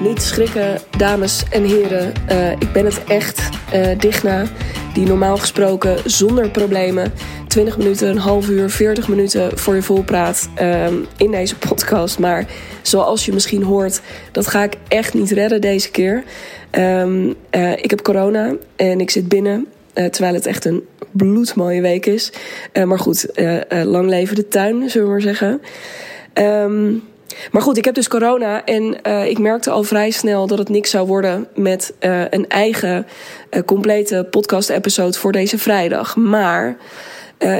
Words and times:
Niet 0.00 0.22
schrikken, 0.22 0.78
dames 0.98 1.42
en 1.50 1.64
heren. 1.64 2.12
Uh, 2.30 2.50
ik 2.50 2.72
ben 2.72 2.84
het 2.84 3.04
echt, 3.04 3.48
uh, 3.74 3.98
Digna, 3.98 4.44
die 4.94 5.06
normaal 5.06 5.36
gesproken 5.36 6.10
zonder 6.10 6.50
problemen 6.50 7.12
20 7.48 7.78
minuten, 7.78 8.08
een 8.08 8.18
half 8.18 8.48
uur, 8.48 8.70
40 8.70 9.08
minuten 9.08 9.58
voor 9.58 9.74
je 9.74 9.82
vol 9.82 10.02
praat 10.02 10.48
um, 10.60 11.06
in 11.16 11.30
deze 11.30 11.58
podcast. 11.58 12.18
Maar 12.18 12.46
zoals 12.82 13.24
je 13.24 13.32
misschien 13.32 13.62
hoort, 13.62 14.00
dat 14.32 14.46
ga 14.46 14.62
ik 14.62 14.74
echt 14.88 15.14
niet 15.14 15.30
redden 15.30 15.60
deze 15.60 15.90
keer. 15.90 16.24
Um, 16.70 17.34
uh, 17.50 17.72
ik 17.72 17.90
heb 17.90 18.02
corona 18.02 18.54
en 18.76 19.00
ik 19.00 19.10
zit 19.10 19.28
binnen. 19.28 19.66
Terwijl 19.92 20.34
het 20.34 20.46
echt 20.46 20.64
een 20.64 20.86
bloedmooie 21.10 21.80
week 21.80 22.06
is. 22.06 22.32
Maar 22.84 22.98
goed, 22.98 23.26
lang 23.84 24.08
leven 24.08 24.36
de 24.36 24.48
tuin, 24.48 24.90
zullen 24.90 25.06
we 25.06 25.12
maar 25.12 25.20
zeggen. 25.20 25.60
Um, 26.34 27.02
maar 27.50 27.62
goed, 27.62 27.76
ik 27.76 27.84
heb 27.84 27.94
dus 27.94 28.08
corona 28.08 28.64
en 28.64 28.96
uh, 29.06 29.26
ik 29.26 29.38
merkte 29.38 29.70
al 29.70 29.82
vrij 29.82 30.10
snel 30.10 30.46
dat 30.46 30.58
het 30.58 30.68
niks 30.68 30.90
zou 30.90 31.06
worden 31.06 31.48
met 31.54 31.94
uh, 32.00 32.24
een 32.30 32.48
eigen 32.48 33.06
uh, 33.50 33.62
complete 33.62 34.26
podcast-episode 34.30 35.18
voor 35.18 35.32
deze 35.32 35.58
vrijdag. 35.58 36.16
Maar 36.16 36.76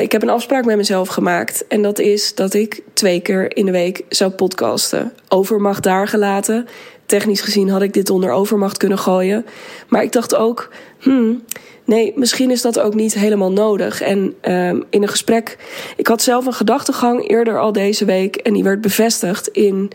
ik 0.00 0.12
heb 0.12 0.22
een 0.22 0.30
afspraak 0.30 0.64
met 0.64 0.76
mezelf 0.76 1.08
gemaakt 1.08 1.66
en 1.66 1.82
dat 1.82 1.98
is 1.98 2.34
dat 2.34 2.54
ik 2.54 2.82
twee 2.92 3.20
keer 3.20 3.56
in 3.56 3.66
de 3.66 3.72
week 3.72 4.04
zou 4.08 4.30
podcasten. 4.30 5.12
Overmacht 5.28 5.82
daar 5.82 6.08
gelaten. 6.08 6.66
Technisch 7.06 7.40
gezien 7.40 7.68
had 7.68 7.82
ik 7.82 7.92
dit 7.92 8.10
onder 8.10 8.30
overmacht 8.30 8.76
kunnen 8.76 8.98
gooien. 8.98 9.46
Maar 9.88 10.02
ik 10.02 10.12
dacht 10.12 10.34
ook, 10.34 10.68
hmm, 10.98 11.42
nee, 11.84 12.12
misschien 12.16 12.50
is 12.50 12.62
dat 12.62 12.80
ook 12.80 12.94
niet 12.94 13.14
helemaal 13.14 13.52
nodig. 13.52 14.00
En 14.00 14.18
um, 14.18 14.84
in 14.90 15.02
een 15.02 15.08
gesprek, 15.08 15.56
ik 15.96 16.06
had 16.06 16.22
zelf 16.22 16.46
een 16.46 16.52
gedachtegang 16.52 17.28
eerder 17.28 17.60
al 17.60 17.72
deze 17.72 18.04
week 18.04 18.36
en 18.36 18.52
die 18.52 18.62
werd 18.62 18.80
bevestigd 18.80 19.48
in 19.48 19.90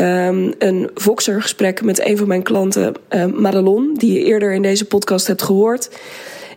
um, 0.00 0.54
een 0.58 0.90
Voxer 0.94 1.42
gesprek 1.42 1.82
met 1.82 2.06
een 2.06 2.16
van 2.16 2.28
mijn 2.28 2.42
klanten, 2.42 2.94
um, 3.08 3.40
Madelon, 3.40 3.94
die 3.94 4.12
je 4.12 4.24
eerder 4.24 4.52
in 4.52 4.62
deze 4.62 4.84
podcast 4.84 5.26
hebt 5.26 5.42
gehoord. 5.42 5.90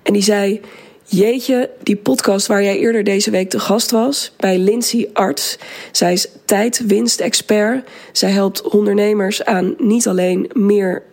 En 0.03 0.13
die 0.13 0.23
zei. 0.23 0.61
Jeetje, 1.09 1.69
die 1.83 1.95
podcast 1.95 2.47
waar 2.47 2.63
jij 2.63 2.77
eerder 2.77 3.03
deze 3.03 3.31
week 3.31 3.49
te 3.49 3.59
gast 3.59 3.91
was 3.91 4.33
bij 4.37 4.57
Lindsay 4.57 5.09
Arts. 5.13 5.57
Zij 5.91 6.13
is 6.13 6.27
tijd-winst-expert. 6.45 7.89
Zij 8.11 8.29
helpt 8.29 8.61
ondernemers 8.61 9.45
aan 9.45 9.75
niet 9.77 10.07
alleen 10.07 10.49
meer 10.53 11.03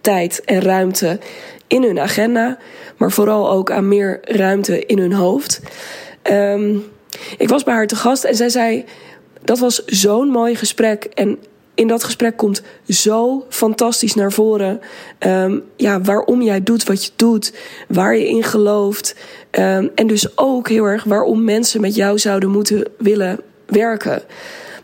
tijd 0.00 0.42
en 0.44 0.60
ruimte 0.60 1.18
in 1.66 1.82
hun 1.82 1.98
agenda, 1.98 2.58
maar 2.98 3.12
vooral 3.12 3.50
ook 3.50 3.70
aan 3.70 3.88
meer 3.88 4.18
ruimte 4.22 4.86
in 4.86 4.98
hun 4.98 5.12
hoofd. 5.12 5.60
Um, 6.30 6.84
ik 7.38 7.48
was 7.48 7.64
bij 7.64 7.74
haar 7.74 7.86
te 7.86 7.96
gast 7.96 8.24
en 8.24 8.34
zij 8.34 8.48
zei: 8.48 8.84
Dat 9.44 9.58
was 9.58 9.84
zo'n 9.84 10.28
mooi 10.28 10.54
gesprek. 10.54 11.04
En 11.04 11.38
in 11.74 11.88
dat 11.88 12.04
gesprek 12.04 12.36
komt 12.36 12.62
zo 12.88 13.46
fantastisch 13.48 14.14
naar 14.14 14.32
voren. 14.32 14.80
Um, 15.18 15.62
ja, 15.76 16.00
waarom 16.00 16.42
jij 16.42 16.62
doet 16.62 16.84
wat 16.84 17.04
je 17.04 17.10
doet, 17.16 17.54
waar 17.88 18.16
je 18.16 18.28
in 18.28 18.42
gelooft. 18.42 19.14
Um, 19.50 19.90
en 19.94 20.06
dus 20.06 20.38
ook 20.38 20.68
heel 20.68 20.84
erg 20.84 21.04
waarom 21.04 21.44
mensen 21.44 21.80
met 21.80 21.94
jou 21.94 22.18
zouden 22.18 22.50
moeten 22.50 22.84
willen 22.98 23.40
werken. 23.66 24.22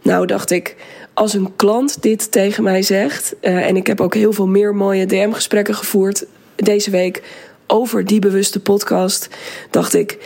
Nou, 0.03 0.27
dacht 0.27 0.51
ik, 0.51 0.77
als 1.15 1.35
een 1.35 1.57
klant 1.57 2.03
dit 2.03 2.33
tegen 2.33 2.63
mij 2.63 2.83
zegt, 2.83 3.35
uh, 3.41 3.67
en 3.67 3.77
ik 3.77 3.87
heb 3.87 4.01
ook 4.01 4.15
heel 4.15 4.33
veel 4.33 4.47
meer 4.47 4.75
mooie 4.75 5.07
DM-gesprekken 5.07 5.75
gevoerd 5.75 6.25
deze 6.57 6.91
week 6.91 7.23
over 7.67 8.05
die 8.05 8.21
bewuste 8.21 8.61
podcast, 8.61 9.29
dacht 9.71 9.95
ik: 9.95 10.19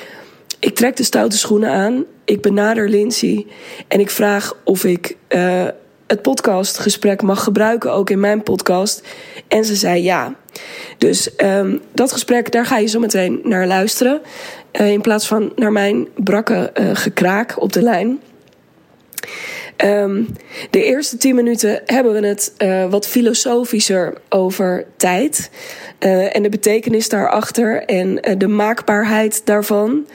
ik 0.59 0.75
trek 0.75 0.97
de 0.97 1.03
stoute 1.03 1.39
schoenen 1.39 1.71
aan, 1.71 2.05
ik 2.25 2.43
benader 2.43 2.89
Lindsay 2.89 3.47
en 3.89 4.01
ik 4.01 4.11
vraag 4.11 4.57
of 4.65 4.85
ik 4.85 5.17
uh, 5.29 5.67
het 6.07 6.23
podcastgesprek 6.23 7.23
mag 7.23 7.43
gebruiken 7.43 7.93
ook 7.93 8.11
in 8.11 8.21
mijn 8.21 8.43
podcast. 8.43 9.03
En 9.49 9.65
ze 9.65 9.75
zei 9.75 10.03
ja. 10.03 10.35
Dus 10.99 11.31
um, 11.37 11.81
dat 11.93 12.13
gesprek, 12.13 12.53
daar 12.53 12.67
ga 12.67 12.79
je 12.79 12.87
zo 12.87 13.01
meteen 13.01 13.41
naar 13.43 13.67
luisteren. 13.67 14.21
Uh, 14.81 14.91
in 14.91 15.01
plaats 15.01 15.27
van 15.27 15.53
naar 15.57 15.73
mijn 15.73 16.09
brakke 16.17 16.73
uh, 16.75 16.91
gekraak 16.93 17.61
op 17.61 17.73
de 17.73 17.83
lijn. 17.83 18.21
Um, 19.85 20.27
de 20.71 20.85
eerste 20.85 21.17
tien 21.17 21.35
minuten 21.35 21.83
hebben 21.87 22.13
we 22.13 22.27
het 22.27 22.55
uh, 22.59 22.91
wat 22.91 23.07
filosofischer 23.07 24.15
over 24.29 24.85
tijd. 24.97 25.51
Uh, 26.01 26.37
en 26.37 26.43
de 26.43 26.49
betekenis 26.49 27.09
daarachter 27.09 27.85
en 27.85 28.09
uh, 28.09 28.35
de 28.39 28.47
maakbaarheid 28.47 29.41
daarvan. 29.45 30.07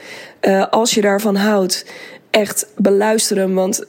als 0.70 0.94
je 0.94 1.00
daarvan 1.00 1.36
houdt, 1.36 1.86
echt 2.30 2.66
beluisteren. 2.76 3.54
Want 3.54 3.82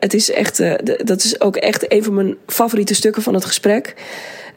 het 0.00 0.14
is 0.14 0.30
echt, 0.30 0.62
dat 1.06 1.24
is 1.24 1.40
ook 1.40 1.56
echt 1.56 1.92
een 1.92 2.04
van 2.04 2.14
mijn 2.14 2.36
favoriete 2.46 2.94
stukken 2.94 3.22
van 3.22 3.34
het 3.34 3.44
gesprek. 3.44 3.94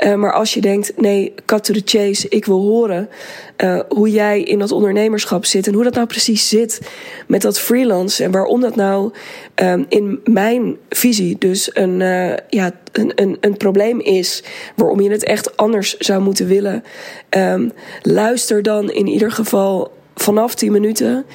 Uh, 0.05 0.15
maar 0.15 0.33
als 0.33 0.53
je 0.53 0.61
denkt, 0.61 0.91
nee, 0.95 1.33
cut 1.45 1.63
to 1.63 1.73
the 1.73 1.81
chase, 1.85 2.29
ik 2.29 2.45
wil 2.45 2.61
horen 2.61 3.09
uh, 3.57 3.79
hoe 3.89 4.09
jij 4.11 4.41
in 4.41 4.59
dat 4.59 4.71
ondernemerschap 4.71 5.45
zit 5.45 5.67
en 5.67 5.73
hoe 5.73 5.83
dat 5.83 5.93
nou 5.93 6.07
precies 6.07 6.49
zit 6.49 6.81
met 7.27 7.41
dat 7.41 7.59
freelance 7.59 8.23
en 8.23 8.31
waarom 8.31 8.61
dat 8.61 8.75
nou 8.75 9.11
um, 9.55 9.85
in 9.89 10.19
mijn 10.23 10.77
visie 10.89 11.35
dus 11.39 11.69
een, 11.73 11.99
uh, 11.99 12.33
ja, 12.49 12.71
een, 12.91 13.11
een, 13.15 13.37
een 13.41 13.57
probleem 13.57 13.99
is, 13.99 14.43
waarom 14.75 15.01
je 15.01 15.11
het 15.11 15.23
echt 15.23 15.57
anders 15.57 15.97
zou 15.97 16.21
moeten 16.21 16.47
willen. 16.47 16.83
Um, 17.29 17.71
luister 18.01 18.63
dan 18.63 18.91
in 18.91 19.07
ieder 19.07 19.31
geval 19.31 19.91
vanaf 20.15 20.55
10 20.55 20.71
minuten. 20.71 21.25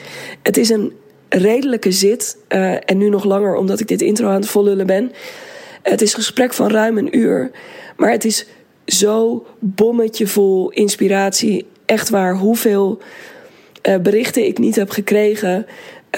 Het 0.42 0.56
is 0.56 0.69
een 0.69 0.92
redelijke 1.28 1.92
zit 1.92 2.36
en 2.48 2.98
nu 2.98 3.08
nog 3.08 3.25
langer 3.25 3.54
omdat 3.54 3.81
ik 3.81 3.88
dit 3.88 4.00
intro 4.02 4.28
aan 4.28 4.41
het 4.41 4.48
vollullen 4.48 4.86
ben. 4.86 5.12
Het 5.84 6.03
is 6.03 6.11
een 6.12 6.19
gesprek 6.19 6.53
van 6.53 6.71
ruim 6.71 6.99
een 6.99 7.19
uur. 7.19 7.50
Maar 7.97 8.11
het 8.11 8.25
is 8.25 8.47
zo 8.87 9.47
bommetje 9.59 10.27
vol 10.27 10.71
inspiratie. 10.71 11.67
Echt 11.84 12.09
waar, 12.09 12.37
hoeveel 12.37 13.03
uh, 13.89 13.97
berichten 13.97 14.47
ik 14.47 14.59
niet 14.59 14.77
heb 14.77 14.91
gekregen 14.91 15.67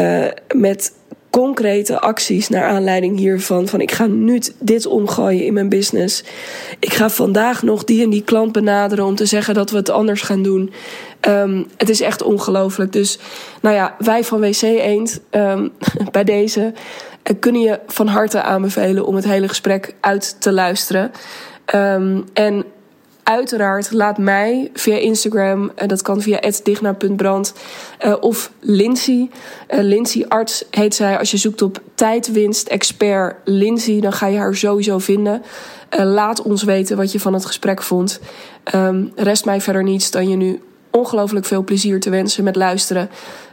uh, 0.01 0.27
met 0.55 0.93
concrete 1.43 2.01
acties 2.01 2.49
naar 2.49 2.65
aanleiding 2.65 3.19
hiervan. 3.19 3.69
Van 3.69 3.81
ik 3.81 3.93
ga 3.93 4.07
nu 4.07 4.41
dit 4.59 4.87
omgooien 4.87 5.45
in 5.45 5.53
mijn 5.53 5.69
business. 5.69 6.25
Ik 6.79 6.93
ga 6.93 7.11
vandaag 7.11 7.63
nog 7.63 7.85
die 7.85 8.03
en 8.03 8.11
die 8.11 8.23
klant 8.23 8.53
benaderen 8.53 9.05
om 9.05 9.15
te 9.15 9.27
zeggen 9.27 9.55
dat 9.55 9.71
we 9.71 9.77
het 9.77 9.91
anders 9.91 10.23
gaan 10.23 10.43
doen. 10.43 10.73
Um, 11.29 11.67
het 11.77 11.89
is 11.89 12.01
echt 12.01 12.23
ongelooflijk. 12.23 12.93
Dus 12.93 13.19
nou 13.61 13.75
ja, 13.75 13.95
wij 13.99 14.25
van 14.25 14.41
WC 14.41 14.63
Eend 14.63 15.21
um, 15.31 15.73
bij 16.13 16.25
deze 16.25 16.61
uh, 17.31 17.37
kunnen 17.41 17.61
je 17.61 17.81
van 17.87 18.07
harte 18.07 18.43
aanbevelen 18.43 19.07
om 19.07 19.15
het 19.15 19.25
hele 19.25 19.49
gesprek 19.49 19.95
uit 20.01 20.37
te 20.41 20.53
luisteren. 20.53 21.13
Um, 21.75 22.25
en 22.33 22.65
uiteraard 23.29 23.93
laat 23.93 24.19
mij 24.19 24.71
via 24.75 24.97
Instagram, 24.97 25.71
dat 25.87 26.03
kan 26.03 26.21
via 26.21 26.41
digna.brand, 26.63 27.53
uh, 28.05 28.15
of 28.21 28.51
Lindsay. 28.61 29.31
Uh, 29.71 29.81
Lindsay 29.81 30.25
Arts 30.29 30.65
heet 30.71 30.95
zij. 30.95 31.19
Als 31.19 31.31
je 31.31 31.37
zoekt 31.37 31.63
op 31.63 31.81
tijdwinst 31.95 32.69
expert 32.69 33.37
Lindsay, 33.45 34.01
dan 34.01 34.13
ga 34.13 34.27
je 34.27 34.39
haar 34.39 34.55
sowieso 34.55 34.99
vinden. 34.99 35.43
laat 35.91 36.43
ons 36.43 36.63
weten 36.63 36.97
wat 36.97 37.13
je 37.13 37.21
van 37.21 37.33
het 37.33 37.47
gesprek 37.47 37.83
vond. 37.83 38.21
Um, 38.75 39.13
rest 39.15 39.45
mij 39.45 39.61
verder 39.61 39.83
niets 39.83 40.11
dan 40.11 40.29
je 40.29 40.37
nu 40.37 40.61
ongelooflijk 40.91 41.47
veel 41.47 41.65
plezier 41.65 42.01
te 42.01 42.11
wensen 42.11 42.45
met 42.45 42.57
luisteren. 42.57 43.11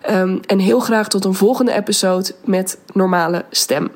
Um, 0.09 0.40
en 0.45 0.59
heel 0.59 0.79
graag 0.79 1.07
tot 1.07 1.25
een 1.25 1.34
volgende 1.34 1.73
episode 1.73 2.34
met 2.45 2.78
normale 2.94 3.45
stem. 3.50 3.91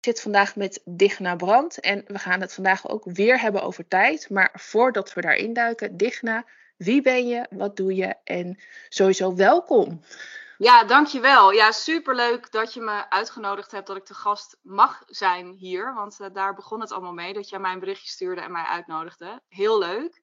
Ik 0.00 0.06
zit 0.06 0.20
vandaag 0.20 0.56
met 0.56 0.80
Digna 0.84 1.36
Brand 1.36 1.80
en 1.80 2.04
we 2.06 2.18
gaan 2.18 2.40
het 2.40 2.54
vandaag 2.54 2.88
ook 2.88 3.04
weer 3.04 3.40
hebben 3.40 3.62
over 3.62 3.88
tijd. 3.88 4.30
Maar 4.30 4.50
voordat 4.52 5.12
we 5.12 5.20
daarin 5.20 5.52
duiken, 5.52 5.96
Digna, 5.96 6.44
wie 6.76 7.02
ben 7.02 7.28
je, 7.28 7.46
wat 7.50 7.76
doe 7.76 7.94
je 7.94 8.14
en 8.24 8.60
sowieso 8.88 9.34
welkom. 9.34 10.00
Ja, 10.58 10.84
dankjewel. 10.84 11.52
Ja, 11.52 11.72
superleuk 11.72 12.52
dat 12.52 12.74
je 12.74 12.80
me 12.80 13.10
uitgenodigd 13.10 13.70
hebt 13.70 13.86
dat 13.86 13.96
ik 13.96 14.04
te 14.04 14.14
gast 14.14 14.58
mag 14.62 15.02
zijn 15.06 15.52
hier. 15.52 15.94
Want 15.94 16.18
uh, 16.20 16.26
daar 16.32 16.54
begon 16.54 16.80
het 16.80 16.92
allemaal 16.92 17.12
mee, 17.12 17.32
dat 17.32 17.48
jij 17.48 17.58
mij 17.58 17.72
een 17.72 17.78
berichtje 17.78 18.08
stuurde 18.08 18.40
en 18.40 18.52
mij 18.52 18.64
uitnodigde. 18.64 19.42
Heel 19.48 19.78
leuk. 19.78 20.22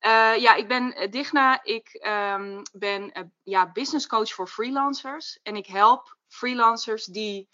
Uh, 0.00 0.36
ja, 0.36 0.54
ik 0.54 0.68
ben 0.68 1.10
Digna. 1.10 1.64
Ik 1.64 2.06
um, 2.34 2.62
ben 2.72 3.32
ja, 3.42 3.72
business 3.72 4.06
coach 4.06 4.32
voor 4.32 4.48
freelancers. 4.48 5.38
En 5.42 5.56
ik 5.56 5.66
help 5.66 6.16
freelancers 6.28 7.04
die 7.04 7.48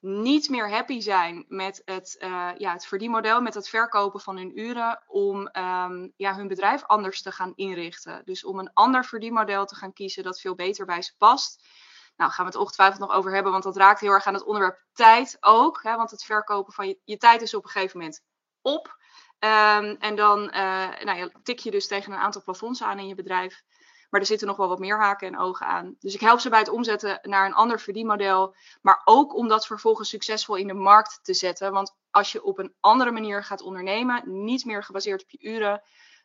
niet 0.00 0.48
meer 0.48 0.70
happy 0.70 1.00
zijn 1.00 1.44
met 1.48 1.82
het, 1.84 2.16
uh, 2.18 2.50
ja, 2.56 2.72
het 2.72 2.86
verdienmodel, 2.86 3.40
met 3.40 3.54
het 3.54 3.68
verkopen 3.68 4.20
van 4.20 4.36
hun 4.36 4.58
uren, 4.58 5.02
om 5.06 5.36
um, 5.52 6.12
ja, 6.16 6.34
hun 6.34 6.48
bedrijf 6.48 6.84
anders 6.84 7.22
te 7.22 7.32
gaan 7.32 7.52
inrichten. 7.54 8.22
Dus 8.24 8.44
om 8.44 8.58
een 8.58 8.70
ander 8.72 9.04
verdienmodel 9.04 9.66
te 9.66 9.74
gaan 9.74 9.92
kiezen 9.92 10.22
dat 10.22 10.40
veel 10.40 10.54
beter 10.54 10.86
bij 10.86 11.02
ze 11.02 11.12
past. 11.18 11.68
Nou, 12.16 12.30
gaan 12.30 12.44
we 12.44 12.50
het 12.50 12.60
ongetwijfeld 12.60 13.00
nog 13.00 13.16
over 13.16 13.34
hebben, 13.34 13.52
want 13.52 13.64
dat 13.64 13.76
raakt 13.76 14.00
heel 14.00 14.12
erg 14.12 14.26
aan 14.26 14.34
het 14.34 14.44
onderwerp 14.44 14.84
tijd 14.92 15.36
ook. 15.40 15.82
Hè, 15.82 15.96
want 15.96 16.10
het 16.10 16.24
verkopen 16.24 16.72
van 16.72 16.88
je, 16.88 16.98
je 17.04 17.16
tijd 17.16 17.42
is 17.42 17.54
op 17.54 17.64
een 17.64 17.70
gegeven 17.70 17.98
moment 17.98 18.22
op. 18.62 18.98
Um, 19.38 19.96
en 19.98 20.16
dan 20.16 20.40
uh, 20.40 20.88
nou 21.04 21.32
tik 21.42 21.58
je 21.58 21.70
dus 21.70 21.86
tegen 21.86 22.12
een 22.12 22.18
aantal 22.18 22.42
plafonds 22.42 22.82
aan 22.82 22.98
in 22.98 23.06
je 23.06 23.14
bedrijf. 23.14 23.62
Maar 24.10 24.20
er 24.20 24.26
zitten 24.26 24.46
nog 24.46 24.56
wel 24.56 24.68
wat 24.68 24.78
meer 24.78 24.98
haken 24.98 25.26
en 25.26 25.38
ogen 25.38 25.66
aan. 25.66 25.96
Dus 25.98 26.14
ik 26.14 26.20
help 26.20 26.40
ze 26.40 26.48
bij 26.48 26.58
het 26.58 26.68
omzetten 26.68 27.18
naar 27.22 27.46
een 27.46 27.54
ander 27.54 27.80
verdienmodel. 27.80 28.54
Maar 28.82 29.00
ook 29.04 29.34
om 29.34 29.48
dat 29.48 29.66
vervolgens 29.66 30.08
succesvol 30.08 30.56
in 30.56 30.66
de 30.66 30.74
markt 30.74 31.18
te 31.22 31.34
zetten. 31.34 31.72
Want 31.72 31.96
als 32.10 32.32
je 32.32 32.42
op 32.42 32.58
een 32.58 32.74
andere 32.80 33.10
manier 33.10 33.44
gaat 33.44 33.62
ondernemen, 33.62 34.22
niet 34.44 34.64
meer 34.64 34.84
gebaseerd 34.84 35.22
op 35.22 35.30
je 35.30 35.48
uren, 35.48 35.82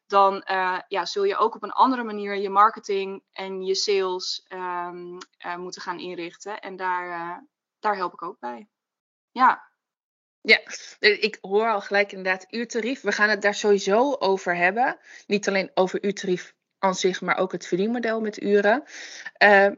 dan 0.08 0.44
uh, 0.52 0.80
ja, 0.88 1.06
zul 1.06 1.24
je 1.24 1.38
ook 1.38 1.56
op 1.56 1.64
een 1.64 1.72
andere 1.72 2.04
manier 2.04 2.36
je 2.36 2.50
marketing 2.50 3.24
en 3.32 3.64
je 3.64 3.76
sales 3.76 4.46
um, 4.50 5.18
uh, 5.46 5.56
moeten 5.56 5.82
gaan 5.82 6.00
inrichten. 6.00 6.60
En 6.60 6.76
daar, 6.76 7.08
uh, 7.08 7.38
daar 7.80 7.96
help 7.96 8.14
ik 8.14 8.22
ook 8.22 8.40
bij. 8.40 8.68
Ja. 9.32 9.74
Ja, 10.42 10.60
ik 11.00 11.38
hoor 11.42 11.70
al 11.70 11.82
gelijk 11.82 12.12
inderdaad 12.12 12.46
uurtarief. 12.50 13.02
We 13.02 13.12
gaan 13.12 13.30
het 13.30 13.42
daar 13.42 13.56
sowieso 13.56 14.14
over 14.14 14.56
hebben. 14.56 14.98
Niet 15.28 15.48
alleen 15.48 15.72
over 15.74 16.04
uurtarief 16.04 16.54
zich, 16.94 17.22
maar 17.22 17.38
ook 17.38 17.52
het 17.52 17.68
verdienmodel 17.68 18.22
met 18.22 18.42
uren. 18.42 18.84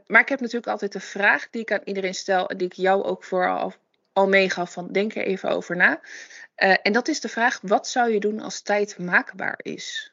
maar 0.05 0.21
ik 0.21 0.29
heb 0.29 0.39
natuurlijk 0.39 0.67
altijd 0.67 0.95
een 0.95 1.01
vraag 1.01 1.49
die 1.49 1.61
ik 1.61 1.71
aan 1.71 1.81
iedereen 1.83 2.15
stel, 2.15 2.47
die 2.47 2.67
ik 2.67 2.73
jou 2.73 3.03
ook 3.03 3.23
vooral 3.23 3.73
al 4.13 4.27
meegaf 4.27 4.71
van 4.71 4.91
denk 4.91 5.15
er 5.15 5.25
even 5.25 5.49
over 5.49 5.75
na. 5.75 6.01
en 6.55 6.93
dat 6.93 7.07
is 7.07 7.19
de 7.19 7.29
vraag, 7.29 7.59
wat 7.61 7.87
zou 7.87 8.11
je 8.11 8.19
doen 8.19 8.39
als 8.39 8.61
tijd 8.61 8.97
maakbaar 8.97 9.59
is? 9.61 10.11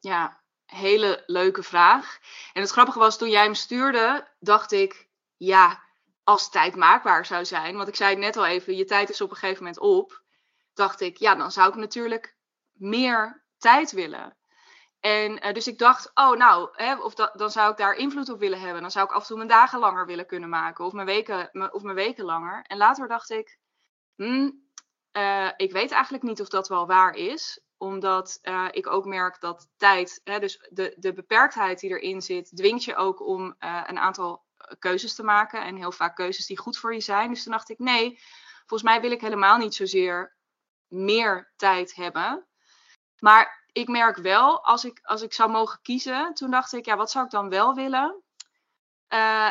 Ja, 0.00 0.40
hele 0.66 1.22
leuke 1.26 1.62
vraag. 1.62 2.18
En 2.52 2.60
het 2.60 2.70
grappige 2.70 2.98
was, 2.98 3.18
toen 3.18 3.30
jij 3.30 3.42
hem 3.42 3.54
stuurde, 3.54 4.26
dacht 4.38 4.72
ik, 4.72 5.08
ja, 5.36 5.82
als 6.24 6.50
tijd 6.50 6.76
maakbaar 6.76 7.26
zou 7.26 7.44
zijn, 7.44 7.76
want 7.76 7.88
ik 7.88 7.96
zei 7.96 8.10
het 8.10 8.18
net 8.18 8.36
al 8.36 8.46
even, 8.46 8.76
je 8.76 8.84
tijd 8.84 9.10
is 9.10 9.20
op 9.20 9.30
een 9.30 9.36
gegeven 9.36 9.62
moment 9.62 9.80
op, 9.80 10.22
dacht 10.74 11.00
ik, 11.00 11.16
ja, 11.16 11.34
dan 11.34 11.52
zou 11.52 11.68
ik 11.68 11.74
natuurlijk 11.74 12.36
meer 12.72 13.42
tijd 13.58 13.92
willen. 13.92 14.36
En 15.04 15.46
uh, 15.46 15.52
dus 15.52 15.66
ik 15.66 15.78
dacht, 15.78 16.10
oh 16.14 16.36
nou, 16.36 16.68
hè, 16.72 16.94
of 16.94 17.14
da 17.14 17.32
dan 17.36 17.50
zou 17.50 17.70
ik 17.70 17.76
daar 17.76 17.94
invloed 17.94 18.28
op 18.28 18.38
willen 18.38 18.60
hebben. 18.60 18.82
Dan 18.82 18.90
zou 18.90 19.04
ik 19.06 19.12
af 19.12 19.20
en 19.20 19.26
toe 19.26 19.36
mijn 19.36 19.48
dagen 19.48 19.78
langer 19.78 20.06
willen 20.06 20.26
kunnen 20.26 20.48
maken, 20.48 20.84
of 20.84 20.92
mijn 20.92 21.06
weken, 21.06 21.72
of 21.72 21.82
mijn 21.82 21.96
weken 21.96 22.24
langer. 22.24 22.64
En 22.66 22.76
later 22.76 23.08
dacht 23.08 23.30
ik, 23.30 23.58
hmm, 24.14 24.68
uh, 25.12 25.50
ik 25.56 25.72
weet 25.72 25.90
eigenlijk 25.90 26.22
niet 26.22 26.40
of 26.40 26.48
dat 26.48 26.68
wel 26.68 26.86
waar 26.86 27.14
is 27.14 27.62
omdat 27.76 28.38
uh, 28.42 28.68
ik 28.70 28.86
ook 28.86 29.04
merk 29.04 29.40
dat 29.40 29.68
tijd, 29.76 30.20
hè, 30.24 30.38
dus 30.38 30.68
de, 30.70 30.94
de 30.98 31.12
beperktheid 31.12 31.80
die 31.80 31.90
erin 31.90 32.22
zit, 32.22 32.56
dwingt 32.56 32.84
je 32.84 32.96
ook 32.96 33.26
om 33.26 33.54
een 33.58 33.98
aantal 33.98 34.44
keuzes 34.78 35.14
te 35.14 35.22
maken. 35.22 35.64
En 35.64 35.76
heel 35.76 35.92
vaak 35.92 36.16
keuzes 36.16 36.46
die 36.46 36.58
goed 36.58 36.78
voor 36.78 36.94
je 36.94 37.00
zijn. 37.00 37.30
Dus 37.30 37.42
toen 37.42 37.52
dacht 37.52 37.70
ik, 37.70 37.78
nee, 37.78 38.18
volgens 38.66 38.90
mij 38.90 39.00
wil 39.00 39.10
ik 39.10 39.20
helemaal 39.20 39.56
niet 39.56 39.74
zozeer 39.74 40.36
meer 40.88 41.52
tijd 41.56 41.94
hebben. 41.94 42.46
Maar 43.18 43.63
ik 43.74 43.88
merk 43.88 44.16
wel, 44.16 44.64
als 44.64 44.84
ik, 44.84 45.00
als 45.02 45.22
ik 45.22 45.32
zou 45.32 45.50
mogen 45.50 45.78
kiezen, 45.82 46.34
toen 46.34 46.50
dacht 46.50 46.72
ik, 46.72 46.84
ja, 46.84 46.96
wat 46.96 47.10
zou 47.10 47.24
ik 47.24 47.30
dan 47.30 47.48
wel 47.48 47.74
willen? 47.74 48.22
Uh, 49.08 49.50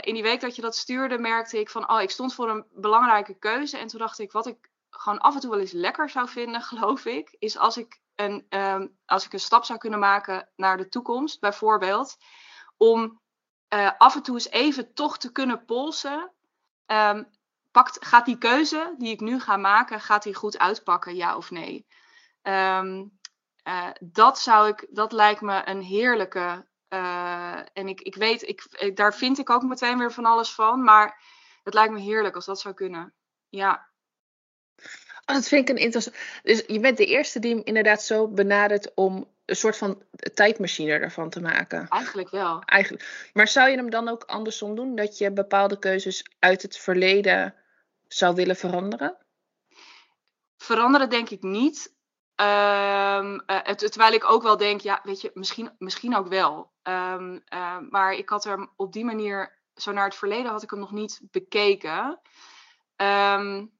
in 0.00 0.14
die 0.14 0.22
week 0.22 0.40
dat 0.40 0.56
je 0.56 0.62
dat 0.62 0.76
stuurde, 0.76 1.18
merkte 1.18 1.58
ik 1.58 1.70
van, 1.70 1.90
oh, 1.90 2.00
ik 2.00 2.10
stond 2.10 2.34
voor 2.34 2.50
een 2.50 2.66
belangrijke 2.70 3.34
keuze. 3.34 3.78
En 3.78 3.86
toen 3.86 3.98
dacht 3.98 4.18
ik, 4.18 4.32
wat 4.32 4.46
ik 4.46 4.70
gewoon 4.90 5.18
af 5.18 5.34
en 5.34 5.40
toe 5.40 5.50
wel 5.50 5.60
eens 5.60 5.72
lekker 5.72 6.10
zou 6.10 6.28
vinden, 6.28 6.62
geloof 6.70 7.04
ik, 7.04 7.36
is 7.38 7.58
als 7.58 7.76
ik 7.76 8.00
een, 8.14 8.46
um, 8.48 8.98
als 9.06 9.24
ik 9.24 9.32
een 9.32 9.40
stap 9.40 9.64
zou 9.64 9.78
kunnen 9.78 9.98
maken 9.98 10.48
naar 10.56 10.76
de 10.76 10.88
toekomst, 10.88 11.40
bijvoorbeeld, 11.40 12.16
om 12.76 13.20
uh, 13.74 13.90
af 13.98 14.14
en 14.14 14.22
toe 14.22 14.34
eens 14.34 14.48
even 14.48 14.94
toch 14.94 15.18
te 15.18 15.32
kunnen 15.32 15.64
polsen. 15.64 16.32
Um, 16.86 17.28
pakt, 17.70 18.06
gaat 18.06 18.26
die 18.26 18.38
keuze 18.38 18.94
die 18.98 19.12
ik 19.12 19.20
nu 19.20 19.40
ga 19.40 19.56
maken, 19.56 20.00
gaat 20.00 20.22
die 20.22 20.34
goed 20.34 20.58
uitpakken, 20.58 21.16
ja 21.16 21.36
of 21.36 21.50
nee? 21.50 21.86
Um, 22.42 23.20
uh, 23.64 23.88
dat 24.00 24.38
zou 24.38 24.68
ik, 24.68 24.86
dat 24.90 25.12
lijkt 25.12 25.40
me 25.40 25.62
een 25.64 25.82
heerlijke. 25.82 26.66
Uh, 26.88 27.58
en 27.72 27.88
ik, 27.88 28.00
ik 28.00 28.14
weet, 28.14 28.48
ik, 28.48 28.66
ik, 28.70 28.96
daar 28.96 29.14
vind 29.14 29.38
ik 29.38 29.50
ook 29.50 29.62
meteen 29.62 29.98
weer 29.98 30.12
van 30.12 30.24
alles 30.24 30.54
van. 30.54 30.82
Maar 30.82 31.22
het 31.62 31.74
lijkt 31.74 31.92
me 31.92 32.00
heerlijk 32.00 32.34
als 32.34 32.46
dat 32.46 32.60
zou 32.60 32.74
kunnen. 32.74 33.14
Ja. 33.48 33.90
Oh, 35.26 35.34
dat 35.34 35.48
vind 35.48 35.68
ik 35.68 35.76
een 35.76 35.82
interessant. 35.82 36.16
Dus 36.42 36.62
je 36.66 36.80
bent 36.80 36.96
de 36.96 37.06
eerste 37.06 37.38
die 37.38 37.54
hem 37.54 37.64
inderdaad 37.64 38.02
zo 38.02 38.28
benadert 38.28 38.94
om 38.94 39.30
een 39.44 39.56
soort 39.56 39.76
van 39.76 40.02
tijdmachine 40.34 40.92
ervan 40.92 41.30
te 41.30 41.40
maken. 41.40 41.88
Eigenlijk 41.88 42.30
wel. 42.30 42.62
Eigenlijk. 42.62 43.30
Maar 43.32 43.48
zou 43.48 43.70
je 43.70 43.76
hem 43.76 43.90
dan 43.90 44.08
ook 44.08 44.24
andersom 44.24 44.74
doen? 44.74 44.94
Dat 44.94 45.18
je 45.18 45.32
bepaalde 45.32 45.78
keuzes 45.78 46.24
uit 46.38 46.62
het 46.62 46.76
verleden 46.76 47.54
zou 48.08 48.34
willen 48.34 48.56
veranderen? 48.56 49.16
Veranderen 50.56 51.10
denk 51.10 51.30
ik 51.30 51.42
niet. 51.42 51.94
Um, 52.42 53.42
uh, 53.46 53.58
terwijl 53.58 54.12
ik 54.12 54.30
ook 54.30 54.42
wel 54.42 54.56
denk, 54.56 54.80
ja, 54.80 55.00
weet 55.02 55.20
je, 55.20 55.30
misschien, 55.34 55.74
misschien 55.78 56.16
ook 56.16 56.28
wel. 56.28 56.72
Um, 56.82 57.42
uh, 57.54 57.78
maar 57.90 58.12
ik 58.12 58.28
had 58.28 58.44
er 58.44 58.68
op 58.76 58.92
die 58.92 59.04
manier, 59.04 59.58
zo 59.74 59.92
naar 59.92 60.04
het 60.04 60.14
verleden 60.14 60.50
had 60.50 60.62
ik 60.62 60.70
hem 60.70 60.78
nog 60.78 60.92
niet 60.92 61.20
bekeken. 61.22 62.20
Um, 62.96 63.72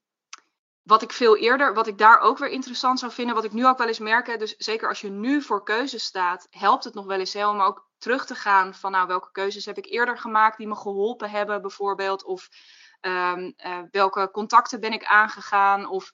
wat 0.83 1.01
ik 1.01 1.11
veel 1.11 1.37
eerder, 1.37 1.73
wat 1.73 1.87
ik 1.87 1.97
daar 1.97 2.19
ook 2.19 2.37
weer 2.37 2.49
interessant 2.49 2.99
zou 2.99 3.11
vinden, 3.11 3.35
wat 3.35 3.43
ik 3.43 3.51
nu 3.51 3.67
ook 3.67 3.77
wel 3.77 3.87
eens 3.87 3.99
merk, 3.99 4.39
dus 4.39 4.55
zeker 4.57 4.87
als 4.87 5.01
je 5.01 5.09
nu 5.09 5.41
voor 5.41 5.63
keuzes 5.63 6.03
staat, 6.03 6.47
helpt 6.49 6.83
het 6.83 6.93
nog 6.93 7.05
wel 7.05 7.19
eens 7.19 7.33
heel 7.33 7.49
om 7.49 7.61
ook 7.61 7.89
terug 7.97 8.25
te 8.25 8.35
gaan 8.35 8.73
van 8.73 8.91
nou 8.91 9.07
welke 9.07 9.31
keuzes 9.31 9.65
heb 9.65 9.77
ik 9.77 9.85
eerder 9.85 10.17
gemaakt 10.17 10.57
die 10.57 10.67
me 10.67 10.75
geholpen 10.75 11.29
hebben 11.29 11.61
bijvoorbeeld, 11.61 12.23
of 12.23 12.49
uh, 13.01 13.49
welke 13.91 14.29
contacten 14.31 14.79
ben 14.79 14.93
ik 14.93 15.05
aangegaan, 15.05 15.87
of 15.87 16.13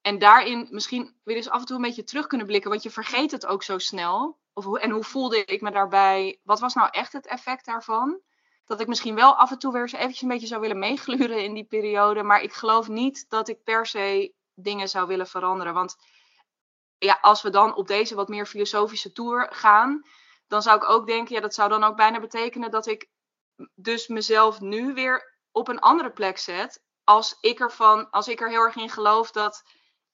en 0.00 0.18
daarin 0.18 0.68
misschien 0.70 1.16
weer 1.24 1.36
eens 1.36 1.48
af 1.50 1.60
en 1.60 1.66
toe 1.66 1.76
een 1.76 1.82
beetje 1.82 2.04
terug 2.04 2.26
kunnen 2.26 2.46
blikken, 2.46 2.70
want 2.70 2.82
je 2.82 2.90
vergeet 2.90 3.30
het 3.30 3.46
ook 3.46 3.62
zo 3.62 3.78
snel. 3.78 4.38
Of, 4.52 4.76
en 4.76 4.90
hoe 4.90 5.04
voelde 5.04 5.44
ik 5.44 5.60
me 5.60 5.70
daarbij? 5.70 6.40
Wat 6.42 6.60
was 6.60 6.74
nou 6.74 6.88
echt 6.90 7.12
het 7.12 7.26
effect 7.26 7.64
daarvan? 7.64 8.20
dat 8.70 8.80
ik 8.80 8.86
misschien 8.86 9.14
wel 9.14 9.36
af 9.36 9.50
en 9.50 9.58
toe 9.58 9.72
weer 9.72 9.82
eens 9.82 9.92
eventjes 9.92 10.22
een 10.22 10.28
beetje 10.28 10.46
zou 10.46 10.60
willen 10.60 10.78
meegluren 10.78 11.44
in 11.44 11.54
die 11.54 11.64
periode. 11.64 12.22
Maar 12.22 12.42
ik 12.42 12.52
geloof 12.52 12.88
niet 12.88 13.26
dat 13.28 13.48
ik 13.48 13.62
per 13.64 13.86
se 13.86 14.34
dingen 14.54 14.88
zou 14.88 15.06
willen 15.06 15.26
veranderen. 15.26 15.74
Want 15.74 15.96
ja, 16.98 17.18
als 17.20 17.42
we 17.42 17.50
dan 17.50 17.74
op 17.74 17.86
deze 17.86 18.14
wat 18.14 18.28
meer 18.28 18.46
filosofische 18.46 19.12
tour 19.12 19.48
gaan, 19.52 20.02
dan 20.46 20.62
zou 20.62 20.76
ik 20.76 20.88
ook 20.88 21.06
denken, 21.06 21.34
ja, 21.34 21.40
dat 21.40 21.54
zou 21.54 21.68
dan 21.68 21.84
ook 21.84 21.96
bijna 21.96 22.20
betekenen 22.20 22.70
dat 22.70 22.86
ik 22.86 23.08
dus 23.74 24.08
mezelf 24.08 24.60
nu 24.60 24.94
weer 24.94 25.38
op 25.52 25.68
een 25.68 25.80
andere 25.80 26.10
plek 26.10 26.38
zet. 26.38 26.82
Als 27.04 27.36
ik, 27.40 27.60
ervan, 27.60 28.10
als 28.10 28.28
ik 28.28 28.40
er 28.40 28.48
heel 28.48 28.62
erg 28.62 28.76
in 28.76 28.90
geloof 28.90 29.30
dat 29.30 29.62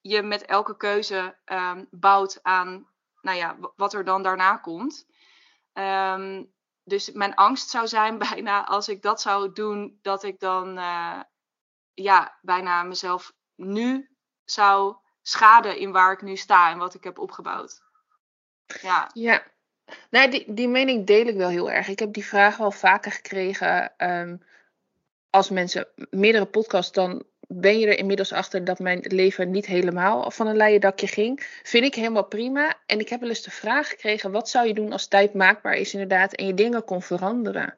je 0.08 0.22
met 0.22 0.44
elke 0.44 0.76
keuze 0.76 1.36
um, 1.44 1.86
bouwt 1.90 2.38
aan 2.42 2.86
nou 3.20 3.38
ja, 3.38 3.56
wat 3.76 3.94
er 3.94 4.04
dan 4.04 4.22
daarna 4.22 4.56
komt. 4.56 5.06
Um, 5.72 6.52
dus 6.84 7.12
mijn 7.12 7.34
angst 7.34 7.70
zou 7.70 7.88
zijn 7.88 8.18
bijna 8.28 8.66
als 8.66 8.88
ik 8.88 9.02
dat 9.02 9.20
zou 9.20 9.52
doen, 9.52 9.98
dat 10.02 10.22
ik 10.22 10.40
dan 10.40 10.78
uh, 10.78 11.20
ja, 11.94 12.38
bijna 12.42 12.82
mezelf 12.82 13.32
nu 13.54 14.16
zou 14.44 14.96
schaden 15.22 15.78
in 15.78 15.92
waar 15.92 16.12
ik 16.12 16.22
nu 16.22 16.36
sta 16.36 16.70
en 16.70 16.78
wat 16.78 16.94
ik 16.94 17.04
heb 17.04 17.18
opgebouwd. 17.18 17.82
Ja. 18.80 19.10
ja. 19.12 19.42
Nou, 20.10 20.30
die, 20.30 20.54
die 20.54 20.68
mening 20.68 21.06
deel 21.06 21.26
ik 21.26 21.36
wel 21.36 21.48
heel 21.48 21.70
erg. 21.70 21.88
Ik 21.88 21.98
heb 21.98 22.12
die 22.12 22.26
vraag 22.26 22.56
wel 22.56 22.70
vaker 22.70 23.12
gekregen. 23.12 23.92
Um, 23.98 24.42
als 25.30 25.50
mensen 25.50 25.88
meerdere 26.10 26.46
podcasts 26.46 26.92
dan 26.92 27.24
ben 27.48 27.78
je 27.78 27.86
er 27.86 27.98
inmiddels 27.98 28.32
achter 28.32 28.64
dat 28.64 28.78
mijn 28.78 29.00
leven 29.02 29.50
niet 29.50 29.66
helemaal 29.66 30.30
van 30.30 30.46
een 30.46 30.56
leien 30.56 30.80
dakje 30.80 31.06
ging. 31.06 31.60
Vind 31.62 31.84
ik 31.84 31.94
helemaal 31.94 32.24
prima. 32.24 32.74
En 32.86 33.00
ik 33.00 33.08
heb 33.08 33.20
wel 33.20 33.28
eens 33.28 33.42
de 33.42 33.50
vraag 33.50 33.88
gekregen: 33.88 34.30
wat 34.30 34.48
zou 34.48 34.66
je 34.66 34.74
doen 34.74 34.92
als 34.92 35.08
tijd 35.08 35.34
maakbaar 35.34 35.74
is, 35.74 35.92
inderdaad, 35.92 36.32
en 36.32 36.46
je 36.46 36.54
dingen 36.54 36.84
kon 36.84 37.02
veranderen? 37.02 37.74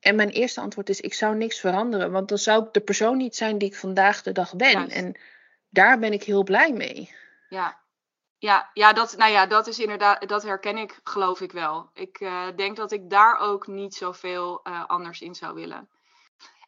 En 0.00 0.16
mijn 0.16 0.28
eerste 0.28 0.60
antwoord 0.60 0.88
is: 0.88 1.00
ik 1.00 1.14
zou 1.14 1.36
niks 1.36 1.60
veranderen, 1.60 2.12
want 2.12 2.28
dan 2.28 2.38
zou 2.38 2.64
ik 2.64 2.72
de 2.72 2.80
persoon 2.80 3.16
niet 3.16 3.36
zijn 3.36 3.58
die 3.58 3.68
ik 3.68 3.76
vandaag 3.76 4.22
de 4.22 4.32
dag 4.32 4.56
ben. 4.56 4.90
En 4.90 5.14
daar 5.68 5.98
ben 5.98 6.12
ik 6.12 6.22
heel 6.22 6.42
blij 6.42 6.72
mee. 6.72 7.14
Ja. 7.48 7.80
Ja, 8.38 8.70
ja, 8.72 8.92
dat, 8.92 9.16
nou 9.16 9.32
ja, 9.32 9.46
dat 9.46 9.66
is 9.66 9.78
inderdaad, 9.78 10.28
dat 10.28 10.42
herken 10.42 10.76
ik, 10.76 11.00
geloof 11.04 11.40
ik 11.40 11.52
wel. 11.52 11.90
Ik 11.94 12.20
uh, 12.20 12.46
denk 12.56 12.76
dat 12.76 12.92
ik 12.92 13.10
daar 13.10 13.38
ook 13.38 13.66
niet 13.66 13.94
zoveel 13.94 14.60
uh, 14.64 14.84
anders 14.86 15.20
in 15.20 15.34
zou 15.34 15.54
willen. 15.54 15.88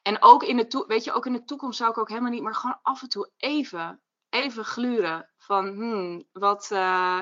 En 0.04 0.22
ook 0.22 0.42
in, 0.42 0.56
de 0.56 0.84
weet 0.86 1.04
je, 1.04 1.12
ook 1.12 1.26
in 1.26 1.32
de 1.32 1.44
toekomst 1.44 1.78
zou 1.78 1.90
ik 1.90 1.98
ook 1.98 2.08
helemaal 2.08 2.30
niet 2.30 2.42
meer 2.42 2.54
gewoon 2.54 2.78
af 2.82 3.02
en 3.02 3.08
toe 3.08 3.30
even, 3.36 4.02
even 4.28 4.64
gluren. 4.64 5.30
Van, 5.38 5.66
hmm, 5.66 6.28
wat, 6.32 6.68
uh, 6.72 7.20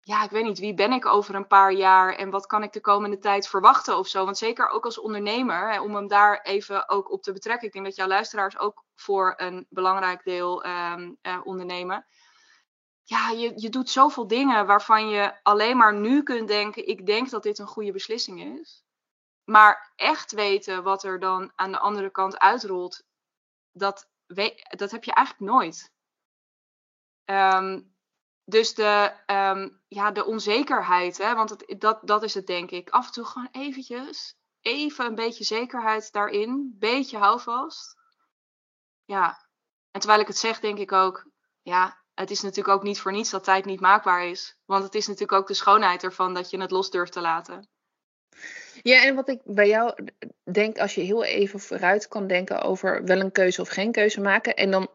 ja, 0.00 0.24
ik 0.24 0.30
weet 0.30 0.44
niet, 0.44 0.58
wie 0.58 0.74
ben 0.74 0.92
ik 0.92 1.06
over 1.06 1.34
een 1.34 1.46
paar 1.46 1.72
jaar 1.72 2.14
en 2.14 2.30
wat 2.30 2.46
kan 2.46 2.62
ik 2.62 2.72
de 2.72 2.80
komende 2.80 3.18
tijd 3.18 3.48
verwachten 3.48 3.98
of 3.98 4.06
zo. 4.06 4.24
Want 4.24 4.38
zeker 4.38 4.68
ook 4.68 4.84
als 4.84 5.00
ondernemer, 5.00 5.72
hè, 5.72 5.80
om 5.80 5.94
hem 5.94 6.08
daar 6.08 6.40
even 6.42 6.88
ook 6.88 7.10
op 7.10 7.22
te 7.22 7.32
betrekken. 7.32 7.66
Ik 7.66 7.72
denk 7.72 7.84
dat 7.84 7.96
jouw 7.96 8.06
luisteraars 8.06 8.58
ook 8.58 8.84
voor 8.94 9.34
een 9.36 9.66
belangrijk 9.68 10.24
deel 10.24 10.66
um, 10.66 11.18
uh, 11.22 11.40
ondernemen. 11.44 12.06
Ja, 13.02 13.30
je, 13.30 13.52
je 13.54 13.68
doet 13.68 13.90
zoveel 13.90 14.26
dingen 14.26 14.66
waarvan 14.66 15.08
je 15.08 15.42
alleen 15.42 15.76
maar 15.76 15.94
nu 15.94 16.22
kunt 16.22 16.48
denken, 16.48 16.86
ik 16.86 17.06
denk 17.06 17.30
dat 17.30 17.42
dit 17.42 17.58
een 17.58 17.66
goede 17.66 17.92
beslissing 17.92 18.60
is. 18.60 18.84
Maar 19.48 19.92
echt 19.96 20.32
weten 20.32 20.82
wat 20.82 21.02
er 21.02 21.20
dan 21.20 21.52
aan 21.54 21.72
de 21.72 21.78
andere 21.78 22.10
kant 22.10 22.38
uitrolt, 22.38 23.02
dat, 23.72 24.08
dat 24.76 24.90
heb 24.90 25.04
je 25.04 25.12
eigenlijk 25.12 25.52
nooit. 25.52 25.92
Um, 27.24 27.96
dus 28.44 28.74
de, 28.74 29.12
um, 29.26 29.80
ja, 29.88 30.10
de 30.10 30.24
onzekerheid, 30.24 31.18
hè, 31.18 31.34
want 31.34 31.50
het, 31.50 31.74
dat, 31.78 32.00
dat 32.02 32.22
is 32.22 32.34
het 32.34 32.46
denk 32.46 32.70
ik. 32.70 32.90
Af 32.90 33.06
en 33.06 33.12
toe 33.12 33.24
gewoon 33.24 33.48
eventjes, 33.52 34.36
even 34.60 35.06
een 35.06 35.14
beetje 35.14 35.44
zekerheid 35.44 36.12
daarin, 36.12 36.74
beetje 36.78 37.18
houvast. 37.18 37.96
Ja, 39.04 39.48
en 39.90 40.00
terwijl 40.00 40.20
ik 40.20 40.26
het 40.26 40.38
zeg, 40.38 40.60
denk 40.60 40.78
ik 40.78 40.92
ook, 40.92 41.30
ja, 41.62 42.04
het 42.14 42.30
is 42.30 42.40
natuurlijk 42.40 42.76
ook 42.76 42.82
niet 42.82 43.00
voor 43.00 43.12
niets 43.12 43.30
dat 43.30 43.44
tijd 43.44 43.64
niet 43.64 43.80
maakbaar 43.80 44.24
is. 44.24 44.58
Want 44.64 44.84
het 44.84 44.94
is 44.94 45.06
natuurlijk 45.06 45.40
ook 45.40 45.46
de 45.46 45.54
schoonheid 45.54 46.02
ervan 46.02 46.34
dat 46.34 46.50
je 46.50 46.60
het 46.60 46.70
los 46.70 46.90
durft 46.90 47.12
te 47.12 47.20
laten. 47.20 47.68
Ja, 48.82 49.04
en 49.04 49.14
wat 49.14 49.28
ik 49.28 49.40
bij 49.44 49.68
jou 49.68 49.94
denk, 50.52 50.78
als 50.78 50.94
je 50.94 51.00
heel 51.00 51.24
even 51.24 51.60
vooruit 51.60 52.08
kan 52.08 52.26
denken 52.26 52.62
over 52.62 53.04
wel 53.04 53.20
een 53.20 53.32
keuze 53.32 53.60
of 53.60 53.68
geen 53.68 53.92
keuze 53.92 54.20
maken. 54.20 54.54
En 54.56 54.70
dan 54.70 54.88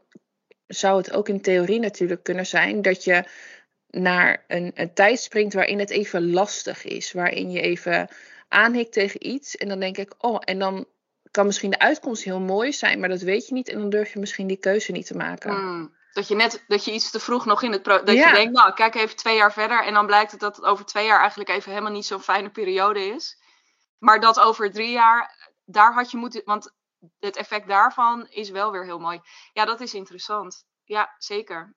zou 0.68 0.98
het 0.98 1.12
ook 1.12 1.30
in 1.30 1.42
theorie 1.42 1.80
natuurlijk 1.80 2.24
kunnen 2.24 2.46
zijn 2.46 2.82
dat 2.82 3.04
je 3.04 3.24
naar 3.90 4.44
een, 4.48 4.72
een 4.75 4.94
tijd 4.94 5.20
springt 5.20 5.54
waarin 5.54 5.80
het 5.80 5.90
even 5.90 6.32
lastig 6.32 6.84
is. 6.84 7.12
Waarin 7.12 7.52
je 7.52 7.62
even 7.62 8.08
aanhikt 8.48 8.94
tegen 8.94 9.28
iets. 9.28 9.58
En 9.58 9.68
dan 9.68 9.80
denk 9.80 9.98
ik, 9.98 10.13
oh, 10.18 10.38
en 10.40 10.60
dan 10.60 10.86
kan 11.32 11.46
misschien 11.46 11.70
de 11.70 11.80
uitkomst 11.80 12.24
heel 12.24 12.40
mooi 12.40 12.74
zijn, 12.74 13.00
maar 13.00 13.10
dat 13.10 13.22
weet 13.22 13.48
je 13.48 13.54
niet. 13.54 13.70
En 13.70 13.80
dan 13.80 13.90
durf 13.90 14.13
je 14.13 14.20
misschien 14.20 14.48
die 14.48 14.58
keuze 14.58 14.92
niet 14.92 15.06
te 15.06 15.18
maken. 15.18 15.52
Hmm. 15.52 15.94
Dat 16.13 16.28
je 16.28 16.36
net 16.36 16.63
dat 16.68 16.86
je 16.86 16.92
iets 16.92 17.12
te 17.12 17.20
vroeg 17.20 17.46
nog 17.46 17.63
in 17.63 17.72
het 17.72 17.82
pro 17.82 18.04
dat 18.04 18.16
je 18.16 18.32
denkt, 18.34 18.54
nou, 18.54 18.74
kijk 18.74 18.96
even 18.96 19.16
twee 19.16 19.36
jaar 19.36 19.54
verder. 19.54 19.84
En 19.84 19.94
dan 19.94 20.06
blijkt 20.06 20.32
het 20.32 20.40
dat 20.40 20.56
het 20.56 20.66
over 20.66 20.86
twee 20.86 21.06
jaar 21.06 21.20
eigenlijk 21.20 21.50
even 21.50 21.72
helemaal 21.72 21.92
niet 21.92 22.06
zo'n 22.06 22.22
fijne 22.22 22.50
periode 22.50 23.06
is. 23.06 23.38
Maar 24.03 24.19
dat 24.19 24.39
over 24.39 24.72
drie 24.72 24.91
jaar, 24.91 25.51
daar 25.65 25.93
had 25.93 26.12
je 26.12 26.17
moeten. 26.17 26.41
Want 26.45 26.74
het 27.19 27.36
effect 27.36 27.67
daarvan 27.67 28.27
is 28.29 28.50
wel 28.50 28.72
weer 28.72 28.86
heel 28.86 29.00
mooi. 29.00 29.22
Ja, 29.53 29.65
dat 29.65 29.81
is 29.81 29.93
interessant. 29.93 30.65
Ja, 30.83 31.15
zeker. 31.17 31.75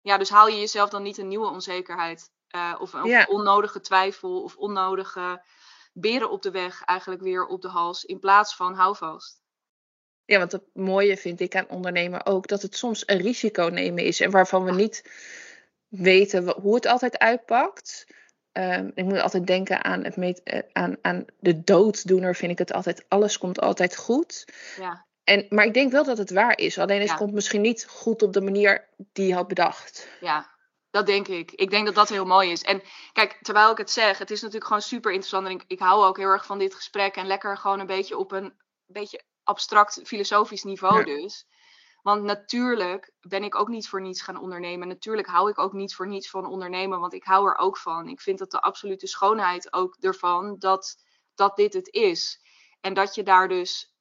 Ja, 0.00 0.18
dus 0.18 0.30
haal 0.30 0.48
je 0.48 0.58
jezelf 0.58 0.90
dan 0.90 1.02
niet 1.02 1.18
een 1.18 1.28
nieuwe 1.28 1.50
onzekerheid. 1.50 2.30
Uh, 2.50 2.74
of, 2.78 2.94
of 2.94 3.26
onnodige 3.26 3.80
twijfel 3.80 4.42
of 4.42 4.56
onnodige 4.56 5.44
beren 5.92 6.30
op 6.30 6.42
de 6.42 6.50
weg 6.50 6.82
eigenlijk 6.82 7.22
weer 7.22 7.46
op 7.46 7.62
de 7.62 7.68
hals. 7.68 8.04
In 8.04 8.18
plaats 8.18 8.56
van 8.56 8.74
hou 8.74 8.96
vast. 8.96 9.42
Ja, 10.24 10.38
want 10.38 10.52
het 10.52 10.64
mooie 10.72 11.16
vind 11.16 11.40
ik 11.40 11.56
aan 11.56 11.68
ondernemen 11.68 12.26
ook 12.26 12.46
dat 12.46 12.62
het 12.62 12.76
soms 12.76 13.02
een 13.06 13.20
risico 13.20 13.68
nemen 13.68 14.04
is. 14.04 14.20
En 14.20 14.30
waarvan 14.30 14.64
we 14.64 14.72
niet 14.72 15.10
weten 15.88 16.60
hoe 16.60 16.74
het 16.74 16.86
altijd 16.86 17.18
uitpakt. 17.18 18.06
Um, 18.58 18.92
ik 18.94 19.04
moet 19.04 19.20
altijd 19.20 19.46
denken 19.46 19.84
aan, 19.84 20.04
het 20.04 20.42
eh, 20.42 20.58
aan, 20.72 20.96
aan 21.02 21.24
de 21.38 21.64
dooddoener, 21.64 22.34
vind 22.34 22.52
ik 22.52 22.58
het 22.58 22.72
altijd. 22.72 23.04
Alles 23.08 23.38
komt 23.38 23.60
altijd 23.60 23.96
goed. 23.96 24.44
Ja. 24.76 25.06
En, 25.24 25.46
maar 25.48 25.64
ik 25.64 25.74
denk 25.74 25.92
wel 25.92 26.04
dat 26.04 26.18
het 26.18 26.30
waar 26.30 26.58
is. 26.58 26.78
Alleen 26.78 27.00
het 27.00 27.14
komt 27.14 27.32
misschien 27.32 27.60
niet 27.60 27.86
goed 27.88 28.22
op 28.22 28.32
de 28.32 28.40
manier 28.40 28.88
die 29.12 29.26
je 29.26 29.34
had 29.34 29.48
bedacht. 29.48 30.08
Ja, 30.20 30.50
dat 30.90 31.06
denk 31.06 31.28
ik. 31.28 31.50
Ik 31.50 31.70
denk 31.70 31.86
dat 31.86 31.94
dat 31.94 32.08
heel 32.08 32.24
mooi 32.24 32.50
is. 32.50 32.62
En 32.62 32.82
kijk, 33.12 33.38
terwijl 33.42 33.70
ik 33.70 33.78
het 33.78 33.90
zeg, 33.90 34.18
het 34.18 34.30
is 34.30 34.40
natuurlijk 34.40 34.66
gewoon 34.66 34.82
super 34.82 35.10
interessant. 35.10 35.46
En 35.46 35.52
ik, 35.52 35.64
ik 35.66 35.78
hou 35.78 36.04
ook 36.04 36.16
heel 36.16 36.28
erg 36.28 36.46
van 36.46 36.58
dit 36.58 36.74
gesprek. 36.74 37.16
En 37.16 37.26
lekker 37.26 37.56
gewoon 37.56 37.80
een 37.80 37.86
beetje 37.86 38.18
op 38.18 38.32
een 38.32 38.54
beetje 38.86 39.22
abstract 39.42 40.00
filosofisch 40.04 40.62
niveau 40.62 41.04
dus. 41.04 41.46
Want 42.04 42.22
natuurlijk 42.22 43.12
ben 43.20 43.44
ik 43.44 43.54
ook 43.54 43.68
niet 43.68 43.88
voor 43.88 44.00
niets 44.00 44.22
gaan 44.22 44.36
ondernemen. 44.36 44.88
Natuurlijk 44.88 45.28
hou 45.28 45.50
ik 45.50 45.58
ook 45.58 45.72
niet 45.72 45.94
voor 45.94 46.06
niets 46.06 46.30
van 46.30 46.46
ondernemen, 46.46 47.00
want 47.00 47.12
ik 47.12 47.24
hou 47.24 47.48
er 47.48 47.56
ook 47.56 47.78
van. 47.78 48.08
Ik 48.08 48.20
vind 48.20 48.38
dat 48.38 48.50
de 48.50 48.60
absolute 48.60 49.06
schoonheid 49.06 49.72
ook 49.72 49.96
ervan 50.00 50.58
dat, 50.58 51.04
dat 51.34 51.56
dit 51.56 51.72
het 51.72 51.88
is. 51.88 52.40
En 52.80 52.94
dat 52.94 53.14
je 53.14 53.22
daar 53.22 53.48
dus, 53.48 53.94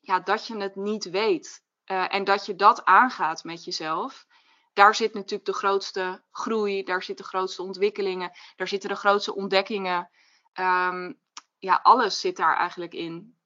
ja, 0.00 0.20
dat 0.20 0.46
je 0.46 0.56
het 0.56 0.76
niet 0.76 1.10
weet. 1.10 1.64
Uh, 1.86 2.14
en 2.14 2.24
dat 2.24 2.46
je 2.46 2.56
dat 2.56 2.84
aangaat 2.84 3.44
met 3.44 3.64
jezelf. 3.64 4.26
Daar 4.72 4.94
zit 4.94 5.14
natuurlijk 5.14 5.44
de 5.44 5.52
grootste 5.52 6.24
groei, 6.30 6.82
daar 6.82 7.02
zitten 7.02 7.24
de 7.24 7.30
grootste 7.30 7.62
ontwikkelingen, 7.62 8.30
daar 8.56 8.68
zitten 8.68 8.88
de 8.88 8.96
grootste 8.96 9.34
ontdekkingen. 9.34 10.10
Um, 10.54 11.20
ja, 11.58 11.80
alles 11.82 12.20
zit 12.20 12.36
daar 12.36 12.56
eigenlijk 12.56 12.92
in. 12.92 13.38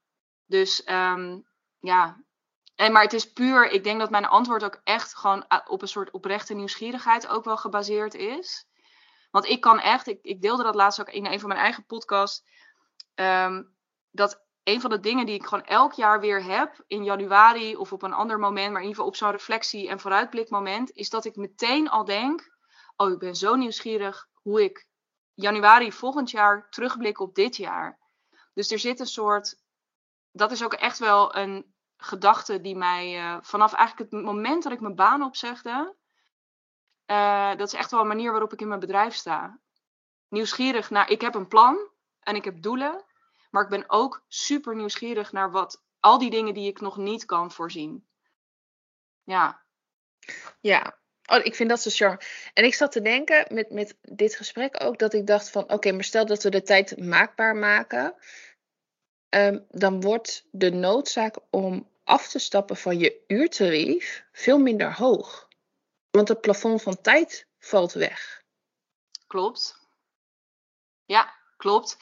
Dus 0.46 0.88
um, 0.88 1.46
ja, 1.78 2.24
en, 2.74 2.92
maar 2.92 3.02
het 3.02 3.12
is 3.12 3.32
puur, 3.32 3.70
ik 3.70 3.84
denk 3.84 4.00
dat 4.00 4.10
mijn 4.10 4.26
antwoord 4.26 4.64
ook 4.64 4.80
echt 4.84 5.14
gewoon 5.14 5.44
op 5.66 5.82
een 5.82 5.88
soort 5.88 6.10
oprechte 6.10 6.54
nieuwsgierigheid 6.54 7.26
ook 7.26 7.44
wel 7.44 7.56
gebaseerd 7.56 8.14
is. 8.14 8.66
Want 9.30 9.46
ik 9.46 9.60
kan 9.60 9.80
echt, 9.80 10.06
ik, 10.06 10.18
ik 10.22 10.42
deelde 10.42 10.62
dat 10.62 10.74
laatst 10.74 11.00
ook 11.00 11.10
in 11.10 11.26
een 11.26 11.40
van 11.40 11.48
mijn 11.48 11.60
eigen 11.60 11.86
podcasts, 11.86 12.44
um, 13.14 13.76
dat 14.10 14.44
een 14.62 14.80
van 14.80 14.90
de 14.90 15.00
dingen 15.00 15.26
die 15.26 15.34
ik 15.34 15.46
gewoon 15.46 15.64
elk 15.64 15.92
jaar 15.92 16.20
weer 16.20 16.44
heb, 16.44 16.84
in 16.86 17.04
januari 17.04 17.76
of 17.76 17.92
op 17.92 18.02
een 18.02 18.12
ander 18.12 18.38
moment, 18.38 18.72
maar 18.72 18.82
in 18.82 18.88
ieder 18.88 18.94
geval 18.94 19.06
op 19.06 19.16
zo'n 19.16 19.30
reflectie- 19.30 19.88
en 19.88 20.00
vooruitblikmoment, 20.00 20.90
is 20.90 21.10
dat 21.10 21.24
ik 21.24 21.36
meteen 21.36 21.88
al 21.88 22.04
denk, 22.04 22.56
oh 22.96 23.10
ik 23.10 23.18
ben 23.18 23.36
zo 23.36 23.54
nieuwsgierig 23.54 24.28
hoe 24.34 24.62
ik 24.62 24.86
januari 25.34 25.92
volgend 25.92 26.30
jaar 26.30 26.68
terugblik 26.70 27.20
op 27.20 27.34
dit 27.34 27.56
jaar. 27.56 27.98
Dus 28.54 28.70
er 28.70 28.78
zit 28.78 29.00
een 29.00 29.06
soort, 29.06 29.60
dat 30.32 30.50
is 30.50 30.64
ook 30.64 30.74
echt 30.74 30.98
wel 30.98 31.36
een, 31.36 31.71
gedachte 32.04 32.60
die 32.60 32.76
mij 32.76 33.18
uh, 33.18 33.36
vanaf 33.40 33.72
eigenlijk 33.72 34.12
het 34.12 34.22
moment 34.22 34.62
dat 34.62 34.72
ik 34.72 34.80
mijn 34.80 34.94
baan 34.94 35.22
opzegde, 35.22 35.94
uh, 37.06 37.56
dat 37.56 37.66
is 37.66 37.74
echt 37.74 37.90
wel 37.90 38.00
een 38.00 38.06
manier 38.06 38.30
waarop 38.30 38.52
ik 38.52 38.60
in 38.60 38.68
mijn 38.68 38.80
bedrijf 38.80 39.14
sta. 39.14 39.58
Nieuwsgierig 40.28 40.90
naar, 40.90 41.10
ik 41.10 41.20
heb 41.20 41.34
een 41.34 41.48
plan 41.48 41.88
en 42.20 42.36
ik 42.36 42.44
heb 42.44 42.62
doelen, 42.62 43.04
maar 43.50 43.62
ik 43.62 43.68
ben 43.68 43.90
ook 43.90 44.24
super 44.28 44.76
nieuwsgierig 44.76 45.32
naar 45.32 45.50
wat, 45.50 45.82
al 46.00 46.18
die 46.18 46.30
dingen 46.30 46.54
die 46.54 46.68
ik 46.68 46.80
nog 46.80 46.96
niet 46.96 47.24
kan 47.24 47.50
voorzien. 47.50 48.06
Ja. 49.24 49.62
Ja, 50.60 51.00
Oh, 51.26 51.44
ik 51.44 51.54
vind 51.54 51.68
dat 51.68 51.80
zo 51.80 51.90
charme. 51.90 52.20
En 52.54 52.64
ik 52.64 52.74
zat 52.74 52.92
te 52.92 53.00
denken 53.00 53.46
met, 53.48 53.70
met 53.70 53.96
dit 54.00 54.36
gesprek 54.36 54.84
ook 54.84 54.98
dat 54.98 55.14
ik 55.14 55.26
dacht 55.26 55.50
van 55.50 55.72
oké, 55.72 55.92
maar 55.92 56.04
stel 56.04 56.26
dat 56.26 56.42
we 56.42 56.50
de 56.50 56.62
tijd 56.62 56.98
maakbaar 56.98 57.56
maken. 57.56 58.14
Um, 59.28 59.66
dan 59.70 60.00
wordt 60.00 60.46
de 60.50 60.70
noodzaak 60.70 61.36
om 61.50 61.90
af 62.04 62.28
te 62.28 62.38
stappen 62.38 62.76
van 62.76 62.98
je 62.98 63.24
uurtarief 63.26 64.24
veel 64.32 64.58
minder 64.58 64.94
hoog. 64.94 65.48
Want 66.10 66.28
het 66.28 66.40
plafond 66.40 66.82
van 66.82 67.00
tijd 67.00 67.46
valt 67.58 67.92
weg. 67.92 68.42
Klopt. 69.26 69.88
Ja, 71.04 71.34
klopt. 71.56 71.96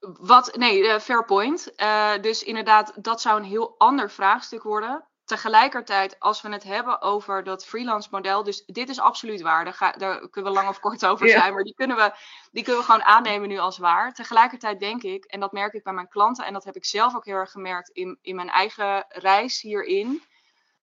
Wat, 0.00 0.56
nee, 0.56 0.82
uh, 0.82 0.98
fair 0.98 1.24
point. 1.24 1.72
Uh, 1.76 2.18
dus 2.20 2.42
inderdaad, 2.42 3.04
dat 3.04 3.20
zou 3.20 3.38
een 3.38 3.48
heel 3.48 3.74
ander 3.78 4.10
vraagstuk 4.10 4.62
worden 4.62 5.08
tegelijkertijd, 5.28 6.20
als 6.20 6.40
we 6.42 6.48
het 6.48 6.62
hebben 6.62 7.02
over 7.02 7.44
dat 7.44 7.66
freelance 7.66 8.08
model, 8.10 8.42
dus 8.42 8.64
dit 8.66 8.88
is 8.88 9.00
absoluut 9.00 9.40
waar, 9.40 9.64
daar, 9.64 9.74
ga, 9.74 9.92
daar 9.92 10.28
kunnen 10.28 10.52
we 10.52 10.58
lang 10.58 10.68
of 10.68 10.80
kort 10.80 11.06
over 11.06 11.28
zijn, 11.28 11.54
maar 11.54 11.62
die 11.62 11.74
kunnen, 11.74 11.96
we, 11.96 12.12
die 12.52 12.62
kunnen 12.64 12.80
we 12.80 12.86
gewoon 12.86 13.04
aannemen 13.04 13.48
nu 13.48 13.58
als 13.58 13.78
waar. 13.78 14.14
Tegelijkertijd 14.14 14.80
denk 14.80 15.02
ik, 15.02 15.24
en 15.24 15.40
dat 15.40 15.52
merk 15.52 15.72
ik 15.72 15.82
bij 15.82 15.92
mijn 15.92 16.08
klanten, 16.08 16.44
en 16.44 16.52
dat 16.52 16.64
heb 16.64 16.76
ik 16.76 16.84
zelf 16.84 17.16
ook 17.16 17.24
heel 17.24 17.34
erg 17.34 17.50
gemerkt 17.50 17.88
in, 17.88 18.18
in 18.22 18.34
mijn 18.34 18.48
eigen 18.48 19.04
reis 19.08 19.60
hierin, 19.60 20.22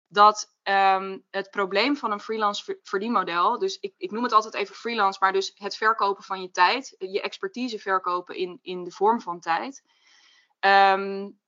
dat 0.09 0.53
um, 0.63 1.25
het 1.31 1.51
probleem 1.51 1.97
van 1.97 2.13
een 2.13 2.21
freelance 2.21 2.79
verdienmodel, 2.83 3.59
dus 3.59 3.79
ik, 3.81 3.95
ik 3.97 4.11
noem 4.11 4.23
het 4.23 4.33
altijd 4.33 4.55
even 4.55 4.75
freelance, 4.75 5.19
maar 5.21 5.33
dus 5.33 5.53
het 5.55 5.77
verkopen 5.77 6.25
van 6.25 6.43
je 6.43 6.51
tijd, 6.51 6.95
je 6.99 7.21
expertise 7.21 7.79
verkopen 7.79 8.37
in, 8.37 8.59
in 8.63 8.85
de 8.85 8.91
vorm 8.91 9.21
van 9.21 9.41
tijd. 9.41 9.83
Um, 10.61 11.39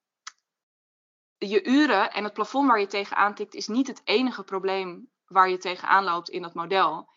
je 1.49 1.64
uren 1.64 2.12
en 2.12 2.25
het 2.25 2.32
plafond 2.32 2.68
waar 2.68 2.80
je 2.80 2.87
tegenaan 2.87 3.35
tikt 3.35 3.54
is 3.54 3.68
niet 3.68 3.87
het 3.87 4.00
enige 4.04 4.42
probleem 4.42 5.11
waar 5.26 5.49
je 5.49 5.59
tegenaan 5.59 6.04
loopt 6.04 6.28
in 6.28 6.42
dat 6.42 6.54
model. 6.54 7.09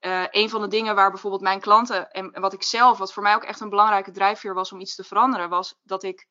Uh, 0.00 0.24
een 0.30 0.50
van 0.50 0.60
de 0.60 0.68
dingen 0.68 0.94
waar 0.94 1.10
bijvoorbeeld 1.10 1.42
mijn 1.42 1.60
klanten 1.60 2.10
en 2.10 2.40
wat 2.40 2.52
ik 2.52 2.62
zelf, 2.62 2.98
wat 2.98 3.12
voor 3.12 3.22
mij 3.22 3.34
ook 3.34 3.44
echt 3.44 3.60
een 3.60 3.68
belangrijke 3.68 4.10
drijfveer 4.10 4.54
was 4.54 4.72
om 4.72 4.80
iets 4.80 4.94
te 4.94 5.04
veranderen, 5.04 5.48
was 5.48 5.80
dat 5.82 6.02
ik 6.02 6.28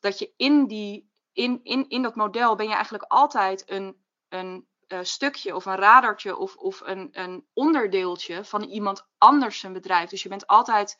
dat 0.00 0.18
je 0.18 0.32
in 0.36 0.66
die 0.66 1.10
in, 1.32 1.60
in, 1.62 1.88
in 1.88 2.02
dat 2.02 2.14
model 2.14 2.54
ben 2.54 2.68
je 2.68 2.74
eigenlijk 2.74 3.04
altijd 3.04 3.70
een, 3.70 3.96
een 4.28 4.66
uh, 4.88 4.98
stukje 5.02 5.54
of 5.54 5.66
een 5.66 5.76
radertje 5.76 6.36
of, 6.36 6.56
of 6.56 6.80
een, 6.80 7.08
een 7.12 7.46
onderdeeltje 7.52 8.44
van 8.44 8.62
iemand 8.62 9.06
anders 9.18 9.58
zijn 9.58 9.72
bedrijf. 9.72 10.10
Dus 10.10 10.22
je 10.22 10.28
bent 10.28 10.46
altijd, 10.46 10.98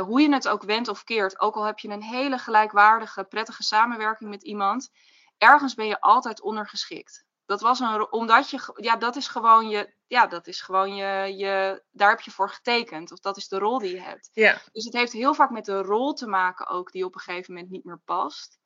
hoe 0.00 0.20
je 0.20 0.32
het 0.32 0.48
ook 0.48 0.62
wendt 0.62 0.88
of 0.88 1.04
keert, 1.04 1.40
ook 1.40 1.54
al 1.54 1.64
heb 1.64 1.78
je 1.78 1.88
een 1.88 2.02
hele 2.02 2.38
gelijkwaardige, 2.38 3.24
prettige 3.24 3.62
samenwerking 3.62 4.30
met 4.30 4.42
iemand, 4.42 4.90
ergens 5.38 5.74
ben 5.74 5.86
je 5.86 6.00
altijd 6.00 6.40
ondergeschikt. 6.40 7.24
Dat 7.46 7.60
was 7.60 7.80
een, 7.80 8.12
omdat 8.12 8.50
je, 8.50 8.72
ja, 8.74 8.96
dat 8.96 9.16
is 9.16 9.28
gewoon 9.28 9.68
je, 9.68 9.94
ja, 10.06 10.26
dat 10.26 10.46
is 10.46 10.60
gewoon 10.60 10.94
je, 10.94 11.36
je, 11.36 11.82
daar 11.90 12.10
heb 12.10 12.20
je 12.20 12.30
voor 12.30 12.50
getekend. 12.50 13.12
Of 13.12 13.18
dat 13.18 13.36
is 13.36 13.48
de 13.48 13.58
rol 13.58 13.78
die 13.78 13.94
je 13.94 14.00
hebt. 14.00 14.30
Ja. 14.32 14.60
Dus 14.72 14.84
het 14.84 14.94
heeft 14.94 15.12
heel 15.12 15.34
vaak 15.34 15.50
met 15.50 15.64
de 15.64 15.82
rol 15.82 16.12
te 16.12 16.26
maken 16.26 16.66
ook, 16.66 16.92
die 16.92 17.04
op 17.04 17.14
een 17.14 17.20
gegeven 17.20 17.54
moment 17.54 17.70
niet 17.70 17.84
meer 17.84 18.00
past. 18.04 18.58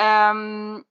Um, 0.00 0.86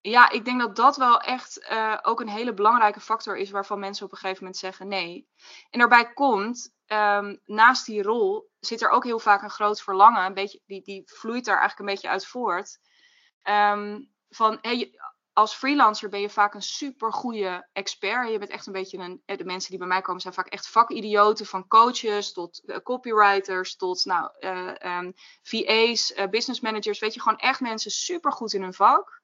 ja, 0.00 0.30
ik 0.30 0.44
denk 0.44 0.60
dat 0.60 0.76
dat 0.76 0.96
wel 0.96 1.20
echt 1.20 1.68
uh, 1.70 1.98
ook 2.02 2.20
een 2.20 2.28
hele 2.28 2.54
belangrijke 2.54 3.00
factor 3.00 3.36
is 3.36 3.50
waarvan 3.50 3.78
mensen 3.78 4.06
op 4.06 4.12
een 4.12 4.18
gegeven 4.18 4.42
moment 4.42 4.60
zeggen 4.60 4.88
nee. 4.88 5.28
En 5.70 5.78
daarbij 5.78 6.12
komt, 6.12 6.74
um, 6.92 7.40
naast 7.44 7.86
die 7.86 8.02
rol 8.02 8.50
zit 8.60 8.82
er 8.82 8.90
ook 8.90 9.04
heel 9.04 9.18
vaak 9.18 9.42
een 9.42 9.50
groot 9.50 9.82
verlangen, 9.82 10.24
een 10.24 10.34
beetje, 10.34 10.60
die, 10.66 10.82
die 10.82 11.02
vloeit 11.04 11.44
daar 11.44 11.58
eigenlijk 11.58 11.88
een 11.88 11.94
beetje 11.94 12.10
uit 12.10 12.26
voort. 12.26 12.78
Um, 13.44 14.10
van 14.28 14.60
als 15.32 15.54
freelancer 15.54 16.08
ben 16.08 16.20
je 16.20 16.30
vaak 16.30 16.54
een 16.54 16.62
super 16.62 17.12
goede 17.12 17.68
expert. 17.72 18.30
Je 18.30 18.38
bent 18.38 18.50
echt 18.50 18.66
een 18.66 18.72
beetje 18.72 18.98
een. 18.98 19.22
De 19.24 19.44
mensen 19.44 19.70
die 19.70 19.78
bij 19.78 19.88
mij 19.88 20.00
komen 20.00 20.20
zijn 20.20 20.34
vaak 20.34 20.46
echt 20.46 20.68
vakidioten. 20.68 21.46
Van 21.46 21.66
coaches 21.66 22.32
tot 22.32 22.62
uh, 22.64 22.76
copywriters 22.76 23.76
tot 23.76 24.04
nou, 24.04 24.30
um, 24.40 24.68
ehm, 24.68 25.10
VA's, 25.42 26.12
eh, 26.12 26.28
business 26.28 26.60
managers. 26.60 26.98
Weet 26.98 27.14
je, 27.14 27.20
gewoon 27.20 27.38
echt 27.38 27.60
mensen 27.60 27.90
super 27.90 28.32
goed 28.32 28.52
in 28.52 28.62
hun 28.62 28.74
vak. 28.74 29.19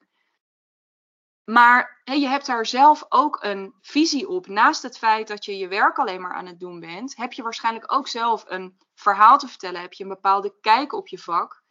Maar 1.47 2.03
je 2.05 2.29
hebt 2.29 2.47
daar 2.47 2.67
zelf 2.67 3.05
ook 3.09 3.43
een 3.43 3.75
visie 3.81 4.29
op. 4.29 4.47
Naast 4.47 4.83
het 4.83 4.99
feit 4.99 5.29
dat 5.29 5.45
je 5.45 5.59
je 5.59 5.69
werk 5.69 5.99
alleen 5.99 6.21
maar 6.21 6.35
aan 6.35 6.47
het 6.47 6.61
doen 6.61 6.81
bent, 6.81 7.17
heb 7.17 7.33
je 7.33 7.43
waarschijnlijk 7.43 7.93
ook 7.93 8.09
zelf 8.09 8.45
een 8.47 8.79
verhaal 8.95 9.39
te 9.39 9.49
vertellen. 9.49 9.81
Heb 9.81 9.93
je 9.93 10.03
een 10.03 10.09
bepaalde 10.09 10.55
kijk 10.61 10.93
op 10.93 11.09
je 11.09 11.19
vak. 11.19 11.63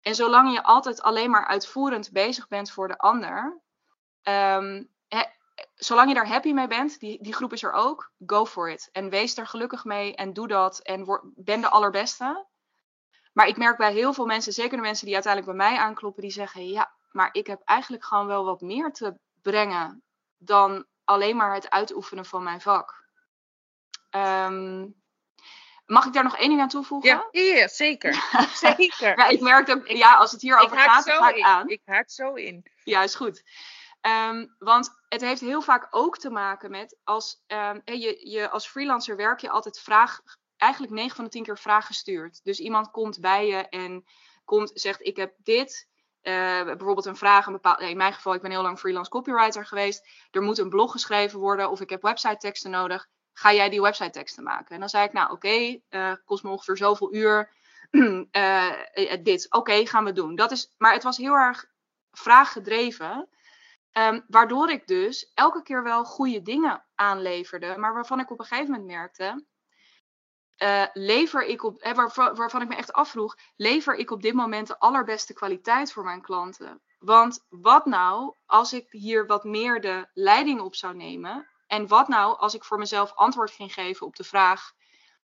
En 0.00 0.14
zolang 0.14 0.52
je 0.52 0.62
altijd 0.62 1.02
alleen 1.02 1.30
maar 1.30 1.46
uitvoerend 1.46 2.12
bezig 2.12 2.48
bent 2.48 2.70
voor 2.70 2.88
de 2.88 2.98
ander, 2.98 3.60
ehm, 4.22 4.82
zolang 5.74 6.08
je 6.08 6.14
daar 6.14 6.28
happy 6.28 6.52
mee 6.52 6.66
bent, 6.66 7.00
die, 7.00 7.22
die 7.22 7.34
groep 7.34 7.52
is 7.52 7.62
er 7.62 7.72
ook, 7.72 8.12
go 8.26 8.46
for 8.46 8.70
it. 8.70 8.88
En 8.92 9.10
wees 9.10 9.36
er 9.36 9.46
gelukkig 9.46 9.84
mee 9.84 10.14
en 10.14 10.32
doe 10.32 10.48
dat 10.48 10.78
en 10.78 11.04
word, 11.04 11.22
ben 11.34 11.60
de 11.60 11.68
allerbeste. 11.68 12.46
Maar 13.32 13.46
ik 13.46 13.56
merk 13.56 13.76
bij 13.76 13.92
heel 13.92 14.12
veel 14.12 14.26
mensen, 14.26 14.52
zeker 14.52 14.76
de 14.76 14.82
mensen 14.82 15.04
die 15.04 15.14
uiteindelijk 15.14 15.56
bij 15.56 15.68
mij 15.68 15.78
aankloppen, 15.78 16.22
die 16.22 16.30
zeggen: 16.30 16.68
Ja, 16.68 16.92
maar 17.14 17.28
ik 17.32 17.46
heb 17.46 17.60
eigenlijk 17.64 18.04
gewoon 18.04 18.26
wel 18.26 18.44
wat 18.44 18.60
meer 18.60 18.92
te 18.92 19.18
brengen 19.42 20.02
dan 20.38 20.86
alleen 21.04 21.36
maar 21.36 21.54
het 21.54 21.70
uitoefenen 21.70 22.24
van 22.24 22.42
mijn 22.42 22.60
vak. 22.60 23.04
Ehm, 24.10 24.86
mag 25.86 26.06
ik 26.06 26.12
daar 26.12 26.22
nog 26.22 26.36
één 26.36 26.48
ding 26.48 26.60
aan 26.60 26.68
toevoegen? 26.68 27.10
Ja, 27.10 27.28
ja 27.30 27.68
zeker. 27.68 28.14
zeker. 28.76 29.18
ja, 29.18 29.28
ik 29.28 29.40
merk 29.40 29.68
ook, 29.68 29.88
ja, 29.88 30.14
als 30.16 30.32
het 30.32 30.40
hier 30.40 30.58
over 30.58 30.78
gaat, 30.78 31.04
dan 31.04 31.16
ga 31.16 31.34
ik 31.34 31.42
aan. 31.42 31.68
Ik 31.68 31.82
haak 31.84 32.10
zo 32.10 32.34
in. 32.34 32.70
Ja, 32.84 33.02
is 33.02 33.14
goed. 33.14 33.42
Ehm, 34.00 34.46
want 34.58 34.90
het 35.08 35.20
heeft 35.20 35.40
heel 35.40 35.62
vaak 35.62 35.86
ook 35.90 36.18
te 36.18 36.30
maken 36.30 36.70
met 36.70 36.96
als 37.04 37.44
um, 37.46 37.82
je, 37.84 38.30
je 38.30 38.50
als 38.50 38.66
freelancer 38.66 39.16
werk 39.16 39.40
je 39.40 39.50
altijd 39.50 39.80
vraag, 39.80 40.20
eigenlijk 40.56 40.92
9 40.92 41.16
van 41.16 41.24
de 41.24 41.30
10 41.30 41.42
keer 41.42 41.58
vraag 41.58 41.86
gestuurd. 41.86 42.40
Dus 42.44 42.60
iemand 42.60 42.90
komt 42.90 43.20
bij 43.20 43.46
je 43.46 43.68
en 43.68 44.04
komt, 44.44 44.70
zegt 44.74 45.06
ik 45.06 45.16
heb 45.16 45.34
dit. 45.36 45.88
Uh, 46.24 46.64
bijvoorbeeld 46.64 47.06
een 47.06 47.16
vraag, 47.16 47.46
in 47.78 47.96
mijn 47.96 48.12
geval, 48.12 48.34
ik 48.34 48.40
ben 48.42 48.50
heel 48.50 48.62
lang 48.62 48.78
freelance 48.78 49.10
copywriter 49.10 49.66
geweest. 49.66 50.08
Er 50.30 50.42
moet 50.42 50.58
een 50.58 50.68
blog 50.68 50.92
geschreven 50.92 51.38
worden 51.38 51.70
of 51.70 51.80
ik 51.80 51.90
heb 51.90 52.02
website 52.02 52.36
teksten 52.36 52.70
nodig. 52.70 53.06
Ga 53.32 53.52
jij 53.52 53.68
die 53.68 53.82
website 53.82 54.10
teksten 54.10 54.42
maken? 54.42 54.74
En 54.74 54.80
dan 54.80 54.88
zei 54.88 55.04
ik, 55.04 55.12
nou 55.12 55.32
oké, 55.32 55.80
eh, 55.88 56.12
kost 56.24 56.42
me 56.42 56.50
ongeveer 56.50 56.76
zoveel 56.76 57.14
uur. 57.14 57.52
uh, 57.90 58.72
dit, 59.22 59.46
oké, 59.50 59.86
gaan 59.86 60.04
we 60.04 60.12
doen. 60.12 60.34
Dat 60.34 60.50
is, 60.50 60.74
maar 60.78 60.92
het 60.92 61.02
was 61.02 61.16
heel 61.16 61.34
erg 61.34 61.64
vraaggedreven. 62.10 63.28
Um, 63.92 64.24
waardoor 64.28 64.70
ik 64.70 64.86
dus 64.86 65.30
elke 65.34 65.62
keer 65.62 65.82
wel 65.82 66.04
goede 66.04 66.42
dingen 66.42 66.84
aanleverde, 66.94 67.76
maar 67.76 67.94
waarvan 67.94 68.20
ik 68.20 68.30
op 68.30 68.38
een 68.38 68.44
gegeven 68.44 68.70
moment 68.70 68.90
merkte, 68.90 69.44
uh, 70.58 70.84
lever 70.92 71.44
ik 71.44 71.62
op, 71.62 71.82
waarvan 72.14 72.62
ik 72.62 72.68
me 72.68 72.74
echt 72.74 72.92
afvroeg, 72.92 73.36
lever 73.56 73.94
ik 73.94 74.10
op 74.10 74.22
dit 74.22 74.34
moment 74.34 74.66
de 74.66 74.78
allerbeste 74.78 75.32
kwaliteit 75.32 75.92
voor 75.92 76.04
mijn 76.04 76.22
klanten? 76.22 76.80
Want 76.98 77.44
wat 77.48 77.86
nou 77.86 78.34
als 78.46 78.72
ik 78.72 78.86
hier 78.90 79.26
wat 79.26 79.44
meer 79.44 79.80
de 79.80 80.08
leiding 80.14 80.60
op 80.60 80.74
zou 80.74 80.94
nemen? 80.94 81.48
En 81.66 81.88
wat 81.88 82.08
nou 82.08 82.38
als 82.38 82.54
ik 82.54 82.64
voor 82.64 82.78
mezelf 82.78 83.12
antwoord 83.14 83.50
ging 83.50 83.72
geven 83.72 84.06
op 84.06 84.16
de 84.16 84.24
vraag: 84.24 84.72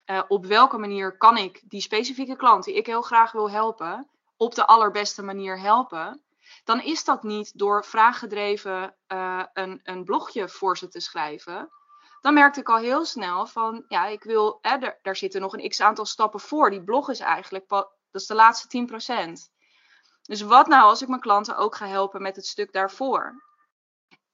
uh, 0.05 0.21
op 0.27 0.45
welke 0.45 0.77
manier 0.77 1.17
kan 1.17 1.38
ik 1.38 1.61
die 1.63 1.81
specifieke 1.81 2.35
klant 2.35 2.63
die 2.63 2.75
ik 2.75 2.85
heel 2.85 3.01
graag 3.01 3.31
wil 3.31 3.49
helpen, 3.49 4.09
op 4.38 4.55
de 4.55 4.67
allerbeste 4.67 5.23
manier 5.23 5.59
helpen? 5.59 6.23
dan 6.63 6.81
is 6.81 7.03
dat 7.03 7.23
niet 7.23 7.57
door 7.57 7.85
vraaggedreven 7.85 8.95
uh, 9.07 9.43
een, 9.53 9.79
een 9.83 10.03
blogje 10.03 10.49
voor 10.49 10.77
ze 10.77 10.88
te 10.88 10.99
schrijven. 10.99 11.69
Dan 12.21 12.33
merkte 12.33 12.59
ik 12.59 12.69
al 12.69 12.77
heel 12.77 13.05
snel 13.05 13.45
van, 13.45 13.85
ja, 13.88 14.05
ik 14.05 14.23
wil, 14.23 14.57
hè, 14.61 14.77
daar 15.01 15.15
zitten 15.15 15.41
nog 15.41 15.53
een 15.53 15.69
x 15.69 15.81
aantal 15.81 16.05
stappen 16.05 16.39
voor. 16.39 16.69
Die 16.69 16.83
blog 16.83 17.09
is 17.09 17.19
eigenlijk, 17.19 17.69
dat 17.69 17.91
is 18.11 18.27
de 18.27 18.35
laatste 18.35 18.67
10%. 18.67 19.57
Dus 20.21 20.41
wat 20.41 20.67
nou 20.67 20.83
als 20.83 21.01
ik 21.01 21.07
mijn 21.07 21.21
klanten 21.21 21.57
ook 21.57 21.75
ga 21.75 21.88
helpen 21.88 22.21
met 22.21 22.35
het 22.35 22.45
stuk 22.45 22.71
daarvoor? 22.73 23.43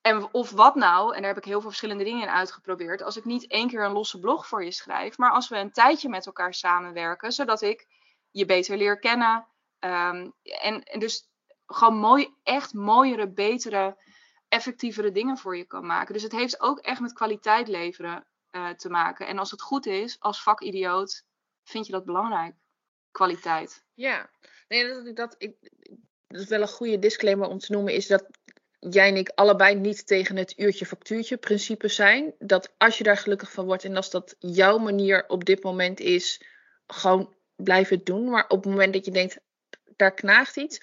En 0.02 0.34
of 0.34 0.52
wat 0.52 0.76
nou, 0.76 1.16
en 1.16 1.20
daar 1.20 1.34
heb 1.34 1.38
ik 1.38 1.46
heel 1.46 1.62
veel 1.62 1.70
verschillende 1.70 2.04
dingen 2.04 2.22
in 2.22 2.30
uitgeprobeerd, 2.34 3.02
als 3.02 3.18
ik 3.18 3.26
niet 3.26 3.48
één 3.48 3.68
keer 3.68 3.84
een 3.84 3.92
losse 3.92 4.20
blog 4.20 4.48
voor 4.48 4.64
je 4.64 4.72
schrijf, 4.72 5.18
maar 5.18 5.32
als 5.32 5.50
we 5.50 5.58
een 5.58 5.72
tijdje 5.72 6.10
met 6.10 6.26
elkaar 6.26 6.54
samenwerken, 6.54 7.32
zodat 7.32 7.62
ik 7.62 7.88
je 8.32 8.46
beter 8.46 8.78
leer 8.78 9.00
kennen. 9.00 9.48
Um, 9.80 10.34
en, 10.44 10.84
en 10.84 11.00
dus 11.00 11.30
gewoon 11.66 11.96
mooi, 11.96 12.36
echt 12.44 12.74
mooiere, 12.74 13.30
betere, 13.32 13.98
effectievere 14.48 15.12
dingen 15.12 15.38
voor 15.38 15.58
je 15.58 15.66
kan 15.66 15.86
maken. 15.86 16.14
Dus 16.14 16.24
het 16.24 16.32
heeft 16.32 16.60
ook 16.60 16.80
echt 16.80 17.00
met 17.00 17.14
kwaliteit 17.14 17.68
leveren 17.68 18.26
uh, 18.52 18.70
te 18.70 18.90
maken. 18.90 19.28
En 19.28 19.40
als 19.40 19.52
het 19.52 19.62
goed 19.62 19.86
is, 19.86 20.20
als 20.20 20.44
vakidioot, 20.44 21.24
vind 21.64 21.86
je 21.86 21.92
dat 21.92 22.06
belangrijk. 22.06 22.56
Kwaliteit. 23.12 23.84
Ja, 23.94 24.30
nee, 24.68 24.88
dat, 24.88 25.16
dat, 25.16 25.36
ik, 25.38 25.56
dat 26.28 26.42
is 26.42 26.48
wel 26.48 26.62
een 26.62 26.68
goede 26.68 27.00
disclaimer 27.00 27.48
om 27.48 27.60
te 27.60 27.72
noemen, 27.72 27.94
is 27.94 28.08
dat 28.08 28.26
jij 28.80 29.08
en 29.08 29.16
ik 29.16 29.30
allebei 29.30 29.76
niet 29.76 30.08
tegen 30.08 30.36
het 30.36 30.60
uurtje-factuurtje 30.60 31.38
principe 31.38 31.88
zijn. 31.88 32.34
Dat 32.40 32.74
als 32.78 32.98
je 32.98 33.04
daar 33.04 33.18
gelukkig 33.18 33.52
van 33.52 33.66
wordt 33.66 33.84
en 33.84 33.96
als 33.96 34.10
dat 34.10 34.36
jouw 34.40 34.78
manier 34.78 35.28
op 35.28 35.46
dit 35.46 35.64
moment 35.64 36.00
is, 36.00 36.42
gewoon 36.88 37.36
blijf 37.56 37.90
het 37.90 38.06
doen. 38.06 38.30
Maar 38.30 38.48
op 38.48 38.64
het 38.64 38.72
moment 38.72 38.94
dat 38.94 39.06
je 39.06 39.12
denkt, 39.12 39.40
daar 39.96 40.14
knaagt 40.14 40.58
iets, 40.58 40.82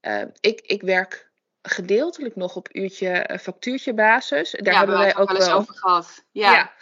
uh, 0.00 0.24
ik, 0.40 0.60
ik 0.60 0.82
werk 0.82 1.32
gedeeltelijk 1.68 2.36
nog 2.36 2.56
op 2.56 2.74
uurtje 2.74 3.28
uh, 3.30 3.38
factuurtje 3.38 3.94
basis. 3.94 4.50
Daar 4.50 4.72
ja, 4.72 4.78
hebben 4.78 4.98
wij 4.98 5.16
ook 5.16 5.28
wel 5.28 5.36
eens 5.36 5.50
over 5.50 5.74
gehad. 5.74 6.24
Ja. 6.30 6.52
ja. 6.52 6.72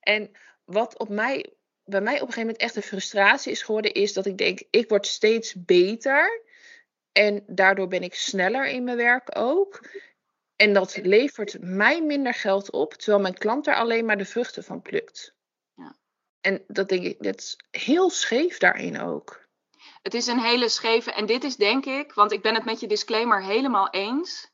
En 0.00 0.30
wat 0.64 0.98
op 0.98 1.08
mij, 1.08 1.54
bij 1.84 2.00
mij 2.00 2.14
op 2.14 2.20
een 2.20 2.26
gegeven 2.26 2.40
moment 2.40 2.60
echt 2.60 2.76
een 2.76 2.82
frustratie 2.82 3.52
is 3.52 3.62
geworden, 3.62 3.92
is 3.92 4.12
dat 4.12 4.26
ik 4.26 4.38
denk, 4.38 4.62
ik 4.70 4.88
word 4.88 5.06
steeds 5.06 5.54
beter. 5.64 6.42
En 7.12 7.44
daardoor 7.46 7.88
ben 7.88 8.02
ik 8.02 8.14
sneller 8.14 8.66
in 8.66 8.84
mijn 8.84 8.96
werk 8.96 9.38
ook. 9.38 9.88
En 10.56 10.72
dat 10.72 10.96
levert 10.96 11.56
mij 11.60 12.02
minder 12.02 12.34
geld 12.34 12.70
op, 12.70 12.92
terwijl 12.92 13.22
mijn 13.22 13.38
klant 13.38 13.66
er 13.66 13.74
alleen 13.74 14.04
maar 14.04 14.18
de 14.18 14.24
vruchten 14.24 14.64
van 14.64 14.82
plukt. 14.82 15.34
Ja. 15.74 15.96
En 16.40 16.64
dat 16.66 16.88
denk 16.88 17.04
ik, 17.04 17.22
dat 17.22 17.38
is 17.38 17.58
heel 17.70 18.10
scheef 18.10 18.58
daarin 18.58 19.00
ook. 19.00 19.43
Het 20.04 20.14
is 20.14 20.26
een 20.26 20.40
hele 20.40 20.68
scheve, 20.68 21.12
en 21.12 21.26
dit 21.26 21.44
is 21.44 21.56
denk 21.56 21.84
ik, 21.84 22.12
want 22.12 22.32
ik 22.32 22.42
ben 22.42 22.54
het 22.54 22.64
met 22.64 22.80
je 22.80 22.86
disclaimer 22.86 23.42
helemaal 23.42 23.90
eens. 23.90 24.52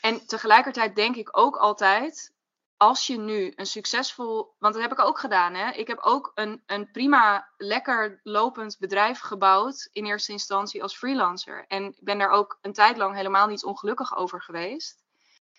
En 0.00 0.26
tegelijkertijd 0.26 0.96
denk 0.96 1.16
ik 1.16 1.38
ook 1.38 1.56
altijd, 1.56 2.32
als 2.76 3.06
je 3.06 3.18
nu 3.18 3.52
een 3.56 3.66
succesvol, 3.66 4.54
want 4.58 4.74
dat 4.74 4.82
heb 4.82 4.92
ik 4.92 5.00
ook 5.00 5.18
gedaan, 5.18 5.54
hè? 5.54 5.70
ik 5.70 5.86
heb 5.86 5.98
ook 5.98 6.32
een, 6.34 6.62
een 6.66 6.90
prima, 6.90 7.48
lekker 7.56 8.20
lopend 8.22 8.76
bedrijf 8.78 9.20
gebouwd 9.20 9.88
in 9.92 10.06
eerste 10.06 10.32
instantie 10.32 10.82
als 10.82 10.96
freelancer. 10.96 11.64
En 11.66 11.84
ik 11.84 12.04
ben 12.04 12.18
daar 12.18 12.30
ook 12.30 12.58
een 12.60 12.72
tijd 12.72 12.96
lang 12.96 13.14
helemaal 13.14 13.46
niet 13.46 13.64
ongelukkig 13.64 14.16
over 14.16 14.42
geweest. 14.42 15.02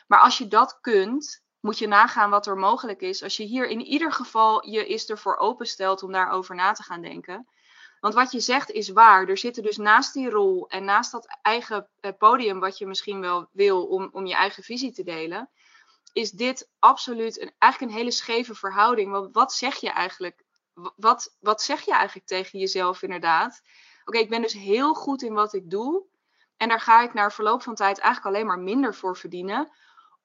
Maar 0.08 0.20
als 0.20 0.38
je 0.38 0.48
dat 0.48 0.80
kunt, 0.82 1.44
moet 1.60 1.78
je 1.78 1.88
nagaan 1.88 2.30
wat 2.30 2.48
er 2.48 2.58
mogelijk 2.58 3.02
is. 3.02 3.24
Als 3.24 3.38
je 3.38 3.44
hier 3.44 3.68
in 3.68 3.82
ieder 3.82 4.12
geval 4.12 4.70
je 4.70 4.88
is 4.88 5.10
ervoor 5.10 5.38
openstelt 5.38 6.04
om 6.04 6.12
daarover 6.12 6.56
na 6.56 6.72
te 6.72 6.84
gaan 6.84 7.02
denken. 7.02 7.48
Want 8.00 8.14
wat 8.14 8.32
je 8.32 8.40
zegt 8.40 8.72
is 8.72 8.90
waar. 8.90 9.28
Er 9.28 9.38
zitten 9.38 9.64
dus 9.64 9.78
naast 9.78 10.14
die 10.14 10.30
rol 10.30 10.70
en 10.70 10.84
naast 10.84 11.12
dat 11.12 11.38
eigen 11.42 11.90
eh, 12.00 12.12
podium, 12.18 12.60
wat 12.60 12.78
je 12.78 12.88
misschien 12.88 13.22
wel 13.22 13.50
wil 13.52 13.86
om, 13.86 14.10
om 14.12 14.26
je 14.26 14.36
eigen 14.36 14.64
visie 14.64 14.92
te 14.92 15.04
delen, 15.04 15.50
is 16.14 16.32
dit 16.32 16.70
absoluut 16.80 17.42
een, 17.42 17.52
eigenlijk 17.58 17.92
een 17.92 17.98
hele 17.98 18.12
scheve 18.12 18.56
verhouding. 18.56 19.12
Want 19.12 19.34
wat 19.34 19.54
zeg 19.54 19.76
je 19.76 19.90
eigenlijk? 19.90 20.44
Wat, 20.96 21.36
wat 21.40 21.62
zeg 21.62 21.82
je 21.82 21.94
eigenlijk 21.94 22.28
tegen 22.28 22.60
jezelf 22.60 23.02
inderdaad? 23.02 23.62
Oké, 24.06 24.18
ik 24.18 24.30
ben 24.30 24.42
dus 24.42 24.54
heel 24.54 24.94
goed 24.94 25.22
in 25.22 25.34
wat 25.34 25.54
ik 25.54 25.70
doe. 25.70 26.04
En 26.58 26.70
daar 26.70 26.82
ga 26.82 27.02
ik 27.02 27.14
na 27.14 27.30
verloop 27.30 27.62
van 27.62 27.76
tijd 27.76 28.00
eigenlijk 28.00 28.36
alleen 28.36 28.48
maar 28.48 28.60
minder 28.60 28.96
voor 28.96 29.18
verdienen. 29.18 29.72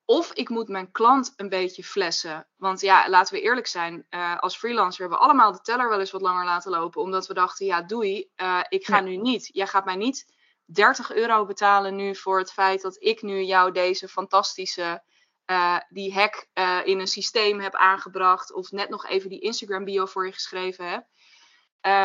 Of 0.04 0.32
ik 0.32 0.48
moet 0.48 0.68
mijn 0.68 0.90
klant 0.90 1.32
een 1.36 1.48
beetje 1.48 1.84
flessen. 1.84 2.46
Want 2.56 2.80
ja, 2.80 3.08
laten 3.08 3.34
we 3.34 3.40
eerlijk 3.40 3.66
zijn. 3.66 4.06
Uh, 4.10 4.38
als 4.38 4.56
freelancer 4.56 5.00
hebben 5.00 5.18
we 5.18 5.24
allemaal 5.24 5.52
de 5.52 5.60
teller 5.60 5.88
wel 5.88 6.00
eens 6.00 6.10
wat 6.10 6.20
langer 6.20 6.44
laten 6.44 6.70
lopen. 6.70 7.02
Omdat 7.02 7.26
we 7.26 7.34
dachten, 7.34 7.66
ja 7.66 7.82
doei, 7.82 8.30
uh, 8.36 8.60
ik 8.68 8.86
ga 8.86 9.00
nu 9.00 9.16
niet. 9.16 9.48
Jij 9.52 9.66
gaat 9.66 9.84
mij 9.84 9.96
niet 9.96 10.32
30 10.64 11.12
euro 11.12 11.46
betalen 11.46 11.96
nu 11.96 12.16
voor 12.16 12.38
het 12.38 12.52
feit 12.52 12.82
dat 12.82 13.02
ik 13.02 13.22
nu 13.22 13.42
jou 13.42 13.72
deze 13.72 14.08
fantastische... 14.08 15.02
Uh, 15.50 15.78
die 15.88 16.14
hack 16.14 16.48
in 16.84 16.98
een 16.98 17.06
systeem 17.06 17.60
heb 17.60 17.74
aangebracht. 17.74 18.52
Of 18.52 18.70
net 18.70 18.88
nog 18.88 19.06
even 19.06 19.28
die 19.28 19.40
Instagram 19.40 19.84
bio 19.84 20.06
voor 20.06 20.26
je 20.26 20.32
geschreven 20.32 20.90
heb. 20.90 21.06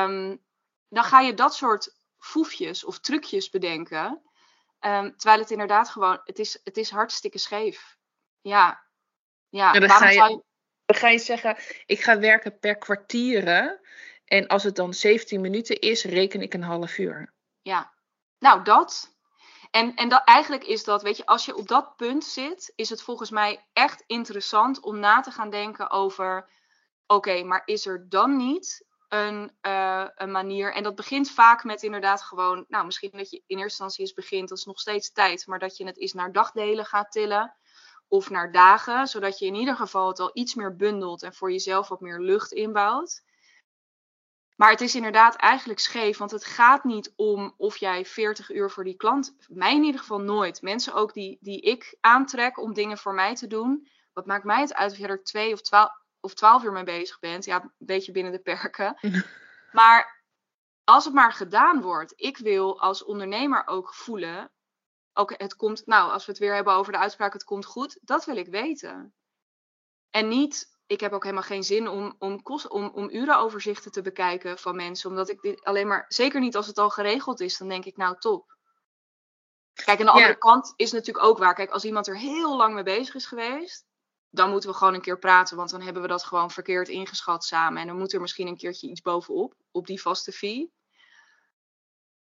Um, 0.08 0.42
dan 0.90 1.04
ga 1.04 1.20
je 1.20 1.34
dat 1.34 1.56
soort 1.56 1.96
foefjes 2.18 2.84
of 2.84 3.00
trucjes 3.00 3.50
bedenken. 3.50 4.22
Um, 4.82 5.18
terwijl 5.18 5.40
het 5.40 5.52
inderdaad 5.52 5.90
gewoon, 5.90 6.22
het 6.24 6.40
is, 6.40 6.60
het 6.64 6.78
is 6.78 6.90
hartstikke 6.90 7.38
scheef. 7.38 7.98
Ja, 8.42 8.84
ja. 9.50 9.72
dan, 9.72 9.90
ga 9.90 10.10
je, 10.10 10.14
je... 10.16 10.44
dan 10.86 10.98
ga 10.98 11.08
je 11.08 11.20
zeggen, 11.20 11.58
ik 11.86 12.02
ga 12.02 12.20
werken 12.20 12.60
per 12.60 12.78
kwartieren. 12.78 13.80
En 14.26 14.48
als 14.48 14.64
het 14.64 14.76
dan 14.76 14.94
17 14.94 15.42
minuten 15.42 15.80
is, 15.80 16.04
reken 16.04 16.42
ik 16.42 16.54
een 16.54 16.64
half 16.64 16.98
uur. 16.98 17.34
Ja, 17.62 17.94
nou 18.40 18.64
dat. 18.64 19.18
En, 19.72 19.96
en 19.96 20.10
dat, 20.10 20.22
eigenlijk 20.26 20.64
is 20.64 20.84
dat, 20.84 21.02
weet 21.02 21.18
je, 21.18 21.26
als 21.26 21.46
je 21.46 21.56
op 21.56 21.68
dat 21.68 21.96
punt 21.96 22.24
zit, 22.24 22.74
is 22.76 22.90
het 22.90 23.02
volgens 23.02 23.30
mij 23.30 23.66
echt 23.74 24.04
interessant 24.08 24.80
om 24.80 25.00
na 25.00 25.22
te 25.22 25.32
gaan 25.32 25.50
denken 25.50 25.90
over, 25.90 26.50
oké, 27.08 27.44
maar 27.44 27.62
is 27.66 27.86
er 27.86 28.10
dan 28.10 28.38
niet 28.38 28.86
een, 29.10 29.52
uh, 29.62 30.06
een 30.16 30.32
manier. 30.32 30.74
En 30.74 30.84
dat 30.84 30.96
begint 30.96 31.32
vaak 31.32 31.64
met 31.64 31.84
inderdaad 31.84 32.22
gewoon, 32.22 32.66
nou 32.68 32.86
misschien 32.86 33.12
dat 33.14 33.30
je 33.30 33.38
in 33.38 33.44
eerste 33.48 33.64
instantie 33.64 34.02
eens 34.02 34.14
begint, 34.14 34.50
dat 34.50 34.58
is 34.58 34.66
nog 34.66 34.80
steeds 34.80 35.12
tijd, 35.12 35.48
maar 35.48 35.60
dat 35.60 35.78
je 35.78 35.86
het 35.86 36.00
eens 36.00 36.14
naar 36.14 36.32
dagdelen 36.32 36.86
gaat 36.86 37.12
tillen 37.12 37.56
of 38.08 38.30
naar 38.30 38.52
dagen, 38.52 39.08
zodat 39.08 39.40
je 39.40 39.46
in 39.46 39.56
ieder 39.56 39.76
geval 39.76 40.08
het 40.08 40.20
al 40.20 40.32
iets 40.34 40.56
meer 40.56 40.76
bundelt 40.76 41.24
en 41.24 41.34
voor 41.34 41.52
jezelf 41.52 41.88
wat 41.88 42.02
meer 42.02 42.20
lucht 42.20 42.52
inbouwt. 42.52 43.24
Maar 44.56 44.72
het 44.72 44.82
is 44.82 44.96
inderdaad 44.96 45.36
eigenlijk 45.36 45.80
scheef, 45.80 46.18
want 46.18 46.32
het 46.32 46.46
gaat 46.46 46.84
niet 46.84 47.14
om 47.16 47.54
of 47.58 47.78
jij 47.78 48.06
40 48.06 48.52
uur 48.52 48.70
voor 48.72 48.84
die 48.84 48.96
klant, 48.96 49.36
mij 49.48 49.76
in 49.76 49.84
ieder 49.84 50.00
geval 50.00 50.20
nooit. 50.20 50.62
Mensen 50.62 50.94
ook 50.94 51.14
die, 51.14 51.38
die 51.42 51.62
ik 51.62 51.98
aantrek 52.00 52.58
om 52.58 52.74
dingen 52.74 52.98
voor 52.98 53.14
mij 53.14 53.36
te 53.36 53.48
doen, 53.48 53.88
wat 54.14 54.26
maakt 54.26 54.44
mij 54.44 54.62
het 54.62 54.74
uit 54.74 54.92
of 54.92 54.98
je 54.98 55.08
er 55.08 55.24
twee 55.24 55.54
of 55.54 55.62
twaalf, 55.62 55.99
of 56.20 56.34
twaalf 56.34 56.64
uur 56.64 56.72
mee 56.72 56.84
bezig 56.84 57.20
bent? 57.20 57.46
Ja, 57.46 57.62
een 57.62 57.72
beetje 57.78 58.12
binnen 58.12 58.32
de 58.32 58.40
perken. 58.40 58.98
maar 59.72 60.24
als 60.84 61.06
het 61.06 61.14
maar 61.14 61.34
gedaan 61.34 61.82
wordt, 61.82 62.14
ik 62.16 62.38
wil 62.38 62.82
als 62.82 63.04
ondernemer 63.04 63.68
ook 63.68 63.94
voelen, 63.94 64.52
ook 65.14 65.34
het 65.38 65.56
komt, 65.56 65.86
nou, 65.86 66.12
als 66.12 66.26
we 66.26 66.32
het 66.32 66.42
weer 66.42 66.56
hebben 66.56 66.74
over 66.74 66.92
de 66.92 67.00
uitspraak, 67.00 67.34
het 67.34 67.44
komt 67.44 67.66
goed, 67.66 68.00
dat 68.02 68.26
wil 68.26 68.38
ik 68.38 68.48
weten. 68.48 69.14
En 70.10 70.28
niet 70.28 70.78
ik 70.90 71.00
heb 71.00 71.14
ook 71.14 71.24
helemaal 71.24 71.44
geen 71.44 71.64
zin 71.64 71.88
om, 71.88 72.16
om, 72.20 72.42
kost, 72.42 72.68
om, 72.68 72.90
om 72.94 73.10
urenoverzichten 73.10 73.92
te 73.92 74.02
bekijken 74.02 74.58
van 74.58 74.76
mensen. 74.76 75.10
Omdat 75.10 75.30
ik 75.30 75.42
dit 75.42 75.64
alleen 75.64 75.88
maar, 75.88 76.06
zeker 76.08 76.40
niet 76.40 76.56
als 76.56 76.68
het 76.68 76.78
al 76.78 76.90
geregeld 76.90 77.40
is, 77.40 77.58
dan 77.58 77.68
denk 77.68 77.86
ik 77.86 77.98
nou 77.98 78.20
top. 78.20 78.58
Kijk, 79.74 80.00
aan 80.00 80.06
de 80.06 80.12
andere 80.12 80.38
kant 80.38 80.74
is 80.76 80.92
natuurlijk 80.92 81.26
ook 81.26 81.38
waar. 81.38 81.54
Kijk, 81.54 81.72
als 81.72 81.86
iemand 81.86 82.08
er 82.08 82.18
heel 82.18 82.58
lang 82.58 82.74
mee 82.74 82.84
bezig 82.84 83.16
is 83.16 83.26
geweest, 83.26 83.86
dan 84.30 84.50
moeten 84.50 84.70
we 84.70 84.76
gewoon 84.76 84.94
een 84.94 85.02
keer 85.02 85.20
praten. 85.20 85.58
Want 85.58 85.70
dan 85.70 85.82
hebben 85.82 86.02
we 86.02 86.08
dat 86.08 86.24
gewoon 86.24 86.52
verkeerd 86.52 86.88
ingeschat 86.88 87.46
samen. 87.46 87.82
En 87.82 87.88
dan 87.88 87.98
moet 87.98 88.14
er 88.14 88.22
misschien 88.22 88.48
een 88.48 88.58
keertje 88.58 88.90
iets 88.90 89.02
bovenop, 89.02 89.54
op 89.72 89.88
die 89.88 90.02
vaste 90.02 90.32
fee. 90.32 90.72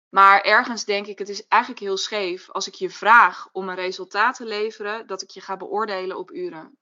Maar 0.08 0.40
ergens 0.40 0.84
denk 0.84 1.06
ik, 1.06 1.18
het 1.18 1.28
is 1.28 1.46
eigenlijk 1.46 1.82
heel 1.82 1.96
scheef 1.96 2.50
als 2.50 2.66
ik 2.66 2.74
je 2.74 2.90
vraag 2.90 3.48
om 3.52 3.68
een 3.68 3.74
resultaat 3.74 4.36
te 4.36 4.44
leveren, 4.44 5.06
dat 5.06 5.22
ik 5.22 5.30
je 5.30 5.40
ga 5.40 5.56
beoordelen 5.56 6.18
op 6.18 6.30
uren. 6.30 6.78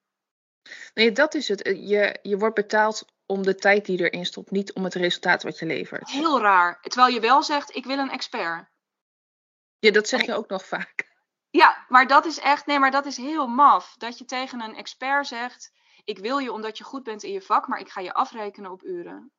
Nee, 0.94 1.12
dat 1.12 1.34
is 1.34 1.48
het. 1.48 1.60
Je, 1.64 2.18
je 2.22 2.38
wordt 2.38 2.54
betaald 2.54 3.04
om 3.26 3.42
de 3.42 3.54
tijd 3.54 3.84
die 3.84 3.98
erin 3.98 4.26
stopt, 4.26 4.50
niet 4.50 4.72
om 4.72 4.84
het 4.84 4.94
resultaat 4.94 5.42
wat 5.42 5.58
je 5.58 5.66
levert. 5.66 6.10
Heel 6.10 6.40
raar. 6.40 6.80
Terwijl 6.80 7.14
je 7.14 7.20
wel 7.20 7.42
zegt, 7.42 7.76
ik 7.76 7.84
wil 7.84 7.98
een 7.98 8.10
expert. 8.10 8.68
Ja, 9.78 9.90
dat 9.90 10.08
zeg 10.08 10.24
je 10.24 10.34
ook 10.34 10.48
nog 10.48 10.66
vaak. 10.66 11.13
Ja, 11.56 11.84
maar 11.88 12.06
dat 12.06 12.24
is 12.24 12.38
echt, 12.38 12.66
nee, 12.66 12.78
maar 12.78 12.90
dat 12.90 13.06
is 13.06 13.16
heel 13.16 13.46
maf. 13.46 13.94
Dat 13.96 14.18
je 14.18 14.24
tegen 14.24 14.60
een 14.60 14.74
expert 14.74 15.26
zegt, 15.26 15.72
ik 16.04 16.18
wil 16.18 16.38
je 16.38 16.52
omdat 16.52 16.78
je 16.78 16.84
goed 16.84 17.02
bent 17.02 17.22
in 17.22 17.32
je 17.32 17.42
vak, 17.42 17.68
maar 17.68 17.78
ik 17.78 17.88
ga 17.88 18.00
je 18.00 18.14
afrekenen 18.14 18.70
op 18.70 18.82
uren. 18.82 19.32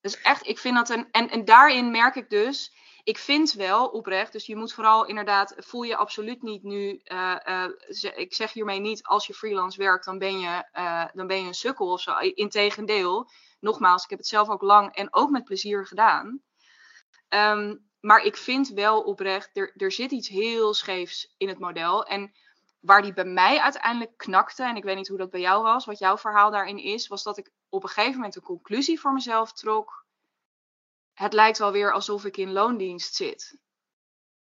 Dus 0.00 0.20
echt, 0.20 0.46
ik 0.46 0.58
vind 0.58 0.76
dat 0.76 0.88
een, 0.88 1.10
en, 1.10 1.30
en 1.30 1.44
daarin 1.44 1.90
merk 1.90 2.14
ik 2.14 2.30
dus, 2.30 2.74
ik 3.02 3.18
vind 3.18 3.52
wel 3.52 3.88
oprecht, 3.88 4.32
dus 4.32 4.46
je 4.46 4.56
moet 4.56 4.72
vooral 4.72 5.06
inderdaad, 5.06 5.54
voel 5.56 5.82
je 5.82 5.96
absoluut 5.96 6.42
niet 6.42 6.62
nu, 6.62 7.00
uh, 7.04 7.68
ik 8.14 8.34
zeg 8.34 8.52
hiermee 8.52 8.80
niet, 8.80 9.02
als 9.02 9.26
je 9.26 9.34
freelance 9.34 9.78
werkt, 9.78 10.04
dan 10.04 10.18
ben 10.18 10.38
je, 10.38 10.68
uh, 10.72 11.04
dan 11.12 11.26
ben 11.26 11.40
je 11.40 11.46
een 11.46 11.54
sukkel 11.54 11.92
of 11.92 12.00
zo. 12.00 12.18
Integendeel, 12.18 13.30
nogmaals, 13.60 14.04
ik 14.04 14.10
heb 14.10 14.18
het 14.18 14.28
zelf 14.28 14.48
ook 14.48 14.62
lang 14.62 14.94
en 14.94 15.14
ook 15.14 15.30
met 15.30 15.44
plezier 15.44 15.86
gedaan. 15.86 16.42
Um, 17.28 17.92
maar 18.04 18.22
ik 18.22 18.36
vind 18.36 18.68
wel 18.68 19.00
oprecht, 19.00 19.56
er, 19.56 19.72
er 19.76 19.92
zit 19.92 20.10
iets 20.10 20.28
heel 20.28 20.74
scheefs 20.74 21.34
in 21.36 21.48
het 21.48 21.58
model. 21.58 22.04
En 22.04 22.32
waar 22.80 23.02
die 23.02 23.12
bij 23.12 23.24
mij 23.24 23.60
uiteindelijk 23.60 24.16
knakte, 24.16 24.64
en 24.64 24.76
ik 24.76 24.84
weet 24.84 24.96
niet 24.96 25.08
hoe 25.08 25.18
dat 25.18 25.30
bij 25.30 25.40
jou 25.40 25.62
was, 25.62 25.84
wat 25.84 25.98
jouw 25.98 26.18
verhaal 26.18 26.50
daarin 26.50 26.78
is, 26.78 27.08
was 27.08 27.22
dat 27.22 27.38
ik 27.38 27.50
op 27.68 27.82
een 27.82 27.88
gegeven 27.88 28.14
moment 28.14 28.36
een 28.36 28.42
conclusie 28.42 29.00
voor 29.00 29.12
mezelf 29.12 29.52
trok 29.52 30.04
het 31.14 31.32
lijkt 31.32 31.58
wel 31.58 31.72
weer 31.72 31.92
alsof 31.92 32.24
ik 32.24 32.36
in 32.36 32.52
loondienst 32.52 33.14
zit. 33.14 33.58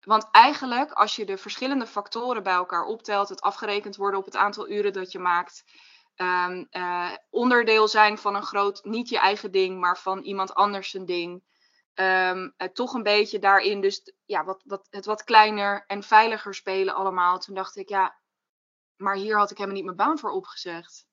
Want 0.00 0.28
eigenlijk, 0.30 0.92
als 0.92 1.16
je 1.16 1.24
de 1.24 1.36
verschillende 1.36 1.86
factoren 1.86 2.42
bij 2.42 2.52
elkaar 2.52 2.84
optelt, 2.84 3.28
het 3.28 3.40
afgerekend 3.40 3.96
worden 3.96 4.18
op 4.18 4.24
het 4.24 4.36
aantal 4.36 4.68
uren 4.68 4.92
dat 4.92 5.12
je 5.12 5.18
maakt, 5.18 5.64
um, 6.16 6.66
uh, 6.70 7.10
onderdeel 7.30 7.88
zijn 7.88 8.18
van 8.18 8.34
een 8.34 8.42
groot, 8.42 8.84
niet 8.84 9.08
je 9.08 9.18
eigen 9.18 9.52
ding, 9.52 9.80
maar 9.80 9.98
van 9.98 10.22
iemand 10.22 10.54
anders 10.54 10.90
zijn 10.90 11.06
ding. 11.06 11.42
Uh, 11.94 12.46
toch 12.72 12.94
een 12.94 13.02
beetje 13.02 13.38
daarin, 13.38 13.80
dus 13.80 14.12
ja, 14.24 14.44
wat, 14.44 14.62
wat, 14.64 14.86
het 14.90 15.04
wat 15.04 15.24
kleiner 15.24 15.84
en 15.86 16.02
veiliger 16.02 16.54
spelen 16.54 16.94
allemaal. 16.94 17.38
Toen 17.38 17.54
dacht 17.54 17.76
ik, 17.76 17.88
ja, 17.88 18.20
maar 18.96 19.16
hier 19.16 19.36
had 19.36 19.50
ik 19.50 19.56
helemaal 19.56 19.76
niet 19.76 19.84
mijn 19.84 19.96
baan 19.96 20.18
voor 20.18 20.30
opgezegd. 20.30 21.06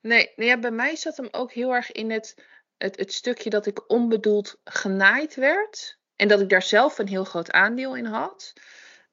Nee, 0.00 0.32
ja, 0.36 0.58
bij 0.58 0.70
mij 0.70 0.96
zat 0.96 1.16
hem 1.16 1.28
ook 1.30 1.52
heel 1.52 1.74
erg 1.74 1.92
in 1.92 2.10
het 2.10 2.34
het, 2.82 2.96
het 2.96 3.12
stukje 3.12 3.50
dat 3.50 3.66
ik 3.66 3.90
onbedoeld 3.90 4.60
genaaid 4.64 5.34
werd. 5.34 5.98
En 6.16 6.28
dat 6.28 6.40
ik 6.40 6.48
daar 6.48 6.62
zelf 6.62 6.98
een 6.98 7.08
heel 7.08 7.24
groot 7.24 7.50
aandeel 7.50 7.96
in 7.96 8.04
had. 8.04 8.52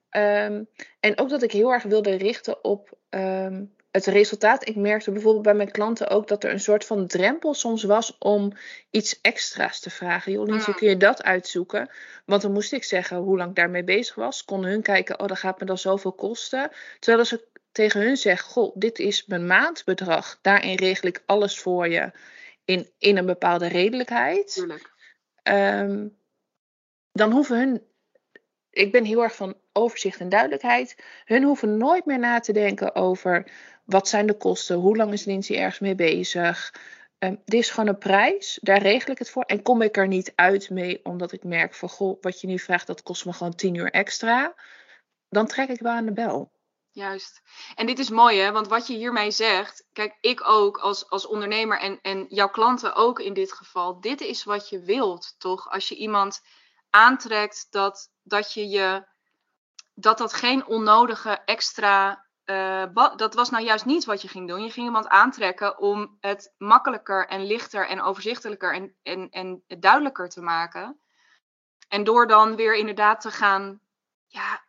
Ehm, 0.10 0.64
en 1.00 1.20
ook 1.20 1.30
dat 1.30 1.44
ik 1.44 1.52
heel 1.52 1.72
erg 1.72 1.84
wilde 1.84 2.16
richten 2.16 2.64
op 2.64 2.98
ehm, 3.10 3.66
het 4.06 4.16
resultaat. 4.16 4.68
Ik 4.68 4.76
merkte 4.76 5.12
bijvoorbeeld 5.12 5.44
bij 5.44 5.54
mijn 5.54 5.72
klanten 5.72 6.08
ook 6.10 6.28
dat 6.28 6.44
er 6.44 6.52
een 6.52 6.60
soort 6.60 6.86
van 6.86 7.08
drempel 7.08 7.54
soms 7.54 7.84
was 7.84 8.18
om 8.18 8.52
iets 8.92 9.22
extra's 9.22 9.80
te 9.80 9.90
vragen. 9.90 10.32
Joh, 10.32 10.48
Liesje, 10.48 10.74
kun 10.74 10.90
je 10.90 10.98
dat 10.98 11.24
uitzoeken? 11.24 11.90
Want 12.26 12.42
dan 12.42 12.52
moest 12.52 12.74
ik 12.74 12.84
zeggen 12.84 13.18
hoe 13.18 13.38
lang 13.38 13.50
ik 13.50 13.56
daarmee 13.56 13.84
bezig 13.84 14.16
was. 14.16 14.46
Konden 14.46 14.70
hun 14.70 14.82
kijken, 14.82 15.20
oh, 15.20 15.28
dat 15.28 15.40
gaat 15.40 15.60
me 15.60 15.66
dan 15.66 15.78
zoveel 15.78 16.14
kosten. 16.14 16.72
Terwijl 17.00 17.20
als 17.20 17.34
ik 17.34 17.46
tegen 17.72 18.02
hun 18.02 18.18
zeg, 18.18 18.42
goh, 18.42 18.76
dit 18.76 19.00
is 19.00 19.26
mijn 19.26 19.48
maandbedrag. 19.48 20.40
Daarin 20.42 20.76
regel 20.76 21.08
ik 21.08 21.24
alles 21.26 21.60
voor 21.60 21.88
je 21.88 22.12
in, 22.66 22.90
in 22.98 23.18
een 23.18 23.26
bepaalde 23.26 23.68
redelijkheid. 23.68 24.68
Um, 25.44 26.18
dan 27.12 27.32
hoeven 27.32 27.58
hun. 27.58 27.82
Ik 28.70 28.92
ben 28.92 29.04
heel 29.04 29.24
erg 29.24 29.36
van 29.36 29.56
overzicht 29.78 30.20
en 30.20 30.30
duidelijkheid. 30.30 30.96
Hun 31.26 31.44
hoeven 31.44 31.78
nooit 31.78 32.06
meer 32.06 32.20
na 32.20 32.40
te 32.40 32.54
denken 32.54 32.96
over 32.96 33.52
wat 33.86 34.08
zijn 34.08 34.28
de 34.28 34.38
kosten, 34.38 34.76
hoe 34.76 34.98
lang 34.98 35.14
is 35.14 35.26
Lindsay 35.26 35.58
ergens 35.58 35.80
mee 35.80 35.96
bezig. 35.96 36.74
Um, 37.20 37.42
dit 37.46 37.60
is 37.60 37.70
gewoon 37.70 37.90
een 37.90 37.98
prijs, 37.98 38.60
daar 38.62 38.82
regel 38.82 39.12
ik 39.12 39.18
het 39.18 39.30
voor. 39.30 39.44
En 39.44 39.62
kom 39.62 39.82
ik 39.82 39.98
er 39.98 40.08
niet 40.08 40.32
uit 40.36 40.70
mee 40.70 41.00
omdat 41.04 41.32
ik 41.32 41.44
merk 41.44 41.74
van 41.74 41.90
goh, 41.90 42.18
wat 42.22 42.42
je 42.42 42.48
nu 42.48 42.60
vraagt, 42.60 42.88
dat 42.88 43.04
kost 43.04 43.26
me 43.26 43.34
gewoon 43.34 43.56
10 43.56 43.76
uur 43.76 43.92
extra. 43.92 44.56
Dan 45.30 45.48
trek 45.48 45.70
ik 45.70 45.80
wel 45.80 45.92
aan 45.92 46.06
de 46.06 46.14
bel. 46.14 46.52
Juist. 46.98 47.42
En 47.76 47.86
dit 47.86 48.00
is 48.00 48.10
mooi, 48.10 48.40
hè? 48.40 48.52
Want 48.52 48.68
wat 48.68 48.88
je 48.88 48.96
hiermee 48.96 49.32
zegt, 49.32 49.88
kijk, 49.94 50.18
ik 50.22 50.50
ook 50.50 50.78
als, 50.78 51.10
als 51.10 51.28
ondernemer 51.28 51.80
en, 51.80 52.00
en 52.02 52.26
jouw 52.30 52.50
klanten 52.50 52.96
ook 52.96 53.20
in 53.20 53.34
dit 53.34 53.52
geval, 53.52 54.02
dit 54.02 54.22
is 54.22 54.44
wat 54.44 54.70
je 54.70 54.80
wilt, 54.80 55.36
toch? 55.38 55.70
Als 55.70 55.88
je 55.88 55.96
iemand 55.96 56.42
aantrekt 56.90 57.68
dat, 57.70 58.12
dat 58.24 58.54
je 58.54 58.68
je, 58.68 59.08
dat 60.00 60.18
dat 60.18 60.34
geen 60.34 60.66
onnodige 60.66 61.30
extra, 61.30 62.26
uh, 62.46 62.86
dat 63.16 63.34
was 63.34 63.50
nou 63.50 63.64
juist 63.64 63.86
niet 63.86 64.06
wat 64.06 64.22
je 64.22 64.28
ging 64.28 64.48
doen. 64.48 64.64
Je 64.64 64.72
ging 64.72 64.86
iemand 64.86 65.08
aantrekken 65.08 65.80
om 65.80 66.18
het 66.20 66.54
makkelijker 66.58 67.28
en 67.28 67.46
lichter 67.46 67.88
en 67.88 68.02
overzichtelijker 68.02 68.74
en, 68.74 68.96
en, 69.04 69.30
en 69.30 69.64
duidelijker 69.80 70.30
te 70.30 70.42
maken. 70.42 71.00
En 71.88 72.04
door 72.04 72.28
dan 72.28 72.56
weer 72.56 72.76
inderdaad 72.76 73.22
te 73.22 73.32
gaan 73.32 73.82
ja, 74.28 74.66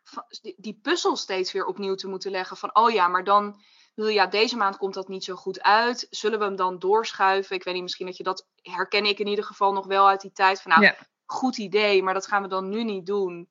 die 0.56 0.78
puzzel 0.82 1.16
steeds 1.16 1.52
weer 1.52 1.64
opnieuw 1.64 1.94
te 1.94 2.08
moeten 2.08 2.30
leggen. 2.30 2.56
Van, 2.56 2.74
oh 2.76 2.90
ja, 2.90 3.08
maar 3.08 3.24
dan, 3.24 3.60
ja, 3.94 4.26
deze 4.26 4.56
maand 4.56 4.76
komt 4.76 4.94
dat 4.94 5.08
niet 5.08 5.24
zo 5.24 5.34
goed 5.34 5.62
uit. 5.62 6.06
Zullen 6.10 6.38
we 6.38 6.44
hem 6.44 6.56
dan 6.56 6.78
doorschuiven? 6.78 7.56
Ik 7.56 7.64
weet 7.64 7.74
niet, 7.74 7.82
misschien 7.82 8.06
dat 8.06 8.16
je 8.16 8.22
dat, 8.22 8.46
herken 8.62 9.04
ik 9.04 9.18
in 9.18 9.26
ieder 9.26 9.44
geval 9.44 9.72
nog 9.72 9.86
wel 9.86 10.08
uit 10.08 10.20
die 10.20 10.32
tijd. 10.32 10.62
Van, 10.62 10.80
nou, 10.80 10.94
goed 11.26 11.58
idee, 11.58 12.02
maar 12.02 12.14
dat 12.14 12.26
gaan 12.26 12.42
we 12.42 12.48
dan 12.48 12.68
nu 12.68 12.84
niet 12.84 13.06
doen. 13.06 13.48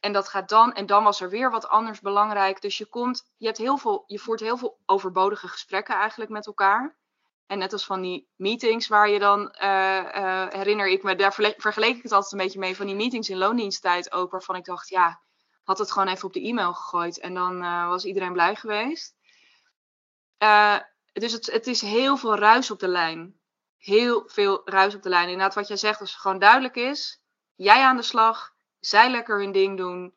En 0.00 0.12
dat 0.12 0.28
gaat 0.28 0.48
dan, 0.48 0.72
en 0.72 0.86
dan 0.86 1.04
was 1.04 1.20
er 1.20 1.30
weer 1.30 1.50
wat 1.50 1.68
anders 1.68 2.00
belangrijk. 2.00 2.60
Dus 2.60 2.78
je 2.78 2.86
komt, 2.86 3.30
je 3.36 3.46
hebt 3.46 3.58
heel 3.58 3.76
veel, 3.76 4.04
je 4.06 4.18
voert 4.18 4.40
heel 4.40 4.56
veel 4.56 4.78
overbodige 4.86 5.48
gesprekken 5.48 5.94
eigenlijk 5.94 6.30
met 6.30 6.46
elkaar. 6.46 6.96
En 7.46 7.58
net 7.58 7.72
als 7.72 7.84
van 7.84 8.00
die 8.00 8.28
meetings 8.36 8.88
waar 8.88 9.08
je 9.08 9.18
dan, 9.18 9.54
uh, 9.62 9.68
uh, 10.14 10.46
herinner 10.48 10.88
ik 10.88 11.02
me, 11.02 11.16
daar 11.16 11.32
vergeleek 11.56 11.96
ik 11.96 12.02
het 12.02 12.12
altijd 12.12 12.32
een 12.32 12.38
beetje 12.38 12.58
mee, 12.58 12.76
van 12.76 12.86
die 12.86 12.94
meetings 12.94 13.28
in 13.28 13.38
loondiensttijd 13.38 14.12
ook, 14.12 14.30
waarvan 14.30 14.56
ik 14.56 14.64
dacht, 14.64 14.88
ja, 14.88 15.20
had 15.64 15.78
het 15.78 15.92
gewoon 15.92 16.08
even 16.08 16.26
op 16.26 16.32
de 16.32 16.42
e-mail 16.42 16.74
gegooid 16.74 17.18
en 17.18 17.34
dan 17.34 17.62
uh, 17.62 17.88
was 17.88 18.04
iedereen 18.04 18.32
blij 18.32 18.54
geweest. 18.54 19.16
Dus 21.12 21.32
het, 21.32 21.46
het 21.46 21.66
is 21.66 21.80
heel 21.80 22.16
veel 22.16 22.36
ruis 22.36 22.70
op 22.70 22.78
de 22.78 22.88
lijn. 22.88 23.40
Heel 23.76 24.22
veel 24.26 24.60
ruis 24.64 24.94
op 24.94 25.02
de 25.02 25.08
lijn. 25.08 25.28
Inderdaad, 25.28 25.54
wat 25.54 25.68
jij 25.68 25.76
zegt, 25.76 26.00
als 26.00 26.10
het 26.10 26.20
gewoon 26.20 26.38
duidelijk 26.38 26.76
is, 26.76 27.22
jij 27.54 27.82
aan 27.82 27.96
de 27.96 28.02
slag, 28.02 28.54
zij 28.80 29.10
lekker 29.10 29.38
hun 29.40 29.52
ding 29.52 29.76
doen 29.76 30.14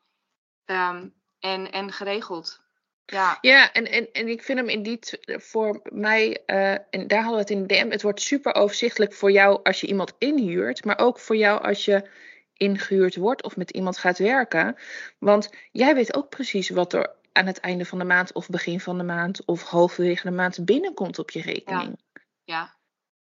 um, 0.66 1.14
en, 1.40 1.72
en 1.72 1.92
geregeld. 1.92 2.60
Ja, 3.06 3.38
ja 3.40 3.72
en, 3.72 3.90
en, 3.90 4.12
en 4.12 4.28
ik 4.28 4.42
vind 4.42 4.58
hem 4.58 4.68
in 4.68 4.82
die 4.82 4.98
voor 5.26 5.80
mij, 5.84 6.42
uh, 6.46 6.72
en 6.72 7.06
daar 7.06 7.22
hadden 7.22 7.34
we 7.34 7.40
het 7.40 7.50
in 7.50 7.66
de 7.66 7.74
DM, 7.74 7.90
het 7.90 8.02
wordt 8.02 8.20
super 8.20 8.54
overzichtelijk 8.54 9.14
voor 9.14 9.30
jou 9.30 9.60
als 9.62 9.80
je 9.80 9.86
iemand 9.86 10.14
inhuurt, 10.18 10.84
maar 10.84 10.98
ook 10.98 11.18
voor 11.18 11.36
jou 11.36 11.62
als 11.62 11.84
je 11.84 12.08
ingehuurd 12.52 13.16
wordt 13.16 13.42
of 13.42 13.56
met 13.56 13.70
iemand 13.70 13.98
gaat 13.98 14.18
werken. 14.18 14.76
Want 15.18 15.50
jij 15.72 15.94
weet 15.94 16.14
ook 16.14 16.28
precies 16.28 16.68
wat 16.70 16.92
er 16.92 17.14
aan 17.32 17.46
het 17.46 17.60
einde 17.60 17.84
van 17.84 17.98
de 17.98 18.04
maand 18.04 18.32
of 18.32 18.48
begin 18.48 18.80
van 18.80 18.98
de 18.98 19.04
maand 19.04 19.44
of 19.44 19.62
halverwege 19.62 20.22
de 20.22 20.34
maand 20.34 20.64
binnenkomt 20.64 21.18
op 21.18 21.30
je 21.30 21.42
rekening. 21.42 22.00
Ja. 22.44 22.76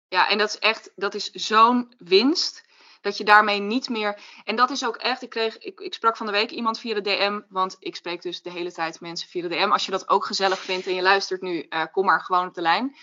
ja, 0.08 0.30
en 0.30 0.38
dat 0.38 0.48
is 0.48 0.58
echt, 0.58 0.92
dat 0.96 1.14
is 1.14 1.30
zo'n 1.30 1.94
winst. 1.98 2.64
Dat 3.02 3.16
je 3.16 3.24
daarmee 3.24 3.60
niet 3.60 3.88
meer. 3.88 4.20
En 4.44 4.56
dat 4.56 4.70
is 4.70 4.86
ook 4.86 4.96
echt. 4.96 5.22
Ik, 5.22 5.30
kreeg, 5.30 5.58
ik, 5.58 5.80
ik 5.80 5.94
sprak 5.94 6.16
van 6.16 6.26
de 6.26 6.32
week 6.32 6.50
iemand 6.50 6.78
via 6.78 6.94
de 6.94 7.00
DM. 7.00 7.40
Want 7.48 7.76
ik 7.78 7.96
spreek 7.96 8.22
dus 8.22 8.42
de 8.42 8.50
hele 8.50 8.72
tijd 8.72 9.00
mensen 9.00 9.28
via 9.28 9.42
de 9.42 9.48
DM. 9.48 9.70
Als 9.70 9.84
je 9.84 9.90
dat 9.90 10.08
ook 10.08 10.26
gezellig 10.26 10.58
vindt 10.58 10.86
en 10.86 10.94
je 10.94 11.02
luistert 11.02 11.40
nu, 11.40 11.66
uh, 11.68 11.84
kom 11.92 12.04
maar 12.04 12.20
gewoon 12.20 12.48
op 12.48 12.54
de 12.54 12.60
lijn. 12.60 12.96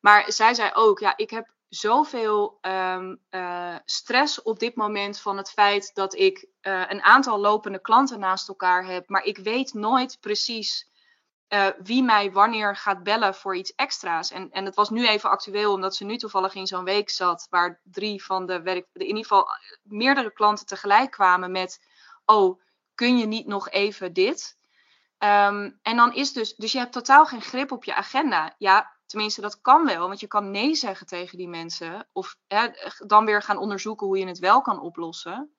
Maar 0.00 0.32
zij 0.32 0.54
zei 0.54 0.70
ook: 0.74 0.98
ja, 0.98 1.16
ik 1.16 1.30
heb 1.30 1.48
zoveel 1.68 2.58
um, 2.62 3.20
uh, 3.30 3.74
stress 3.84 4.42
op 4.42 4.58
dit 4.58 4.74
moment 4.74 5.20
van 5.20 5.36
het 5.36 5.50
feit 5.50 5.94
dat 5.94 6.14
ik 6.14 6.46
uh, 6.62 6.82
een 6.88 7.02
aantal 7.02 7.38
lopende 7.38 7.80
klanten 7.80 8.18
naast 8.18 8.48
elkaar 8.48 8.86
heb. 8.86 9.08
Maar 9.08 9.24
ik 9.24 9.38
weet 9.38 9.74
nooit 9.74 10.18
precies 10.20 10.89
uh, 11.54 11.66
wie 11.82 12.02
mij 12.02 12.32
wanneer 12.32 12.76
gaat 12.76 13.02
bellen 13.02 13.34
voor 13.34 13.56
iets 13.56 13.74
extra's. 13.74 14.30
En, 14.30 14.50
en 14.50 14.64
het 14.64 14.74
was 14.74 14.90
nu 14.90 15.08
even 15.08 15.30
actueel, 15.30 15.72
omdat 15.72 15.96
ze 15.96 16.04
nu 16.04 16.16
toevallig 16.16 16.54
in 16.54 16.66
zo'n 16.66 16.84
week 16.84 17.10
zat, 17.10 17.46
waar 17.50 17.80
drie 17.82 18.24
van 18.24 18.46
de 18.46 18.62
werk, 18.62 18.86
in 18.92 19.06
ieder 19.06 19.22
geval 19.22 19.48
meerdere 19.82 20.32
klanten 20.32 20.66
tegelijk 20.66 21.10
kwamen 21.10 21.50
met: 21.50 21.80
Oh, 22.24 22.60
kun 22.94 23.18
je 23.18 23.26
niet 23.26 23.46
nog 23.46 23.70
even 23.70 24.12
dit? 24.12 24.58
Um, 25.18 25.78
en 25.82 25.96
dan 25.96 26.14
is 26.14 26.32
dus, 26.32 26.54
dus 26.54 26.72
je 26.72 26.78
hebt 26.78 26.92
totaal 26.92 27.26
geen 27.26 27.42
grip 27.42 27.72
op 27.72 27.84
je 27.84 27.94
agenda. 27.94 28.54
Ja, 28.58 28.96
tenminste, 29.06 29.40
dat 29.40 29.60
kan 29.60 29.86
wel, 29.86 30.08
want 30.08 30.20
je 30.20 30.26
kan 30.26 30.50
nee 30.50 30.74
zeggen 30.74 31.06
tegen 31.06 31.38
die 31.38 31.48
mensen. 31.48 32.08
Of 32.12 32.36
hè, 32.46 32.68
dan 33.06 33.24
weer 33.24 33.42
gaan 33.42 33.58
onderzoeken 33.58 34.06
hoe 34.06 34.18
je 34.18 34.26
het 34.26 34.38
wel 34.38 34.60
kan 34.60 34.80
oplossen. 34.80 35.54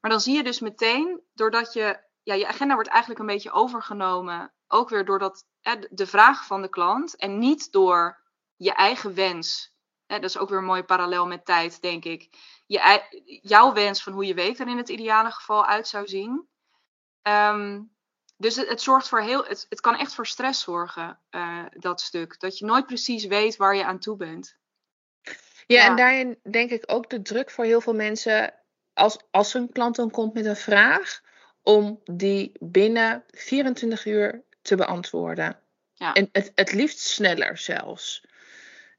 Maar 0.00 0.10
dan 0.10 0.20
zie 0.20 0.36
je 0.36 0.42
dus 0.42 0.60
meteen, 0.60 1.20
doordat 1.34 1.72
je, 1.72 2.00
ja, 2.22 2.34
je 2.34 2.48
agenda 2.48 2.74
wordt 2.74 2.88
eigenlijk 2.88 3.20
een 3.20 3.26
beetje 3.26 3.52
overgenomen 3.52 4.52
ook 4.72 4.88
weer 4.88 5.04
door 5.04 5.18
dat, 5.18 5.46
de 5.90 6.06
vraag 6.06 6.46
van 6.46 6.62
de 6.62 6.68
klant 6.68 7.16
en 7.16 7.38
niet 7.38 7.72
door 7.72 8.20
je 8.56 8.72
eigen 8.72 9.14
wens. 9.14 9.70
Dat 10.06 10.24
is 10.24 10.38
ook 10.38 10.48
weer 10.48 10.58
een 10.58 10.64
mooie 10.64 10.84
parallel 10.84 11.26
met 11.26 11.44
tijd, 11.44 11.80
denk 11.80 12.04
ik. 12.04 12.28
Je, 12.66 13.38
jouw 13.42 13.72
wens 13.72 14.02
van 14.02 14.12
hoe 14.12 14.26
je 14.26 14.34
week 14.34 14.58
er 14.58 14.68
in 14.68 14.76
het 14.76 14.88
ideale 14.88 15.30
geval 15.30 15.66
uit 15.66 15.88
zou 15.88 16.06
zien. 16.06 16.48
Um, 17.22 17.92
dus 18.36 18.56
het, 18.56 18.68
het, 18.68 18.80
zorgt 18.80 19.08
voor 19.08 19.20
heel, 19.20 19.44
het, 19.44 19.66
het 19.68 19.80
kan 19.80 19.96
echt 19.96 20.14
voor 20.14 20.26
stress 20.26 20.62
zorgen, 20.62 21.18
uh, 21.30 21.64
dat 21.70 22.00
stuk. 22.00 22.40
Dat 22.40 22.58
je 22.58 22.64
nooit 22.64 22.86
precies 22.86 23.24
weet 23.24 23.56
waar 23.56 23.76
je 23.76 23.84
aan 23.84 23.98
toe 23.98 24.16
bent. 24.16 24.56
Ja, 25.22 25.32
ja, 25.66 25.86
en 25.86 25.96
daarin 25.96 26.38
denk 26.50 26.70
ik 26.70 26.82
ook 26.86 27.10
de 27.10 27.22
druk 27.22 27.50
voor 27.50 27.64
heel 27.64 27.80
veel 27.80 27.94
mensen. 27.94 28.54
Als, 28.92 29.18
als 29.30 29.54
een 29.54 29.72
klant 29.72 29.96
dan 29.96 30.10
komt 30.10 30.34
met 30.34 30.44
een 30.44 30.56
vraag, 30.56 31.20
om 31.62 32.00
die 32.04 32.52
binnen 32.58 33.24
24 33.30 34.06
uur 34.06 34.44
te 34.62 34.76
beantwoorden. 34.76 35.60
Ja. 35.94 36.12
En 36.12 36.28
het, 36.32 36.52
het 36.54 36.72
liefst 36.72 36.98
sneller 36.98 37.58
zelfs. 37.58 38.24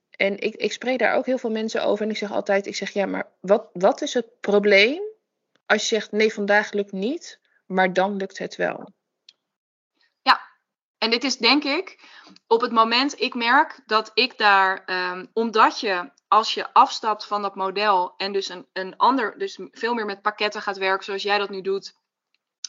En 0.09 0.39
ik, 0.39 0.55
ik 0.55 0.71
spreek 0.71 0.99
daar 0.99 1.15
ook 1.15 1.25
heel 1.25 1.37
veel 1.37 1.51
mensen 1.51 1.83
over. 1.83 2.05
En 2.05 2.11
ik 2.11 2.17
zeg 2.17 2.31
altijd, 2.31 2.65
ik 2.65 2.75
zeg 2.75 2.91
ja, 2.91 3.05
maar 3.05 3.27
wat, 3.39 3.69
wat 3.73 4.01
is 4.01 4.13
het 4.13 4.39
probleem 4.39 5.01
als 5.65 5.81
je 5.89 5.95
zegt 5.95 6.11
nee, 6.11 6.33
vandaag 6.33 6.71
lukt 6.71 6.91
niet, 6.91 7.39
maar 7.65 7.93
dan 7.93 8.17
lukt 8.17 8.37
het 8.37 8.55
wel? 8.55 8.93
Ja, 10.21 10.41
en 10.97 11.09
dit 11.09 11.23
is 11.23 11.37
denk 11.37 11.63
ik 11.63 11.99
op 12.47 12.61
het 12.61 12.71
moment, 12.71 13.21
ik 13.21 13.33
merk 13.33 13.79
dat 13.85 14.11
ik 14.13 14.37
daar, 14.37 14.83
um, 14.85 15.29
omdat 15.33 15.79
je 15.79 16.11
als 16.27 16.53
je 16.53 16.73
afstapt 16.73 17.25
van 17.25 17.41
dat 17.41 17.55
model 17.55 18.13
en 18.17 18.33
dus 18.33 18.49
een, 18.49 18.67
een 18.73 18.97
ander, 18.97 19.37
dus 19.37 19.59
veel 19.71 19.93
meer 19.93 20.05
met 20.05 20.21
pakketten 20.21 20.61
gaat 20.61 20.77
werken 20.77 21.05
zoals 21.05 21.23
jij 21.23 21.37
dat 21.37 21.49
nu 21.49 21.61
doet, 21.61 21.95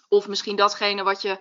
of 0.09 0.29
misschien 0.29 0.57
datgene 0.57 1.03
wat 1.03 1.23
je 1.23 1.39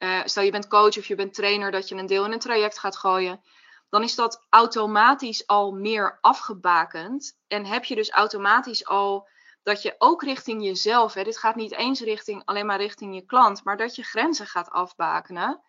uh, 0.00 0.20
stel 0.24 0.42
je 0.42 0.50
bent 0.50 0.68
coach 0.68 0.98
of 0.98 1.06
je 1.06 1.14
bent 1.14 1.34
trainer, 1.34 1.70
dat 1.70 1.88
je 1.88 1.94
een 1.94 2.06
deel 2.06 2.24
in 2.24 2.32
een 2.32 2.38
traject 2.38 2.78
gaat 2.78 2.96
gooien, 2.96 3.40
dan 3.88 4.02
is 4.02 4.14
dat 4.14 4.46
automatisch 4.48 5.46
al 5.46 5.72
meer 5.72 6.18
afgebakend. 6.20 7.38
En 7.48 7.66
heb 7.66 7.84
je 7.84 7.94
dus 7.94 8.10
automatisch 8.10 8.86
al 8.86 9.28
dat 9.62 9.82
je 9.82 9.94
ook 9.98 10.22
richting 10.22 10.64
jezelf, 10.64 11.14
hè, 11.14 11.24
dit 11.24 11.38
gaat 11.38 11.54
niet 11.54 11.72
eens 11.72 12.00
richting, 12.00 12.42
alleen 12.44 12.66
maar 12.66 12.78
richting 12.78 13.14
je 13.14 13.26
klant, 13.26 13.64
maar 13.64 13.76
dat 13.76 13.94
je 13.94 14.02
grenzen 14.02 14.46
gaat 14.46 14.70
afbakenen. 14.70 15.60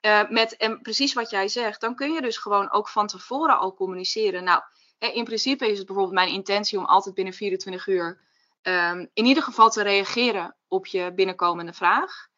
Uh, 0.00 0.28
met, 0.28 0.56
en 0.56 0.80
precies 0.80 1.12
wat 1.12 1.30
jij 1.30 1.48
zegt, 1.48 1.80
dan 1.80 1.94
kun 1.94 2.12
je 2.12 2.20
dus 2.20 2.36
gewoon 2.36 2.72
ook 2.72 2.88
van 2.88 3.06
tevoren 3.06 3.58
al 3.58 3.74
communiceren. 3.74 4.44
Nou, 4.44 4.62
hè, 4.98 5.08
in 5.08 5.24
principe 5.24 5.70
is 5.70 5.78
het 5.78 5.86
bijvoorbeeld 5.86 6.14
mijn 6.14 6.32
intentie 6.32 6.78
om 6.78 6.84
altijd 6.84 7.14
binnen 7.14 7.34
24 7.34 7.86
uur 7.86 8.20
um, 8.62 9.10
in 9.14 9.24
ieder 9.24 9.42
geval 9.42 9.70
te 9.70 9.82
reageren 9.82 10.56
op 10.68 10.86
je 10.86 11.12
binnenkomende 11.14 11.72
vraag. 11.72 12.28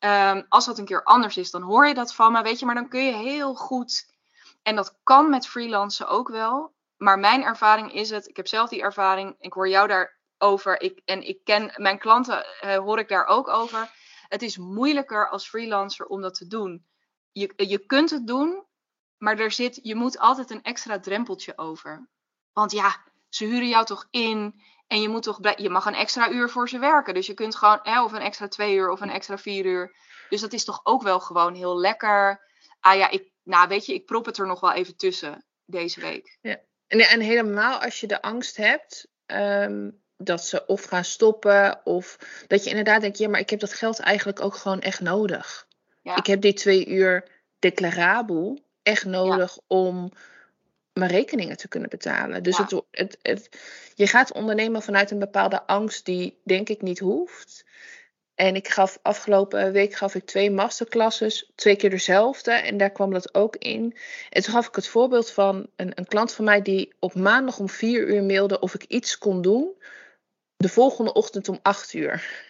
Um, 0.00 0.46
als 0.48 0.66
dat 0.66 0.78
een 0.78 0.84
keer 0.84 1.02
anders 1.04 1.36
is, 1.36 1.50
dan 1.50 1.62
hoor 1.62 1.86
je 1.86 1.94
dat 1.94 2.14
van 2.14 2.32
me, 2.32 2.42
weet 2.42 2.58
je. 2.58 2.66
Maar 2.66 2.74
dan 2.74 2.88
kun 2.88 3.04
je 3.04 3.12
heel 3.12 3.54
goed, 3.54 4.06
en 4.62 4.76
dat 4.76 4.98
kan 5.02 5.30
met 5.30 5.46
freelancen 5.46 6.08
ook 6.08 6.28
wel. 6.28 6.74
Maar 6.96 7.18
mijn 7.18 7.42
ervaring 7.42 7.92
is 7.92 8.10
het, 8.10 8.28
ik 8.28 8.36
heb 8.36 8.46
zelf 8.46 8.68
die 8.68 8.82
ervaring, 8.82 9.36
ik 9.38 9.52
hoor 9.52 9.68
jou 9.68 9.88
daarover. 9.88 10.80
Ik, 10.80 11.00
en 11.04 11.28
ik 11.28 11.44
ken 11.44 11.72
mijn 11.76 11.98
klanten, 11.98 12.46
uh, 12.64 12.76
hoor 12.76 12.98
ik 12.98 13.08
daar 13.08 13.26
ook 13.26 13.48
over. 13.48 13.90
Het 14.28 14.42
is 14.42 14.56
moeilijker 14.56 15.30
als 15.30 15.48
freelancer 15.48 16.06
om 16.06 16.20
dat 16.20 16.34
te 16.34 16.46
doen. 16.46 16.86
Je, 17.32 17.52
je 17.56 17.78
kunt 17.78 18.10
het 18.10 18.26
doen, 18.26 18.64
maar 19.18 19.38
er 19.38 19.50
zit, 19.50 19.78
je 19.82 19.94
moet 19.94 20.18
altijd 20.18 20.50
een 20.50 20.62
extra 20.62 21.00
drempeltje 21.00 21.58
over. 21.58 22.08
Want 22.52 22.72
ja, 22.72 22.96
ze 23.28 23.44
huren 23.44 23.68
jou 23.68 23.84
toch 23.84 24.06
in 24.10 24.62
en 24.88 25.00
je 25.00 25.08
moet 25.08 25.22
toch, 25.22 25.38
je 25.56 25.70
mag 25.70 25.86
een 25.86 25.94
extra 25.94 26.30
uur 26.30 26.50
voor 26.50 26.68
ze 26.68 26.78
werken. 26.78 27.14
Dus 27.14 27.26
je 27.26 27.34
kunt 27.34 27.56
gewoon, 27.56 27.80
hè, 27.82 28.02
of 28.02 28.12
een 28.12 28.20
extra 28.20 28.48
twee 28.48 28.74
uur 28.74 28.90
of 28.90 29.00
een 29.00 29.10
extra 29.10 29.38
vier 29.38 29.64
uur. 29.64 29.96
Dus 30.28 30.40
dat 30.40 30.52
is 30.52 30.64
toch 30.64 30.80
ook 30.82 31.02
wel 31.02 31.20
gewoon 31.20 31.54
heel 31.54 31.78
lekker. 31.78 32.40
Ah 32.80 32.96
ja, 32.96 33.10
ik, 33.10 33.30
nou 33.42 33.68
weet 33.68 33.86
je, 33.86 33.94
ik 33.94 34.06
prop 34.06 34.26
het 34.26 34.38
er 34.38 34.46
nog 34.46 34.60
wel 34.60 34.72
even 34.72 34.96
tussen 34.96 35.44
deze 35.64 36.00
week. 36.00 36.38
Ja. 36.40 36.60
En, 36.86 37.00
en 37.00 37.20
helemaal 37.20 37.82
als 37.82 38.00
je 38.00 38.06
de 38.06 38.22
angst 38.22 38.56
hebt 38.56 39.08
ehm, 39.26 39.90
dat 40.16 40.44
ze 40.44 40.66
of 40.66 40.84
gaan 40.84 41.04
stoppen. 41.04 41.80
Of 41.84 42.18
dat 42.46 42.64
je 42.64 42.70
inderdaad 42.70 43.00
denkt, 43.00 43.18
ja, 43.18 43.28
maar 43.28 43.40
ik 43.40 43.50
heb 43.50 43.60
dat 43.60 43.74
geld 43.74 43.98
eigenlijk 43.98 44.40
ook 44.40 44.54
gewoon 44.54 44.80
echt 44.80 45.00
nodig. 45.00 45.66
Ja. 46.02 46.16
Ik 46.16 46.26
heb 46.26 46.40
die 46.40 46.52
twee 46.52 46.86
uur 46.86 47.28
declarabel 47.58 48.58
echt 48.82 49.04
nodig 49.04 49.54
ja. 49.54 49.62
om 49.66 50.12
mijn 50.98 51.10
rekeningen 51.10 51.56
te 51.56 51.68
kunnen 51.68 51.90
betalen. 51.90 52.42
Dus 52.42 52.58
het, 52.58 52.82
het, 52.90 53.18
het, 53.22 53.48
je 53.94 54.06
gaat 54.06 54.32
ondernemen 54.32 54.82
vanuit 54.82 55.10
een 55.10 55.18
bepaalde 55.18 55.66
angst 55.66 56.04
die 56.04 56.40
denk 56.44 56.68
ik 56.68 56.82
niet 56.82 56.98
hoeft. 56.98 57.64
En 58.34 58.54
ik 58.54 58.68
gaf 58.68 58.98
afgelopen 59.02 59.72
week 59.72 59.94
gaf 59.94 60.14
ik 60.14 60.24
twee 60.24 60.50
masterclasses, 60.50 61.52
twee 61.54 61.76
keer 61.76 61.90
dezelfde. 61.90 62.52
En 62.52 62.76
daar 62.76 62.90
kwam 62.90 63.12
dat 63.12 63.34
ook 63.34 63.56
in. 63.56 63.96
En 64.30 64.42
toen 64.42 64.54
gaf 64.54 64.68
ik 64.68 64.74
het 64.74 64.88
voorbeeld 64.88 65.30
van 65.30 65.70
een, 65.76 65.92
een 65.94 66.06
klant 66.06 66.32
van 66.32 66.44
mij 66.44 66.62
die 66.62 66.94
op 66.98 67.14
maandag 67.14 67.58
om 67.58 67.68
vier 67.68 68.08
uur 68.08 68.22
mailde 68.22 68.58
of 68.60 68.74
ik 68.74 68.84
iets 68.84 69.18
kon 69.18 69.42
doen. 69.42 69.82
De 70.56 70.68
volgende 70.68 71.12
ochtend 71.12 71.48
om 71.48 71.58
acht 71.62 71.92
uur. 71.92 72.46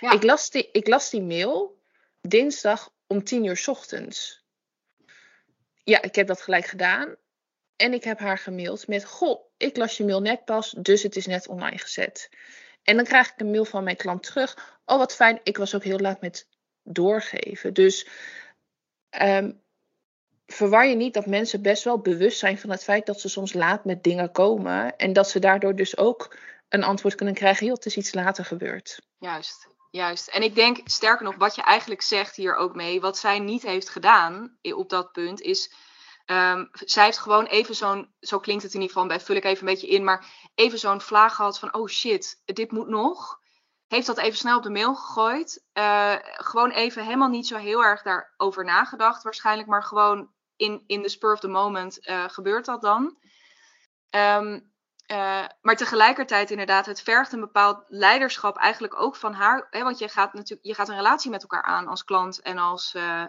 Ja. 0.00 0.12
Ik, 0.12 0.22
las 0.22 0.50
die, 0.50 0.68
ik 0.72 0.88
las 0.88 1.10
die 1.10 1.22
mail 1.22 1.78
dinsdag 2.20 2.92
om 3.06 3.24
tien 3.24 3.44
uur 3.44 3.64
ochtends 3.66 4.41
ja, 5.84 6.02
ik 6.02 6.14
heb 6.14 6.26
dat 6.26 6.42
gelijk 6.42 6.66
gedaan. 6.66 7.16
En 7.76 7.92
ik 7.92 8.04
heb 8.04 8.18
haar 8.18 8.38
gemaild 8.38 8.88
met: 8.88 9.04
Goh, 9.04 9.40
ik 9.56 9.76
las 9.76 9.96
je 9.96 10.04
mail 10.04 10.20
net 10.20 10.44
pas, 10.44 10.70
dus 10.70 11.02
het 11.02 11.16
is 11.16 11.26
net 11.26 11.48
online 11.48 11.78
gezet. 11.78 12.30
En 12.82 12.96
dan 12.96 13.04
krijg 13.04 13.32
ik 13.32 13.40
een 13.40 13.50
mail 13.50 13.64
van 13.64 13.84
mijn 13.84 13.96
klant 13.96 14.22
terug. 14.22 14.78
Oh, 14.84 14.98
wat 14.98 15.14
fijn. 15.14 15.40
Ik 15.42 15.56
was 15.56 15.74
ook 15.74 15.84
heel 15.84 15.98
laat 15.98 16.20
met 16.20 16.48
doorgeven. 16.82 17.74
Dus 17.74 18.08
um, 19.22 19.60
verwar 20.46 20.86
je 20.86 20.94
niet 20.94 21.14
dat 21.14 21.26
mensen 21.26 21.62
best 21.62 21.84
wel 21.84 21.98
bewust 21.98 22.38
zijn 22.38 22.58
van 22.58 22.70
het 22.70 22.82
feit 22.82 23.06
dat 23.06 23.20
ze 23.20 23.28
soms 23.28 23.52
laat 23.52 23.84
met 23.84 24.02
dingen 24.02 24.32
komen. 24.32 24.96
En 24.96 25.12
dat 25.12 25.28
ze 25.28 25.38
daardoor 25.38 25.76
dus 25.76 25.96
ook 25.96 26.36
een 26.68 26.82
antwoord 26.82 27.14
kunnen 27.14 27.34
krijgen: 27.34 27.66
joh, 27.66 27.74
het 27.74 27.86
is 27.86 27.96
iets 27.96 28.14
later 28.14 28.44
gebeurd. 28.44 29.00
Juist. 29.18 29.68
Juist. 29.92 30.28
En 30.28 30.42
ik 30.42 30.54
denk, 30.54 30.80
sterker 30.84 31.24
nog, 31.24 31.36
wat 31.36 31.54
je 31.54 31.62
eigenlijk 31.62 32.02
zegt 32.02 32.36
hier 32.36 32.54
ook 32.54 32.74
mee, 32.74 33.00
wat 33.00 33.18
zij 33.18 33.38
niet 33.38 33.62
heeft 33.62 33.88
gedaan 33.88 34.58
op 34.62 34.88
dat 34.88 35.12
punt, 35.12 35.40
is. 35.40 35.72
Um, 36.26 36.68
zij 36.72 37.04
heeft 37.04 37.18
gewoon 37.18 37.44
even 37.44 37.74
zo'n, 37.74 38.14
zo 38.20 38.38
klinkt 38.38 38.62
het 38.62 38.74
in 38.74 38.80
ieder 38.80 38.94
geval, 38.94 39.08
bij 39.08 39.20
vul 39.20 39.36
ik 39.36 39.44
even 39.44 39.66
een 39.66 39.74
beetje 39.74 39.88
in, 39.88 40.04
maar 40.04 40.50
even 40.54 40.78
zo'n 40.78 41.00
vlaag 41.00 41.34
gehad 41.34 41.58
van, 41.58 41.74
oh 41.74 41.88
shit, 41.88 42.42
dit 42.44 42.70
moet 42.70 42.88
nog. 42.88 43.38
Heeft 43.86 44.06
dat 44.06 44.18
even 44.18 44.38
snel 44.38 44.56
op 44.56 44.62
de 44.62 44.70
mail 44.70 44.94
gegooid. 44.94 45.64
Uh, 45.72 46.14
gewoon 46.20 46.70
even 46.70 47.04
helemaal 47.04 47.28
niet 47.28 47.46
zo 47.46 47.56
heel 47.56 47.84
erg 47.84 48.02
daarover 48.02 48.64
nagedacht, 48.64 49.22
waarschijnlijk, 49.22 49.68
maar 49.68 49.84
gewoon 49.84 50.32
in, 50.56 50.84
in 50.86 51.02
the 51.02 51.08
spur 51.08 51.32
of 51.32 51.40
the 51.40 51.48
moment 51.48 52.08
uh, 52.08 52.24
gebeurt 52.28 52.64
dat 52.64 52.82
dan. 52.82 53.16
Um, 54.10 54.71
uh, 55.06 55.44
maar 55.60 55.76
tegelijkertijd 55.76 56.50
inderdaad, 56.50 56.86
het 56.86 57.02
vergt 57.02 57.32
een 57.32 57.40
bepaald 57.40 57.84
leiderschap 57.88 58.56
eigenlijk 58.56 59.00
ook 59.00 59.16
van 59.16 59.32
haar. 59.32 59.66
Hè, 59.70 59.82
want 59.82 59.98
je 59.98 60.08
gaat 60.08 60.32
natuurlijk, 60.32 60.66
je 60.66 60.74
gaat 60.74 60.88
een 60.88 60.96
relatie 60.96 61.30
met 61.30 61.42
elkaar 61.42 61.62
aan 61.62 61.86
als 61.86 62.04
klant 62.04 62.40
en 62.40 62.58
als. 62.58 62.94
Uh, 62.94 63.24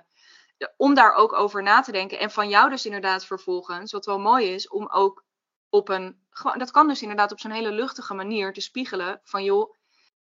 om 0.77 0.93
daar 0.93 1.13
ook 1.13 1.33
over 1.33 1.63
na 1.63 1.81
te 1.81 1.91
denken. 1.91 2.19
En 2.19 2.31
van 2.31 2.49
jou 2.49 2.69
dus 2.69 2.85
inderdaad 2.85 3.25
vervolgens, 3.25 3.91
wat 3.91 4.05
wel 4.05 4.19
mooi 4.19 4.53
is, 4.53 4.67
om 4.67 4.89
ook 4.89 5.25
op 5.69 5.89
een. 5.89 6.21
Dat 6.57 6.71
kan 6.71 6.87
dus 6.87 7.01
inderdaad 7.01 7.31
op 7.31 7.39
zo'n 7.39 7.51
hele 7.51 7.71
luchtige 7.71 8.13
manier 8.13 8.53
te 8.53 8.61
spiegelen 8.61 9.19
van 9.23 9.43
joh. 9.43 9.75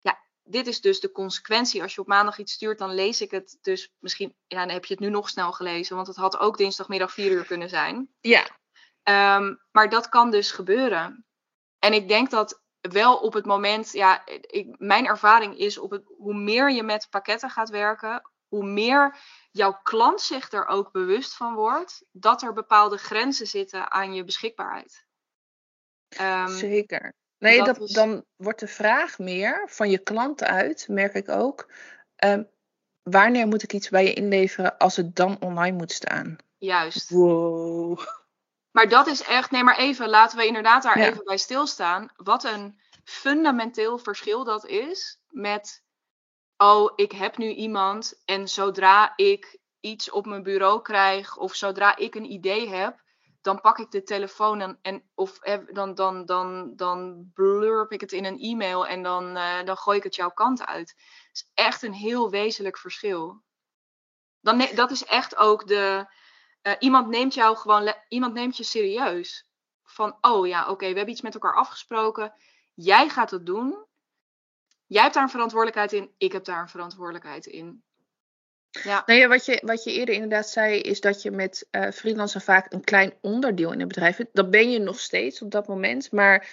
Ja, 0.01 0.19
dit 0.43 0.67
is 0.67 0.81
dus 0.81 0.99
de 0.99 1.11
consequentie. 1.11 1.81
Als 1.81 1.95
je 1.95 2.01
op 2.01 2.07
maandag 2.07 2.37
iets 2.37 2.53
stuurt, 2.53 2.77
dan 2.77 2.93
lees 2.93 3.21
ik 3.21 3.31
het 3.31 3.57
dus 3.61 3.93
misschien. 3.99 4.35
Ja, 4.47 4.59
dan 4.59 4.69
heb 4.69 4.85
je 4.85 4.93
het 4.93 5.03
nu 5.03 5.09
nog 5.09 5.29
snel 5.29 5.51
gelezen, 5.51 5.95
want 5.95 6.07
het 6.07 6.15
had 6.15 6.37
ook 6.37 6.57
dinsdagmiddag 6.57 7.11
vier 7.11 7.31
uur 7.31 7.45
kunnen 7.45 7.69
zijn. 7.69 8.09
Ja. 8.19 8.57
Ehm, 9.03 9.55
maar 9.71 9.89
dat 9.89 10.09
kan 10.09 10.31
dus 10.31 10.51
gebeuren. 10.51 11.25
En 11.79 11.93
ik 11.93 12.07
denk 12.07 12.29
dat 12.29 12.61
wel 12.81 13.17
op 13.17 13.33
het 13.33 13.45
moment, 13.45 13.91
ja, 13.91 14.25
ik, 14.25 14.75
mijn 14.77 15.05
ervaring 15.05 15.57
is 15.57 15.77
op 15.77 15.91
het, 15.91 16.03
hoe 16.17 16.33
meer 16.33 16.71
je 16.71 16.83
met 16.83 17.07
pakketten 17.09 17.49
gaat 17.49 17.69
werken, 17.69 18.29
hoe 18.47 18.65
meer 18.65 19.17
jouw 19.51 19.79
klant 19.83 20.21
zich 20.21 20.51
er 20.51 20.65
ook 20.65 20.91
bewust 20.91 21.35
van 21.35 21.53
wordt 21.53 22.05
dat 22.11 22.41
er 22.41 22.53
bepaalde 22.53 22.97
grenzen 22.97 23.47
zitten 23.47 23.91
aan 23.91 24.13
je 24.13 24.23
beschikbaarheid. 24.23 25.05
Um, 26.21 26.47
Zeker. 26.47 27.13
Nee, 27.37 27.63
dat, 27.63 27.87
dan 27.87 28.25
wordt 28.35 28.59
de 28.59 28.67
vraag 28.67 29.19
meer 29.19 29.67
van 29.69 29.89
je 29.89 29.97
klant 29.97 30.43
uit, 30.43 30.87
merk 30.87 31.13
ik 31.13 31.29
ook. 31.29 31.71
Um, 32.25 32.49
wanneer 33.01 33.47
moet 33.47 33.63
ik 33.63 33.73
iets 33.73 33.89
bij 33.89 34.03
je 34.03 34.13
inleveren 34.13 34.77
als 34.77 34.95
het 34.95 35.15
dan 35.15 35.41
online 35.41 35.77
moet 35.77 35.91
staan? 35.91 36.35
Juist. 36.57 37.09
Wow. 37.09 37.99
Maar 38.71 38.89
dat 38.89 39.07
is 39.07 39.23
echt, 39.23 39.51
nee 39.51 39.63
maar 39.63 39.77
even, 39.77 40.09
laten 40.09 40.37
we 40.37 40.45
inderdaad 40.45 40.83
daar 40.83 40.97
even 40.97 41.23
bij 41.23 41.37
stilstaan. 41.37 42.09
Wat 42.15 42.43
een 42.43 42.79
fundamenteel 43.03 43.97
verschil 43.97 44.43
dat 44.43 44.65
is 44.65 45.19
met, 45.27 45.83
oh, 46.57 46.91
ik 46.95 47.11
heb 47.11 47.37
nu 47.37 47.53
iemand 47.53 48.21
en 48.25 48.47
zodra 48.47 49.13
ik 49.15 49.59
iets 49.79 50.09
op 50.09 50.25
mijn 50.25 50.43
bureau 50.43 50.81
krijg 50.81 51.37
of 51.37 51.55
zodra 51.55 51.95
ik 51.95 52.15
een 52.15 52.31
idee 52.31 52.69
heb, 52.69 53.01
dan 53.41 53.61
pak 53.61 53.79
ik 53.79 53.91
de 53.91 54.03
telefoon 54.03 54.61
en, 54.61 54.79
en 54.81 55.03
of 55.15 55.39
dan, 55.71 55.95
dan, 55.95 56.25
dan, 56.25 56.73
dan 56.75 57.29
blurp 57.33 57.91
ik 57.91 58.01
het 58.01 58.11
in 58.11 58.25
een 58.25 58.39
e-mail 58.39 58.87
en 58.87 59.03
dan, 59.03 59.37
uh, 59.37 59.63
dan 59.63 59.77
gooi 59.77 59.97
ik 59.97 60.03
het 60.03 60.15
jouw 60.15 60.31
kant 60.31 60.65
uit. 60.65 60.89
Het 60.89 61.29
is 61.31 61.51
echt 61.53 61.81
een 61.81 61.93
heel 61.93 62.29
wezenlijk 62.29 62.77
verschil. 62.77 63.41
Dan, 64.41 64.67
dat 64.75 64.91
is 64.91 65.05
echt 65.05 65.35
ook 65.35 65.67
de. 65.67 66.17
Uh, 66.63 66.73
iemand 66.79 67.07
neemt 67.07 67.33
jou 67.33 67.57
gewoon, 67.57 67.93
iemand 68.07 68.33
neemt 68.33 68.57
je 68.57 68.63
serieus. 68.63 69.47
Van, 69.83 70.17
oh 70.21 70.47
ja, 70.47 70.69
oké, 70.69 70.87
we 70.89 70.95
hebben 70.95 71.09
iets 71.09 71.21
met 71.21 71.33
elkaar 71.33 71.55
afgesproken. 71.55 72.33
Jij 72.73 73.09
gaat 73.09 73.31
het 73.31 73.45
doen. 73.45 73.85
Jij 74.85 75.01
hebt 75.01 75.13
daar 75.13 75.23
een 75.23 75.29
verantwoordelijkheid 75.29 75.93
in. 75.93 76.13
Ik 76.17 76.31
heb 76.31 76.43
daar 76.45 76.61
een 76.61 76.69
verantwoordelijkheid 76.69 77.45
in. 77.45 77.83
Ja. 78.69 79.27
Wat 79.27 79.45
je, 79.45 79.61
wat 79.65 79.83
je 79.83 79.91
eerder 79.91 80.15
inderdaad 80.15 80.49
zei, 80.49 80.79
is 80.79 81.01
dat 81.01 81.21
je 81.21 81.31
met 81.31 81.67
uh, 81.71 81.91
freelancer 81.91 82.41
vaak 82.41 82.73
een 82.73 82.83
klein 82.83 83.13
onderdeel 83.21 83.71
in 83.71 83.79
het 83.79 83.87
bedrijf 83.87 84.17
hebt. 84.17 84.35
Dat 84.35 84.49
ben 84.49 84.71
je 84.71 84.79
nog 84.79 84.99
steeds 84.99 85.41
op 85.41 85.51
dat 85.51 85.67
moment, 85.67 86.11
maar 86.11 86.49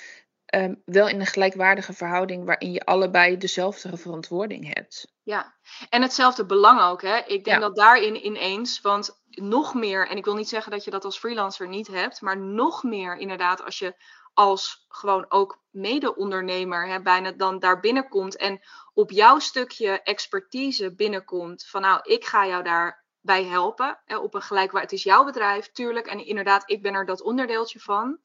um, 0.54 0.82
wel 0.84 1.08
in 1.08 1.20
een 1.20 1.26
gelijkwaardige 1.26 1.92
verhouding 1.92 2.44
waarin 2.44 2.72
je 2.72 2.84
allebei 2.84 3.36
dezelfde 3.36 3.96
verantwoording 3.96 4.74
hebt. 4.74 5.14
Ja, 5.22 5.54
en 5.88 6.02
hetzelfde 6.02 6.46
belang 6.46 6.80
ook. 6.80 7.02
Hè? 7.02 7.16
Ik 7.26 7.44
denk 7.44 7.60
dat 7.60 7.76
daarin 7.76 8.26
ineens, 8.26 8.80
want 8.80 9.20
nog 9.28 9.74
meer, 9.74 10.08
en 10.08 10.16
ik 10.16 10.24
wil 10.24 10.34
niet 10.34 10.48
zeggen 10.48 10.72
dat 10.72 10.84
je 10.84 10.90
dat 10.90 11.04
als 11.04 11.18
freelancer 11.18 11.68
niet 11.68 11.86
hebt, 11.86 12.20
maar 12.20 12.38
nog 12.38 12.82
meer 12.82 13.16
inderdaad 13.16 13.64
als 13.64 13.78
je 13.78 13.94
als 14.34 14.84
gewoon 14.88 15.24
ook 15.28 15.62
mede-ondernemer 15.70 17.02
bijna 17.02 17.32
dan 17.32 17.58
daar 17.58 17.80
binnenkomt 17.80 18.36
en 18.36 18.60
op 18.94 19.10
jouw 19.10 19.38
stukje 19.38 20.02
expertise 20.02 20.94
binnenkomt 20.94 21.66
van 21.66 21.80
nou, 21.80 22.00
ik 22.02 22.24
ga 22.24 22.46
jou 22.46 22.62
daarbij 22.62 23.44
helpen 23.44 24.00
hè, 24.04 24.16
op 24.16 24.34
een 24.34 24.42
gelijkwaar. 24.42 24.82
Het 24.82 24.92
is 24.92 25.02
jouw 25.02 25.24
bedrijf, 25.24 25.72
tuurlijk, 25.72 26.06
en 26.06 26.26
inderdaad, 26.26 26.70
ik 26.70 26.82
ben 26.82 26.94
er 26.94 27.06
dat 27.06 27.22
onderdeeltje 27.22 27.80
van. 27.80 28.18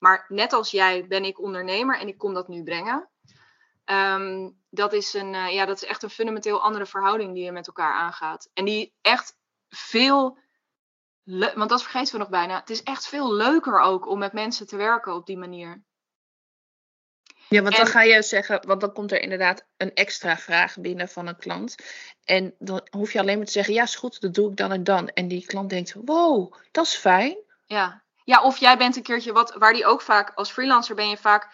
Maar 0.00 0.24
net 0.28 0.52
als 0.52 0.70
jij 0.70 1.06
ben 1.06 1.24
ik 1.24 1.40
ondernemer 1.40 1.98
en 1.98 2.08
ik 2.08 2.18
kom 2.18 2.34
dat 2.34 2.48
nu 2.48 2.62
brengen. 2.62 3.08
Ehm, 3.84 4.50
dat, 4.70 4.92
is 4.92 5.14
een, 5.14 5.34
uh, 5.34 5.52
ja, 5.52 5.64
dat 5.64 5.82
is 5.82 5.88
echt 5.88 6.02
een 6.02 6.10
fundamenteel 6.10 6.62
andere 6.62 6.86
verhouding 6.86 7.34
die 7.34 7.44
je 7.44 7.52
met 7.52 7.66
elkaar 7.66 7.92
aangaat. 7.94 8.50
En 8.54 8.64
die 8.64 8.94
echt 9.00 9.36
veel 9.68 10.38
want 11.54 11.68
dat 11.68 11.82
vergeten 11.82 12.12
we 12.12 12.18
nog 12.18 12.28
bijna. 12.28 12.58
Het 12.58 12.70
is 12.70 12.82
echt 12.82 13.08
veel 13.08 13.32
leuker 13.32 13.80
ook 13.80 14.08
om 14.08 14.18
met 14.18 14.32
mensen 14.32 14.66
te 14.66 14.76
werken 14.76 15.14
op 15.14 15.26
die 15.26 15.38
manier. 15.38 15.82
Ja, 17.48 17.62
want 17.62 17.76
dan 17.76 17.86
ga 17.86 18.02
je 18.02 18.22
zeggen, 18.22 18.66
want 18.66 18.80
dan 18.80 18.92
komt 18.92 19.12
er 19.12 19.20
inderdaad 19.20 19.66
een 19.76 19.94
extra 19.94 20.36
vraag 20.36 20.78
binnen 20.78 21.08
van 21.08 21.26
een 21.26 21.36
klant. 21.36 21.74
En 22.24 22.54
dan 22.58 22.86
hoef 22.90 23.12
je 23.12 23.18
alleen 23.18 23.36
maar 23.36 23.46
te 23.46 23.52
zeggen, 23.52 23.74
ja, 23.74 23.82
is 23.82 23.96
goed, 23.96 24.20
dat 24.20 24.34
doe 24.34 24.50
ik 24.50 24.56
dan 24.56 24.72
en 24.72 24.84
dan. 24.84 25.08
En 25.08 25.28
die 25.28 25.46
klant 25.46 25.70
denkt, 25.70 25.94
wow, 26.04 26.54
dat 26.70 26.86
is 26.86 26.94
fijn. 26.94 27.36
Ja, 27.66 28.04
ja 28.30 28.42
of 28.42 28.58
jij 28.58 28.78
bent 28.78 28.96
een 28.96 29.02
keertje 29.02 29.32
wat, 29.32 29.54
waar 29.54 29.72
die 29.72 29.86
ook 29.86 30.00
vaak, 30.00 30.32
als 30.34 30.50
freelancer 30.50 30.94
ben 30.94 31.08
je 31.08 31.16
vaak, 31.16 31.48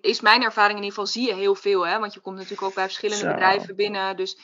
is 0.00 0.20
mijn 0.20 0.42
ervaring 0.42 0.78
in 0.78 0.84
ieder 0.84 0.98
geval, 0.98 1.12
zie 1.12 1.26
je 1.26 1.34
heel 1.34 1.54
veel. 1.54 1.86
Hè? 1.86 1.98
Want 1.98 2.14
je 2.14 2.20
komt 2.20 2.36
natuurlijk 2.36 2.62
ook 2.62 2.74
bij 2.74 2.84
verschillende 2.84 3.26
bedrijven 3.26 3.76
binnen. 3.76 4.16
Dus, 4.16 4.38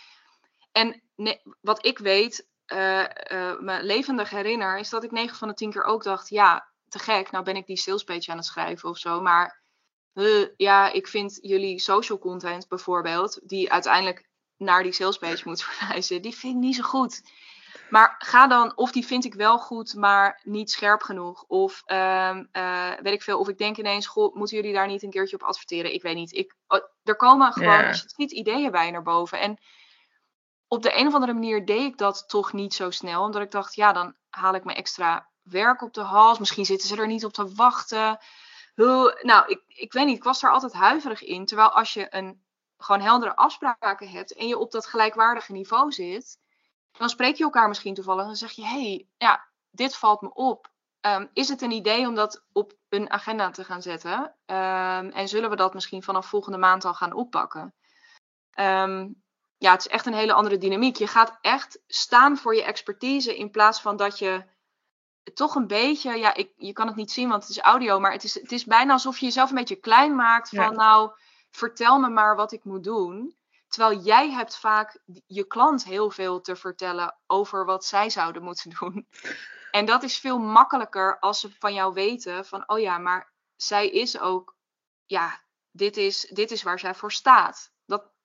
en 0.73 1.03
nee, 1.17 1.41
wat 1.61 1.87
ik 1.87 1.99
weet, 1.99 2.47
uh, 2.67 2.99
uh, 2.99 3.61
me 3.61 3.79
levendig 3.83 4.31
herinner, 4.31 4.79
is 4.79 4.89
dat 4.89 5.05
ik 5.05 5.11
9 5.11 5.37
van 5.37 5.49
de 5.49 5.55
10 5.55 5.71
keer 5.71 5.85
ook 5.85 6.03
dacht: 6.03 6.29
ja, 6.29 6.69
te 6.89 6.99
gek, 6.99 7.31
nou 7.31 7.45
ben 7.45 7.57
ik 7.57 7.67
die 7.67 7.79
salespage 7.79 8.31
aan 8.31 8.37
het 8.37 8.47
schrijven 8.47 8.89
of 8.89 8.99
zo. 8.99 9.21
Maar 9.21 9.63
uh, 10.15 10.47
ja, 10.57 10.93
ik 10.93 11.09
vind 11.09 11.39
jullie 11.41 11.81
social 11.81 12.19
content 12.19 12.69
bijvoorbeeld, 12.69 13.41
die 13.43 13.73
uiteindelijk 13.73 14.29
naar 14.57 14.83
die 14.83 14.93
salespage 14.93 15.49
moet 15.49 15.65
verwijzen, 15.69 16.23
die 16.23 16.37
vind 16.37 16.55
ik 16.55 16.61
niet 16.61 16.77
zo 16.77 16.83
goed. 16.83 17.23
Maar 17.93 18.15
ga 18.19 18.47
dan, 18.47 18.77
of 18.77 18.93
die 18.93 19.07
vind 19.07 19.25
ik 19.25 19.35
wel 19.35 19.59
goed, 19.59 19.95
maar 19.95 20.41
niet 20.43 20.71
scherp 20.71 21.03
genoeg. 21.03 21.45
Of 21.47 21.83
uh, 21.87 22.39
weet 23.03 23.13
ik 23.13 23.23
veel, 23.23 23.39
of 23.39 23.49
ik 23.49 23.59
denk 23.59 23.77
ineens, 23.77 24.07
goh, 24.07 24.35
moeten 24.35 24.57
jullie 24.57 24.73
daar 24.73 24.87
niet 24.87 25.03
een 25.03 25.11
keertje 25.11 25.37
op 25.37 25.43
adverteren? 25.43 25.95
Ik 25.95 26.03
weet 26.03 26.15
niet. 26.15 26.33
Ik, 26.33 26.55
oh, 26.67 26.81
er 27.03 27.17
komen 27.17 27.53
gewoon, 27.53 27.73
yeah. 27.73 27.89
als 27.89 27.97
je 27.97 28.03
het 28.03 28.15
ziet, 28.17 28.33
ideeën 28.33 28.71
bij 28.71 28.91
naar 28.91 29.03
boven. 29.03 29.41
En 29.41 29.59
op 30.69 30.83
de 30.83 30.99
een 30.99 31.07
of 31.07 31.15
andere 31.15 31.33
manier 31.33 31.65
deed 31.65 31.85
ik 31.85 31.99
dat 31.99 32.29
toch 32.29 32.53
niet 32.53 32.75
zo 32.75 32.91
snel. 32.91 33.23
Omdat 33.23 33.43
ik 33.43 33.51
dacht, 33.51 33.75
ja, 33.75 33.93
dan 33.93 34.17
haal 34.29 34.55
ik 34.55 34.65
me 34.65 34.75
extra 34.75 35.29
werk 35.43 35.83
op 35.83 35.95
de 35.95 36.01
hals. 36.01 36.39
Misschien 36.39 36.65
zitten 36.65 36.89
ze 36.89 36.97
er 36.97 37.07
niet 37.07 37.25
op 37.25 37.33
te 37.33 37.55
wachten. 37.55 38.19
Hoe, 38.75 39.19
nou, 39.23 39.49
ik, 39.49 39.63
ik 39.67 39.93
weet 39.93 40.07
niet, 40.07 40.17
ik 40.17 40.25
was 40.25 40.43
er 40.43 40.51
altijd 40.51 40.73
huiverig 40.73 41.23
in. 41.23 41.47
Terwijl 41.47 41.71
als 41.71 41.93
je 41.93 42.07
een 42.15 42.43
gewoon 42.77 43.01
heldere 43.01 43.37
afspraken 43.37 44.09
hebt 44.09 44.35
en 44.35 44.47
je 44.47 44.59
op 44.59 44.71
dat 44.71 44.87
gelijkwaardige 44.87 45.53
niveau 45.53 45.93
zit, 45.93 46.41
dan 46.99 47.09
spreek 47.09 47.37
je 47.37 47.45
elkaar 47.45 47.69
misschien 47.69 47.95
toevallig 47.95 48.21
en 48.21 48.27
dan 48.27 48.37
zeg 48.37 48.51
je: 48.51 48.65
hey, 48.65 49.09
ja, 49.17 49.47
dit 49.71 49.97
valt 49.97 50.21
me 50.21 50.35
op. 50.35 50.71
Um, 51.07 51.31
is 51.33 51.49
het 51.49 51.63
een 51.63 51.71
idee 51.71 52.07
om 52.07 52.15
dat 52.15 52.45
op 52.53 52.73
een 52.89 53.11
agenda 53.11 53.51
te 53.51 53.65
gaan 53.65 53.83
zetten? 53.83 54.19
Um, 54.47 55.11
en 55.11 55.29
zullen 55.29 55.51
we 55.51 55.57
dat 55.57 55.75
misschien 55.75 56.03
vanaf 56.03 56.27
volgende 56.27 56.59
maand 56.59 56.85
al 56.85 56.95
gaan 56.95 57.13
oppakken? 57.13 57.75
Um, 58.61 59.23
ja, 59.59 59.73
het 59.73 59.81
is 59.81 59.89
echt 59.89 60.07
een 60.07 60.15
hele 60.15 60.33
andere 60.33 60.59
dynamiek. 60.59 60.97
Je 60.97 61.07
gaat 61.07 61.39
echt 61.41 61.81
staan 61.87 62.37
voor 62.37 62.55
je 62.55 62.65
expertise 62.65 63.37
in 63.37 63.51
plaats 63.51 63.81
van 63.81 63.97
dat 63.97 64.19
je 64.19 64.45
toch 65.35 65.55
een 65.55 65.67
beetje, 65.67 66.19
ja, 66.19 66.35
ik, 66.35 66.53
je 66.57 66.73
kan 66.73 66.87
het 66.87 66.97
niet 66.97 67.11
zien, 67.11 67.29
want 67.29 67.43
het 67.43 67.51
is 67.51 67.59
audio, 67.59 68.01
maar 68.01 68.13
het 68.13 68.25
is, 68.25 68.35
het 68.35 68.53
is 68.53 68.65
bijna 68.65 68.93
alsof 68.93 69.19
je 69.19 69.27
jezelf 69.27 69.49
een 69.49 69.57
beetje 69.57 69.77
klein 69.77 70.15
maakt 70.15 70.49
van, 70.49 70.75
nou, 70.75 71.11
vertel 71.51 71.99
me 71.99 72.09
maar 72.09 72.37
wat 72.37 72.53
ik 72.53 72.65
moet 72.65 72.85
doen. 72.85 73.37
Terwijl 73.73 74.01
jij 74.01 74.31
hebt 74.31 74.57
vaak 74.57 74.99
je 75.27 75.47
klant 75.47 75.85
heel 75.85 76.11
veel 76.11 76.41
te 76.41 76.57
vertellen 76.57 77.19
over 77.27 77.65
wat 77.65 77.85
zij 77.85 78.11
zouden 78.11 78.43
moeten 78.43 78.71
doen. 78.81 79.09
En 79.71 79.85
dat 79.85 80.03
is 80.03 80.19
veel 80.19 80.39
makkelijker 80.39 81.19
als 81.19 81.41
ze 81.41 81.51
van 81.59 81.75
jou 81.75 81.93
weten 81.93 82.45
van, 82.45 82.69
oh 82.69 82.79
ja, 82.79 82.99
maar 82.99 83.33
zij 83.57 83.89
is 83.89 84.19
ook, 84.19 84.57
ja, 85.07 85.41
dit 85.71 85.97
is, 85.97 86.21
dit 86.21 86.51
is 86.51 86.63
waar 86.63 86.79
zij 86.79 86.95
voor 86.95 87.13
staat 87.13 87.73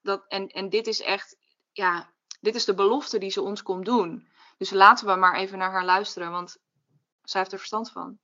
dat, 0.08 0.26
en, 0.28 0.48
en 0.48 0.70
dit 0.70 0.88
is 0.88 1.02
echt, 1.02 1.38
ja, 1.72 2.14
dit 2.42 2.56
is 2.56 2.66
de 2.66 2.74
belofte 2.74 3.18
die 3.18 3.30
ze 3.30 3.42
ons 3.42 3.64
komt 3.64 3.86
doen. 3.86 4.28
Dus 4.58 4.70
laten 4.70 5.08
we 5.08 5.16
maar 5.16 5.36
even 5.36 5.58
naar 5.58 5.72
haar 5.72 5.86
luisteren, 5.86 6.32
want 6.32 6.58
zij 7.24 7.40
heeft 7.40 7.52
er 7.52 7.58
verstand 7.58 7.92
van. 7.92 8.20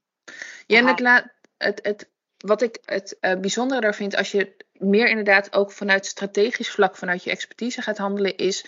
Ja, 0.65 0.77
en 0.77 0.87
het, 0.87 1.29
het, 1.57 1.79
het, 1.83 2.09
wat 2.37 2.61
ik 2.61 2.77
het 2.81 3.17
uh, 3.21 3.39
bijzondere 3.39 3.81
daar 3.81 3.95
vind, 3.95 4.15
als 4.15 4.31
je 4.31 4.65
meer 4.83 5.07
inderdaad 5.07 5.53
ook 5.53 5.71
vanuit 5.71 6.05
strategisch 6.05 6.71
vlak, 6.71 6.95
vanuit 6.95 7.23
je 7.23 7.31
expertise 7.31 7.81
gaat 7.81 7.97
handelen, 7.97 8.37
is 8.37 8.65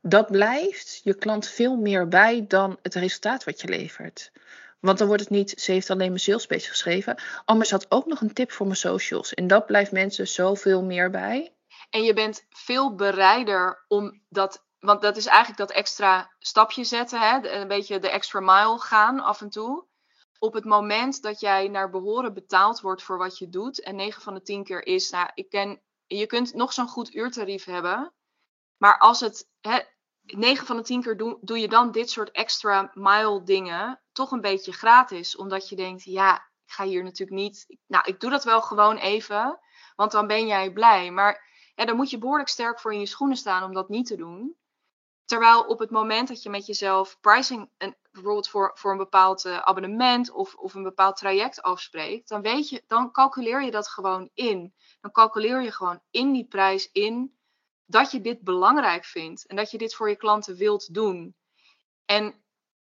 dat 0.00 0.30
blijft 0.30 1.00
je 1.04 1.14
klant 1.14 1.48
veel 1.48 1.76
meer 1.76 2.08
bij 2.08 2.44
dan 2.48 2.78
het 2.82 2.94
resultaat 2.94 3.44
wat 3.44 3.60
je 3.60 3.68
levert. 3.68 4.32
Want 4.80 4.98
dan 4.98 5.06
wordt 5.06 5.22
het 5.22 5.30
niet, 5.30 5.54
ze 5.56 5.72
heeft 5.72 5.90
alleen 5.90 6.08
mijn 6.08 6.20
salespage 6.20 6.68
geschreven. 6.68 7.16
Ze 7.46 7.66
had 7.70 7.86
ook 7.88 8.06
nog 8.06 8.20
een 8.20 8.32
tip 8.32 8.52
voor 8.52 8.66
mijn 8.66 8.78
socials. 8.78 9.34
En 9.34 9.46
dat 9.46 9.66
blijft 9.66 9.92
mensen 9.92 10.28
zoveel 10.28 10.82
meer 10.82 11.10
bij. 11.10 11.54
En 11.90 12.02
je 12.02 12.12
bent 12.12 12.44
veel 12.50 12.94
bereider 12.94 13.84
om 13.88 14.20
dat, 14.28 14.64
want 14.80 15.02
dat 15.02 15.16
is 15.16 15.26
eigenlijk 15.26 15.58
dat 15.58 15.70
extra 15.70 16.30
stapje 16.38 16.84
zetten, 16.84 17.20
hè? 17.20 17.48
een 17.48 17.68
beetje 17.68 17.98
de 17.98 18.10
extra 18.10 18.40
mile 18.40 18.78
gaan 18.78 19.20
af 19.20 19.40
en 19.40 19.50
toe. 19.50 19.84
Op 20.42 20.52
het 20.52 20.64
moment 20.64 21.22
dat 21.22 21.40
jij 21.40 21.68
naar 21.68 21.90
behoren 21.90 22.34
betaald 22.34 22.80
wordt 22.80 23.02
voor 23.02 23.18
wat 23.18 23.38
je 23.38 23.48
doet, 23.48 23.80
en 23.80 23.96
9 23.96 24.22
van 24.22 24.34
de 24.34 24.42
10 24.42 24.64
keer 24.64 24.86
is, 24.86 25.10
nou, 25.10 25.30
ik 25.34 25.48
ken, 25.48 25.80
je 26.06 26.26
kunt 26.26 26.54
nog 26.54 26.72
zo'n 26.72 26.88
goed 26.88 27.14
uurtarief 27.14 27.64
hebben, 27.64 28.12
maar 28.76 28.98
als 28.98 29.20
het, 29.20 29.48
hè, 29.60 29.80
9 30.22 30.66
van 30.66 30.76
de 30.76 30.82
10 30.82 31.02
keer 31.02 31.16
doe, 31.16 31.38
doe 31.40 31.58
je 31.58 31.68
dan 31.68 31.92
dit 31.92 32.10
soort 32.10 32.30
extra 32.30 32.90
mile 32.94 33.42
dingen 33.42 34.00
toch 34.12 34.30
een 34.30 34.40
beetje 34.40 34.72
gratis, 34.72 35.36
omdat 35.36 35.68
je 35.68 35.76
denkt, 35.76 36.02
ja, 36.02 36.34
ik 36.36 36.72
ga 36.72 36.84
hier 36.84 37.02
natuurlijk 37.02 37.40
niet, 37.40 37.78
nou, 37.86 38.04
ik 38.06 38.20
doe 38.20 38.30
dat 38.30 38.44
wel 38.44 38.62
gewoon 38.62 38.96
even, 38.96 39.58
want 39.96 40.12
dan 40.12 40.26
ben 40.26 40.46
jij 40.46 40.72
blij. 40.72 41.10
Maar 41.10 41.50
ja, 41.74 41.84
dan 41.84 41.96
moet 41.96 42.10
je 42.10 42.18
behoorlijk 42.18 42.48
sterk 42.48 42.80
voor 42.80 42.92
in 42.92 43.00
je 43.00 43.06
schoenen 43.06 43.36
staan 43.36 43.62
om 43.62 43.74
dat 43.74 43.88
niet 43.88 44.06
te 44.06 44.16
doen. 44.16 44.56
Terwijl 45.24 45.62
op 45.62 45.78
het 45.78 45.90
moment 45.90 46.28
dat 46.28 46.42
je 46.42 46.50
met 46.50 46.66
jezelf 46.66 47.18
pricing, 47.20 47.70
een 47.78 47.96
bijvoorbeeld 48.12 48.48
voor, 48.48 48.70
voor 48.74 48.90
een 48.90 48.96
bepaald 48.96 49.44
eh, 49.44 49.58
abonnement 49.58 50.30
of, 50.30 50.54
of 50.54 50.74
een 50.74 50.82
bepaald 50.82 51.16
traject 51.16 51.62
afspreekt, 51.62 52.28
dan 52.28 52.42
weet 52.42 52.68
je, 52.68 52.82
dan 52.86 53.12
calculeer 53.12 53.62
je 53.62 53.70
dat 53.70 53.88
gewoon 53.88 54.30
in. 54.34 54.74
Dan 55.00 55.10
calculeer 55.10 55.62
je 55.62 55.72
gewoon 55.72 56.00
in 56.10 56.32
die 56.32 56.46
prijs 56.46 56.90
in 56.92 57.36
dat 57.86 58.10
je 58.10 58.20
dit 58.20 58.40
belangrijk 58.40 59.04
vindt 59.04 59.46
en 59.46 59.56
dat 59.56 59.70
je 59.70 59.78
dit 59.78 59.94
voor 59.94 60.08
je 60.08 60.16
klanten 60.16 60.56
wilt 60.56 60.94
doen. 60.94 61.36
En 62.04 62.42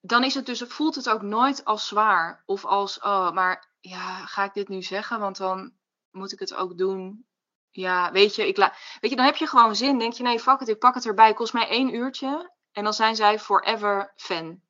dan 0.01 0.25
is 0.25 0.35
het 0.35 0.47
dus, 0.47 0.62
voelt 0.67 0.95
het 0.95 1.11
ook 1.11 1.23
nooit 1.23 1.64
als 1.64 1.87
zwaar 1.87 2.43
of 2.47 2.64
als, 2.64 3.01
oh, 3.01 3.31
maar 3.31 3.75
ja, 3.81 4.27
ga 4.27 4.45
ik 4.45 4.55
dit 4.55 4.69
nu 4.69 4.83
zeggen? 4.83 5.21
Want 5.21 5.37
dan 5.37 5.73
moet 6.11 6.33
ik 6.33 6.39
het 6.39 6.55
ook 6.55 6.79
doen. 6.79 7.27
Ja, 7.71 8.12
weet 8.12 8.35
je, 8.35 8.47
ik 8.47 8.57
weet 8.57 9.11
je, 9.11 9.17
dan 9.17 9.25
heb 9.25 9.37
je 9.37 9.47
gewoon 9.47 9.77
zin. 9.77 9.99
Denk 9.99 10.12
je, 10.12 10.23
nee, 10.23 10.41
fuck 10.41 10.59
het, 10.59 10.69
ik 10.69 10.79
pak 10.79 10.95
het 10.95 11.07
erbij. 11.07 11.35
Kost 11.35 11.53
mij 11.53 11.69
één 11.69 11.95
uurtje. 11.95 12.55
En 12.73 12.85
dan 12.85 12.93
zijn 12.93 13.17
zij 13.17 13.39
forever 13.39 14.12
fan. 14.17 14.61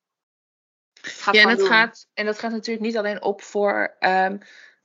Ja, 1.33 1.43
en, 1.43 1.49
het 1.49 1.67
gaat, 1.67 2.07
en 2.15 2.27
dat 2.27 2.39
gaat 2.39 2.51
natuurlijk 2.51 2.87
niet 2.87 2.97
alleen 2.97 3.23
op 3.23 3.43
voor 3.43 3.97
um, 4.01 4.41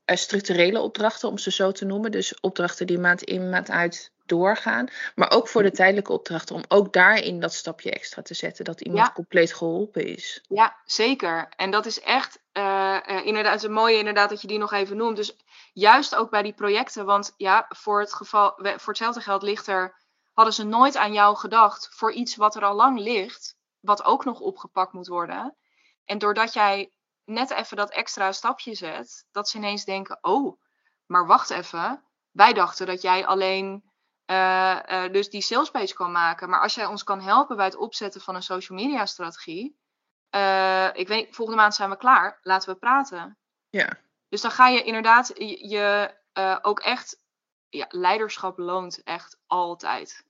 structurele 0.05 0.79
opdrachten, 0.79 1.29
om 1.29 1.37
ze 1.37 1.51
zo 1.51 1.71
te 1.71 1.85
noemen. 1.85 2.11
Dus 2.11 2.39
opdrachten 2.39 2.87
die 2.87 2.99
maand 2.99 3.23
in, 3.23 3.49
maand 3.49 3.69
uit 3.69 4.11
doorgaan. 4.25 4.87
Maar 5.15 5.31
ook 5.31 5.47
voor 5.47 5.63
de 5.63 5.71
tijdelijke 5.71 6.11
opdrachten, 6.11 6.55
om 6.55 6.63
ook 6.67 6.93
daarin 6.93 7.39
dat 7.39 7.53
stapje 7.53 7.91
extra 7.91 8.21
te 8.21 8.33
zetten, 8.33 8.65
dat 8.65 8.81
iemand 8.81 9.13
compleet 9.13 9.53
geholpen 9.53 10.05
is. 10.05 10.43
Ja, 10.47 10.77
zeker. 10.85 11.49
En 11.55 11.71
dat 11.71 11.85
is 11.85 11.99
echt 11.99 12.39
uh, 12.53 12.97
uh, 13.07 13.25
inderdaad 13.25 13.61
het 13.61 13.71
mooie 13.71 13.97
inderdaad 13.97 14.29
dat 14.29 14.41
je 14.41 14.47
die 14.47 14.57
nog 14.57 14.71
even 14.71 14.97
noemt. 14.97 15.15
Dus 15.15 15.37
juist 15.73 16.15
ook 16.15 16.29
bij 16.29 16.41
die 16.41 16.53
projecten, 16.53 17.05
want 17.05 17.33
ja, 17.37 17.65
voor, 17.69 17.99
het 17.99 18.13
geval, 18.13 18.53
voor 18.55 18.93
hetzelfde 18.93 19.21
geld 19.21 19.41
ligt 19.41 19.67
er, 19.67 19.95
hadden 20.33 20.53
ze 20.53 20.63
nooit 20.63 20.97
aan 20.97 21.13
jou 21.13 21.37
gedacht 21.37 21.87
voor 21.91 22.11
iets 22.11 22.35
wat 22.35 22.55
er 22.55 22.63
al 22.63 22.75
lang 22.75 22.99
ligt, 22.99 23.55
wat 23.79 24.03
ook 24.03 24.25
nog 24.25 24.39
opgepakt 24.39 24.93
moet 24.93 25.07
worden. 25.07 25.55
En 26.05 26.17
doordat 26.17 26.53
jij 26.53 26.91
net 27.25 27.49
even 27.49 27.77
dat 27.77 27.91
extra 27.91 28.31
stapje 28.31 28.75
zet, 28.75 29.25
dat 29.31 29.49
ze 29.49 29.57
ineens 29.57 29.85
denken, 29.85 30.17
oh, 30.21 30.61
maar 31.05 31.25
wacht 31.27 31.49
even, 31.49 32.03
wij 32.31 32.53
dachten 32.53 32.85
dat 32.85 33.01
jij 33.01 33.25
alleen 33.25 33.91
uh, 34.25 34.79
uh, 34.87 35.11
dus 35.11 35.29
die 35.29 35.41
salespage 35.41 35.93
kan 35.93 36.11
maken. 36.11 36.49
Maar 36.49 36.61
als 36.61 36.75
jij 36.75 36.85
ons 36.85 37.03
kan 37.03 37.21
helpen 37.21 37.55
bij 37.55 37.65
het 37.65 37.75
opzetten 37.75 38.21
van 38.21 38.35
een 38.35 38.43
social 38.43 38.77
media 38.77 39.05
strategie. 39.05 39.79
Uh, 40.35 40.89
ik 40.93 41.07
weet, 41.07 41.35
volgende 41.35 41.61
maand 41.61 41.75
zijn 41.75 41.89
we 41.89 41.97
klaar. 41.97 42.39
Laten 42.41 42.73
we 42.73 42.79
praten. 42.79 43.37
Ja. 43.69 43.97
Dus 44.29 44.41
dan 44.41 44.51
ga 44.51 44.67
je 44.67 44.83
inderdaad 44.83 45.31
je, 45.35 45.67
je 45.67 46.15
ook 46.61 46.79
echt. 46.79 47.19
Ja, 47.69 47.85
leiderschap 47.89 48.57
loont 48.57 49.03
echt 49.03 49.39
altijd. 49.47 50.25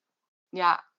Ja. 0.49 0.90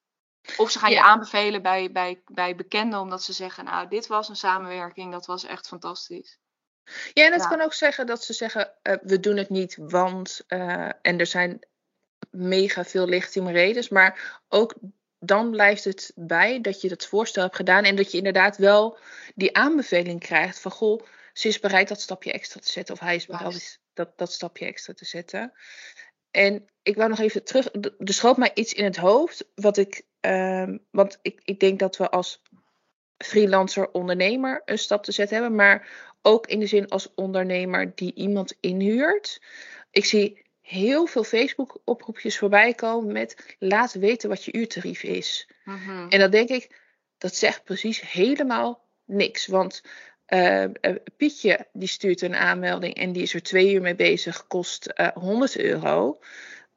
Of 0.56 0.70
ze 0.70 0.78
gaan 0.78 0.90
ja. 0.90 0.96
je 0.96 1.04
aanbevelen 1.04 1.62
bij, 1.62 1.92
bij, 1.92 2.22
bij 2.26 2.56
bekenden, 2.56 3.00
omdat 3.00 3.22
ze 3.22 3.32
zeggen: 3.32 3.64
Nou, 3.64 3.88
dit 3.88 4.06
was 4.06 4.28
een 4.28 4.36
samenwerking, 4.36 5.12
dat 5.12 5.26
was 5.26 5.44
echt 5.44 5.66
fantastisch. 5.68 6.38
Ja, 7.12 7.24
en 7.24 7.32
het 7.32 7.42
ja. 7.42 7.48
kan 7.48 7.60
ook 7.60 7.74
zeggen 7.74 8.06
dat 8.06 8.24
ze 8.24 8.32
zeggen: 8.32 8.72
We 9.02 9.20
doen 9.20 9.36
het 9.36 9.48
niet, 9.48 9.76
want. 9.80 10.44
en 11.02 11.18
er 11.18 11.26
zijn 11.26 11.66
mega 12.30 12.84
veel 12.84 13.06
legitieme 13.06 13.52
redenen. 13.52 13.86
Maar 13.90 14.40
ook 14.48 14.74
dan 15.18 15.50
blijft 15.50 15.84
het 15.84 16.12
bij 16.14 16.60
dat 16.60 16.80
je 16.80 16.88
dat 16.88 17.06
voorstel 17.06 17.42
hebt 17.42 17.56
gedaan. 17.56 17.84
En 17.84 17.96
dat 17.96 18.10
je 18.10 18.16
inderdaad 18.16 18.56
wel 18.56 18.98
die 19.34 19.56
aanbeveling 19.56 20.20
krijgt 20.20 20.60
van 20.60 20.70
goh, 20.70 21.02
ze 21.32 21.48
is 21.48 21.60
bereid 21.60 21.88
dat 21.88 22.00
stapje 22.00 22.32
extra 22.32 22.60
te 22.60 22.70
zetten. 22.70 22.94
Of 22.94 23.00
hij 23.00 23.14
is 23.14 23.26
bereid 23.26 23.80
dat, 23.94 24.18
dat 24.18 24.32
stapje 24.32 24.66
extra 24.66 24.94
te 24.94 25.04
zetten. 25.04 25.52
En 26.30 26.68
ik 26.82 26.96
wou 26.96 27.08
nog 27.08 27.18
even 27.18 27.44
terug. 27.44 27.68
Er 27.98 28.14
schoot 28.14 28.36
mij 28.36 28.50
iets 28.54 28.72
in 28.72 28.84
het 28.84 28.96
hoofd. 28.96 29.44
Wat 29.54 29.76
ik. 29.76 30.02
Um, 30.26 30.80
want 30.90 31.18
ik, 31.22 31.40
ik 31.44 31.60
denk 31.60 31.78
dat 31.78 31.96
we 31.96 32.10
als 32.10 32.42
freelancer 33.18 33.90
ondernemer 33.90 34.62
een 34.64 34.78
stap 34.78 35.04
te 35.04 35.12
zetten 35.12 35.36
hebben. 35.36 35.54
Maar 35.54 35.88
ook 36.22 36.46
in 36.46 36.58
de 36.58 36.66
zin 36.66 36.88
als 36.88 37.14
ondernemer 37.14 37.92
die 37.94 38.14
iemand 38.14 38.54
inhuurt. 38.60 39.42
Ik 39.90 40.04
zie 40.04 40.42
heel 40.60 41.06
veel 41.06 41.24
Facebook-oproepjes 41.24 42.38
voorbij 42.38 42.74
komen 42.74 43.12
met 43.12 43.56
laat 43.58 43.92
weten 43.92 44.28
wat 44.28 44.44
je 44.44 44.52
uurtarief 44.52 45.02
is. 45.02 45.48
Mm-hmm. 45.64 46.08
En 46.08 46.18
dan 46.18 46.30
denk 46.30 46.48
ik, 46.48 46.80
dat 47.18 47.34
zegt 47.34 47.64
precies 47.64 48.10
helemaal 48.10 48.84
niks. 49.04 49.46
Want 49.46 49.82
uh, 50.28 50.64
Pietje 51.16 51.66
die 51.72 51.88
stuurt 51.88 52.20
een 52.20 52.34
aanmelding 52.34 52.94
en 52.94 53.12
die 53.12 53.22
is 53.22 53.34
er 53.34 53.42
twee 53.42 53.72
uur 53.72 53.80
mee 53.80 53.94
bezig, 53.94 54.46
kost 54.46 54.92
uh, 54.96 55.08
100 55.08 55.58
euro. 55.58 56.18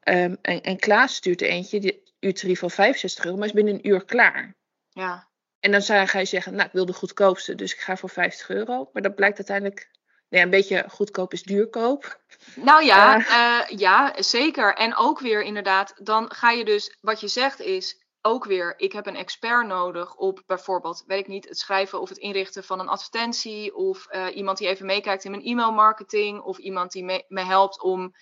Um, 0.04 0.36
en, 0.42 0.62
en 0.62 0.76
Klaas 0.76 1.14
stuurt 1.14 1.42
er 1.42 1.48
eentje, 1.48 1.80
die 1.80 2.02
uurtarief 2.26 2.58
van 2.58 2.70
65 2.70 3.24
euro, 3.24 3.36
maar 3.36 3.46
is 3.46 3.52
binnen 3.52 3.74
een 3.74 3.88
uur 3.88 4.04
klaar. 4.04 4.54
Ja. 4.88 5.28
En 5.60 5.72
dan 5.72 5.82
zou 5.82 6.08
je 6.12 6.24
zeggen, 6.24 6.54
nou 6.54 6.66
ik 6.66 6.72
wil 6.72 6.86
de 6.86 6.92
goedkoopste, 6.92 7.54
dus 7.54 7.72
ik 7.72 7.80
ga 7.80 7.96
voor 7.96 8.10
50 8.10 8.48
euro. 8.48 8.88
Maar 8.92 9.02
dat 9.02 9.14
blijkt 9.14 9.36
uiteindelijk 9.36 9.90
ja, 10.28 10.42
een 10.42 10.50
beetje 10.50 10.84
goedkoop 10.88 11.32
is 11.32 11.42
duurkoop. 11.42 12.20
Nou 12.54 12.84
ja, 12.84 13.18
uh, 13.18 13.26
uh, 13.26 13.78
ja, 13.78 14.22
zeker. 14.22 14.74
En 14.74 14.96
ook 14.96 15.20
weer 15.20 15.42
inderdaad, 15.42 15.94
dan 16.02 16.32
ga 16.32 16.50
je 16.50 16.64
dus, 16.64 16.96
wat 17.00 17.20
je 17.20 17.28
zegt 17.28 17.60
is, 17.60 18.04
ook 18.22 18.44
weer, 18.44 18.74
ik 18.76 18.92
heb 18.92 19.06
een 19.06 19.16
expert 19.16 19.66
nodig 19.66 20.14
op 20.14 20.42
bijvoorbeeld, 20.46 21.04
weet 21.06 21.20
ik 21.20 21.26
niet, 21.26 21.48
het 21.48 21.58
schrijven 21.58 22.00
of 22.00 22.08
het 22.08 22.18
inrichten 22.18 22.64
van 22.64 22.80
een 22.80 22.88
advertentie. 22.88 23.74
Of 23.74 24.06
uh, 24.10 24.36
iemand 24.36 24.58
die 24.58 24.68
even 24.68 24.86
meekijkt 24.86 25.24
in 25.24 25.30
mijn 25.30 25.44
e-mail 25.44 25.72
marketing. 25.72 26.40
Of 26.40 26.58
iemand 26.58 26.92
die 26.92 27.04
me, 27.04 27.24
me 27.28 27.40
helpt 27.40 27.82
om 27.82 28.14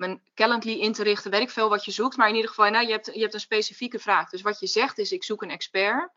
mijn 0.00 0.22
Calendly 0.34 0.80
in 0.80 0.92
te 0.92 1.02
richten. 1.02 1.30
Weet 1.30 1.40
ik 1.40 1.50
veel 1.50 1.68
wat 1.68 1.84
je 1.84 1.90
zoekt. 1.90 2.16
Maar 2.16 2.28
in 2.28 2.34
ieder 2.34 2.48
geval, 2.48 2.70
nou, 2.70 2.86
je, 2.86 2.92
hebt, 2.92 3.06
je 3.14 3.20
hebt 3.20 3.34
een 3.34 3.40
specifieke 3.40 3.98
vraag. 3.98 4.30
Dus 4.30 4.42
wat 4.42 4.60
je 4.60 4.66
zegt 4.66 4.98
is, 4.98 5.12
ik 5.12 5.24
zoek 5.24 5.42
een 5.42 5.50
expert. 5.50 6.12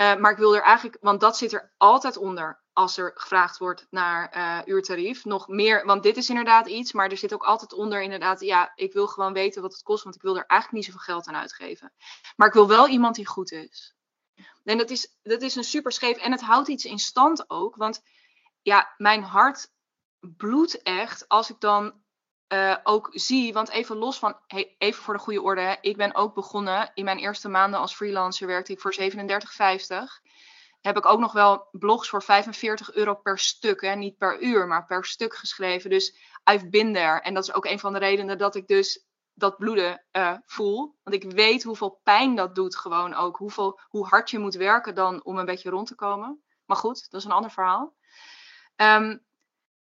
Uh, 0.00 0.16
maar 0.16 0.30
ik 0.30 0.38
wil 0.38 0.56
er 0.56 0.62
eigenlijk, 0.62 0.96
want 1.00 1.20
dat 1.20 1.36
zit 1.36 1.52
er 1.52 1.72
altijd 1.76 2.16
onder 2.16 2.62
als 2.72 2.96
er 2.96 3.12
gevraagd 3.14 3.58
wordt 3.58 3.86
naar 3.90 4.36
uh, 4.36 4.74
uurtarief. 4.74 5.24
Nog 5.24 5.48
meer, 5.48 5.86
want 5.86 6.02
dit 6.02 6.16
is 6.16 6.28
inderdaad 6.28 6.66
iets, 6.66 6.92
maar 6.92 7.10
er 7.10 7.16
zit 7.16 7.34
ook 7.34 7.42
altijd 7.42 7.72
onder 7.72 8.02
inderdaad, 8.02 8.40
ja, 8.40 8.72
ik 8.74 8.92
wil 8.92 9.06
gewoon 9.06 9.32
weten 9.32 9.62
wat 9.62 9.72
het 9.72 9.82
kost, 9.82 10.02
want 10.02 10.14
ik 10.14 10.22
wil 10.22 10.36
er 10.36 10.46
eigenlijk 10.46 10.72
niet 10.72 10.94
zoveel 10.94 11.14
geld 11.14 11.26
aan 11.26 11.40
uitgeven. 11.40 11.92
Maar 12.36 12.48
ik 12.48 12.54
wil 12.54 12.68
wel 12.68 12.88
iemand 12.88 13.14
die 13.14 13.26
goed 13.26 13.52
is. 13.52 13.94
En 14.64 14.78
dat 14.78 14.90
is, 14.90 15.16
dat 15.22 15.42
is 15.42 15.54
een 15.54 15.64
super 15.64 15.92
scheef 15.92 16.16
en 16.16 16.32
het 16.32 16.42
houdt 16.42 16.68
iets 16.68 16.84
in 16.84 16.98
stand 16.98 17.50
ook, 17.50 17.76
want 17.76 18.02
ja, 18.62 18.94
mijn 18.96 19.22
hart 19.22 19.72
bloedt 20.20 20.82
echt 20.82 21.28
als 21.28 21.50
ik 21.50 21.60
dan 21.60 22.03
uh, 22.54 22.76
ook 22.82 23.10
zie, 23.12 23.52
want 23.52 23.68
even 23.68 23.96
los 23.96 24.18
van, 24.18 24.36
even 24.78 25.02
voor 25.02 25.14
de 25.14 25.20
goede 25.20 25.42
orde, 25.42 25.78
ik 25.80 25.96
ben 25.96 26.14
ook 26.14 26.34
begonnen 26.34 26.90
in 26.94 27.04
mijn 27.04 27.18
eerste 27.18 27.48
maanden 27.48 27.80
als 27.80 27.94
freelancer 27.94 28.46
werkte 28.46 28.72
ik 28.72 28.80
voor 28.80 28.94
37,50 29.00 29.06
heb 30.84 30.96
ik 30.96 31.06
ook 31.06 31.18
nog 31.18 31.32
wel 31.32 31.68
blogs 31.72 32.08
voor 32.08 32.22
45 32.22 32.92
euro 32.92 33.14
per 33.14 33.38
stuk. 33.38 33.80
Hè? 33.80 33.94
Niet 33.94 34.18
per 34.18 34.42
uur, 34.42 34.66
maar 34.66 34.86
per 34.86 35.04
stuk 35.04 35.34
geschreven. 35.34 35.90
Dus 35.90 36.16
I've 36.50 36.68
been 36.68 36.92
there. 36.92 37.20
En 37.20 37.34
dat 37.34 37.42
is 37.42 37.54
ook 37.54 37.64
een 37.64 37.78
van 37.78 37.92
de 37.92 37.98
redenen 37.98 38.38
dat 38.38 38.54
ik 38.54 38.66
dus 38.66 39.06
dat 39.34 39.56
bloeden 39.56 40.04
uh, 40.12 40.36
voel. 40.46 40.96
Want 41.02 41.24
ik 41.24 41.32
weet 41.32 41.62
hoeveel 41.62 42.00
pijn 42.02 42.34
dat 42.34 42.54
doet 42.54 42.76
gewoon 42.76 43.14
ook. 43.14 43.36
Hoeveel, 43.36 43.80
hoe 43.88 44.06
hard 44.06 44.30
je 44.30 44.38
moet 44.38 44.54
werken 44.54 44.94
dan 44.94 45.24
om 45.24 45.38
een 45.38 45.44
beetje 45.44 45.70
rond 45.70 45.86
te 45.86 45.94
komen. 45.94 46.42
Maar 46.64 46.76
goed, 46.76 47.10
dat 47.10 47.20
is 47.20 47.26
een 47.26 47.32
ander 47.32 47.50
verhaal. 47.50 47.94
Um, 48.76 49.24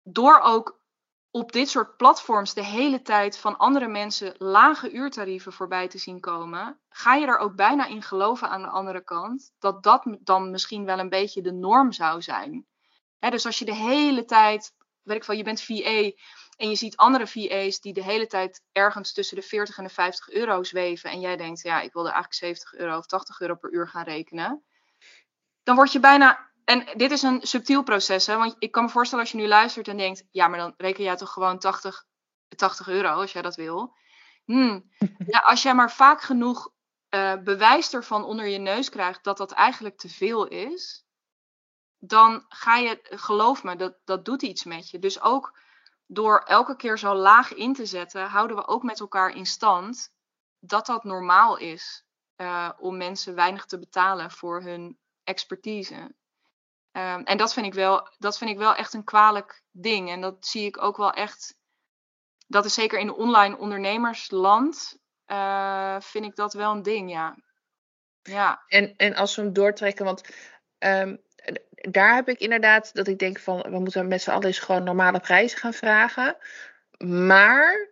door 0.03 0.39
ook 0.39 0.80
op 1.31 1.51
dit 1.51 1.69
soort 1.69 1.97
platforms 1.97 2.53
de 2.53 2.63
hele 2.63 3.01
tijd 3.01 3.37
van 3.37 3.57
andere 3.57 3.87
mensen 3.87 4.35
lage 4.37 4.91
uurtarieven 4.91 5.53
voorbij 5.53 5.87
te 5.87 5.97
zien 5.97 6.19
komen, 6.19 6.79
ga 6.89 7.15
je 7.15 7.25
er 7.25 7.37
ook 7.37 7.55
bijna 7.55 7.85
in 7.85 8.01
geloven 8.01 8.49
aan 8.49 8.61
de 8.61 8.67
andere 8.67 9.03
kant 9.03 9.51
dat 9.59 9.83
dat 9.83 10.17
dan 10.19 10.51
misschien 10.51 10.85
wel 10.85 10.99
een 10.99 11.09
beetje 11.09 11.41
de 11.41 11.51
norm 11.51 11.91
zou 11.91 12.21
zijn. 12.21 12.65
dus 13.19 13.45
als 13.45 13.59
je 13.59 13.65
de 13.65 13.75
hele 13.75 14.25
tijd, 14.25 14.73
weet 15.01 15.17
ik 15.17 15.23
wel, 15.23 15.37
je 15.37 15.43
bent 15.43 15.61
VA 15.61 16.11
en 16.57 16.69
je 16.69 16.75
ziet 16.75 16.97
andere 16.97 17.27
VA's 17.27 17.79
die 17.79 17.93
de 17.93 18.03
hele 18.03 18.27
tijd 18.27 18.63
ergens 18.71 19.13
tussen 19.13 19.35
de 19.35 19.43
40 19.43 19.77
en 19.77 19.83
de 19.83 19.89
50 19.89 20.29
euro 20.29 20.63
zweven 20.63 21.09
en 21.09 21.19
jij 21.19 21.37
denkt, 21.37 21.61
ja, 21.61 21.81
ik 21.81 21.93
wil 21.93 22.07
er 22.07 22.13
eigenlijk 22.13 22.43
70 22.43 22.73
euro 22.73 22.97
of 22.97 23.05
80 23.05 23.39
euro 23.39 23.55
per 23.55 23.71
uur 23.71 23.87
gaan 23.87 24.03
rekenen, 24.03 24.63
dan 25.63 25.75
word 25.75 25.91
je 25.91 25.99
bijna 25.99 26.50
en 26.65 26.87
dit 26.93 27.11
is 27.11 27.21
een 27.21 27.39
subtiel 27.41 27.83
proces, 27.83 28.25
hè? 28.25 28.37
want 28.37 28.55
ik 28.59 28.71
kan 28.71 28.83
me 28.83 28.89
voorstellen 28.89 29.23
als 29.23 29.33
je 29.33 29.39
nu 29.39 29.47
luistert 29.47 29.87
en 29.87 29.97
denkt, 29.97 30.23
ja, 30.31 30.47
maar 30.47 30.59
dan 30.59 30.73
reken 30.77 31.03
jij 31.03 31.15
toch 31.15 31.33
gewoon 31.33 31.59
80, 31.59 32.05
80 32.55 32.87
euro 32.87 33.09
als 33.09 33.31
jij 33.31 33.41
dat 33.41 33.55
wil. 33.55 33.95
Hmm. 34.45 34.91
Ja, 35.25 35.39
als 35.39 35.63
jij 35.63 35.75
maar 35.75 35.91
vaak 35.91 36.21
genoeg 36.21 36.71
uh, 37.09 37.37
bewijs 37.43 37.93
ervan 37.93 38.23
onder 38.23 38.47
je 38.47 38.57
neus 38.57 38.89
krijgt 38.89 39.23
dat 39.23 39.37
dat 39.37 39.51
eigenlijk 39.51 39.97
te 39.97 40.09
veel 40.09 40.47
is, 40.47 41.05
dan 41.97 42.45
ga 42.47 42.75
je, 42.75 42.99
geloof 43.03 43.63
me, 43.63 43.75
dat, 43.75 43.97
dat 44.05 44.25
doet 44.25 44.41
iets 44.41 44.63
met 44.63 44.89
je. 44.89 44.99
Dus 44.99 45.21
ook 45.21 45.59
door 46.05 46.39
elke 46.39 46.75
keer 46.75 46.97
zo 46.97 47.13
laag 47.13 47.53
in 47.53 47.73
te 47.73 47.85
zetten, 47.85 48.25
houden 48.25 48.57
we 48.57 48.67
ook 48.67 48.83
met 48.83 48.99
elkaar 48.99 49.35
in 49.35 49.45
stand 49.45 50.13
dat 50.59 50.85
dat 50.85 51.03
normaal 51.03 51.57
is 51.57 52.05
uh, 52.37 52.69
om 52.77 52.97
mensen 52.97 53.35
weinig 53.35 53.65
te 53.65 53.79
betalen 53.79 54.31
voor 54.31 54.61
hun 54.61 54.97
expertise. 55.23 56.15
Um, 56.91 57.23
en 57.23 57.37
dat 57.37 57.53
vind, 57.53 57.65
ik 57.65 57.73
wel, 57.73 58.09
dat 58.17 58.37
vind 58.37 58.49
ik 58.49 58.57
wel 58.57 58.75
echt 58.75 58.93
een 58.93 59.03
kwalijk 59.03 59.63
ding. 59.71 60.09
En 60.09 60.21
dat 60.21 60.35
zie 60.39 60.65
ik 60.65 60.81
ook 60.81 60.97
wel 60.97 61.11
echt. 61.11 61.55
Dat 62.47 62.65
is 62.65 62.73
zeker 62.73 62.99
in 62.99 63.07
de 63.07 63.15
online 63.15 63.57
ondernemersland. 63.57 64.99
Uh, 65.27 65.99
vind 65.99 66.25
ik 66.25 66.35
dat 66.35 66.53
wel 66.53 66.71
een 66.71 66.81
ding, 66.81 67.11
ja. 67.11 67.37
Ja. 68.21 68.63
En, 68.67 68.93
en 68.97 69.15
als 69.15 69.35
we 69.35 69.41
hem 69.41 69.53
doortrekken, 69.53 70.05
want 70.05 70.23
um, 70.79 71.21
daar 71.73 72.15
heb 72.15 72.29
ik 72.29 72.39
inderdaad 72.39 72.93
dat 72.93 73.07
ik 73.07 73.19
denk 73.19 73.39
van 73.39 73.61
we 73.61 73.79
moeten 73.79 74.07
met 74.07 74.21
z'n 74.21 74.29
allen 74.29 74.45
eens 74.45 74.59
gewoon 74.59 74.83
normale 74.83 75.19
prijzen 75.19 75.59
gaan 75.59 75.73
vragen. 75.73 76.37
Maar 77.07 77.89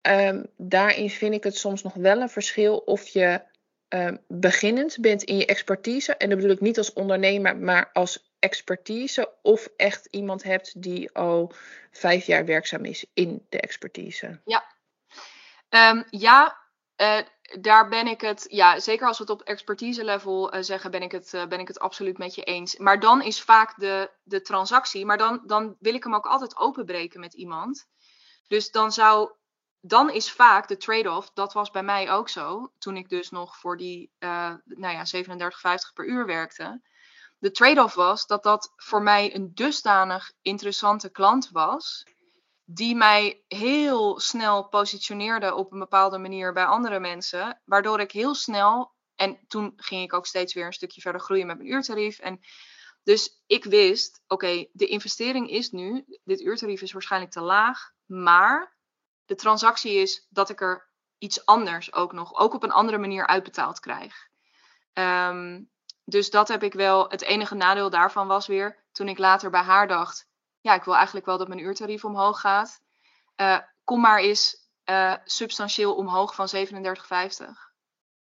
ehm, 0.00 0.44
daarin 0.56 1.10
vind 1.10 1.34
ik 1.34 1.44
het 1.44 1.56
soms 1.56 1.82
nog 1.82 1.94
wel 1.94 2.20
een 2.20 2.28
verschil 2.28 2.76
of 2.76 3.08
je 3.08 3.42
um, 3.88 4.18
beginnend 4.28 5.00
bent 5.00 5.22
in 5.22 5.36
je 5.36 5.46
expertise. 5.46 6.16
En 6.16 6.28
dat 6.28 6.38
bedoel 6.38 6.54
ik 6.54 6.60
niet 6.60 6.78
als 6.78 6.92
ondernemer, 6.92 7.56
maar 7.56 7.90
als 7.92 8.32
expertise. 8.38 9.32
Of 9.42 9.68
echt 9.76 10.06
iemand 10.10 10.42
hebt 10.42 10.82
die 10.82 11.12
al 11.12 11.52
vijf 11.90 12.26
jaar 12.26 12.44
werkzaam 12.44 12.84
is 12.84 13.06
in 13.14 13.46
de 13.48 13.60
expertise. 13.60 14.40
Ja, 14.44 14.64
um, 15.70 16.04
ja 16.10 16.66
uh, 16.96 17.18
daar 17.60 17.88
ben 17.88 18.06
ik 18.06 18.20
het, 18.20 18.46
ja, 18.50 18.80
zeker 18.80 19.06
als 19.06 19.18
we 19.18 19.22
het 19.22 19.32
op 19.32 19.42
expertise 19.42 20.04
level 20.04 20.54
uh, 20.54 20.62
zeggen, 20.62 20.90
ben 20.90 21.02
ik, 21.02 21.12
het, 21.12 21.32
uh, 21.32 21.46
ben 21.46 21.60
ik 21.60 21.68
het 21.68 21.78
absoluut 21.78 22.18
met 22.18 22.34
je 22.34 22.42
eens. 22.42 22.76
Maar 22.76 23.00
dan 23.00 23.22
is 23.22 23.42
vaak 23.42 23.80
de, 23.80 24.10
de 24.22 24.42
transactie, 24.42 25.06
maar 25.06 25.18
dan, 25.18 25.42
dan 25.46 25.76
wil 25.78 25.94
ik 25.94 26.04
hem 26.04 26.14
ook 26.14 26.26
altijd 26.26 26.56
openbreken 26.56 27.20
met 27.20 27.34
iemand. 27.34 27.86
Dus 28.46 28.70
dan 28.70 28.92
zou, 28.92 29.30
dan 29.80 30.10
is 30.10 30.32
vaak 30.32 30.68
de 30.68 30.76
trade-off, 30.76 31.30
dat 31.34 31.52
was 31.52 31.70
bij 31.70 31.82
mij 31.82 32.10
ook 32.10 32.28
zo, 32.28 32.72
toen 32.78 32.96
ik 32.96 33.08
dus 33.08 33.30
nog 33.30 33.56
voor 33.56 33.76
die, 33.76 34.10
uh, 34.18 34.54
nou 34.64 34.94
ja, 34.94 35.04
37,50 35.04 35.92
per 35.94 36.06
uur 36.06 36.26
werkte. 36.26 36.80
De 37.38 37.50
trade-off 37.50 37.94
was 37.94 38.26
dat 38.26 38.42
dat 38.42 38.72
voor 38.76 39.02
mij 39.02 39.34
een 39.34 39.54
dusdanig 39.54 40.32
interessante 40.42 41.10
klant 41.10 41.50
was 41.50 42.04
die 42.70 42.94
mij 42.94 43.42
heel 43.46 44.20
snel 44.20 44.68
positioneerde 44.68 45.54
op 45.54 45.72
een 45.72 45.78
bepaalde 45.78 46.18
manier 46.18 46.52
bij 46.52 46.64
andere 46.64 47.00
mensen, 47.00 47.60
waardoor 47.64 48.00
ik 48.00 48.12
heel 48.12 48.34
snel, 48.34 48.92
en 49.14 49.38
toen 49.46 49.72
ging 49.76 50.02
ik 50.02 50.12
ook 50.12 50.26
steeds 50.26 50.54
weer 50.54 50.66
een 50.66 50.72
stukje 50.72 51.00
verder 51.00 51.20
groeien 51.20 51.46
met 51.46 51.56
mijn 51.56 51.70
uurtarief. 51.70 52.18
En 52.18 52.40
dus 53.02 53.42
ik 53.46 53.64
wist, 53.64 54.22
oké, 54.26 54.66
de 54.72 54.86
investering 54.86 55.50
is 55.50 55.70
nu, 55.70 56.04
dit 56.24 56.40
uurtarief 56.40 56.82
is 56.82 56.92
waarschijnlijk 56.92 57.32
te 57.32 57.40
laag, 57.40 57.90
maar 58.06 58.76
de 59.28 59.34
transactie 59.34 59.92
is 59.92 60.26
dat 60.30 60.48
ik 60.48 60.60
er 60.60 60.88
iets 61.18 61.46
anders 61.46 61.92
ook 61.92 62.12
nog, 62.12 62.34
ook 62.34 62.54
op 62.54 62.62
een 62.62 62.70
andere 62.70 62.98
manier 62.98 63.26
uitbetaald 63.26 63.80
krijg. 63.80 64.28
Um, 64.92 65.70
dus 66.04 66.30
dat 66.30 66.48
heb 66.48 66.62
ik 66.62 66.72
wel. 66.72 67.08
Het 67.08 67.22
enige 67.22 67.54
nadeel 67.54 67.90
daarvan 67.90 68.26
was 68.26 68.46
weer, 68.46 68.84
toen 68.92 69.08
ik 69.08 69.18
later 69.18 69.50
bij 69.50 69.60
haar 69.60 69.88
dacht, 69.88 70.26
ja, 70.60 70.74
ik 70.74 70.84
wil 70.84 70.94
eigenlijk 70.94 71.26
wel 71.26 71.38
dat 71.38 71.48
mijn 71.48 71.60
uurtarief 71.60 72.04
omhoog 72.04 72.40
gaat. 72.40 72.80
Uh, 73.36 73.58
kom 73.84 74.00
maar 74.00 74.18
eens 74.18 74.68
uh, 74.84 75.14
substantieel 75.24 75.94
omhoog 75.94 76.34
van 76.34 76.48
37,50. 76.56 76.64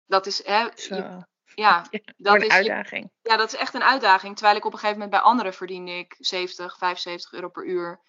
Dat 0.07 0.27
is, 0.27 0.47
hè, 0.47 0.61
je, 0.75 1.27
ja, 1.55 1.85
dat 2.17 2.35
een 2.35 2.43
is 2.43 2.51
uitdaging. 2.51 3.11
ja, 3.23 3.37
dat 3.37 3.53
is 3.53 3.59
echt 3.59 3.75
een 3.75 3.83
uitdaging. 3.83 4.35
Terwijl 4.35 4.57
ik 4.57 4.65
op 4.65 4.73
een 4.73 4.79
gegeven 4.79 5.01
moment 5.01 5.23
bij 5.23 5.31
anderen 5.31 5.55
verdiende 5.55 5.93
ik 5.93 6.17
70, 6.19 6.79
75 6.79 7.33
euro 7.33 7.49
per 7.49 7.67
uur. 7.67 8.01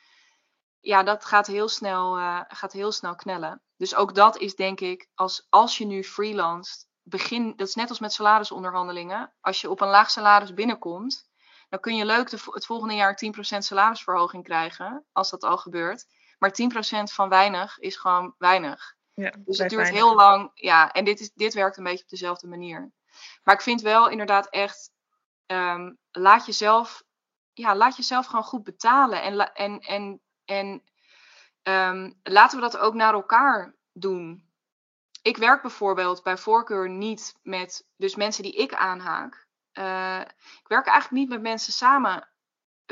Ja, 0.82 1.04
dat 1.04 1.26
gaat 1.26 1.48
heel 1.48 1.68
snel, 1.68 2.18
uh, 2.18 2.42
gaat 2.48 2.72
heel 2.72 2.92
snel 2.92 3.16
knellen. 3.16 3.62
Dus 3.78 3.96
ook 3.96 4.16
dat 4.16 4.38
is 4.38 4.56
denk 4.56 4.80
ik, 4.80 5.08
als, 5.16 5.48
als 5.50 5.78
je 5.78 5.86
nu 5.86 6.04
freelanced, 6.04 6.88
begin, 7.04 7.54
dat 7.56 7.68
is 7.68 7.76
net 7.76 7.90
als 7.90 8.00
met 8.00 8.14
salarisonderhandelingen. 8.14 9.34
Als 9.42 9.62
je 9.62 9.70
op 9.70 9.82
een 9.82 9.88
laag 9.88 10.12
salaris 10.12 10.54
binnenkomt, 10.54 11.30
dan 11.70 11.80
kun 11.80 11.96
je 11.96 12.06
leuk 12.06 12.30
de, 12.30 12.38
het 12.46 12.66
volgende 12.66 12.94
jaar 12.94 13.22
10% 13.26 13.58
salarisverhoging 13.58 14.44
krijgen, 14.44 15.06
als 15.12 15.30
dat 15.30 15.44
al 15.44 15.58
gebeurt. 15.58 16.06
Maar 16.38 16.56
10% 16.62 17.14
van 17.14 17.30
weinig 17.30 17.80
is 17.80 17.96
gewoon 17.96 18.36
weinig. 18.38 18.96
Ja, 19.14 19.34
dus 19.38 19.58
het 19.58 19.70
duurt 19.70 19.90
heel 19.90 20.16
lang. 20.16 20.52
Ja, 20.54 20.92
en 20.92 21.06
dit, 21.06 21.20
is, 21.20 21.32
dit 21.34 21.54
werkt 21.54 21.78
een 21.78 21.84
beetje 21.84 22.04
op 22.04 22.10
dezelfde 22.10 22.48
manier. 22.48 22.92
Maar 23.44 23.56
ik 23.56 23.62
vind 23.62 23.82
wel 23.82 24.10
inderdaad 24.10 24.50
echt, 24.50 24.92
um, 25.46 25.98
laat, 26.12 26.46
jezelf, 26.46 27.04
ja, 27.54 27.76
laat 27.76 27.96
jezelf 27.96 28.26
gewoon 28.26 28.44
goed 28.44 28.64
betalen. 28.64 29.22
En, 29.22 29.54
en, 29.54 29.80
en, 29.80 30.22
en 30.52 30.84
um, 31.64 32.20
laten 32.24 32.58
we 32.58 32.64
dat 32.70 32.78
ook 32.78 32.94
naar 32.94 33.14
elkaar 33.14 33.76
doen. 33.92 34.50
Ik 35.22 35.38
werk 35.38 35.62
bijvoorbeeld 35.62 36.24
bij 36.24 36.38
voorkeur 36.38 36.90
niet 36.90 37.36
met 37.44 37.88
dus 37.98 38.16
mensen 38.16 38.44
die 38.44 38.56
ik 38.56 38.74
aanhaak. 38.74 39.48
Uh, 39.74 40.22
ik 40.60 40.68
werk 40.68 40.86
eigenlijk 40.86 41.22
niet 41.22 41.30
met 41.30 41.42
mensen 41.42 41.74
samen, 41.74 42.30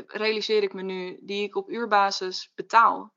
realiseer 0.06 0.62
ik 0.62 0.72
me 0.72 0.82
nu, 0.82 1.18
die 1.22 1.42
ik 1.42 1.56
op 1.56 1.68
uurbasis 1.68 2.52
betaal. 2.54 3.14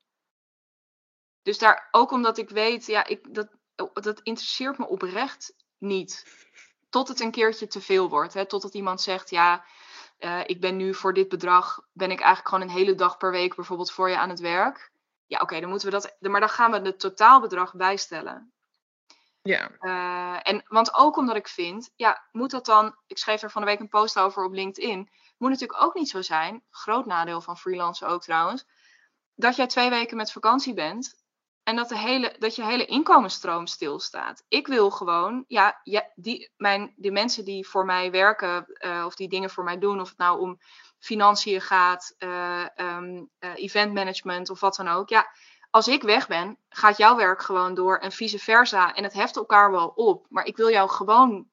Dus 1.41 1.57
daar, 1.57 1.87
ook 1.91 2.11
omdat 2.11 2.37
ik 2.37 2.49
weet, 2.49 2.85
ja, 2.85 3.05
ik, 3.05 3.33
dat, 3.33 3.49
dat 3.93 4.21
interesseert 4.21 4.77
me 4.77 4.87
oprecht 4.87 5.55
niet. 5.77 6.25
Tot 6.89 7.07
het 7.07 7.19
een 7.19 7.31
keertje 7.31 7.67
te 7.67 7.81
veel 7.81 8.09
wordt. 8.09 8.33
Hè? 8.33 8.45
Totdat 8.45 8.73
iemand 8.73 9.01
zegt, 9.01 9.29
ja, 9.29 9.65
uh, 10.23 10.39
ik 10.45 10.61
ben 10.61 10.75
nu 10.75 10.93
voor 10.93 11.13
dit 11.13 11.29
bedrag, 11.29 11.81
ben 11.91 12.11
ik 12.11 12.19
eigenlijk 12.19 12.49
gewoon 12.49 12.63
een 12.63 12.75
hele 12.75 12.95
dag 12.95 13.17
per 13.17 13.31
week 13.31 13.55
bijvoorbeeld 13.55 13.91
voor 13.91 14.09
je 14.09 14.17
aan 14.17 14.29
het 14.29 14.39
werk. 14.39 14.91
Ja, 15.25 15.39
oké, 15.39 15.59
dan 15.59 15.69
moeten 15.69 15.91
we 15.91 15.93
dat, 15.93 16.15
maar 16.19 16.39
dan 16.39 16.49
gaan 16.49 16.71
we 16.71 16.79
het 16.79 16.99
totaalbedrag 16.99 17.73
bijstellen. 17.73 18.53
Ja. 19.41 19.71
Uh, 19.79 20.39
en, 20.43 20.63
want 20.67 20.93
ook 20.95 21.17
omdat 21.17 21.35
ik 21.35 21.47
vind, 21.47 21.91
ja, 21.95 22.27
moet 22.31 22.51
dat 22.51 22.65
dan, 22.65 22.95
ik 23.07 23.17
schreef 23.17 23.41
er 23.41 23.51
van 23.51 23.61
de 23.61 23.67
week 23.67 23.79
een 23.79 23.87
post 23.87 24.19
over 24.19 24.43
op 24.43 24.53
LinkedIn, 24.53 25.09
moet 25.37 25.49
natuurlijk 25.49 25.83
ook 25.83 25.93
niet 25.93 26.09
zo 26.09 26.21
zijn, 26.21 26.63
groot 26.69 27.05
nadeel 27.05 27.41
van 27.41 27.57
freelancen 27.57 28.07
ook 28.07 28.21
trouwens, 28.21 28.65
dat 29.35 29.55
jij 29.55 29.67
twee 29.67 29.89
weken 29.89 30.17
met 30.17 30.31
vakantie 30.31 30.73
bent 30.73 31.22
en 31.63 31.75
dat, 31.75 31.89
de 31.89 31.97
hele, 31.97 32.35
dat 32.39 32.55
je 32.55 32.63
hele 32.63 32.85
inkomensstroom 32.85 33.67
stilstaat. 33.67 34.43
Ik 34.47 34.67
wil 34.67 34.89
gewoon, 34.89 35.45
ja, 35.47 35.79
ja 35.83 36.11
die, 36.15 36.51
mijn, 36.57 36.93
die 36.95 37.11
mensen 37.11 37.45
die 37.45 37.67
voor 37.67 37.85
mij 37.85 38.11
werken 38.11 38.65
uh, 38.85 39.03
of 39.05 39.15
die 39.15 39.29
dingen 39.29 39.49
voor 39.49 39.63
mij 39.63 39.79
doen, 39.79 40.01
of 40.01 40.09
het 40.09 40.17
nou 40.17 40.39
om 40.39 40.59
financiën 40.99 41.61
gaat, 41.61 42.15
uh, 42.19 42.65
um, 42.75 43.29
event 43.39 43.93
management 43.93 44.49
of 44.49 44.59
wat 44.59 44.75
dan 44.75 44.87
ook, 44.87 45.09
ja, 45.09 45.27
als 45.73 45.87
ik 45.87 46.03
weg 46.03 46.27
ben, 46.27 46.57
gaat 46.69 46.97
jouw 46.97 47.15
werk 47.15 47.41
gewoon 47.41 47.73
door 47.73 47.97
en 47.97 48.11
vice 48.11 48.39
versa. 48.39 48.93
En 48.93 49.03
het 49.03 49.13
heft 49.13 49.35
elkaar 49.35 49.71
wel 49.71 49.87
op. 49.87 50.25
Maar 50.29 50.45
ik 50.45 50.57
wil 50.57 50.69
jou 50.69 50.89
gewoon 50.89 51.47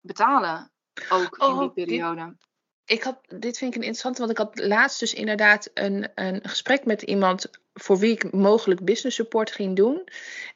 betalen. 0.00 0.72
Ook 1.08 1.36
in 1.38 1.46
die 1.46 1.62
oh, 1.62 1.72
periode. 1.72 2.36
ik 2.84 3.02
had, 3.02 3.18
dit 3.26 3.58
vind 3.58 3.74
ik 3.74 3.80
een 3.80 3.86
interessante, 3.86 4.18
want 4.18 4.30
ik 4.30 4.38
had 4.38 4.58
laatst 4.58 5.00
dus 5.00 5.14
inderdaad 5.14 5.70
een, 5.74 6.10
een 6.14 6.48
gesprek 6.48 6.84
met 6.84 7.02
iemand 7.02 7.50
voor 7.80 7.98
wie 7.98 8.12
ik 8.12 8.32
mogelijk 8.32 8.84
business 8.84 9.16
support 9.16 9.50
ging 9.50 9.76
doen. 9.76 10.08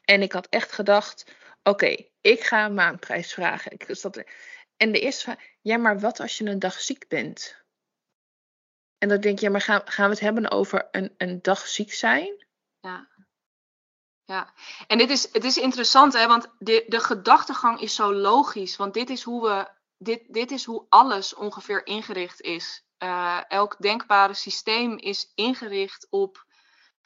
En 0.05 0.21
ik 0.21 0.31
had 0.31 0.47
echt 0.49 0.71
gedacht, 0.71 1.25
oké, 1.63 1.95
ik 2.21 2.43
ga 2.43 2.65
een 2.65 2.73
maandprijs 2.73 3.33
vragen. 3.33 3.71
Ik, 3.71 3.87
en 4.77 4.91
de 4.91 4.99
eerste 4.99 5.23
vraag, 5.23 5.39
ja, 5.61 5.77
maar 5.77 5.99
wat 5.99 6.19
als 6.19 6.37
je 6.37 6.45
een 6.45 6.59
dag 6.59 6.79
ziek 6.79 7.07
bent? 7.07 7.61
En 8.97 9.09
dan 9.09 9.21
denk 9.21 9.39
je, 9.39 9.45
ja, 9.45 9.51
maar 9.51 9.61
gaan, 9.61 9.81
gaan 9.85 10.05
we 10.05 10.11
het 10.11 10.19
hebben 10.19 10.51
over 10.51 10.87
een, 10.91 11.13
een 11.17 11.41
dag 11.41 11.67
ziek 11.67 11.93
zijn? 11.93 12.45
Ja. 12.79 13.11
Ja, 14.25 14.53
en 14.87 14.97
dit 14.97 15.09
is, 15.09 15.29
het 15.31 15.43
is 15.43 15.57
interessant, 15.57 16.13
hè, 16.13 16.27
want 16.27 16.47
de, 16.59 16.85
de 16.87 16.99
gedachtegang 16.99 17.79
is 17.79 17.95
zo 17.95 18.13
logisch. 18.13 18.75
Want 18.75 18.93
dit 18.93 19.09
is 19.09 19.23
hoe, 19.23 19.47
we, 19.47 19.67
dit, 19.97 20.33
dit 20.33 20.51
is 20.51 20.65
hoe 20.65 20.85
alles 20.89 21.33
ongeveer 21.33 21.85
ingericht 21.85 22.41
is. 22.41 22.83
Uh, 22.99 23.39
elk 23.47 23.75
denkbare 23.79 24.33
systeem 24.33 24.97
is 24.97 25.31
ingericht 25.35 26.07
op 26.09 26.45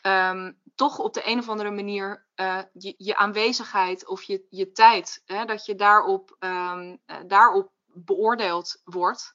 um, 0.01 0.61
toch 0.75 0.99
op 0.99 1.13
de 1.13 1.27
een 1.27 1.39
of 1.39 1.49
andere 1.49 1.71
manier 1.71 2.25
uh, 2.35 2.59
je, 2.73 2.93
je, 2.97 3.15
aanwezigheid 3.15 4.07
of 4.07 4.23
je, 4.23 4.45
je 4.49 4.71
tijd. 4.71 5.21
Hè, 5.25 5.45
dat 5.45 5.65
je 5.65 5.75
daarop, 5.75 6.35
um, 6.39 6.99
uh, 7.07 7.15
daarop 7.27 7.71
beoordeeld 7.85 8.81
wordt. 8.83 9.33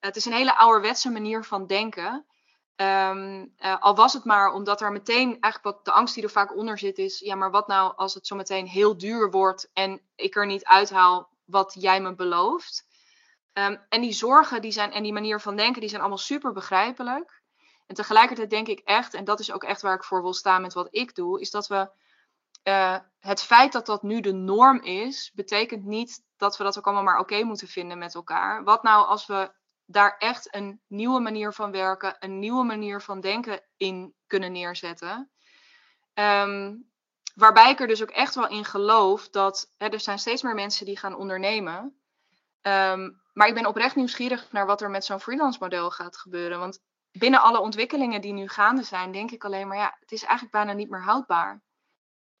het 0.00 0.16
is 0.16 0.24
een 0.24 0.32
hele 0.32 0.58
ouderwetse 0.58 1.10
manier 1.10 1.44
van 1.44 1.66
denken. 1.66 2.26
Um, 2.76 3.54
uh, 3.58 3.80
al 3.80 3.94
was 3.94 4.12
het 4.12 4.24
maar 4.24 4.52
omdat 4.52 4.80
er 4.80 4.92
meteen 4.92 5.40
eigenlijk 5.40 5.76
wat 5.76 5.84
de 5.84 5.92
angst 5.92 6.14
die 6.14 6.22
er 6.22 6.30
vaak 6.30 6.56
onder 6.56 6.78
zit 6.78 6.98
is, 6.98 7.18
ja, 7.18 7.34
maar 7.34 7.50
wat 7.50 7.66
nou 7.66 7.96
als 7.96 8.14
het 8.14 8.26
zo 8.26 8.36
meteen 8.36 8.66
heel 8.66 8.98
duur 8.98 9.30
wordt 9.30 9.70
en 9.72 10.00
ik 10.14 10.36
er 10.36 10.46
niet 10.46 10.64
uithaal 10.64 11.28
wat 11.44 11.76
jij 11.78 12.00
me 12.00 12.14
belooft? 12.14 12.86
En 13.88 14.00
die 14.00 14.12
zorgen 14.12 14.62
die 14.62 14.70
zijn, 14.70 14.92
en 14.92 15.02
die 15.02 15.12
manier 15.12 15.40
van 15.40 15.56
denken, 15.56 15.80
die 15.80 15.88
zijn 15.88 16.00
allemaal 16.00 16.18
super 16.18 16.52
begrijpelijk. 16.52 17.42
En 17.86 17.94
tegelijkertijd 17.94 18.50
denk 18.50 18.68
ik 18.68 18.78
echt, 18.78 19.14
en 19.14 19.24
dat 19.24 19.40
is 19.40 19.52
ook 19.52 19.64
echt 19.64 19.82
waar 19.82 19.94
ik 19.94 20.04
voor 20.04 20.22
wil 20.22 20.34
staan 20.34 20.62
met 20.62 20.72
wat 20.72 20.88
ik 20.90 21.14
doe, 21.14 21.40
is 21.40 21.50
dat 21.50 21.66
we 21.66 21.90
uh, 22.64 22.98
het 23.18 23.42
feit 23.42 23.72
dat 23.72 23.86
dat 23.86 24.02
nu 24.02 24.20
de 24.20 24.32
norm 24.32 24.80
is, 24.80 25.32
betekent 25.34 25.84
niet 25.84 26.24
dat 26.36 26.56
we 26.56 26.64
dat 26.64 26.78
ook 26.78 26.84
allemaal 26.84 27.04
maar 27.04 27.18
oké 27.18 27.42
moeten 27.42 27.68
vinden 27.68 27.98
met 27.98 28.14
elkaar. 28.14 28.64
Wat 28.64 28.82
nou 28.82 29.06
als 29.06 29.26
we 29.26 29.52
daar 29.84 30.16
echt 30.18 30.54
een 30.54 30.80
nieuwe 30.86 31.20
manier 31.20 31.52
van 31.52 31.70
werken, 31.70 32.16
een 32.18 32.38
nieuwe 32.38 32.64
manier 32.64 33.00
van 33.00 33.20
denken 33.20 33.62
in 33.76 34.14
kunnen 34.26 34.52
neerzetten. 34.52 35.30
Um, 36.14 36.90
waarbij 37.34 37.70
ik 37.70 37.80
er 37.80 37.86
dus 37.86 38.02
ook 38.02 38.10
echt 38.10 38.34
wel 38.34 38.48
in 38.48 38.64
geloof 38.64 39.28
dat 39.28 39.72
hè, 39.76 39.88
er 39.88 40.00
zijn 40.00 40.18
steeds 40.18 40.42
meer 40.42 40.54
mensen 40.54 40.86
die 40.86 40.98
gaan 40.98 41.16
ondernemen. 41.16 42.00
Um, 42.62 43.20
maar 43.32 43.48
ik 43.48 43.54
ben 43.54 43.66
oprecht 43.66 43.96
nieuwsgierig 43.96 44.52
naar 44.52 44.66
wat 44.66 44.80
er 44.80 44.90
met 44.90 45.04
zo'n 45.04 45.20
freelance 45.20 45.58
model 45.60 45.90
gaat 45.90 46.16
gebeuren. 46.16 46.58
Want 46.58 46.82
binnen 47.18 47.42
alle 47.42 47.60
ontwikkelingen 47.60 48.20
die 48.20 48.32
nu 48.32 48.48
gaande 48.48 48.82
zijn, 48.82 49.12
denk 49.12 49.30
ik 49.30 49.44
alleen 49.44 49.68
maar, 49.68 49.76
ja, 49.76 49.96
het 50.00 50.12
is 50.12 50.22
eigenlijk 50.22 50.52
bijna 50.52 50.72
niet 50.72 50.90
meer 50.90 51.02
houdbaar 51.02 51.62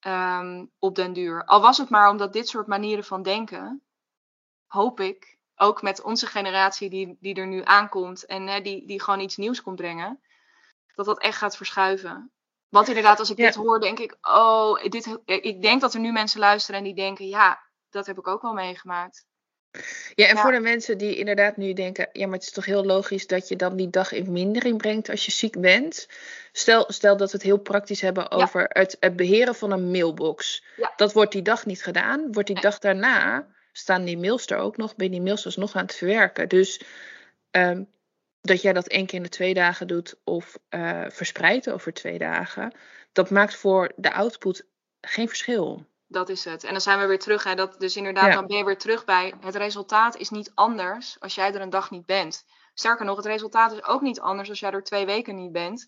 um, 0.00 0.70
op 0.78 0.94
den 0.94 1.12
duur. 1.12 1.44
Al 1.44 1.60
was 1.60 1.78
het 1.78 1.88
maar 1.88 2.10
omdat 2.10 2.32
dit 2.32 2.48
soort 2.48 2.66
manieren 2.66 3.04
van 3.04 3.22
denken, 3.22 3.82
hoop 4.66 5.00
ik, 5.00 5.38
ook 5.56 5.82
met 5.82 6.02
onze 6.02 6.26
generatie 6.26 6.90
die, 6.90 7.16
die 7.20 7.34
er 7.34 7.46
nu 7.46 7.62
aankomt 7.64 8.26
en 8.26 8.46
hè, 8.46 8.60
die, 8.60 8.86
die 8.86 9.02
gewoon 9.02 9.20
iets 9.20 9.36
nieuws 9.36 9.62
komt 9.62 9.76
brengen, 9.76 10.20
dat 10.94 11.06
dat 11.06 11.20
echt 11.20 11.38
gaat 11.38 11.56
verschuiven. 11.56 12.30
Want 12.68 12.88
inderdaad, 12.88 13.18
als 13.18 13.30
ik 13.30 13.36
dit 13.36 13.54
hoor, 13.54 13.80
denk 13.80 13.98
ik, 13.98 14.16
oh, 14.20 14.82
dit, 14.82 15.18
ik 15.24 15.62
denk 15.62 15.80
dat 15.80 15.94
er 15.94 16.00
nu 16.00 16.12
mensen 16.12 16.40
luisteren 16.40 16.78
en 16.78 16.86
die 16.86 16.94
denken, 16.94 17.26
ja, 17.26 17.62
dat 17.90 18.06
heb 18.06 18.18
ik 18.18 18.26
ook 18.26 18.42
wel 18.42 18.52
meegemaakt. 18.52 19.26
Ja, 20.14 20.26
en 20.26 20.36
voor 20.36 20.52
de 20.52 20.60
mensen 20.60 20.98
die 20.98 21.16
inderdaad 21.16 21.56
nu 21.56 21.72
denken, 21.72 22.08
ja, 22.12 22.26
maar 22.26 22.34
het 22.34 22.46
is 22.46 22.52
toch 22.52 22.64
heel 22.64 22.84
logisch 22.84 23.26
dat 23.26 23.48
je 23.48 23.56
dan 23.56 23.76
die 23.76 23.90
dag 23.90 24.12
in 24.12 24.32
mindering 24.32 24.78
brengt 24.78 25.08
als 25.08 25.24
je 25.24 25.32
ziek 25.32 25.60
bent. 25.60 26.08
Stel, 26.52 26.84
stel 26.88 27.16
dat 27.16 27.30
we 27.30 27.36
het 27.36 27.46
heel 27.46 27.58
praktisch 27.58 28.00
hebben 28.00 28.30
over 28.30 28.66
het, 28.68 28.96
het, 29.00 29.16
beheren 29.16 29.54
van 29.54 29.70
een 29.70 29.90
mailbox. 29.90 30.64
Dat 30.96 31.12
wordt 31.12 31.32
die 31.32 31.42
dag 31.42 31.66
niet 31.66 31.82
gedaan. 31.82 32.32
Wordt 32.32 32.48
die 32.48 32.60
dag 32.60 32.78
daarna, 32.78 33.46
staan 33.72 34.04
die 34.04 34.18
mails 34.18 34.46
er 34.46 34.58
ook 34.58 34.76
nog, 34.76 34.96
ben 34.96 35.10
die 35.10 35.22
mails 35.22 35.42
dus 35.42 35.56
nog 35.56 35.74
aan 35.74 35.82
het 35.82 35.94
verwerken. 35.94 36.48
Dus 36.48 36.80
ehm, 37.50 37.82
dat 38.40 38.62
jij 38.62 38.72
dat 38.72 38.86
één 38.86 39.06
keer 39.06 39.18
in 39.18 39.22
de 39.22 39.28
twee 39.28 39.54
dagen 39.54 39.86
doet 39.86 40.14
of 40.24 40.58
uh, 40.70 41.04
verspreidt 41.08 41.70
over 41.70 41.92
twee 41.92 42.18
dagen, 42.18 42.72
dat 43.12 43.30
maakt 43.30 43.54
voor 43.54 43.92
de 43.96 44.12
output 44.12 44.66
geen 45.00 45.28
verschil. 45.28 45.86
Dat 46.08 46.28
is 46.28 46.44
het. 46.44 46.64
En 46.64 46.72
dan 46.72 46.80
zijn 46.80 46.98
we 46.98 47.06
weer 47.06 47.18
terug. 47.18 47.44
Hè, 47.44 47.54
dat, 47.54 47.80
dus 47.80 47.96
inderdaad, 47.96 48.32
dan 48.32 48.46
ben 48.46 48.56
je 48.56 48.64
weer 48.64 48.78
terug 48.78 49.04
bij 49.04 49.34
het 49.40 49.54
resultaat 49.54 50.16
is 50.16 50.30
niet 50.30 50.52
anders 50.54 51.20
als 51.20 51.34
jij 51.34 51.54
er 51.54 51.60
een 51.60 51.70
dag 51.70 51.90
niet 51.90 52.06
bent. 52.06 52.44
Sterker 52.74 53.04
nog, 53.04 53.16
het 53.16 53.26
resultaat 53.26 53.72
is 53.72 53.84
ook 53.84 54.00
niet 54.00 54.20
anders 54.20 54.48
als 54.48 54.60
jij 54.60 54.70
er 54.70 54.82
twee 54.82 55.06
weken 55.06 55.36
niet 55.36 55.52
bent. 55.52 55.86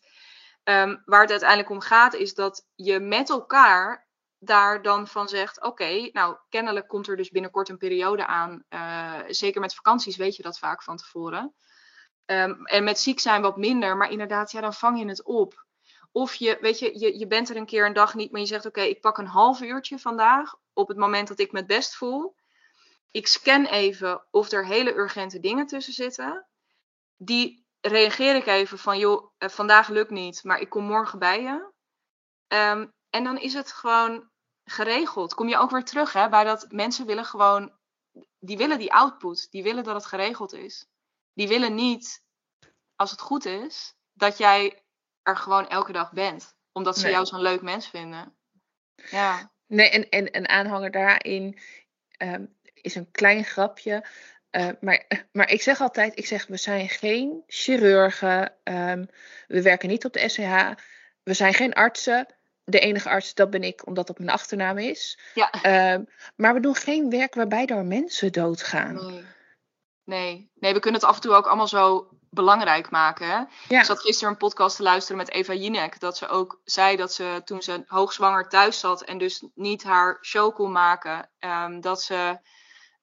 Ehm, 0.62 0.96
waar 1.04 1.20
het 1.20 1.30
uiteindelijk 1.30 1.70
om 1.70 1.80
gaat, 1.80 2.14
is 2.14 2.34
dat 2.34 2.66
je 2.74 3.00
met 3.00 3.30
elkaar 3.30 4.06
daar 4.38 4.82
dan 4.82 5.06
van 5.06 5.28
zegt: 5.28 5.62
Oké, 5.62 6.08
nou, 6.12 6.36
kennelijk 6.48 6.88
komt 6.88 7.08
er 7.08 7.16
dus 7.16 7.30
binnenkort 7.30 7.68
een 7.68 7.78
periode 7.78 8.26
aan. 8.26 8.64
Uh, 8.68 9.14
zeker 9.26 9.60
met 9.60 9.74
vakanties 9.74 10.16
weet 10.16 10.36
je 10.36 10.42
dat 10.42 10.58
vaak 10.58 10.82
van 10.82 10.96
tevoren. 10.96 11.54
Um, 12.26 12.66
en 12.66 12.84
met 12.84 12.98
ziek 12.98 13.20
zijn 13.20 13.42
wat 13.42 13.56
minder, 13.56 13.96
maar 13.96 14.10
inderdaad, 14.10 14.50
ja, 14.50 14.60
dan 14.60 14.74
vang 14.74 14.98
je 14.98 15.08
het 15.08 15.24
op. 15.24 15.66
Of 16.12 16.34
je, 16.34 16.58
weet 16.60 16.78
je, 16.78 16.98
je, 16.98 17.18
je 17.18 17.26
bent 17.26 17.48
er 17.48 17.56
een 17.56 17.66
keer 17.66 17.86
een 17.86 17.92
dag 17.92 18.14
niet, 18.14 18.30
maar 18.30 18.40
je 18.40 18.46
zegt: 18.46 18.66
Oké, 18.66 18.80
ik 18.80 19.00
pak 19.00 19.18
een 19.18 19.26
half 19.26 19.60
uurtje 19.60 19.98
vandaag 19.98 20.54
op 20.72 20.88
het 20.88 20.96
moment 20.96 21.28
dat 21.28 21.38
ik 21.38 21.52
me 21.52 21.58
het 21.58 21.66
best 21.66 21.96
voel. 21.96 22.36
Ik 23.10 23.26
scan 23.26 23.64
even 23.64 24.26
of 24.30 24.50
er 24.50 24.66
hele 24.66 24.94
urgente 24.94 25.40
dingen 25.40 25.66
tussen 25.66 25.92
zitten. 25.92 26.46
Die 27.16 27.66
reageer 27.80 28.36
ik 28.36 28.46
even 28.46 28.78
van: 28.78 28.98
Joh, 28.98 29.32
eh, 29.38 29.48
vandaag 29.48 29.88
lukt 29.88 30.10
niet, 30.10 30.44
maar 30.44 30.60
ik 30.60 30.68
kom 30.68 30.84
morgen 30.84 31.18
bij 31.18 31.42
je. 31.42 31.72
Um, 32.48 32.92
en 33.10 33.24
dan 33.24 33.38
is 33.38 33.54
het 33.54 33.72
gewoon 33.72 34.30
geregeld. 34.64 35.34
Kom 35.34 35.48
je 35.48 35.58
ook 35.58 35.70
weer 35.70 35.84
terug 35.84 36.12
hè, 36.12 36.28
bij 36.28 36.44
dat 36.44 36.66
mensen 36.68 37.06
willen 37.06 37.24
gewoon, 37.24 37.72
die 38.38 38.56
willen 38.56 38.78
die 38.78 38.92
output, 38.92 39.50
die 39.50 39.62
willen 39.62 39.84
dat 39.84 39.94
het 39.94 40.06
geregeld 40.06 40.52
is. 40.52 40.86
Die 41.34 41.48
willen 41.48 41.74
niet, 41.74 42.24
als 42.96 43.10
het 43.10 43.20
goed 43.20 43.44
is, 43.44 43.94
dat 44.12 44.38
jij 44.38 44.84
er 45.28 45.36
gewoon 45.36 45.68
elke 45.68 45.92
dag 45.92 46.12
bent. 46.12 46.56
Omdat 46.72 46.98
ze 46.98 47.10
jou 47.10 47.26
zo'n 47.26 47.42
leuk 47.42 47.62
mens 47.62 47.88
vinden. 47.88 48.34
Ja. 49.10 49.50
Nee, 49.66 49.90
en, 49.90 50.08
en 50.08 50.36
een 50.36 50.48
aanhanger 50.48 50.90
daarin 50.90 51.58
ehm, 52.10 52.44
is 52.74 52.94
een 52.94 53.10
klein 53.10 53.44
grapje. 53.44 54.06
Uh, 54.50 54.68
maar, 54.80 55.06
maar 55.32 55.50
ik 55.50 55.62
zeg 55.62 55.80
altijd, 55.80 56.18
ik 56.18 56.26
zeg, 56.26 56.46
we 56.46 56.56
zijn 56.56 56.88
geen 56.88 57.42
chirurgen. 57.46 58.52
Um, 58.64 59.08
we 59.46 59.62
werken 59.62 59.88
niet 59.88 60.04
op 60.04 60.12
de 60.12 60.28
SCH. 60.28 60.70
We 61.22 61.34
zijn 61.34 61.54
geen 61.54 61.72
artsen. 61.72 62.26
De 62.64 62.78
enige 62.78 63.08
arts, 63.08 63.34
dat 63.34 63.50
ben 63.50 63.62
ik, 63.62 63.86
omdat 63.86 64.06
dat 64.06 64.18
mijn 64.18 64.30
achternaam 64.30 64.78
is. 64.78 65.18
Ja. 65.34 65.50
Maar 66.36 66.54
we 66.54 66.60
doen 66.60 66.74
geen 66.74 67.10
werk 67.10 67.34
waarbij 67.34 67.66
er 67.66 67.84
mensen 67.84 68.32
doodgaan. 68.32 68.94
Nee. 68.94 69.24
Nee. 70.08 70.50
Nee, 70.54 70.74
we 70.74 70.80
kunnen 70.80 71.00
het 71.00 71.08
af 71.08 71.14
en 71.16 71.22
toe 71.22 71.34
ook 71.34 71.46
allemaal 71.46 71.68
zo 71.68 72.08
belangrijk 72.30 72.90
maken. 72.90 73.26
Hè? 73.26 73.36
Ja. 73.68 73.78
Ik 73.78 73.84
zat 73.84 74.00
gisteren 74.00 74.32
een 74.32 74.38
podcast 74.38 74.76
te 74.76 74.82
luisteren 74.82 75.16
met 75.16 75.30
Eva 75.30 75.52
Jinek. 75.52 76.00
Dat 76.00 76.16
ze 76.16 76.28
ook 76.28 76.60
zei 76.64 76.96
dat 76.96 77.12
ze 77.12 77.42
toen 77.44 77.62
ze 77.62 77.84
hoogzwanger 77.86 78.48
thuis 78.48 78.80
zat 78.80 79.02
en 79.02 79.18
dus 79.18 79.44
niet 79.54 79.84
haar 79.84 80.18
show 80.22 80.54
kon 80.54 80.72
maken, 80.72 81.30
um, 81.38 81.80
dat 81.80 82.02
ze 82.02 82.38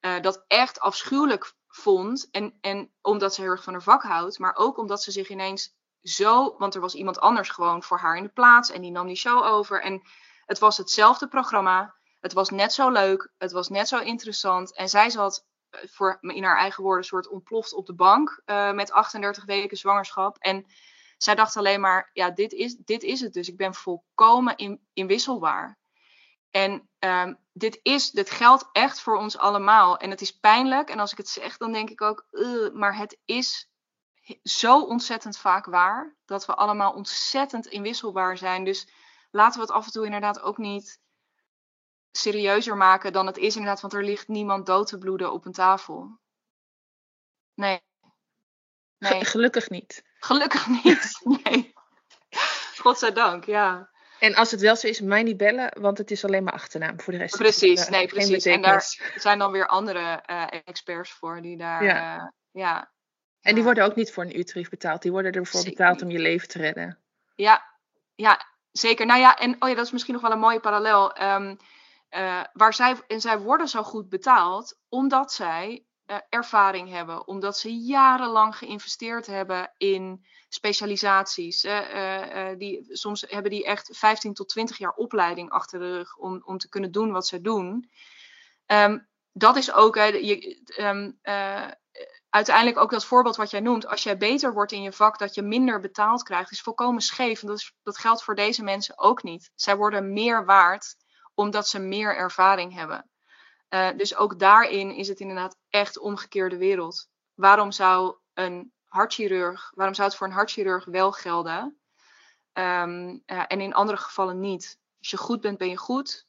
uh, 0.02 0.22
dat 0.22 0.44
echt 0.48 0.80
afschuwelijk 0.80 1.54
vond. 1.68 2.28
En, 2.32 2.58
en 2.62 2.92
omdat 3.02 3.34
ze 3.34 3.42
heel 3.42 3.50
erg 3.50 3.64
van 3.64 3.74
haar 3.74 3.82
vak 3.82 4.04
houdt, 4.04 4.40
maar 4.40 4.56
ook 4.56 4.78
omdat 4.78 5.04
ze 5.04 5.12
zich 5.12 5.30
ineens 5.30 5.76
zo, 6.02 6.56
want 6.58 6.76
er 6.76 6.82
was 6.82 6.94
iemand 6.94 7.20
anders 7.20 7.50
gewoon 7.50 7.84
voor 7.84 7.98
haar 8.00 8.18
in 8.18 8.24
de 8.24 8.30
plaats 8.30 8.72
en 8.72 8.82
die 8.82 8.92
nam 8.92 9.08
die 9.08 9.16
show 9.16 9.44
over. 9.44 9.82
En 9.82 10.02
het 10.46 10.60
was 10.60 10.78
hetzelfde 10.78 11.28
programma. 11.28 11.96
Het 12.20 12.34
was 12.34 12.50
net 12.50 12.74
zo 12.74 12.90
leuk. 12.90 13.32
Het 13.38 13.52
was 13.52 13.70
net 13.70 13.88
zo 13.88 14.00
interessant. 14.00 14.76
En 14.76 14.90
zij 14.90 15.10
zat 15.10 15.46
voor, 15.84 16.18
in 16.22 16.44
haar 16.44 16.58
eigen 16.58 16.84
woorden, 16.84 17.06
soort 17.06 17.28
ontploft 17.28 17.74
op 17.74 17.86
de 17.86 17.94
bank 17.94 18.42
uh, 18.46 18.72
met 18.72 18.92
38 18.92 19.46
weken 19.46 19.78
zwangerschap. 19.78 20.38
En 20.38 20.66
zij 21.18 21.36
dacht 21.36 21.58
alleen 21.58 21.82
maar, 21.82 22.10
ja, 22.14 22.30
dit 22.30 22.54
is, 22.54 22.76
dit 22.76 23.04
is 23.04 23.22
het 23.22 23.34
dus. 23.34 23.50
Ik 23.50 23.58
ben 23.58 23.74
volkomen 23.74 24.56
in, 24.56 24.82
inwisselbaar. 24.94 25.78
En 26.52 26.90
um, 27.00 27.38
dit, 27.54 27.80
is, 27.84 28.12
dit 28.12 28.30
geldt 28.30 28.70
echt 28.72 29.00
voor 29.00 29.18
ons 29.18 29.38
allemaal. 29.38 29.98
En 29.98 30.10
het 30.10 30.22
is 30.22 30.40
pijnlijk. 30.40 30.90
En 30.90 31.00
als 31.00 31.12
ik 31.12 31.18
het 31.18 31.30
zeg, 31.30 31.58
dan 31.58 31.72
denk 31.72 31.90
ik 31.90 32.02
ook, 32.02 32.26
maar 32.74 32.98
het 32.98 33.18
is 33.26 33.70
zo 34.44 34.82
ontzettend 34.82 35.38
vaak 35.38 35.66
waar. 35.66 36.16
Dat 36.26 36.46
we 36.46 36.56
allemaal 36.56 36.92
ontzettend 36.92 37.68
inwisselbaar 37.68 38.38
zijn. 38.38 38.64
Dus 38.64 38.88
laten 39.32 39.60
we 39.60 39.66
het 39.66 39.76
af 39.76 39.86
en 39.86 39.92
toe 39.92 40.06
inderdaad 40.06 40.42
ook 40.42 40.58
niet 40.58 41.00
serieuzer 42.18 42.78
maken 42.78 43.14
dan 43.14 43.26
het 43.26 43.38
is 43.38 43.56
inderdaad, 43.56 43.82
want 43.82 43.94
er 43.94 44.04
ligt 44.04 44.28
niemand 44.28 44.66
dood 44.66 44.88
te 44.88 44.98
bloeden 44.98 45.32
op 45.32 45.46
een 45.46 45.52
tafel. 45.52 46.20
Nee. 47.54 47.82
nee. 48.98 49.26
Gelukkig 49.26 49.70
niet. 49.70 50.04
Gelukkig 50.20 50.68
niet, 50.84 51.22
nee. 51.44 51.74
Godzijdank, 52.78 53.46
ja. 53.46 53.90
En 54.20 54.36
als 54.36 54.52
het 54.52 54.62
wel 54.62 54.76
zo 54.76 54.88
is, 54.88 55.02
mij 55.02 55.24
niet 55.24 55.38
bellen, 55.38 55.82
want 55.82 55.98
het 55.98 56.12
is 56.12 56.26
alleen 56.26 56.44
maar 56.44 56.54
achternaam 56.54 57.02
voor 57.02 57.14
de 57.14 57.20
rest. 57.20 57.38
Precies, 57.38 57.90
nee, 57.90 58.08
precies. 58.08 58.46
En 58.46 58.62
daar 58.62 59.12
zijn 59.16 59.40
dan 59.40 59.52
weer 59.52 59.68
andere 59.68 60.24
uh, 60.30 60.48
experts 60.66 61.12
voor 61.12 61.42
die 61.42 61.58
daar, 61.58 61.84
ja. 61.84 62.18
Uh, 62.18 62.28
ja. 62.52 62.92
En 63.42 63.56
die 63.56 63.64
worden 63.64 63.86
ook 63.86 63.96
niet 63.96 64.14
voor 64.14 64.24
een 64.24 64.38
uurtarief 64.38 64.70
betaald. 64.70 65.02
Die 65.02 65.12
worden 65.12 65.32
ervoor 65.32 65.64
betaald 65.64 66.02
om 66.02 66.10
je 66.10 66.20
leven 66.20 66.48
te 66.48 66.58
redden. 66.58 67.00
Ja, 67.36 67.64
ja, 68.16 68.46
zeker. 68.72 69.06
Nou 69.06 69.20
ja, 69.20 69.38
en 69.38 69.56
oh 69.60 69.70
ja, 69.70 69.76
dat 69.76 69.86
is 69.86 69.92
misschien 69.92 70.14
nog 70.14 70.22
wel 70.24 70.32
een 70.32 70.40
mooie 70.40 70.60
parallel. 70.60 71.22
Um, 71.22 71.58
uh, 72.10 72.44
waar 72.54 72.74
zij, 72.74 72.96
en 73.08 73.22
zij 73.22 73.40
worden 73.40 73.68
zo 73.68 73.84
goed 73.84 74.10
betaald 74.10 74.80
omdat 74.90 75.32
zij 75.32 75.86
uh, 76.08 76.18
ervaring 76.30 76.90
hebben, 76.90 77.28
omdat 77.28 77.58
ze 77.58 77.76
jarenlang 77.76 78.58
geïnvesteerd 78.58 79.26
hebben 79.26 79.72
in 79.78 80.26
specialisaties. 80.50 81.64
Uh, 81.64 82.50
die, 82.58 82.86
soms 82.90 83.26
hebben 83.28 83.52
die 83.52 83.66
echt 83.66 83.90
15 83.98 84.34
tot 84.34 84.50
20 84.50 84.78
jaar 84.78 84.94
opleiding 84.94 85.50
achter 85.50 85.80
de 85.80 85.92
rug 85.92 86.18
om, 86.18 86.42
om 86.46 86.58
te 86.58 86.70
kunnen 86.70 86.92
doen 86.92 87.12
wat 87.12 87.28
ze 87.28 87.42
doen. 87.42 87.90
Um, 88.66 89.08
dat 89.32 89.56
is 89.56 89.74
ook 89.74 89.96
je, 89.96 90.62
um, 90.80 91.20
uiteindelijk 92.30 92.78
ook 92.78 92.92
dat 92.92 93.06
voorbeeld 93.06 93.36
wat 93.36 93.52
jij 93.52 93.60
noemt. 93.60 93.88
Als 93.88 94.04
jij 94.04 94.18
beter 94.18 94.54
wordt 94.54 94.72
in 94.72 94.82
je 94.82 94.92
vak, 94.92 95.20
dat 95.20 95.36
je 95.36 95.42
minder 95.42 95.80
betaald 95.80 96.24
krijgt, 96.24 96.52
is 96.52 96.62
volkomen 96.62 97.02
scheef. 97.02 97.42
En 97.42 97.48
dat, 97.48 97.72
dat 97.84 97.98
geldt 97.98 98.24
voor 98.24 98.36
deze 98.36 98.64
mensen 98.64 98.98
ook 98.98 99.24
niet. 99.24 99.52
Zij 99.56 99.76
worden 99.76 100.14
meer 100.14 100.46
waard 100.46 100.96
omdat 101.36 101.68
ze 101.68 101.80
meer 101.80 102.16
ervaring 102.16 102.74
hebben. 102.74 103.10
Uh, 103.70 103.90
dus 103.98 104.16
ook 104.16 104.40
daarin 104.40 104.96
is 104.96 105.08
het 105.08 105.20
inderdaad 105.20 105.58
echt 105.70 106.00
omgekeerde 106.00 106.58
wereld. 106.58 107.10
Waarom 107.34 107.72
zou 107.72 108.16
een 108.34 108.74
hartchirurg, 108.84 109.72
waarom 109.76 109.96
zou 109.96 110.08
het 110.08 110.18
voor 110.18 110.28
een 110.28 110.34
hartchirurg 110.34 110.86
wel 110.86 111.12
gelden 111.12 111.80
uh, 112.54 113.12
en 113.26 113.62
in 113.62 113.74
andere 113.74 113.98
gevallen 113.98 114.40
niet? 114.40 114.80
Als 115.00 115.10
je 115.10 115.18
goed 115.18 115.42
bent, 115.42 115.58
ben 115.58 115.70
je 115.70 115.78
goed. 115.78 116.26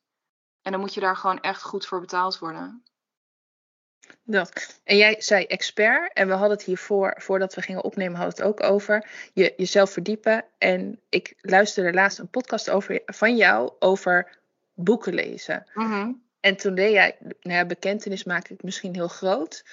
En 0.62 0.72
dan 0.72 0.80
moet 0.80 0.94
je 0.94 1.00
daar 1.00 1.16
gewoon 1.16 1.40
echt 1.40 1.62
goed 1.62 1.86
voor 1.86 2.00
betaald 2.00 2.38
worden. 2.38 2.84
Dat. 4.22 4.80
En 4.84 4.96
jij 4.96 5.20
zei 5.20 5.44
expert, 5.44 6.12
en 6.12 6.26
we 6.26 6.32
hadden 6.32 6.56
het 6.56 6.66
hiervoor, 6.66 7.14
voordat 7.16 7.54
we 7.54 7.62
gingen 7.62 7.84
opnemen, 7.84 8.16
hadden 8.16 8.36
het 8.36 8.46
ook 8.46 8.62
over 8.62 9.08
je, 9.32 9.54
jezelf 9.56 9.90
verdiepen. 9.90 10.44
En 10.58 11.00
ik 11.08 11.34
luisterde 11.40 11.92
laatst 11.92 12.18
een 12.18 12.30
podcast 12.30 12.70
over, 12.70 13.02
van 13.06 13.36
jou 13.36 13.72
over 13.78 14.38
boeken 14.76 15.14
lezen. 15.14 15.66
Mhm. 15.74 16.12
En 16.40 16.56
toen 16.56 16.74
deed 16.74 16.92
jij, 16.92 17.16
nou 17.20 17.56
ja, 17.56 17.66
bekentenis 17.66 18.24
maak 18.24 18.48
ik 18.48 18.62
misschien 18.62 18.94
heel 18.94 19.08
groot. 19.08 19.64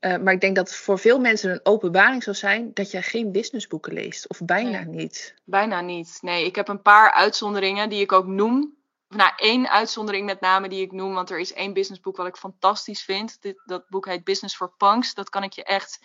Uh, 0.00 0.16
maar 0.16 0.32
ik 0.32 0.40
denk 0.40 0.56
dat 0.56 0.74
voor 0.74 0.98
veel 0.98 1.20
mensen 1.20 1.50
een 1.50 1.60
openbaring 1.62 2.22
zou 2.22 2.36
zijn 2.36 2.70
dat 2.74 2.90
jij 2.90 3.02
geen 3.02 3.32
businessboeken 3.32 3.92
leest. 3.92 4.28
Of 4.28 4.40
bijna 4.44 4.82
niet. 4.82 5.34
Bijna 5.44 5.80
niet. 5.80 6.18
Nee, 6.20 6.46
ik 6.46 6.56
heb 6.56 6.68
een 6.68 6.82
paar 6.82 7.12
uitzonderingen 7.12 7.88
die 7.88 8.00
ik 8.00 8.12
ook 8.12 8.26
noem. 8.26 8.76
Nou, 9.08 9.32
één 9.36 9.68
uitzondering 9.68 10.26
met 10.26 10.40
name 10.40 10.68
die 10.68 10.82
ik 10.82 10.92
noem. 10.92 11.14
Want 11.14 11.30
er 11.30 11.38
is 11.38 11.52
één 11.52 11.72
businessboek 11.72 12.16
wat 12.16 12.26
ik 12.26 12.36
fantastisch 12.36 13.02
vind. 13.02 13.42
Dit, 13.42 13.62
dat 13.64 13.88
boek 13.88 14.06
heet 14.06 14.24
Business 14.24 14.56
for 14.56 14.72
Punks. 14.76 15.14
Dat 15.14 15.28
kan 15.28 15.42
ik 15.42 15.52
je 15.52 15.64
echt 15.64 15.98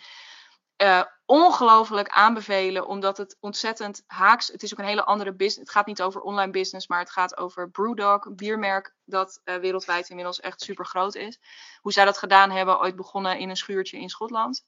uh, 0.82 1.02
ongelooflijk 1.28 2.08
aanbevelen, 2.08 2.86
omdat 2.86 3.16
het 3.16 3.36
ontzettend 3.40 4.02
haaks. 4.06 4.48
Het 4.48 4.62
is 4.62 4.72
ook 4.72 4.78
een 4.78 4.84
hele 4.84 5.04
andere 5.04 5.32
business. 5.32 5.58
Het 5.58 5.70
gaat 5.70 5.86
niet 5.86 6.02
over 6.02 6.20
online 6.20 6.52
business, 6.52 6.86
maar 6.86 6.98
het 6.98 7.10
gaat 7.10 7.36
over 7.36 7.70
Brewdog, 7.70 8.24
een 8.24 8.36
biermerk 8.36 8.94
dat 9.04 9.40
uh, 9.44 9.56
wereldwijd 9.56 10.08
inmiddels 10.08 10.40
echt 10.40 10.60
super 10.60 10.86
groot 10.86 11.14
is. 11.14 11.38
Hoe 11.80 11.92
zij 11.92 12.04
dat 12.04 12.18
gedaan 12.18 12.50
hebben, 12.50 12.80
ooit 12.80 12.96
begonnen 12.96 13.38
in 13.38 13.48
een 13.48 13.56
schuurtje 13.56 13.98
in 13.98 14.08
Schotland. 14.08 14.64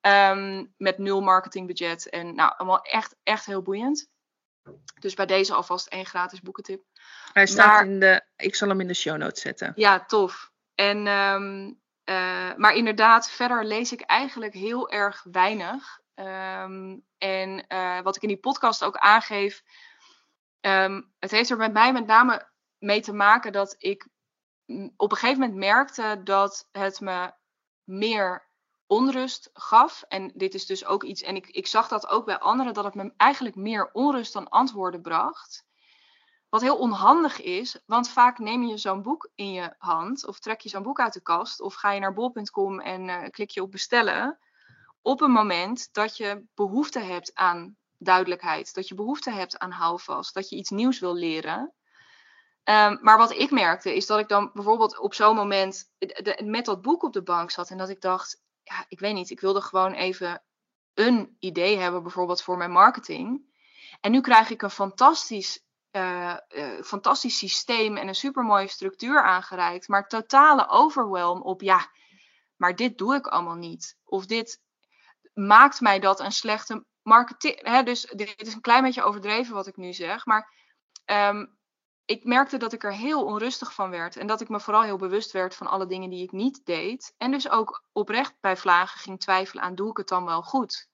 Um, 0.00 0.74
met 0.76 0.98
nul 0.98 1.20
marketingbudget 1.20 2.08
en 2.08 2.34
nou, 2.34 2.52
allemaal 2.56 2.82
echt, 2.82 3.16
echt 3.22 3.46
heel 3.46 3.62
boeiend. 3.62 4.08
Dus 5.00 5.14
bij 5.14 5.26
deze 5.26 5.54
alvast 5.54 5.86
één 5.86 6.06
gratis 6.06 6.40
boekentip. 6.40 6.82
Hij 7.32 7.46
staat 7.46 7.84
in 7.84 8.00
de. 8.00 8.22
Ik 8.36 8.54
zal 8.54 8.68
hem 8.68 8.80
in 8.80 8.86
de 8.86 8.94
show 8.94 9.16
notes 9.16 9.42
zetten. 9.42 9.72
Ja, 9.74 10.04
tof. 10.04 10.50
En 10.74 11.06
um, 11.06 11.81
uh, 12.12 12.56
maar 12.56 12.74
inderdaad, 12.74 13.30
verder 13.30 13.64
lees 13.64 13.92
ik 13.92 14.00
eigenlijk 14.00 14.54
heel 14.54 14.90
erg 14.90 15.24
weinig. 15.30 16.00
Um, 16.14 17.04
en 17.18 17.64
uh, 17.68 18.00
wat 18.00 18.16
ik 18.16 18.22
in 18.22 18.28
die 18.28 18.40
podcast 18.40 18.84
ook 18.84 18.96
aangeef, 18.96 19.62
um, 20.60 21.12
het 21.18 21.30
heeft 21.30 21.50
er 21.50 21.56
met 21.56 21.72
mij 21.72 21.92
met 21.92 22.06
name 22.06 22.50
mee 22.78 23.00
te 23.00 23.12
maken 23.12 23.52
dat 23.52 23.74
ik 23.78 24.08
op 24.96 25.10
een 25.10 25.16
gegeven 25.16 25.40
moment 25.40 25.58
merkte 25.58 26.20
dat 26.24 26.68
het 26.72 27.00
me 27.00 27.32
meer 27.84 28.50
onrust 28.86 29.50
gaf. 29.52 30.02
En 30.08 30.32
dit 30.34 30.54
is 30.54 30.66
dus 30.66 30.84
ook 30.84 31.02
iets, 31.04 31.22
en 31.22 31.36
ik, 31.36 31.46
ik 31.46 31.66
zag 31.66 31.88
dat 31.88 32.08
ook 32.08 32.24
bij 32.24 32.38
anderen, 32.38 32.74
dat 32.74 32.84
het 32.84 32.94
me 32.94 33.12
eigenlijk 33.16 33.56
meer 33.56 33.90
onrust 33.92 34.32
dan 34.32 34.48
antwoorden 34.48 35.02
bracht. 35.02 35.64
Wat 36.52 36.60
heel 36.60 36.78
onhandig 36.78 37.40
is, 37.40 37.78
want 37.86 38.08
vaak 38.08 38.38
neem 38.38 38.62
je 38.62 38.76
zo'n 38.76 39.02
boek 39.02 39.30
in 39.34 39.52
je 39.52 39.74
hand 39.78 40.26
of 40.26 40.38
trek 40.38 40.60
je 40.60 40.68
zo'n 40.68 40.82
boek 40.82 41.00
uit 41.00 41.12
de 41.12 41.22
kast 41.22 41.60
of 41.60 41.74
ga 41.74 41.92
je 41.92 42.00
naar 42.00 42.12
bol.com 42.12 42.80
en 42.80 43.08
uh, 43.08 43.22
klik 43.30 43.50
je 43.50 43.62
op 43.62 43.70
bestellen 43.70 44.38
op 45.02 45.20
een 45.20 45.30
moment 45.30 45.88
dat 45.92 46.16
je 46.16 46.44
behoefte 46.54 46.98
hebt 46.98 47.34
aan 47.34 47.76
duidelijkheid, 47.98 48.74
dat 48.74 48.88
je 48.88 48.94
behoefte 48.94 49.30
hebt 49.30 49.58
aan 49.58 49.70
houvast, 49.70 50.34
dat 50.34 50.48
je 50.48 50.56
iets 50.56 50.70
nieuws 50.70 50.98
wil 50.98 51.14
leren. 51.14 51.60
Um, 52.64 52.98
maar 53.02 53.18
wat 53.18 53.32
ik 53.32 53.50
merkte 53.50 53.94
is 53.94 54.06
dat 54.06 54.18
ik 54.18 54.28
dan 54.28 54.50
bijvoorbeeld 54.54 54.98
op 54.98 55.14
zo'n 55.14 55.36
moment 55.36 55.90
met 56.44 56.64
dat 56.64 56.82
boek 56.82 57.02
op 57.02 57.12
de 57.12 57.22
bank 57.22 57.50
zat 57.50 57.70
en 57.70 57.78
dat 57.78 57.88
ik 57.88 58.00
dacht, 58.00 58.42
ja, 58.62 58.84
ik 58.88 59.00
weet 59.00 59.14
niet, 59.14 59.30
ik 59.30 59.40
wilde 59.40 59.60
gewoon 59.60 59.92
even 59.92 60.42
een 60.94 61.36
idee 61.38 61.78
hebben 61.78 62.02
bijvoorbeeld 62.02 62.42
voor 62.42 62.56
mijn 62.56 62.72
marketing. 62.72 63.50
En 64.00 64.10
nu 64.10 64.20
krijg 64.20 64.50
ik 64.50 64.62
een 64.62 64.70
fantastisch 64.70 65.64
uh, 65.92 66.36
fantastisch 66.82 67.38
systeem 67.38 67.96
en 67.96 68.08
een 68.08 68.14
supermooie 68.14 68.68
structuur 68.68 69.22
aangereikt. 69.22 69.88
Maar 69.88 70.08
totale 70.08 70.68
overwhelm 70.68 71.42
op 71.42 71.62
ja, 71.62 71.90
maar 72.56 72.76
dit 72.76 72.98
doe 72.98 73.14
ik 73.14 73.26
allemaal 73.26 73.54
niet. 73.54 73.96
Of 74.04 74.26
dit 74.26 74.60
maakt 75.34 75.80
mij 75.80 75.98
dat 75.98 76.20
een 76.20 76.32
slechte 76.32 76.84
marketing. 77.02 77.60
Hè, 77.62 77.82
dus 77.82 78.02
dit 78.02 78.34
is 78.36 78.54
een 78.54 78.60
klein 78.60 78.82
beetje 78.82 79.02
overdreven 79.02 79.54
wat 79.54 79.66
ik 79.66 79.76
nu 79.76 79.92
zeg. 79.92 80.26
Maar 80.26 80.54
um, 81.04 81.58
ik 82.04 82.24
merkte 82.24 82.56
dat 82.56 82.72
ik 82.72 82.84
er 82.84 82.94
heel 82.94 83.24
onrustig 83.24 83.74
van 83.74 83.90
werd. 83.90 84.16
En 84.16 84.26
dat 84.26 84.40
ik 84.40 84.48
me 84.48 84.60
vooral 84.60 84.82
heel 84.82 84.96
bewust 84.96 85.32
werd 85.32 85.54
van 85.54 85.66
alle 85.66 85.86
dingen 85.86 86.10
die 86.10 86.22
ik 86.22 86.32
niet 86.32 86.64
deed. 86.64 87.14
En 87.16 87.30
dus 87.30 87.50
ook 87.50 87.84
oprecht 87.92 88.34
bij 88.40 88.56
vlagen 88.56 89.00
ging 89.00 89.20
twijfelen 89.20 89.64
aan 89.64 89.74
doe 89.74 89.90
ik 89.90 89.96
het 89.96 90.08
dan 90.08 90.24
wel 90.24 90.42
goed. 90.42 90.88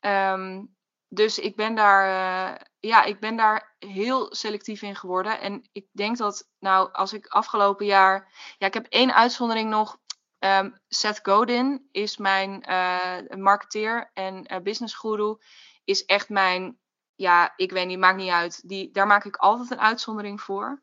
Um, 0.00 0.76
dus 1.08 1.38
ik 1.38 1.56
ben 1.56 1.74
daar, 1.74 2.06
uh, 2.06 2.60
ja, 2.80 3.04
ik 3.04 3.20
ben 3.20 3.36
daar 3.36 3.74
heel 3.78 4.34
selectief 4.34 4.82
in 4.82 4.96
geworden. 4.96 5.40
En 5.40 5.68
ik 5.72 5.86
denk 5.92 6.16
dat, 6.16 6.48
nou, 6.58 6.92
als 6.92 7.12
ik 7.12 7.26
afgelopen 7.26 7.86
jaar. 7.86 8.32
Ja, 8.58 8.66
ik 8.66 8.74
heb 8.74 8.86
één 8.86 9.14
uitzondering 9.14 9.70
nog. 9.70 9.98
Um, 10.38 10.78
Seth 10.88 11.20
Godin 11.22 11.88
is 11.92 12.16
mijn 12.16 12.64
uh, 12.68 13.36
marketeer 13.36 14.10
en 14.14 14.52
uh, 14.52 14.60
business 14.60 14.94
guru. 14.94 15.36
Is 15.84 16.04
echt 16.04 16.28
mijn, 16.28 16.78
ja, 17.14 17.52
ik 17.56 17.70
weet 17.70 17.86
niet, 17.86 17.98
maakt 17.98 18.16
niet 18.16 18.30
uit. 18.30 18.68
Die, 18.68 18.90
daar 18.90 19.06
maak 19.06 19.24
ik 19.24 19.36
altijd 19.36 19.70
een 19.70 19.80
uitzondering 19.80 20.40
voor. 20.40 20.82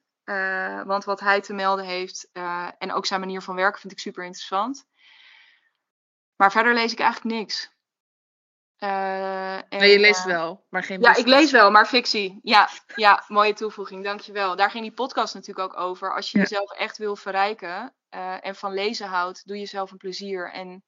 Want 0.85 1.03
wat 1.03 1.19
hij 1.19 1.41
te 1.41 1.53
melden 1.53 1.85
heeft 1.85 2.29
en 2.77 2.93
ook 2.93 3.05
zijn 3.05 3.19
manier 3.19 3.41
van 3.41 3.55
werken 3.55 3.81
vind 3.81 3.93
ik 3.93 3.99
super 3.99 4.23
interessant. 4.23 4.85
Maar 6.35 6.51
verder 6.51 6.73
lees 6.73 6.91
ik 6.91 6.99
eigenlijk 6.99 7.35
niks. 7.35 7.71
En, 9.69 9.79
nee, 9.79 9.91
je 9.91 9.99
leest 9.99 10.19
uh, 10.19 10.25
wel, 10.25 10.65
maar 10.69 10.83
geen 10.83 11.01
Ja, 11.01 11.15
ik 11.15 11.25
lees 11.25 11.51
wel, 11.51 11.71
maar 11.71 11.85
fictie. 11.85 12.39
Ja, 12.43 12.69
ja, 12.95 13.23
mooie 13.27 13.53
toevoeging, 13.53 14.03
dankjewel. 14.03 14.55
Daar 14.55 14.71
ging 14.71 14.83
die 14.83 14.93
podcast 14.93 15.33
natuurlijk 15.33 15.73
ook 15.73 15.79
over. 15.79 16.15
Als 16.15 16.31
je 16.31 16.37
ja. 16.37 16.43
jezelf 16.43 16.71
echt 16.71 16.97
wil 16.97 17.15
verrijken 17.15 17.93
uh, 18.09 18.45
en 18.45 18.55
van 18.55 18.73
lezen 18.73 19.07
houdt, 19.07 19.47
doe 19.47 19.57
jezelf 19.57 19.91
een 19.91 19.97
plezier. 19.97 20.51
En 20.51 20.83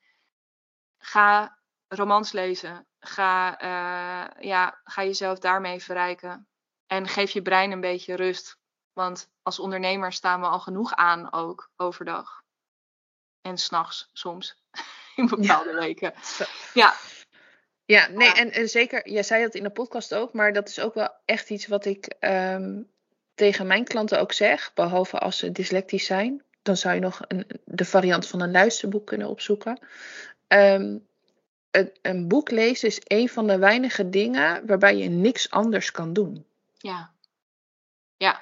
ga 0.97 1.59
romans 1.87 2.31
lezen. 2.31 2.87
Ga, 2.99 3.57
ja, 4.39 4.79
ga 4.83 5.03
jezelf 5.03 5.39
daarmee 5.39 5.83
verrijken. 5.83 6.47
En 6.87 7.07
geef 7.07 7.31
je 7.31 7.41
brein 7.41 7.71
een 7.71 7.81
beetje 7.81 8.15
rust. 8.15 8.57
Want 8.93 9.29
als 9.41 9.59
ondernemer 9.59 10.13
staan 10.13 10.39
we 10.41 10.47
al 10.47 10.59
genoeg 10.59 10.93
aan 10.93 11.33
ook 11.33 11.69
overdag. 11.75 12.41
En 13.41 13.57
s'nachts 13.57 14.09
soms. 14.13 14.61
In 15.15 15.27
bepaalde 15.27 15.69
ja. 15.69 15.75
weken. 15.75 16.13
Ja, 16.73 16.93
ja, 17.85 18.07
nee, 18.07 18.33
en, 18.33 18.51
en, 18.51 18.69
zeker, 18.69 19.09
jij 19.09 19.23
zei 19.23 19.43
dat 19.43 19.55
in 19.55 19.63
de 19.63 19.69
podcast 19.69 20.13
ook, 20.13 20.33
maar 20.33 20.53
dat 20.53 20.69
is 20.69 20.79
ook 20.79 20.93
wel 20.93 21.09
echt 21.25 21.49
iets 21.49 21.67
wat 21.67 21.85
ik 21.85 22.15
um, 22.19 22.87
tegen 23.35 23.67
mijn 23.67 23.83
klanten 23.83 24.19
ook 24.19 24.31
zeg. 24.31 24.71
Behalve 24.73 25.19
als 25.19 25.37
ze 25.37 25.51
dyslectisch 25.51 26.05
zijn, 26.05 26.43
dan 26.61 26.77
zou 26.77 26.95
je 26.95 27.01
nog 27.01 27.21
een, 27.27 27.45
de 27.65 27.85
variant 27.85 28.27
van 28.27 28.41
een 28.41 28.51
luisterboek 28.51 29.05
kunnen 29.05 29.27
opzoeken. 29.27 29.79
Um, 30.47 31.07
een, 31.71 31.91
een, 32.01 32.27
boek 32.27 32.51
lezen 32.51 32.87
is 32.87 33.01
een 33.03 33.29
van 33.29 33.47
de 33.47 33.57
weinige 33.57 34.09
dingen 34.09 34.65
waarbij 34.65 34.97
je 34.97 35.09
niks 35.09 35.49
anders 35.49 35.91
kan 35.91 36.13
doen. 36.13 36.45
Ja. 36.77 37.11
Ja. 38.17 38.41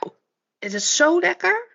Het 0.59 0.73
is 0.73 0.95
zo 0.95 1.19
lekker. 1.19 1.70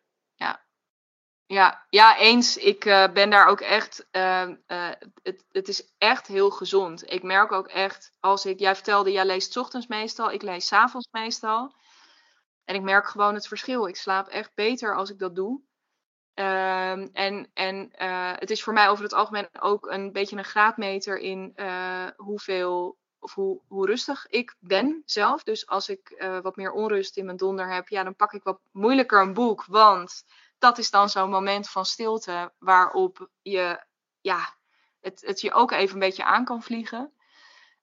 Ja, 1.47 1.87
ja 1.91 2.19
eens. 2.19 2.57
Ik 2.57 2.85
uh, 2.85 3.13
ben 3.13 3.31
daar 3.31 3.47
ook 3.47 3.61
echt. 3.61 4.07
Uh, 4.13 4.49
uh, 4.69 4.91
het, 5.23 5.45
het 5.51 5.69
is 5.69 5.95
echt 5.99 6.27
heel 6.27 6.51
gezond. 6.51 7.13
Ik 7.13 7.23
merk 7.23 7.53
ook 7.53 7.69
echt, 7.69 8.13
als 8.21 8.47
ik. 8.47 8.59
Jij 8.59 8.75
vertelde, 8.75 9.13
jij 9.13 9.25
leest 9.25 9.57
ochtends 9.57 9.87
meestal, 9.87 10.31
ik 10.31 10.43
lees 10.43 10.73
avonds 10.73 11.09
meestal. 11.11 11.75
En 12.65 12.75
ik 12.75 12.83
merk 12.83 13.07
gewoon 13.07 13.35
het 13.35 13.49
verschil. 13.49 13.87
Ik 13.87 13.97
slaap 13.97 14.29
echt 14.29 14.51
beter 14.55 14.97
als 14.97 15.11
ik 15.11 15.19
dat 15.19 15.35
doe. 15.35 15.61
Ehm, 16.35 17.09
en 17.13 17.51
en 17.55 17.89
het 18.39 18.51
is 18.51 18.63
voor 18.63 18.73
mij 18.73 18.89
over 18.89 19.05
het 19.05 19.13
algemeen 19.13 19.49
ook 19.61 19.87
een 19.87 20.13
beetje 20.13 20.37
een 20.37 20.45
graadmeter 20.45 21.19
in 21.19 21.55
hoeveel. 22.17 22.99
Of 23.19 23.35
hoe, 23.35 23.61
hoe 23.69 23.87
rustig 23.87 24.27
ik 24.29 24.55
ben 24.59 25.03
zelf. 25.05 25.43
Dus 25.43 25.67
als 25.67 25.89
ik 25.89 26.25
wat 26.43 26.57
meer 26.57 26.73
onrust 26.73 27.17
in 27.17 27.25
mijn 27.25 27.37
donder 27.37 27.73
heb, 27.73 27.89
ja, 27.89 28.03
dan 28.03 28.17
pak 28.17 28.33
ik 28.33 28.43
wat 28.43 28.61
moeilijker 28.73 29.21
een 29.21 29.35
boek. 29.35 29.65
Want 29.65 30.25
dat 30.59 30.79
is 30.79 30.91
dan 30.91 31.09
zo'n 31.09 31.31
moment 31.31 31.69
van 31.69 31.87
stilte 31.87 32.53
waarop 32.59 33.29
je 33.43 33.85
ja, 34.21 34.55
het, 35.01 35.23
het 35.27 35.41
je 35.41 35.53
ook 35.53 35.71
even 35.71 35.95
een 35.95 36.01
beetje 36.01 36.25
aan 36.25 36.45
kan 36.45 36.63
vliegen. 36.63 37.13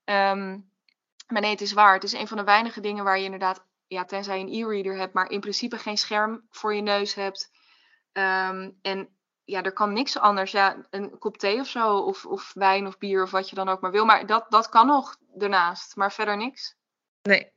Um, 0.05 0.71
maar 1.27 1.41
nee, 1.41 1.51
het 1.51 1.61
is 1.61 1.73
waar. 1.73 1.93
Het 1.93 2.03
is 2.03 2.13
een 2.13 2.27
van 2.27 2.37
de 2.37 2.43
weinige 2.43 2.79
dingen 2.79 3.03
waar 3.03 3.17
je 3.17 3.23
inderdaad, 3.23 3.65
ja, 3.87 4.05
tenzij 4.05 4.39
je 4.39 4.45
een 4.45 4.53
e-reader 4.53 4.97
hebt, 4.97 5.13
maar 5.13 5.29
in 5.29 5.39
principe 5.39 5.77
geen 5.77 5.97
scherm 5.97 6.47
voor 6.49 6.73
je 6.73 6.81
neus 6.81 7.13
hebt. 7.13 7.51
Um, 8.13 8.79
en 8.81 9.09
ja, 9.43 9.63
er 9.63 9.73
kan 9.73 9.93
niks 9.93 10.17
anders. 10.17 10.51
Ja, 10.51 10.85
een 10.89 11.17
kop 11.17 11.37
thee 11.37 11.59
of 11.59 11.67
zo, 11.67 11.97
of, 11.97 12.25
of 12.25 12.51
wijn 12.53 12.87
of 12.87 12.97
bier 12.97 13.23
of 13.23 13.31
wat 13.31 13.49
je 13.49 13.55
dan 13.55 13.69
ook 13.69 13.81
maar 13.81 13.91
wil. 13.91 14.05
Maar 14.05 14.25
dat, 14.25 14.45
dat 14.49 14.69
kan 14.69 14.87
nog 14.87 15.17
daarnaast, 15.33 15.95
maar 15.95 16.11
verder 16.11 16.37
niks. 16.37 16.75
Nee, 17.21 17.52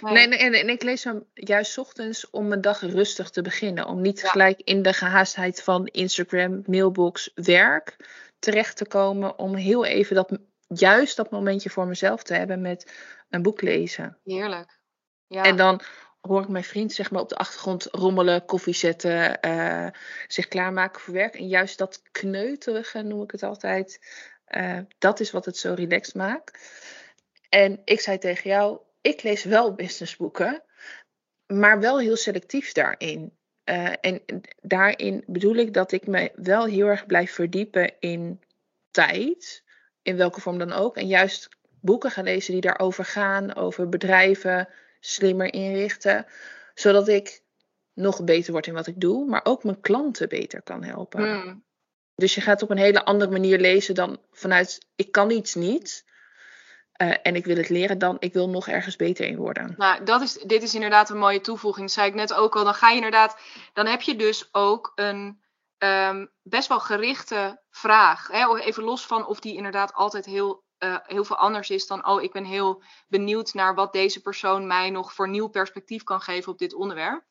Nee, 0.00 0.26
nee, 0.26 0.38
en, 0.38 0.52
en, 0.52 0.68
ik 0.68 0.82
lees 0.82 1.04
hem 1.04 1.24
juist 1.34 1.78
ochtends 1.78 2.30
om 2.30 2.48
mijn 2.48 2.60
dag 2.60 2.80
rustig 2.80 3.30
te 3.30 3.42
beginnen. 3.42 3.86
Om 3.86 4.00
niet 4.00 4.20
ja. 4.20 4.28
gelijk 4.28 4.60
in 4.60 4.82
de 4.82 4.92
gehaastheid 4.92 5.62
van 5.62 5.86
Instagram, 5.86 6.62
mailbox, 6.66 7.30
werk 7.34 7.96
terecht 8.38 8.76
te 8.76 8.86
komen. 8.86 9.38
Om 9.38 9.54
heel 9.54 9.84
even 9.84 10.16
dat, 10.16 10.38
juist 10.66 11.16
dat 11.16 11.30
momentje 11.30 11.70
voor 11.70 11.86
mezelf 11.86 12.22
te 12.22 12.34
hebben 12.34 12.60
met 12.60 12.92
een 13.30 13.42
boek 13.42 13.62
lezen. 13.62 14.18
Heerlijk. 14.24 14.80
Ja. 15.26 15.42
En 15.42 15.56
dan 15.56 15.80
hoor 16.20 16.42
ik 16.42 16.48
mijn 16.48 16.64
vriend 16.64 16.92
zeg 16.92 17.10
maar 17.10 17.20
op 17.20 17.28
de 17.28 17.36
achtergrond 17.36 17.88
rommelen, 17.90 18.44
koffie 18.44 18.74
zetten, 18.74 19.38
uh, 19.46 19.86
zich 20.26 20.48
klaarmaken 20.48 21.00
voor 21.00 21.14
werk. 21.14 21.34
En 21.34 21.48
juist 21.48 21.78
dat 21.78 22.02
kneuterige 22.12 23.02
noem 23.02 23.22
ik 23.22 23.30
het 23.30 23.42
altijd. 23.42 24.00
Uh, 24.48 24.78
dat 24.98 25.20
is 25.20 25.30
wat 25.30 25.44
het 25.44 25.56
zo 25.56 25.74
relaxed 25.74 26.14
maakt. 26.14 26.58
En 27.48 27.80
ik 27.84 28.00
zei 28.00 28.18
tegen 28.18 28.50
jou, 28.50 28.78
ik 29.02 29.22
lees 29.22 29.44
wel 29.44 29.74
businessboeken, 29.74 30.62
maar 31.46 31.80
wel 31.80 31.98
heel 31.98 32.16
selectief 32.16 32.72
daarin. 32.72 33.36
Uh, 33.64 33.92
en 34.00 34.22
daarin 34.60 35.24
bedoel 35.26 35.54
ik 35.54 35.74
dat 35.74 35.92
ik 35.92 36.06
me 36.06 36.30
wel 36.34 36.64
heel 36.64 36.86
erg 36.86 37.06
blijf 37.06 37.32
verdiepen 37.32 37.92
in 38.00 38.40
tijd, 38.90 39.62
in 40.02 40.16
welke 40.16 40.40
vorm 40.40 40.58
dan 40.58 40.72
ook. 40.72 40.96
En 40.96 41.06
juist 41.06 41.48
boeken 41.80 42.10
gaan 42.10 42.24
lezen 42.24 42.52
die 42.52 42.60
daarover 42.60 43.04
gaan, 43.04 43.54
over 43.54 43.88
bedrijven 43.88 44.68
slimmer 45.00 45.52
inrichten, 45.52 46.26
zodat 46.74 47.08
ik 47.08 47.42
nog 47.92 48.24
beter 48.24 48.52
word 48.52 48.66
in 48.66 48.74
wat 48.74 48.86
ik 48.86 49.00
doe, 49.00 49.26
maar 49.26 49.44
ook 49.44 49.64
mijn 49.64 49.80
klanten 49.80 50.28
beter 50.28 50.62
kan 50.62 50.84
helpen. 50.84 51.40
Hmm. 51.40 51.64
Dus 52.14 52.34
je 52.34 52.40
gaat 52.40 52.62
op 52.62 52.70
een 52.70 52.76
hele 52.76 53.04
andere 53.04 53.30
manier 53.30 53.58
lezen 53.58 53.94
dan 53.94 54.20
vanuit 54.30 54.86
ik 54.96 55.12
kan 55.12 55.30
iets 55.30 55.54
niet. 55.54 56.04
Uh, 57.02 57.14
en 57.22 57.36
ik 57.36 57.44
wil 57.44 57.56
het 57.56 57.68
leren 57.68 57.98
dan 57.98 58.16
ik 58.18 58.32
wil 58.32 58.48
nog 58.48 58.68
ergens 58.68 58.96
beter 58.96 59.26
in 59.26 59.36
worden. 59.36 59.74
Nou, 59.76 60.04
dat 60.04 60.20
is, 60.20 60.32
dit 60.32 60.62
is 60.62 60.74
inderdaad 60.74 61.10
een 61.10 61.18
mooie 61.18 61.40
toevoeging. 61.40 61.86
Dat 61.86 61.94
zei 61.94 62.08
ik 62.08 62.14
net 62.14 62.32
ook 62.32 62.56
al. 62.56 62.64
Dan 62.64 62.74
ga 62.74 62.88
je 62.88 62.94
inderdaad, 62.94 63.40
dan 63.72 63.86
heb 63.86 64.00
je 64.00 64.16
dus 64.16 64.48
ook 64.52 64.92
een 64.94 65.42
um, 65.78 66.30
best 66.42 66.68
wel 66.68 66.80
gerichte 66.80 67.62
vraag. 67.70 68.28
Hè? 68.28 68.58
Even 68.58 68.82
los 68.82 69.06
van 69.06 69.26
of 69.26 69.40
die 69.40 69.56
inderdaad 69.56 69.94
altijd 69.94 70.24
heel, 70.24 70.64
uh, 70.78 70.96
heel 71.02 71.24
veel 71.24 71.36
anders 71.36 71.70
is 71.70 71.86
dan, 71.86 72.06
oh, 72.06 72.22
ik 72.22 72.32
ben 72.32 72.44
heel 72.44 72.82
benieuwd 73.08 73.54
naar 73.54 73.74
wat 73.74 73.92
deze 73.92 74.20
persoon 74.20 74.66
mij 74.66 74.90
nog 74.90 75.12
voor 75.12 75.28
nieuw 75.28 75.48
perspectief 75.48 76.02
kan 76.02 76.20
geven 76.20 76.52
op 76.52 76.58
dit 76.58 76.74
onderwerp. 76.74 77.24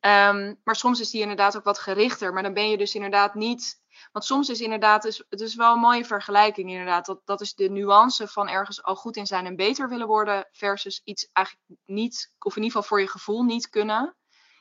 Um, 0.00 0.60
maar 0.64 0.76
soms 0.76 1.00
is 1.00 1.10
die 1.10 1.20
inderdaad 1.20 1.56
ook 1.56 1.64
wat 1.64 1.78
gerichter. 1.78 2.32
Maar 2.32 2.42
dan 2.42 2.54
ben 2.54 2.70
je 2.70 2.76
dus 2.76 2.94
inderdaad 2.94 3.34
niet. 3.34 3.78
Want 4.12 4.24
soms 4.24 4.48
is 4.48 4.60
inderdaad, 4.60 5.24
het 5.28 5.40
is 5.40 5.54
wel 5.54 5.72
een 5.72 5.80
mooie 5.80 6.04
vergelijking 6.04 6.70
inderdaad. 6.70 7.06
Dat, 7.06 7.20
dat 7.24 7.40
is 7.40 7.54
de 7.54 7.70
nuance 7.70 8.28
van 8.28 8.48
ergens 8.48 8.82
al 8.82 8.96
goed 8.96 9.16
in 9.16 9.26
zijn 9.26 9.46
en 9.46 9.56
beter 9.56 9.88
willen 9.88 10.06
worden. 10.06 10.48
Versus 10.52 11.00
iets 11.04 11.28
eigenlijk 11.32 11.66
niet, 11.84 12.32
of 12.38 12.56
in 12.56 12.62
ieder 12.62 12.76
geval 12.76 12.88
voor 12.88 13.00
je 13.00 13.08
gevoel 13.08 13.42
niet 13.42 13.68
kunnen. 13.68 14.16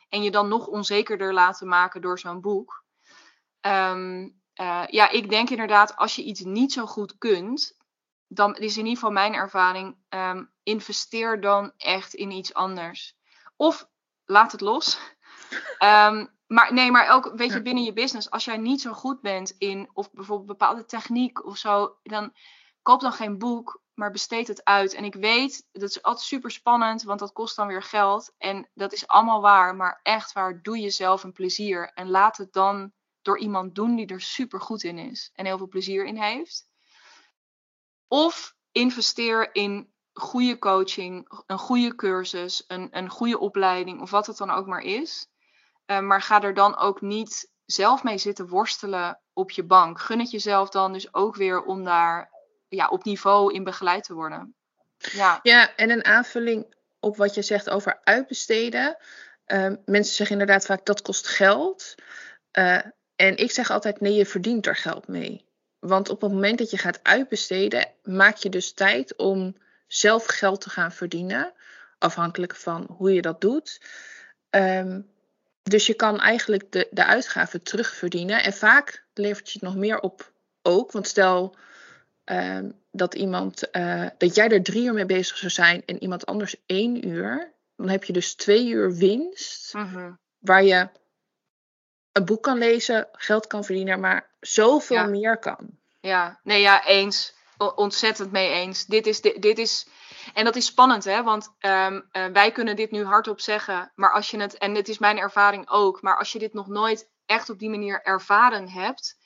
En 0.09 0.23
je 0.23 0.31
dan 0.31 0.47
nog 0.47 0.67
onzekerder 0.67 1.33
laten 1.33 1.67
maken 1.67 2.01
door 2.01 2.19
zo'n 2.19 2.41
boek. 2.41 2.83
Um, 3.61 4.41
uh, 4.61 4.83
ja, 4.87 5.09
ik 5.09 5.29
denk 5.29 5.49
inderdaad, 5.49 5.95
als 5.95 6.15
je 6.15 6.23
iets 6.23 6.41
niet 6.41 6.73
zo 6.73 6.85
goed 6.85 7.17
kunt, 7.17 7.77
dan 8.27 8.55
is 8.55 8.77
in 8.77 8.83
ieder 8.83 8.93
geval 8.93 9.11
mijn 9.11 9.33
ervaring, 9.33 9.97
um, 10.09 10.51
investeer 10.63 11.41
dan 11.41 11.73
echt 11.77 12.13
in 12.13 12.31
iets 12.31 12.53
anders. 12.53 13.15
Of 13.55 13.87
laat 14.25 14.51
het 14.51 14.61
los. 14.61 14.99
Um, 15.79 16.37
maar 16.47 16.73
nee, 16.73 16.91
maar 16.91 17.09
ook, 17.09 17.31
weet 17.35 17.53
je, 17.53 17.61
binnen 17.61 17.83
je 17.83 17.93
business, 17.93 18.29
als 18.29 18.45
jij 18.45 18.57
niet 18.57 18.81
zo 18.81 18.93
goed 18.93 19.21
bent 19.21 19.55
in, 19.57 19.89
of 19.93 20.11
bijvoorbeeld 20.11 20.47
bepaalde 20.47 20.85
techniek 20.85 21.45
of 21.45 21.57
zo, 21.57 21.97
dan 22.03 22.33
koop 22.81 23.01
dan 23.01 23.13
geen 23.13 23.37
boek, 23.37 23.81
maar 23.93 24.11
besteed 24.11 24.47
het 24.47 24.63
uit. 24.63 24.93
En 24.93 25.03
ik 25.03 25.13
weet, 25.13 25.67
dat 25.71 25.89
is 25.89 26.01
altijd 26.01 26.25
super 26.25 26.51
spannend, 26.51 27.03
want 27.03 27.19
dat 27.19 27.33
kost 27.33 27.55
dan 27.55 27.67
weer 27.67 27.83
geld. 27.83 28.33
En 28.37 28.69
dat 28.73 28.93
is 28.93 29.07
allemaal 29.07 29.41
waar, 29.41 29.75
maar 29.75 29.99
echt 30.03 30.33
waar, 30.33 30.61
doe 30.61 30.79
jezelf 30.79 31.23
een 31.23 31.33
plezier. 31.33 31.91
En 31.93 32.09
laat 32.09 32.37
het 32.37 32.53
dan 32.53 32.91
door 33.21 33.39
iemand 33.39 33.75
doen 33.75 33.95
die 33.95 34.07
er 34.07 34.21
super 34.21 34.61
goed 34.61 34.83
in 34.83 34.97
is 34.97 35.31
en 35.33 35.45
heel 35.45 35.57
veel 35.57 35.67
plezier 35.67 36.05
in 36.05 36.17
heeft. 36.17 36.67
Of 38.07 38.55
investeer 38.71 39.55
in 39.55 39.93
goede 40.13 40.59
coaching, 40.59 41.43
een 41.45 41.57
goede 41.57 41.95
cursus, 41.95 42.63
een, 42.67 42.87
een 42.91 43.09
goede 43.09 43.39
opleiding 43.39 44.01
of 44.01 44.09
wat 44.09 44.27
het 44.27 44.37
dan 44.37 44.49
ook 44.49 44.65
maar 44.65 44.81
is. 44.81 45.27
Uh, 45.91 45.99
maar 45.99 46.21
ga 46.21 46.41
er 46.41 46.53
dan 46.53 46.77
ook 46.77 47.01
niet 47.01 47.51
zelf 47.65 48.03
mee 48.03 48.17
zitten 48.17 48.47
worstelen 48.47 49.19
op 49.33 49.51
je 49.51 49.63
bank. 49.63 49.99
Gun 49.99 50.19
het 50.19 50.31
jezelf 50.31 50.69
dan 50.69 50.93
dus 50.93 51.13
ook 51.13 51.35
weer 51.35 51.63
om 51.63 51.83
daar 51.83 52.31
ja, 52.67 52.87
op 52.87 53.03
niveau 53.03 53.53
in 53.53 53.63
begeleid 53.63 54.03
te 54.03 54.13
worden. 54.13 54.55
Ja. 54.97 55.39
ja, 55.43 55.75
en 55.75 55.89
een 55.89 56.05
aanvulling 56.05 56.75
op 56.99 57.17
wat 57.17 57.33
je 57.33 57.41
zegt 57.41 57.69
over 57.69 57.99
uitbesteden. 58.03 58.97
Uh, 59.47 59.73
mensen 59.85 60.15
zeggen 60.15 60.39
inderdaad 60.39 60.65
vaak 60.65 60.85
dat 60.85 61.01
kost 61.01 61.27
geld. 61.27 61.95
Uh, 62.57 62.81
en 63.15 63.37
ik 63.37 63.51
zeg 63.51 63.71
altijd: 63.71 64.01
nee, 64.01 64.13
je 64.13 64.25
verdient 64.25 64.65
er 64.65 64.75
geld 64.75 65.07
mee. 65.07 65.45
Want 65.79 66.09
op 66.09 66.21
het 66.21 66.31
moment 66.31 66.57
dat 66.57 66.71
je 66.71 66.77
gaat 66.77 66.99
uitbesteden, 67.03 67.91
maak 68.03 68.35
je 68.35 68.49
dus 68.49 68.73
tijd 68.73 69.15
om 69.15 69.55
zelf 69.87 70.25
geld 70.25 70.61
te 70.61 70.69
gaan 70.69 70.91
verdienen. 70.91 71.53
Afhankelijk 71.97 72.55
van 72.55 72.87
hoe 72.97 73.13
je 73.13 73.21
dat 73.21 73.41
doet. 73.41 73.81
Um, 74.49 75.09
dus 75.69 75.87
je 75.87 75.93
kan 75.93 76.19
eigenlijk 76.19 76.71
de, 76.71 76.87
de 76.91 77.05
uitgaven 77.05 77.63
terugverdienen. 77.63 78.43
En 78.43 78.53
vaak 78.53 79.05
levert 79.13 79.51
je 79.51 79.59
het 79.59 79.61
nog 79.61 79.75
meer 79.75 79.99
op 79.99 80.31
ook. 80.61 80.91
Want 80.91 81.07
stel 81.07 81.55
um, 82.25 82.73
dat, 82.91 83.13
iemand, 83.13 83.63
uh, 83.71 84.07
dat 84.17 84.35
jij 84.35 84.49
er 84.49 84.63
drie 84.63 84.83
uur 84.83 84.93
mee 84.93 85.05
bezig 85.05 85.37
zou 85.37 85.51
zijn 85.51 85.83
en 85.85 86.01
iemand 86.01 86.25
anders 86.25 86.55
één 86.65 87.07
uur. 87.07 87.53
Dan 87.75 87.89
heb 87.89 88.03
je 88.03 88.13
dus 88.13 88.33
twee 88.33 88.67
uur 88.67 88.95
winst. 88.95 89.71
-hmm. 89.71 90.19
Waar 90.39 90.63
je 90.63 90.89
een 92.11 92.25
boek 92.25 92.43
kan 92.43 92.57
lezen, 92.57 93.07
geld 93.11 93.47
kan 93.47 93.63
verdienen, 93.63 93.99
maar 93.99 94.29
zoveel 94.39 94.97
ja. 94.97 95.05
meer 95.05 95.37
kan. 95.37 95.77
Ja, 96.01 96.39
nee, 96.43 96.61
ja, 96.61 96.85
eens. 96.85 97.37
Ontzettend 97.75 98.31
mee 98.31 98.49
eens. 98.49 98.85
Dit 98.85 99.07
is, 99.07 99.21
dit, 99.21 99.41
dit 99.41 99.57
is, 99.57 99.87
en 100.33 100.45
dat 100.45 100.55
is 100.55 100.65
spannend, 100.65 101.03
hè? 101.03 101.23
Want 101.23 101.55
um, 101.59 102.09
uh, 102.11 102.25
wij 102.25 102.51
kunnen 102.51 102.75
dit 102.75 102.91
nu 102.91 103.05
hardop 103.05 103.39
zeggen, 103.39 103.91
maar 103.95 104.13
als 104.13 104.31
je 104.31 104.39
het, 104.39 104.57
en 104.57 104.75
het 104.75 104.87
is 104.87 104.97
mijn 104.97 105.17
ervaring 105.17 105.69
ook, 105.69 106.01
maar 106.01 106.17
als 106.17 106.31
je 106.31 106.39
dit 106.39 106.53
nog 106.53 106.67
nooit 106.67 107.09
echt 107.25 107.49
op 107.49 107.59
die 107.59 107.69
manier 107.69 108.01
ervaren 108.01 108.69
hebt, 108.69 109.17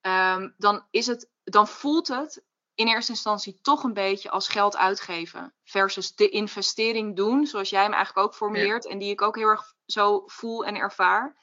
um, 0.00 0.54
dan, 0.56 0.86
is 0.90 1.06
het, 1.06 1.30
dan 1.44 1.68
voelt 1.68 2.08
het 2.08 2.44
in 2.74 2.88
eerste 2.88 3.12
instantie 3.12 3.58
toch 3.62 3.82
een 3.82 3.92
beetje 3.92 4.30
als 4.30 4.48
geld 4.48 4.76
uitgeven. 4.76 5.54
Versus 5.64 6.14
de 6.14 6.28
investering 6.28 7.16
doen, 7.16 7.46
zoals 7.46 7.70
jij 7.70 7.82
hem 7.82 7.92
eigenlijk 7.92 8.26
ook 8.26 8.34
formuleert. 8.34 8.84
Ja. 8.84 8.90
En 8.90 8.98
die 8.98 9.10
ik 9.10 9.22
ook 9.22 9.36
heel 9.36 9.48
erg 9.48 9.74
zo 9.86 10.22
voel 10.26 10.64
en 10.64 10.76
ervaar. 10.76 11.36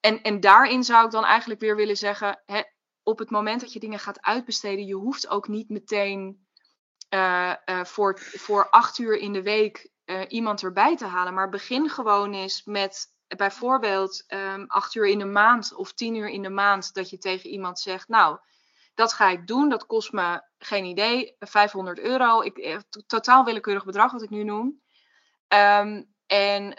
En, 0.00 0.22
en 0.22 0.40
daarin 0.40 0.84
zou 0.84 1.04
ik 1.04 1.10
dan 1.10 1.24
eigenlijk 1.24 1.60
weer 1.60 1.76
willen 1.76 1.96
zeggen, 1.96 2.42
hè, 2.46 2.62
op 3.02 3.18
het 3.18 3.30
moment 3.30 3.60
dat 3.60 3.72
je 3.72 3.80
dingen 3.80 3.98
gaat 3.98 4.22
uitbesteden, 4.22 4.86
je 4.86 4.94
hoeft 4.94 5.28
ook 5.28 5.48
niet 5.48 5.68
meteen 5.68 6.46
uh, 7.14 7.52
uh, 7.66 7.84
voor, 7.84 8.18
voor 8.18 8.68
acht 8.68 8.98
uur 8.98 9.18
in 9.18 9.32
de 9.32 9.42
week 9.42 9.90
uh, 10.04 10.20
iemand 10.28 10.62
erbij 10.62 10.96
te 10.96 11.06
halen. 11.06 11.34
Maar 11.34 11.48
begin 11.48 11.88
gewoon 11.88 12.34
eens 12.34 12.64
met 12.64 13.06
bijvoorbeeld 13.36 14.24
um, 14.28 14.64
acht 14.66 14.94
uur 14.94 15.06
in 15.06 15.18
de 15.18 15.24
maand 15.24 15.74
of 15.74 15.92
tien 15.92 16.14
uur 16.14 16.28
in 16.28 16.42
de 16.42 16.50
maand 16.50 16.94
dat 16.94 17.10
je 17.10 17.18
tegen 17.18 17.50
iemand 17.50 17.80
zegt, 17.80 18.08
nou, 18.08 18.38
dat 18.94 19.12
ga 19.12 19.28
ik 19.28 19.46
doen, 19.46 19.68
dat 19.68 19.86
kost 19.86 20.12
me 20.12 20.42
geen 20.58 20.84
idee, 20.84 21.36
500 21.38 21.98
euro, 21.98 22.40
ik, 22.40 22.80
totaal 23.06 23.44
willekeurig 23.44 23.84
bedrag 23.84 24.12
wat 24.12 24.22
ik 24.22 24.30
nu 24.30 24.44
noem. 24.44 24.80
Um, 25.48 26.10
en 26.26 26.74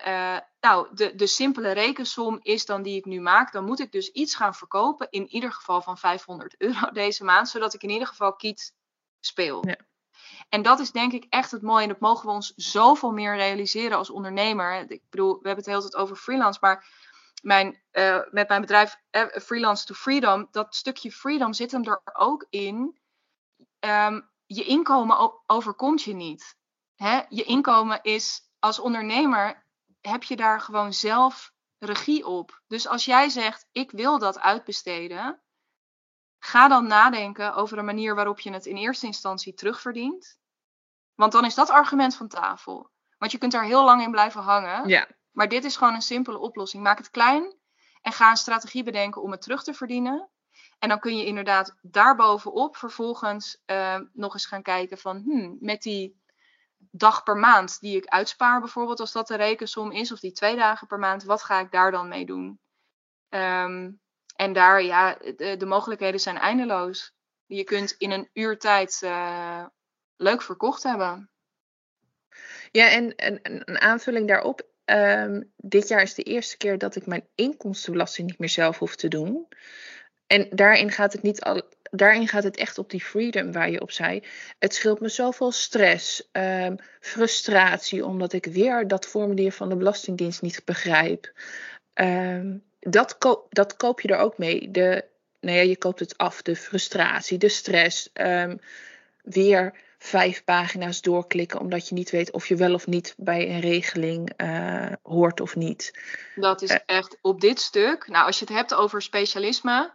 nou, 0.59 0.88
de, 0.95 1.15
de 1.15 1.27
simpele 1.27 1.71
rekensom 1.71 2.39
is 2.41 2.65
dan 2.65 2.81
die 2.81 2.97
ik 2.97 3.05
nu 3.05 3.21
maak. 3.21 3.51
Dan 3.51 3.65
moet 3.65 3.79
ik 3.79 3.91
dus 3.91 4.11
iets 4.11 4.36
gaan 4.36 4.55
verkopen, 4.55 5.07
in 5.09 5.27
ieder 5.27 5.51
geval 5.51 5.81
van 5.81 5.97
500 5.97 6.55
euro 6.57 6.91
deze 6.91 7.23
maand, 7.23 7.49
zodat 7.49 7.73
ik 7.73 7.84
in 7.84 7.89
ieder 7.89 8.07
geval 8.07 8.36
kiet 8.36 8.73
speel. 9.19 9.67
Ja. 9.67 9.77
En 10.50 10.62
dat 10.62 10.80
is 10.80 10.91
denk 10.91 11.14
ik 11.14 11.26
echt 11.30 11.52
het 11.52 11.62
mooie. 11.62 11.82
En 11.82 11.89
dat 11.89 12.00
mogen 12.00 12.26
we 12.26 12.32
ons 12.32 12.54
zoveel 12.56 13.12
meer 13.12 13.36
realiseren 13.36 13.98
als 13.98 14.10
ondernemer. 14.10 14.91
Ik 14.91 15.02
bedoel, 15.10 15.32
we 15.32 15.48
hebben 15.48 15.56
het 15.56 15.66
de 15.66 15.72
hele 15.72 15.82
tijd 15.82 15.96
over 15.96 16.16
freelance, 16.16 16.60
maar 16.62 16.86
mijn, 17.41 17.82
uh, 17.91 18.20
met 18.32 18.48
mijn 18.48 18.62
bedrijf 18.62 18.96
uh, 19.12 19.26
Freelance 19.26 19.86
to 19.86 19.94
Freedom, 19.94 20.48
dat 20.52 20.76
stukje 20.76 21.12
freedom 21.12 21.54
zit 21.54 21.72
hem 21.72 21.84
er 21.84 22.02
ook 22.14 22.46
in. 22.50 22.98
Um, 23.80 24.32
je 24.46 24.64
inkomen 24.64 25.41
overkomt 25.46 26.04
je 26.04 26.14
niet. 26.14 26.56
Hè? 26.96 27.22
Je 27.30 27.44
inkomen 27.44 28.00
is 28.02 28.41
als 28.60 28.80
ondernemer 28.80 29.66
heb 30.02 30.24
je 30.24 30.36
daar 30.36 30.62
gewoon 30.62 30.94
zelf 30.94 31.54
regie 31.78 32.26
op. 32.26 32.62
Dus 32.68 32.88
als 32.88 33.06
jij 33.06 33.30
zegt, 33.30 33.68
ik 33.72 33.91
wil 33.91 34.20
dat 34.20 34.39
uitbesteden, 34.39 35.43
ga 36.46 36.68
dan 36.68 36.88
nadenken 36.88 37.54
over 37.54 37.78
een 37.78 37.86
manier 37.86 38.16
waarop 38.16 38.39
je 38.39 38.52
het 38.52 38.66
in 38.66 38.76
eerste 38.76 39.06
instantie 39.06 39.54
terugverdient. 39.54 40.39
Want 41.16 41.32
dan 41.32 41.46
is 41.46 41.56
dat 41.56 41.70
argument 41.70 42.16
van 42.16 42.28
tafel. 42.28 42.89
Want 43.18 43.32
je 43.32 43.38
kunt 43.38 43.52
daar 43.52 43.64
heel 43.64 43.84
lang 43.84 44.02
in 44.02 44.12
blijven 44.12 44.41
hangen. 44.41 44.88
Ja. 44.88 45.08
Maar 45.32 45.48
dit 45.48 45.64
is 45.64 45.76
gewoon 45.76 45.94
een 45.94 46.02
simpele 46.02 46.39
oplossing. 46.39 46.84
Maak 46.84 46.98
het 46.98 47.10
klein 47.10 47.56
en 48.02 48.12
ga 48.12 48.30
een 48.30 48.38
strategie 48.38 48.84
bedenken 48.84 49.22
om 49.22 49.32
het 49.32 49.41
terug 49.41 49.64
te 49.64 49.74
verdienen. 49.74 50.30
En 50.80 50.89
dan 50.89 51.00
kun 51.00 51.18
je 51.18 51.26
inderdaad 51.26 51.76
daarbovenop 51.82 52.78
vervolgens 52.78 53.62
uh, 53.66 54.00
nog 54.14 54.34
eens 54.34 54.46
gaan 54.46 54.62
kijken 54.62 54.98
van, 54.98 55.22
hmm, 55.26 55.58
met 55.60 55.82
die 55.82 56.22
dag 56.78 57.24
per 57.24 57.38
maand 57.38 57.80
die 57.80 57.98
ik 57.98 58.06
uitspaar, 58.06 58.60
bijvoorbeeld, 58.60 59.00
als 59.00 59.12
dat 59.12 59.28
de 59.28 59.36
rekensom 59.36 59.91
is, 59.91 60.12
of 60.12 60.20
die 60.20 60.32
twee 60.32 60.56
dagen 60.56 60.88
per 60.88 61.00
maand, 61.00 61.24
wat 61.24 61.44
ga 61.44 61.60
ik 61.60 61.72
daar 61.72 61.91
dan 61.91 62.08
mee 62.08 62.26
doen? 62.26 62.60
Um, 63.30 64.02
en 64.44 64.54
daar, 64.54 64.84
ja, 64.84 65.18
de, 65.36 65.56
de, 65.58 65.66
mogelijkheden 65.66 66.20
zijn 66.20 66.38
eindeloos. 66.38 67.14
Je 67.46 67.64
kunt 67.64 67.96
in 67.98 68.12
een 68.12 68.30
uur 68.34 68.58
tijd 68.58 69.02
uh, 69.04 69.66
leuk 70.16 70.41
verkocht 70.41 70.84
hebben. 70.84 71.30
Ja, 72.72 72.89
en, 72.89 73.16
en 73.16 73.39
een 73.41 73.80
aanvulling 73.80 74.28
daarop. 74.28 74.72
Um, 74.86 75.54
dit 75.58 75.88
jaar 75.88 76.02
is 76.02 76.14
de 76.14 76.24
eerste 76.24 76.58
keer 76.58 76.78
dat 76.78 76.96
ik 76.96 77.06
mijn 77.06 77.28
inkomstenbelasting 77.36 78.28
niet 78.28 78.39
meer 78.39 78.50
zelf 78.50 78.80
hoef 78.80 78.96
te 78.96 79.08
doen. 79.08 79.48
En 80.28 80.48
daarin 80.50 80.91
gaat 80.91 81.14
het 81.14 81.22
niet 81.22 81.41
al, 81.41 81.62
daarin 81.82 82.28
gaat 82.28 82.44
het 82.44 82.58
echt 82.58 82.78
op 82.78 82.89
die 82.89 83.04
freedom 83.04 83.52
waar 83.52 83.70
je 83.70 83.82
op 83.82 83.91
zei. 83.91 84.24
Het 84.60 84.74
scheelt 84.74 85.00
me 85.00 85.10
zoveel 85.10 85.52
stress, 85.52 86.30
um, 86.32 86.76
frustratie, 87.00 88.06
omdat 88.06 88.34
ik 88.34 88.46
weer 88.46 88.88
dat 88.88 89.06
formulier 89.06 89.52
van 89.52 89.70
de 89.70 89.76
Belastingdienst 89.76 90.41
niet 90.41 90.62
begrijp. 90.66 91.34
Um, 91.94 92.64
dat, 92.89 93.17
koop, 93.17 93.45
dat 93.49 93.75
koop 93.75 94.01
je 94.01 94.07
er 94.07 94.17
ook 94.17 94.38
mee. 94.38 94.71
De, 94.71 95.05
nou 95.39 95.57
ja, 95.57 95.63
je 95.63 95.77
koopt 95.77 95.99
het 95.99 96.17
af, 96.17 96.41
de 96.41 96.55
frustratie, 96.55 97.38
de 97.38 97.49
stress. 97.49 98.09
Um, 98.13 98.59
weer 99.23 99.73
vijf 99.97 100.43
pagina's 100.43 101.01
doorklikken 101.01 101.59
omdat 101.59 101.88
je 101.88 101.95
niet 101.95 102.09
weet 102.09 102.31
of 102.31 102.47
je 102.47 102.55
wel 102.55 102.73
of 102.73 102.88
niet 102.88 103.13
bij 103.17 103.49
een 103.49 103.59
regeling 103.59 104.41
uh, 104.41 104.91
hoort 105.03 105.39
of 105.39 105.55
niet. 105.55 105.99
Dat 106.36 106.61
is 106.61 106.71
uh, 106.71 106.77
echt 106.86 107.17
op 107.21 107.41
dit 107.41 107.59
stuk. 107.59 108.07
Nou, 108.07 108.25
als 108.25 108.39
je 108.39 108.45
het 108.45 108.53
hebt 108.53 108.73
over 108.73 109.01
specialisme 109.01 109.91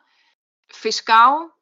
fiscaal, 0.67 1.57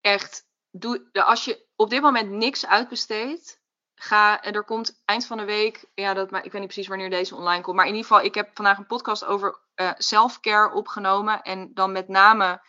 echt, 0.00 0.46
doe, 0.70 1.08
als 1.12 1.44
je 1.44 1.64
op 1.76 1.90
dit 1.90 2.02
moment 2.02 2.30
niks 2.30 2.66
uitbesteedt, 2.66 3.60
ga, 3.98 4.42
er 4.42 4.64
komt 4.64 5.02
eind 5.04 5.26
van 5.26 5.36
de 5.36 5.44
week, 5.44 5.84
ja, 5.94 6.14
dat, 6.14 6.30
maar 6.30 6.44
ik 6.44 6.52
weet 6.52 6.60
niet 6.60 6.70
precies 6.70 6.88
wanneer 6.88 7.10
deze 7.10 7.34
online 7.34 7.62
komt, 7.62 7.76
maar 7.76 7.86
in 7.86 7.94
ieder 7.94 8.08
geval, 8.08 8.24
ik 8.24 8.34
heb 8.34 8.50
vandaag 8.54 8.78
een 8.78 8.86
podcast 8.86 9.24
over 9.24 9.60
uh, 9.76 10.74
opgenomen 10.74 11.42
en 11.42 11.70
dan 11.74 11.92
met 11.92 12.08
name 12.08 12.60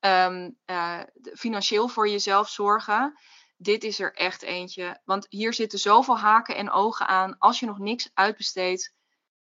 um, 0.00 0.58
uh, 0.66 1.00
financieel 1.34 1.88
voor 1.88 2.08
jezelf 2.08 2.48
zorgen. 2.48 3.18
Dit 3.56 3.84
is 3.84 4.00
er 4.00 4.14
echt 4.14 4.42
eentje, 4.42 5.00
want 5.04 5.26
hier 5.28 5.54
zitten 5.54 5.78
zoveel 5.78 6.18
haken 6.18 6.56
en 6.56 6.70
ogen 6.70 7.06
aan. 7.06 7.38
Als 7.38 7.60
je 7.60 7.66
nog 7.66 7.78
niks 7.78 8.10
uitbesteedt, 8.14 8.94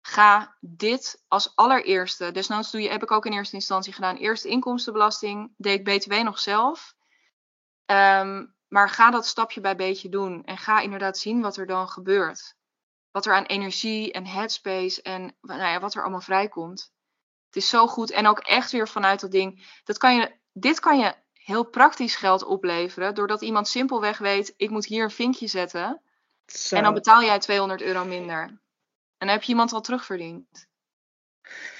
ga 0.01 0.57
dit 0.61 1.24
als 1.28 1.57
allereerste, 1.57 2.30
desnoods 2.30 2.70
doe 2.70 2.83
je, 2.83 2.91
heb 2.91 3.03
ik 3.03 3.11
ook 3.11 3.26
in 3.26 3.33
eerste 3.33 3.55
instantie 3.55 3.93
gedaan, 3.93 4.16
eerst 4.16 4.45
inkomstenbelasting, 4.45 5.55
deed 5.57 5.78
ik 5.78 5.85
BTW 5.85 6.12
nog 6.12 6.39
zelf. 6.39 6.95
Um, 7.87 8.55
maar 8.73 8.91
ga 8.91 9.11
dat 9.11 9.27
stapje 9.27 9.61
bij 9.61 9.77
beetje 9.77 10.09
doen 10.09 10.45
en 10.45 10.59
ga 10.59 10.81
inderdaad 10.81 11.18
zien 11.18 11.41
wat 11.41 11.57
er 11.57 11.66
dan 11.66 11.89
gebeurt. 11.89 12.55
Wat 13.11 13.27
er 13.27 13.35
aan 13.35 13.45
energie 13.45 14.12
en 14.12 14.27
headspace 14.27 15.03
en 15.03 15.37
nou 15.41 15.61
ja, 15.61 15.81
wat 15.81 15.95
er 15.95 16.03
allemaal 16.03 16.20
vrijkomt. 16.20 16.93
Het 17.47 17.57
is 17.57 17.68
zo 17.68 17.87
goed 17.87 18.11
en 18.11 18.27
ook 18.27 18.39
echt 18.39 18.73
weer 18.73 18.89
vanuit 18.89 19.20
dat 19.20 19.31
ding. 19.31 19.81
Dat 19.85 19.99
kan 19.99 20.14
je, 20.14 20.37
dit 20.53 20.81
kan 20.81 20.99
je 20.99 21.14
heel 21.33 21.64
praktisch 21.64 22.16
geld 22.16 22.45
opleveren 22.45 23.14
doordat 23.14 23.43
iemand 23.43 23.68
simpelweg 23.68 24.18
weet, 24.18 24.55
ik 24.57 24.70
moet 24.70 24.87
hier 24.87 25.05
een 25.05 25.11
vinkje 25.11 25.47
zetten. 25.47 26.01
Zo. 26.47 26.77
En 26.77 26.83
dan 26.83 26.95
betaal 26.95 27.23
jij 27.23 27.39
200 27.39 27.83
euro 27.83 28.05
minder. 28.05 28.43
En 28.43 28.59
dan 29.18 29.29
heb 29.29 29.43
je 29.43 29.49
iemand 29.49 29.73
al 29.73 29.81
terugverdiend. 29.81 30.66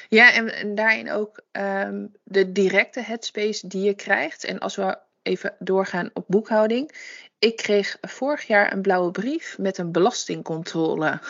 Ja, 0.09 0.33
en, 0.33 0.55
en 0.55 0.75
daarin 0.75 1.11
ook 1.11 1.43
um, 1.53 2.13
de 2.25 2.53
directe 2.53 3.01
headspace 3.01 3.67
die 3.67 3.83
je 3.83 3.95
krijgt. 3.95 4.45
En 4.45 4.59
als 4.59 4.77
we 4.77 5.11
even 5.23 5.57
doorgaan 5.59 6.11
op 6.13 6.25
boekhouding. 6.29 6.93
Ik 7.39 7.57
kreeg 7.57 7.99
vorig 8.01 8.43
jaar 8.47 8.73
een 8.73 8.83
blauwe 8.83 9.11
brief 9.11 9.59
met 9.59 9.79
een 9.79 9.93
belastingcontrole. 9.93 11.21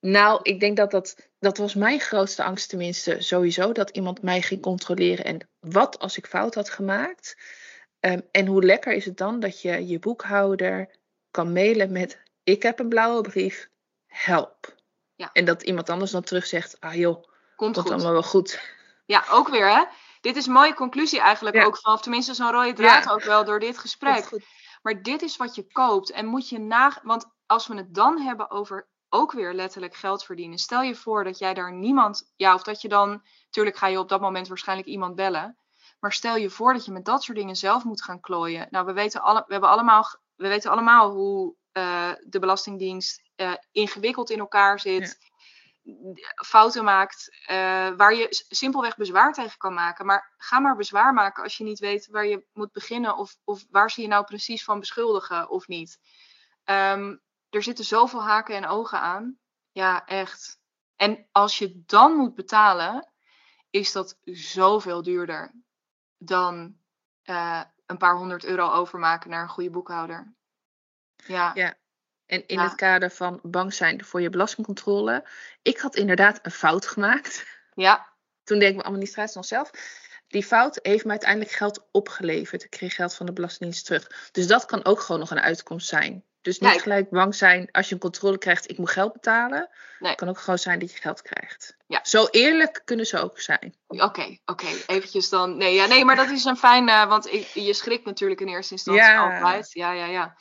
Nou, 0.00 0.40
ik 0.42 0.60
denk 0.60 0.76
dat 0.76 0.90
dat, 0.90 1.28
dat 1.38 1.58
was 1.58 1.74
mijn 1.74 2.00
grootste 2.00 2.44
angst 2.44 2.68
tenminste 2.68 3.16
sowieso. 3.20 3.72
Dat 3.72 3.90
iemand 3.90 4.22
mij 4.22 4.42
ging 4.42 4.62
controleren. 4.62 5.24
En 5.24 5.48
wat 5.60 5.98
als 5.98 6.16
ik 6.16 6.26
fout 6.26 6.54
had 6.54 6.70
gemaakt? 6.70 7.36
Um, 8.00 8.22
en 8.30 8.46
hoe 8.46 8.64
lekker 8.64 8.92
is 8.92 9.04
het 9.04 9.16
dan 9.16 9.40
dat 9.40 9.60
je 9.60 9.86
je 9.86 9.98
boekhouder 9.98 10.90
kan 11.30 11.52
mailen 11.52 11.92
met... 11.92 12.22
Ik 12.42 12.62
heb 12.62 12.78
een 12.78 12.88
blauwe 12.88 13.20
brief, 13.20 13.68
help. 14.06 14.74
Ja. 15.14 15.30
En 15.32 15.44
dat 15.44 15.62
iemand 15.62 15.90
anders 15.90 16.10
dan 16.10 16.22
terug 16.22 16.46
zegt... 16.46 16.76
Ah 16.80 16.94
joh, 16.94 17.24
komt, 17.56 17.74
komt 17.74 17.90
allemaal 17.90 18.12
wel 18.12 18.22
goed. 18.22 18.60
Ja, 19.06 19.24
ook 19.30 19.48
weer 19.48 19.68
hè 19.74 19.84
dit 20.26 20.36
is 20.36 20.46
een 20.46 20.52
mooie 20.52 20.74
conclusie 20.74 21.20
eigenlijk 21.20 21.64
ook 21.64 21.78
van, 21.78 21.92
of 21.92 22.00
tenminste 22.00 22.34
zo'n 22.34 22.50
rode 22.50 22.72
draad 22.72 23.10
ook 23.10 23.22
wel 23.22 23.44
door 23.44 23.60
dit 23.60 23.78
gesprek. 23.78 24.44
Maar 24.82 25.02
dit 25.02 25.22
is 25.22 25.36
wat 25.36 25.54
je 25.54 25.72
koopt 25.72 26.10
en 26.10 26.26
moet 26.26 26.48
je 26.48 26.58
na, 26.58 27.00
want 27.02 27.26
als 27.46 27.66
we 27.66 27.74
het 27.74 27.94
dan 27.94 28.20
hebben 28.20 28.50
over 28.50 28.88
ook 29.08 29.32
weer 29.32 29.54
letterlijk 29.54 29.94
geld 29.94 30.24
verdienen. 30.24 30.58
Stel 30.58 30.82
je 30.82 30.94
voor 30.94 31.24
dat 31.24 31.38
jij 31.38 31.54
daar 31.54 31.72
niemand, 31.72 32.32
ja, 32.36 32.54
of 32.54 32.62
dat 32.62 32.82
je 32.82 32.88
dan, 32.88 33.22
natuurlijk 33.44 33.76
ga 33.76 33.86
je 33.86 33.98
op 33.98 34.08
dat 34.08 34.20
moment 34.20 34.48
waarschijnlijk 34.48 34.88
iemand 34.88 35.14
bellen. 35.14 35.58
Maar 36.00 36.12
stel 36.12 36.36
je 36.36 36.50
voor 36.50 36.72
dat 36.72 36.84
je 36.84 36.92
met 36.92 37.04
dat 37.04 37.22
soort 37.22 37.38
dingen 37.38 37.56
zelf 37.56 37.84
moet 37.84 38.02
gaan 38.02 38.20
klooien. 38.20 38.66
Nou, 38.70 38.86
we 38.86 38.92
weten, 38.92 39.22
alle, 39.22 39.44
we 39.46 39.52
hebben 39.52 39.70
allemaal, 39.70 40.04
we 40.34 40.48
weten 40.48 40.70
allemaal 40.70 41.10
hoe 41.10 41.54
uh, 41.72 42.10
de 42.26 42.38
Belastingdienst 42.38 43.22
uh, 43.36 43.52
ingewikkeld 43.72 44.30
in 44.30 44.38
elkaar 44.38 44.80
zit 44.80 45.25
fouten 46.46 46.84
maakt, 46.84 47.28
uh, 47.40 47.90
waar 47.96 48.14
je 48.14 48.26
simpelweg 48.48 48.96
bezwaar 48.96 49.32
tegen 49.32 49.58
kan 49.58 49.74
maken. 49.74 50.06
Maar 50.06 50.34
ga 50.36 50.58
maar 50.58 50.76
bezwaar 50.76 51.12
maken 51.12 51.42
als 51.42 51.56
je 51.56 51.64
niet 51.64 51.78
weet 51.78 52.06
waar 52.06 52.26
je 52.26 52.46
moet 52.52 52.72
beginnen 52.72 53.16
of, 53.16 53.36
of 53.44 53.64
waar 53.70 53.90
ze 53.90 54.00
je 54.00 54.08
nou 54.08 54.24
precies 54.24 54.64
van 54.64 54.80
beschuldigen 54.80 55.50
of 55.50 55.66
niet. 55.66 55.98
Um, 56.64 57.22
er 57.50 57.62
zitten 57.62 57.84
zoveel 57.84 58.22
haken 58.22 58.54
en 58.54 58.66
ogen 58.66 59.00
aan. 59.00 59.38
Ja, 59.72 60.06
echt. 60.06 60.58
En 60.96 61.28
als 61.32 61.58
je 61.58 61.82
dan 61.86 62.12
moet 62.16 62.34
betalen, 62.34 63.12
is 63.70 63.92
dat 63.92 64.18
zoveel 64.24 65.02
duurder 65.02 65.52
dan 66.18 66.76
uh, 67.24 67.62
een 67.86 67.98
paar 67.98 68.16
honderd 68.16 68.44
euro 68.44 68.70
overmaken 68.70 69.30
naar 69.30 69.42
een 69.42 69.48
goede 69.48 69.70
boekhouder. 69.70 70.34
Ja. 71.16 71.50
ja. 71.54 71.76
En 72.26 72.46
in 72.46 72.58
het 72.58 72.74
kader 72.74 73.10
van 73.10 73.40
bang 73.42 73.74
zijn 73.74 74.04
voor 74.04 74.20
je 74.20 74.30
belastingcontrole. 74.30 75.24
Ik 75.62 75.78
had 75.78 75.96
inderdaad 75.96 76.38
een 76.42 76.50
fout 76.50 76.86
gemaakt. 76.86 77.46
Ja. 77.74 78.08
Toen 78.44 78.58
deed 78.58 78.68
ik 78.68 78.74
mijn 78.74 78.86
administratie 78.86 79.36
nog 79.36 79.46
zelf. 79.46 79.70
Die 80.28 80.44
fout 80.44 80.78
heeft 80.82 81.04
me 81.04 81.10
uiteindelijk 81.10 81.50
geld 81.50 81.86
opgeleverd. 81.90 82.64
Ik 82.64 82.70
kreeg 82.70 82.94
geld 82.94 83.14
van 83.14 83.26
de 83.26 83.32
Belastingdienst 83.32 83.86
terug. 83.86 84.28
Dus 84.32 84.46
dat 84.46 84.64
kan 84.64 84.84
ook 84.84 85.00
gewoon 85.00 85.20
nog 85.20 85.30
een 85.30 85.40
uitkomst 85.40 85.88
zijn. 85.88 86.24
Dus 86.46 86.58
niet 86.58 86.82
gelijk 86.82 87.10
bang 87.10 87.34
zijn 87.34 87.68
als 87.72 87.88
je 87.88 87.94
een 87.94 88.00
controle 88.00 88.38
krijgt, 88.38 88.70
ik 88.70 88.78
moet 88.78 88.90
geld 88.90 89.12
betalen. 89.12 89.68
Nee. 89.98 90.10
Het 90.10 90.18
kan 90.18 90.28
ook 90.28 90.38
gewoon 90.38 90.58
zijn 90.58 90.78
dat 90.78 90.92
je 90.92 90.98
geld 90.98 91.22
krijgt. 91.22 91.76
Ja. 91.86 92.00
Zo 92.02 92.26
eerlijk 92.30 92.82
kunnen 92.84 93.06
ze 93.06 93.18
ook 93.18 93.40
zijn. 93.40 93.74
Oké, 93.86 94.04
oké. 94.04 94.38
Okay. 94.44 94.82
Eventjes 94.86 95.28
dan. 95.28 95.56
Nee, 95.56 95.74
ja, 95.74 95.86
nee, 95.86 96.04
maar 96.04 96.16
dat 96.16 96.30
is 96.30 96.44
een 96.44 96.56
fijn. 96.56 96.88
Uh, 96.88 97.08
want 97.08 97.32
ik, 97.32 97.46
je 97.46 97.74
schrikt 97.74 98.04
natuurlijk 98.04 98.40
in 98.40 98.48
eerste 98.48 98.72
instantie 98.72 99.02
ja. 99.02 99.34
altijd. 99.34 99.72
Ja, 99.72 99.92
ja, 99.92 100.06
ja. 100.06 100.36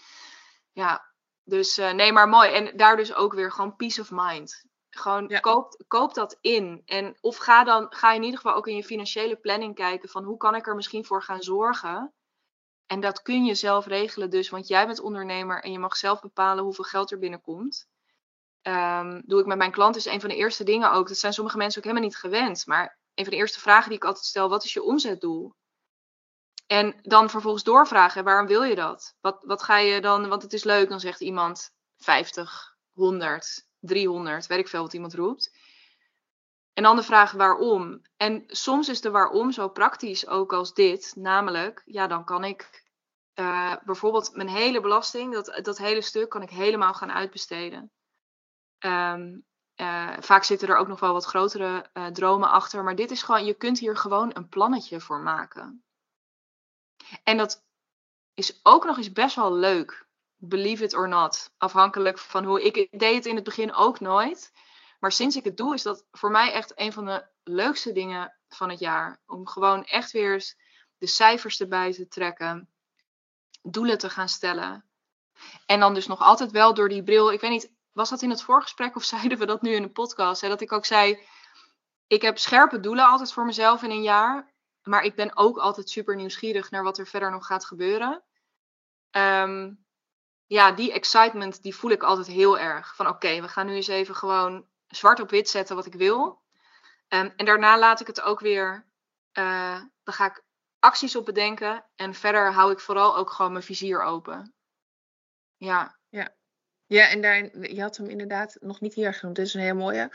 Ja, 0.72 1.06
dus 1.46 1.78
uh, 1.78 1.92
nee, 1.92 2.12
maar 2.12 2.30
mooi. 2.30 2.50
En 2.50 2.78
daar 2.78 2.96
dus 2.96 3.14
ook 3.14 3.34
weer 3.34 3.52
gewoon 3.52 3.76
peace 3.76 4.02
of 4.02 4.12
mind. 4.12 4.66
Gewoon 4.90 5.28
ja. 5.28 5.40
koop, 5.40 5.84
koop 5.88 6.14
dat 6.14 6.38
in. 6.42 6.82
En 6.86 7.18
of 7.22 7.38
ga 7.38 7.64
dan 7.64 7.86
ga 7.90 8.14
in 8.14 8.24
ieder 8.24 8.40
geval 8.40 8.56
ook 8.56 8.68
in 8.68 8.76
je 8.76 8.84
financiële 8.84 9.36
planning 9.36 9.76
kijken 9.76 10.10
van 10.10 10.24
hoe 10.24 10.38
kan 10.38 10.56
ik 10.56 10.68
er 10.68 10.76
misschien 10.76 11.06
voor 11.06 11.24
gaan 11.24 11.42
zorgen. 11.42 12.14
En 12.86 13.00
dat 13.00 13.22
kun 13.22 13.46
je 13.46 13.56
zelf 13.56 13.86
regelen 13.86 14.30
dus, 14.30 14.50
want 14.50 14.68
jij 14.68 14.86
bent 14.86 15.00
ondernemer 15.00 15.64
en 15.64 15.72
je 15.72 15.80
mag 15.80 15.96
zelf 15.96 16.22
bepalen 16.22 16.64
hoeveel 16.64 16.84
geld 16.84 17.12
er 17.12 17.20
binnenkomt. 17.20 17.88
Um, 18.62 19.22
doe 19.26 19.40
ik 19.40 19.46
met 19.46 19.58
mijn 19.58 19.72
klant 19.72 19.96
is 19.96 20.06
een 20.06 20.20
van 20.20 20.30
de 20.30 20.36
eerste 20.36 20.64
dingen 20.64 20.92
ook. 20.92 21.08
Dat 21.08 21.18
zijn 21.18 21.34
sommige 21.34 21.58
mensen 21.58 21.78
ook 21.78 21.88
helemaal 21.88 22.08
niet 22.08 22.18
gewend. 22.18 22.66
Maar 22.66 22.98
een 23.14 23.24
van 23.24 23.34
de 23.34 23.40
eerste 23.40 23.60
vragen 23.60 23.90
die 23.90 23.98
ik 23.98 24.06
altijd 24.06 24.26
stel: 24.26 24.50
wat 24.50 24.64
is 24.64 24.74
je 24.74 24.84
omzetdoel? 24.84 25.54
En 26.68 26.96
dan 27.02 27.30
vervolgens 27.30 27.64
doorvragen, 27.64 28.24
waarom 28.24 28.48
wil 28.48 28.64
je 28.64 28.76
dat? 28.76 29.16
Wat, 29.22 29.44
wat 29.44 29.64
ga 29.64 29.78
je 29.78 30.02
dan, 30.02 30.28
want 30.28 30.42
het 30.42 30.54
is 30.54 30.64
leuk, 30.64 30.90
dan 30.90 31.00
zegt 31.00 31.22
iemand 31.22 31.72
50, 31.98 32.76
100, 32.94 33.68
300, 33.80 34.48
weet 34.48 34.60
ik 34.60 34.68
veel 34.68 34.82
wat 34.82 34.94
iemand 34.94 35.14
roept. 35.14 35.52
En 36.74 36.84
dan 36.84 36.96
de 36.96 37.04
vraag 37.04 37.32
waarom. 37.32 38.02
En 38.18 38.44
soms 38.48 38.90
is 38.90 39.02
de 39.02 39.10
waarom 39.10 39.52
zo 39.52 39.70
praktisch 39.70 40.28
ook 40.28 40.54
als 40.54 40.74
dit, 40.74 41.14
namelijk, 41.16 41.82
ja, 41.86 42.08
dan 42.08 42.26
kan 42.26 42.44
ik 42.44 42.84
uh, 43.36 43.76
bijvoorbeeld 43.84 44.36
mijn 44.36 44.50
hele 44.50 44.82
belasting, 44.82 45.34
dat, 45.34 45.60
dat 45.64 45.78
hele 45.78 46.02
stuk, 46.02 46.30
kan 46.30 46.42
ik 46.42 46.50
helemaal 46.50 46.94
gaan 46.94 47.12
uitbesteden. 47.12 47.92
Um, 48.80 49.46
uh, 49.76 50.14
vaak 50.20 50.44
zitten 50.44 50.68
er 50.68 50.76
ook 50.76 50.88
nog 50.88 51.00
wel 51.00 51.14
wat 51.14 51.26
grotere 51.26 51.90
uh, 51.94 52.06
dromen 52.06 52.50
achter, 52.50 52.84
maar 52.84 52.96
dit 52.96 53.12
is 53.12 53.24
gewoon, 53.24 53.46
je 53.46 53.54
kunt 53.54 53.80
hier 53.80 53.98
gewoon 53.98 54.32
een 54.34 54.50
plannetje 54.50 55.00
voor 55.00 55.20
maken. 55.20 55.84
En 57.24 57.38
dat 57.38 57.64
is 58.34 58.60
ook 58.64 58.86
nog 58.86 58.98
eens 58.98 59.12
best 59.12 59.36
wel 59.36 59.54
leuk. 59.54 60.06
Believe 60.36 60.84
it 60.84 60.94
or 60.94 61.08
not. 61.08 61.54
Afhankelijk 61.58 62.18
van 62.18 62.44
hoe 62.44 62.64
ik 62.64 63.00
deed 63.00 63.16
het 63.16 63.26
in 63.26 63.36
het 63.36 63.44
begin 63.44 63.74
ook 63.74 64.00
nooit. 64.00 64.52
Maar 65.00 65.12
sinds 65.12 65.36
ik 65.36 65.44
het 65.44 65.58
doe, 65.58 65.74
is 65.74 65.82
dat 65.82 66.06
voor 66.12 66.32
mij 66.32 66.52
echt 66.52 66.80
een 66.80 66.94
van 66.94 67.06
de 67.06 67.26
leukste 67.44 67.92
dingen 67.92 68.38
van 68.48 68.70
het 68.70 68.80
jaar. 68.80 69.22
Om 69.26 69.48
gewoon 69.48 69.84
echt 69.84 70.12
weer 70.12 70.34
eens 70.34 70.58
de 70.98 71.08
cijfers 71.08 71.60
erbij 71.60 71.94
te 71.94 72.08
trekken. 72.08 72.70
Doelen 73.62 73.98
te 73.98 74.10
gaan 74.10 74.30
stellen. 74.30 74.86
En 75.66 75.80
dan 75.80 75.94
dus 75.94 76.08
nog 76.08 76.20
altijd 76.20 76.52
wel 76.52 76.74
door 76.74 76.90
die 76.90 77.04
bril. 77.04 77.32
Ik 77.32 77.42
weet 77.42 77.52
niet, 77.52 77.72
was 77.92 78.10
dat 78.10 78.22
in 78.22 78.30
het 78.30 78.42
voorgesprek 78.42 78.96
of 78.96 79.04
zeiden 79.14 79.38
we 79.38 79.46
dat 79.46 79.62
nu 79.62 79.72
in 79.72 79.82
de 79.82 79.90
podcast? 79.90 80.42
Hè? 80.42 80.48
Dat 80.48 80.62
ik 80.62 80.72
ook 80.72 80.86
zei, 80.86 81.28
ik 82.08 82.22
heb 82.22 82.38
scherpe 82.38 82.80
doelen 82.80 83.08
altijd 83.08 83.34
voor 83.34 83.46
mezelf 83.46 83.84
in 83.84 83.92
een 83.92 84.04
jaar. 84.04 84.54
Maar 84.86 85.04
ik 85.04 85.16
ben 85.16 85.38
ook 85.38 85.58
altijd 85.58 85.90
super 85.90 86.16
nieuwsgierig 86.16 86.72
naar 86.72 86.84
wat 86.84 86.98
er 86.98 87.08
verder 87.08 87.32
nog 87.32 87.46
gaat 87.46 87.66
gebeuren. 87.66 88.24
Um, 89.12 89.86
ja, 90.46 90.72
die 90.72 90.94
excitement 90.94 91.62
die 91.62 91.76
voel 91.76 91.92
ik 91.92 92.04
altijd 92.04 92.28
heel 92.28 92.60
erg. 92.60 92.96
Van 92.96 93.08
oké, 93.08 93.42
we 93.42 93.48
gaan 93.48 93.66
nu 93.66 93.74
eens 93.74 93.88
even 93.88 94.16
gewoon 94.16 94.68
zwart 94.88 95.20
op 95.20 95.30
wit 95.30 95.50
zetten 95.50 95.76
wat 95.76 95.86
ik 95.86 95.94
wil. 95.94 96.42
Um, 97.10 97.34
en 97.36 97.46
daarna 97.46 97.80
laat 97.80 98.00
ik 98.00 98.08
het 98.08 98.22
ook 98.22 98.40
weer. 98.40 98.86
Uh, 99.34 99.82
dan 100.04 100.14
ga 100.14 100.26
ik 100.26 100.44
acties 100.80 101.16
op 101.16 101.26
bedenken. 101.26 101.86
En 101.96 102.14
verder 102.14 102.54
hou 102.54 102.72
ik 102.72 102.80
vooral 102.80 103.18
ook 103.18 103.30
gewoon 103.30 103.52
mijn 103.52 103.64
vizier 103.64 104.02
open. 104.02 104.54
Ja. 105.58 105.98
Ja, 106.10 106.36
ja 106.86 107.10
en 107.10 107.22
je 107.76 107.82
had 107.82 107.98
hem 107.98 108.10
inderdaad 108.10 108.58
nog 108.60 108.82
niet 108.82 108.94
hier 108.94 109.14
genoemd. 109.14 109.36
Dit 109.36 109.46
is 109.46 109.54
een 109.54 109.62
hele 109.62 109.74
mooie. 109.74 110.10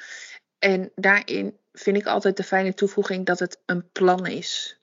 En 0.61 0.93
daarin 0.95 1.59
vind 1.73 1.97
ik 1.97 2.07
altijd 2.07 2.37
de 2.37 2.45
fijne 2.45 2.75
toevoeging 2.75 3.27
dat 3.27 3.39
het 3.39 3.61
een 3.67 3.91
plan 3.93 4.27
is. 4.27 4.79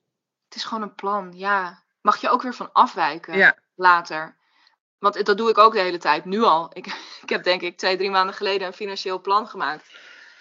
Het 0.46 0.56
is 0.56 0.64
gewoon 0.64 0.84
een 0.84 0.96
plan, 0.96 1.32
ja. 1.36 1.84
Mag 2.02 2.22
je 2.22 2.30
ook 2.30 2.42
weer 2.42 2.54
van 2.54 2.70
afwijken 2.74 3.38
ja. 3.38 3.58
later. 3.76 4.36
Want 5.00 5.26
dat 5.26 5.38
doe 5.38 5.50
ik 5.50 5.58
ook 5.58 5.74
de 5.74 5.80
hele 5.80 5.98
tijd, 5.98 6.26
nu 6.26 6.42
al. 6.42 6.70
Ik, 6.74 6.86
ik 7.24 7.30
heb 7.30 7.44
denk 7.44 7.62
ik 7.62 7.78
twee, 7.78 7.98
drie 7.98 8.10
maanden 8.10 8.36
geleden 8.36 8.68
een 8.68 8.74
financieel 8.74 9.22
plan 9.22 9.48
gemaakt. 9.48 9.84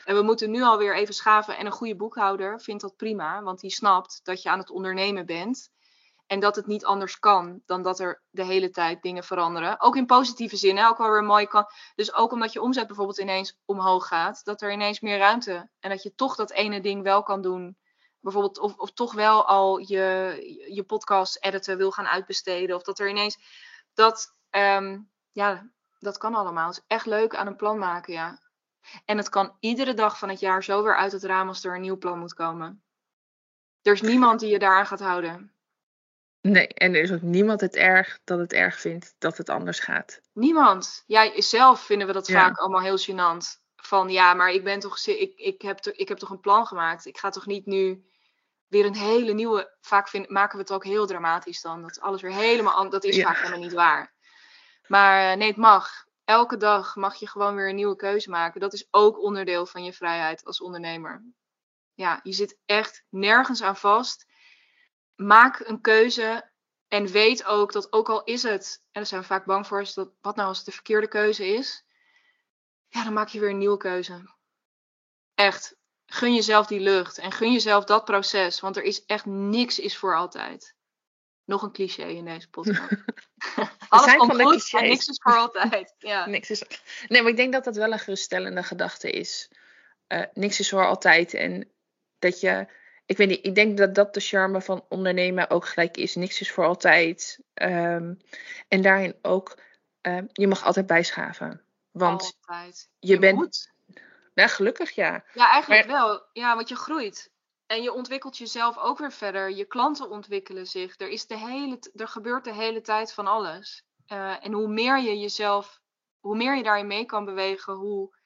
En 0.05 0.15
we 0.15 0.23
moeten 0.23 0.51
nu 0.51 0.63
alweer 0.63 0.97
even 0.97 1.15
schaven. 1.15 1.57
En 1.57 1.67
een 1.67 1.73
goede 1.73 1.97
boekhouder 1.97 2.61
vindt 2.61 2.83
dat 2.83 2.97
prima, 2.97 3.43
want 3.43 3.61
die 3.61 3.71
snapt 3.71 4.21
dat 4.23 4.43
je 4.43 4.51
aan 4.51 4.59
het 4.59 4.71
ondernemen 4.71 5.27
bent. 5.27 5.71
En 6.27 6.41
dat 6.41 6.57
het 6.57 6.67
niet 6.67 6.85
anders 6.85 7.19
kan 7.19 7.63
dan 7.67 7.83
dat 7.83 8.01
er 8.01 8.23
de 8.31 8.45
hele 8.45 8.71
tijd 8.71 9.03
dingen 9.03 9.25
veranderen. 9.25 9.81
Ook 9.81 9.97
in 9.97 10.07
positieve 10.07 10.57
zin, 10.57 10.77
hè? 10.77 10.89
ook 10.89 10.99
wel 10.99 11.11
weer 11.11 11.25
mooi 11.25 11.47
kan. 11.47 11.67
Dus 11.95 12.15
ook 12.15 12.33
omdat 12.33 12.53
je 12.53 12.63
omzet 12.63 12.87
bijvoorbeeld 12.87 13.19
ineens 13.19 13.59
omhoog 13.65 14.07
gaat, 14.07 14.45
dat 14.45 14.63
er 14.63 14.73
ineens 14.73 15.01
meer 15.01 15.19
ruimte. 15.19 15.71
En 15.81 15.91
dat 15.91 16.03
je 16.03 16.15
toch 16.15 16.37
dat 16.37 16.51
ene 16.51 16.81
ding 16.81 17.03
wel 17.03 17.23
kan 17.23 17.43
doen. 17.43 17.77
Bijvoorbeeld, 18.21 18.59
of, 18.59 18.77
of 18.77 18.93
toch 18.93 19.13
wel 19.13 19.47
al 19.47 19.79
je, 19.79 20.37
je 20.75 20.83
podcast 20.83 21.45
editen 21.45 21.77
wil 21.77 21.91
gaan 21.91 22.07
uitbesteden. 22.07 22.77
Of 22.77 22.83
dat 22.83 22.99
er 22.99 23.09
ineens. 23.09 23.39
Dat, 23.95 24.37
ehm, 24.51 24.99
ja, 25.33 25.71
dat 25.99 26.19
kan 26.19 26.35
allemaal. 26.35 26.67
Het 26.67 26.77
is 26.77 26.85
echt 26.87 27.07
leuk 27.07 27.35
aan 27.35 27.47
een 27.47 27.57
plan 27.57 27.79
maken, 27.79 28.13
ja. 28.13 28.39
En 29.05 29.17
het 29.17 29.29
kan 29.29 29.57
iedere 29.61 29.95
dag 29.95 30.19
van 30.19 30.29
het 30.29 30.41
jaar 30.41 30.65
zo 30.65 30.83
weer 30.83 30.97
uit 30.97 31.13
het 31.13 31.25
raam 31.25 31.49
als 31.49 31.65
er 31.65 31.75
een 31.75 31.81
nieuw 31.81 31.99
plan 31.99 32.19
moet 32.19 32.35
komen. 32.35 32.83
Er 33.83 33.93
is 33.93 34.03
niemand 34.03 34.41
die 34.41 34.51
je 34.51 34.59
daaraan 34.59 34.87
gaat 34.87 35.01
houden. 35.01 35.56
Nee, 36.51 36.67
en 36.67 36.95
er 36.95 37.03
is 37.03 37.13
ook 37.13 37.23
niemand 37.23 37.61
het 37.61 37.77
erg 37.77 38.19
dat 38.25 38.39
het 38.39 38.53
erg 38.53 38.81
vindt 38.81 39.15
dat 39.19 39.37
het 39.37 39.49
anders 39.49 39.81
gaat. 39.81 40.21
Niemand. 40.33 41.05
Jij 41.07 41.43
zelf 41.43 41.81
vinden 41.81 42.07
we 42.07 42.13
dat 42.13 42.31
vaak 42.31 42.59
allemaal 42.59 42.81
heel 42.81 42.99
gênant. 42.99 43.65
Van 43.77 44.09
ja, 44.09 44.35
maar 44.35 44.51
ik 44.51 44.65
ben 44.65 44.81
toch, 44.81 45.07
ik, 45.07 45.39
ik, 45.39 45.63
heb, 45.63 45.79
toch, 45.79 45.95
ik 45.95 46.09
heb 46.09 46.19
toch 46.19 46.31
een 46.31 46.41
plan 46.41 46.67
gemaakt. 46.67 47.07
Ik 47.07 47.19
ga 47.19 47.31
toch 47.31 47.47
niet 47.47 47.67
nu 47.67 48.05
weer 48.67 48.85
een 48.85 48.97
hele 48.97 49.33
nieuwe. 49.33 49.77
Vaak 49.81 50.09
vind, 50.09 50.29
maken 50.29 50.57
we 50.57 50.63
het 50.63 50.73
ook 50.73 50.85
heel 50.85 51.07
dramatisch 51.07 51.61
dan. 51.61 51.83
Dat 51.83 52.01
alles 52.01 52.23
weer 52.23 52.33
helemaal 52.33 52.75
anders. 52.75 53.03
Dat 53.03 53.05
is 53.05 53.23
vaak 53.23 53.37
helemaal 53.37 53.59
niet 53.59 53.73
waar. 53.73 54.15
Maar 54.87 55.31
eh, 55.31 55.37
nee, 55.37 55.49
het 55.49 55.57
mag. 55.57 56.05
Elke 56.25 56.57
dag 56.57 56.97
mag 56.97 57.15
je 57.15 57.29
gewoon 57.29 57.55
weer 57.55 57.69
een 57.69 57.75
nieuwe 57.75 57.97
keuze 57.97 58.31
maken. 58.31 58.61
Dat 58.61 58.73
is 58.73 58.89
ook 58.91 59.23
onderdeel 59.23 59.67
van 59.67 59.85
je 59.85 59.93
vrijheid 59.93 60.45
als 60.45 60.61
ondernemer. 60.61 61.25
Ja, 61.95 62.21
je 62.23 62.33
zit 62.33 62.59
echt 62.65 63.05
nergens 63.09 63.63
aan 63.63 63.77
vast 63.77 64.26
maak 65.17 65.61
een 65.61 65.81
keuze 65.81 66.51
en 66.89 67.07
weet 67.07 67.45
ook 67.45 67.73
dat 67.73 67.93
ook 67.93 68.09
al 68.09 68.25
is 68.25 68.43
het, 68.43 68.81
en 68.83 68.89
daar 68.93 69.07
zijn 69.07 69.21
we 69.21 69.27
vaak 69.27 69.45
bang 69.45 69.67
voor, 69.67 69.81
is 69.81 69.95
dat 69.95 70.11
wat 70.21 70.37
nou 70.37 70.49
als 70.49 70.57
het 70.57 70.67
de 70.67 70.73
verkeerde 70.73 71.09
keuze 71.09 71.47
is, 71.47 71.85
ja, 72.89 73.05
dan 73.05 73.13
maak 73.13 73.29
je 73.29 73.41
weer 73.41 73.51
een 73.51 73.59
nieuwe 73.59 73.77
keuze. 73.77 74.35
Echt, 75.35 75.77
gun 76.07 76.35
jezelf 76.35 76.67
die 76.67 76.81
lucht 76.81 77.19
en 77.19 77.33
gun 77.33 77.53
jezelf 77.53 77.85
dat 77.85 78.05
proces, 78.05 78.61
want 78.61 78.77
er 78.77 78.83
is 78.83 79.05
echt 79.05 79.27
niks 79.27 79.79
is 79.79 79.97
voor 79.97 80.17
altijd. 80.17 80.75
Nog 81.45 81.63
een 81.63 81.73
cliché 81.73 82.05
in 82.05 82.25
deze 82.25 82.51
podcast. 82.51 82.91
Alles 83.89 84.17
komt 84.17 84.33
goed 84.33 84.41
clichés. 84.41 84.73
en 84.73 84.89
niks 84.89 85.07
is 85.07 85.21
voor 85.23 85.37
altijd. 85.37 85.95
Ja. 85.99 86.27
niks 86.27 86.51
is... 86.51 86.63
Nee, 87.09 87.23
maar 87.23 87.31
ik 87.31 87.37
denk 87.37 87.53
dat 87.53 87.65
dat 87.65 87.77
wel 87.77 87.93
een 87.93 87.99
geruststellende 87.99 88.63
gedachte 88.63 89.11
is. 89.11 89.51
Uh, 90.09 90.23
niks 90.33 90.61
is 90.61 90.69
voor 90.69 90.87
altijd 90.87 91.35
en 91.35 91.71
dat 92.19 92.41
je 92.41 92.67
ik 93.07 93.17
weet 93.17 93.29
niet, 93.29 93.47
ik 93.47 93.55
denk 93.55 93.79
dat 93.79 93.95
dat 93.95 94.15
de 94.15 94.21
charme 94.21 94.63
van 94.63 94.85
ondernemen 94.89 95.51
ook 95.51 95.67
gelijk 95.67 95.97
is. 95.97 96.15
Niks 96.15 96.41
is 96.41 96.53
voor 96.53 96.65
altijd. 96.65 97.41
Ehm, 97.55 98.15
en 98.69 98.83
daarin 98.83 99.17
ook, 99.23 99.59
ehm, 100.01 100.27
je 100.33 100.47
mag 100.47 100.65
altijd 100.65 100.87
bijschaven. 100.87 101.63
Want 101.91 102.23
altijd. 102.23 102.89
je, 102.99 103.19
bent. 103.19 103.37
Moet. 103.37 103.75
Gelukkig 104.35 104.91
ja. 104.91 105.25
Ja, 105.35 105.51
eigenlijk 105.51 105.87
wel. 105.87 106.23
Ja, 106.33 106.55
want 106.55 106.69
je 106.69 106.77
groeit. 106.77 107.31
En 107.67 107.83
je 107.83 107.93
ontwikkelt 107.93 108.39
jezelf 108.39 108.79
ook 108.79 108.99
weer 108.99 109.13
verder. 109.13 109.51
Je 109.51 109.65
klanten 109.65 110.11
ontwikkelen 110.11 110.67
zich. 110.67 111.01
Er, 111.01 111.09
is 111.09 111.27
de 111.27 111.39
hele, 111.39 111.79
er 111.95 112.09
gebeurt 112.09 112.45
de 112.45 112.55
hele 112.55 112.81
tijd 112.81 113.13
van 113.13 113.27
alles. 113.27 113.85
Uh, 114.13 114.45
en 114.45 114.53
hoe 114.53 114.69
meer 114.69 114.99
je 114.99 115.19
jezelf, 115.19 115.81
hoe 116.21 116.37
meer 116.37 116.57
je 116.57 116.63
daarin 116.63 116.87
mee 116.87 117.05
kan 117.05 117.25
bewegen, 117.25 117.75
hoe 117.75 118.17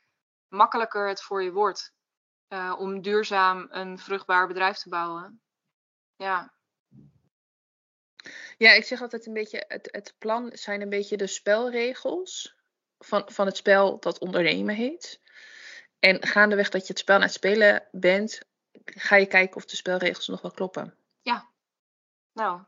makkelijker 0.49 1.09
het 1.09 1.23
voor 1.23 1.43
je 1.43 1.53
wordt. 1.53 1.93
Uh, 2.53 2.77
om 2.79 3.03
duurzaam 3.03 3.67
een 3.71 3.99
vruchtbaar 3.99 4.47
bedrijf 4.47 4.77
te 4.77 4.89
bouwen. 4.89 5.41
Ja. 6.17 6.55
Ja, 8.57 8.73
ik 8.73 8.85
zeg 8.85 9.03
altijd 9.03 9.27
een 9.27 9.33
beetje, 9.33 9.65
het, 9.69 9.89
het 9.91 10.15
plan 10.19 10.51
zijn 10.53 10.81
een 10.81 10.89
beetje 10.89 11.17
de 11.17 11.27
spelregels 11.27 12.57
van, 12.99 13.23
van 13.27 13.47
het 13.47 13.57
spel 13.57 14.01
dat 14.01 14.19
ondernemen 14.19 14.75
heet. 14.75 15.21
En 15.99 16.27
gaandeweg 16.27 16.69
dat 16.69 16.83
je 16.83 16.89
het 16.89 16.99
spel 16.99 17.15
aan 17.15 17.23
het 17.23 17.33
spelen 17.33 17.89
bent, 17.91 18.41
ga 18.85 19.17
je 19.17 19.27
kijken 19.27 19.57
of 19.57 19.65
de 19.65 19.77
spelregels 19.77 20.29
nog 20.29 20.41
wel 20.41 20.51
kloppen. 20.51 20.97
Ja. 21.23 21.51
Nou. 22.33 22.63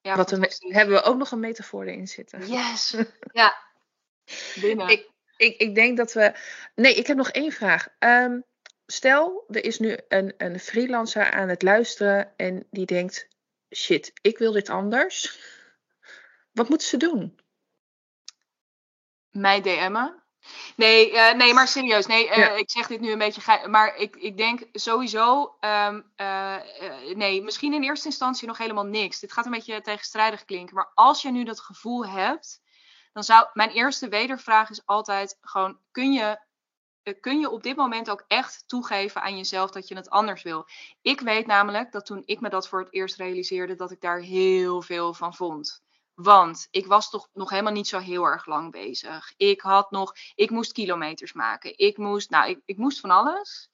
Ja, 0.00 0.16
Wat 0.16 0.30
we, 0.30 0.56
hebben 0.58 0.94
we 0.94 1.02
ook 1.02 1.16
nog 1.16 1.30
een 1.30 1.40
metafoor 1.40 1.84
erin 1.84 2.08
zitten. 2.08 2.46
Yes. 2.46 2.96
ja. 3.32 3.56
Binnen. 4.60 4.88
Ik, 4.88 5.10
ik, 5.36 5.56
ik 5.56 5.74
denk 5.74 5.96
dat 5.96 6.12
we. 6.12 6.38
Nee, 6.74 6.94
ik 6.94 7.06
heb 7.06 7.16
nog 7.16 7.30
één 7.30 7.52
vraag. 7.52 7.88
Um, 7.98 8.44
stel, 8.86 9.44
er 9.48 9.64
is 9.64 9.78
nu 9.78 9.98
een, 10.08 10.34
een 10.36 10.60
freelancer 10.60 11.30
aan 11.30 11.48
het 11.48 11.62
luisteren 11.62 12.36
en 12.36 12.66
die 12.70 12.86
denkt: 12.86 13.28
shit, 13.74 14.12
ik 14.20 14.38
wil 14.38 14.52
dit 14.52 14.68
anders. 14.68 15.38
Wat 16.52 16.68
moeten 16.68 16.88
ze 16.88 16.96
doen? 16.96 17.40
Mij 19.30 19.60
DM'en. 19.60 20.24
Nee, 20.76 21.12
uh, 21.12 21.32
nee, 21.32 21.54
maar 21.54 21.68
serieus. 21.68 22.06
Nee, 22.06 22.28
uh, 22.28 22.56
ik 22.56 22.70
zeg 22.70 22.86
dit 22.86 23.00
nu 23.00 23.10
een 23.10 23.18
beetje. 23.18 23.68
Maar 23.68 23.96
ik, 23.96 24.16
ik 24.16 24.36
denk 24.36 24.62
sowieso. 24.72 25.56
Um, 25.60 26.12
uh, 26.16 26.56
nee, 27.14 27.42
misschien 27.42 27.72
in 27.72 27.82
eerste 27.82 28.08
instantie 28.08 28.46
nog 28.46 28.58
helemaal 28.58 28.86
niks. 28.86 29.20
Dit 29.20 29.32
gaat 29.32 29.44
een 29.44 29.50
beetje 29.50 29.80
tegenstrijdig 29.80 30.44
klinken. 30.44 30.74
Maar 30.74 30.90
als 30.94 31.22
je 31.22 31.30
nu 31.30 31.44
dat 31.44 31.60
gevoel 31.60 32.06
hebt. 32.06 32.64
Dan 33.12 33.24
zou 33.24 33.46
mijn 33.52 33.70
eerste 33.70 34.08
wedervraag 34.08 34.70
is 34.70 34.86
altijd 34.86 35.38
gewoon: 35.40 35.78
kun 35.90 36.12
je 36.12 36.22
eh, 36.22 36.36
kun 37.14 37.40
je 37.40 37.50
op 37.50 37.62
dit 37.62 37.76
moment 37.76 38.10
ook 38.10 38.24
echt 38.26 38.64
toegeven 38.66 39.22
aan 39.22 39.36
jezelf 39.36 39.70
dat 39.70 39.88
je 39.88 39.94
het 39.94 40.10
anders 40.10 40.42
wil. 40.42 40.66
Ik 41.02 41.20
weet 41.20 41.46
namelijk 41.46 41.92
dat 41.92 42.06
toen 42.06 42.22
ik 42.24 42.40
me 42.40 42.48
dat 42.48 42.68
voor 42.68 42.80
het 42.80 42.92
eerst 42.92 43.16
realiseerde, 43.16 43.74
dat 43.74 43.90
ik 43.90 44.00
daar 44.00 44.20
heel 44.20 44.82
veel 44.82 45.14
van 45.14 45.34
vond. 45.34 45.84
Want 46.14 46.68
ik 46.70 46.86
was 46.86 47.10
toch 47.10 47.28
nog 47.32 47.50
helemaal 47.50 47.72
niet 47.72 47.88
zo 47.88 47.98
heel 47.98 48.24
erg 48.24 48.46
lang 48.46 48.72
bezig. 48.72 49.32
Ik 49.36 49.60
had 49.60 49.90
nog, 49.90 50.12
ik 50.34 50.50
moest 50.50 50.72
kilometers 50.72 51.32
maken. 51.32 51.78
Ik 51.78 51.96
moest, 51.96 52.30
nou, 52.30 52.50
ik, 52.50 52.60
ik 52.64 52.76
moest 52.76 53.00
van 53.00 53.10
alles. 53.10 53.70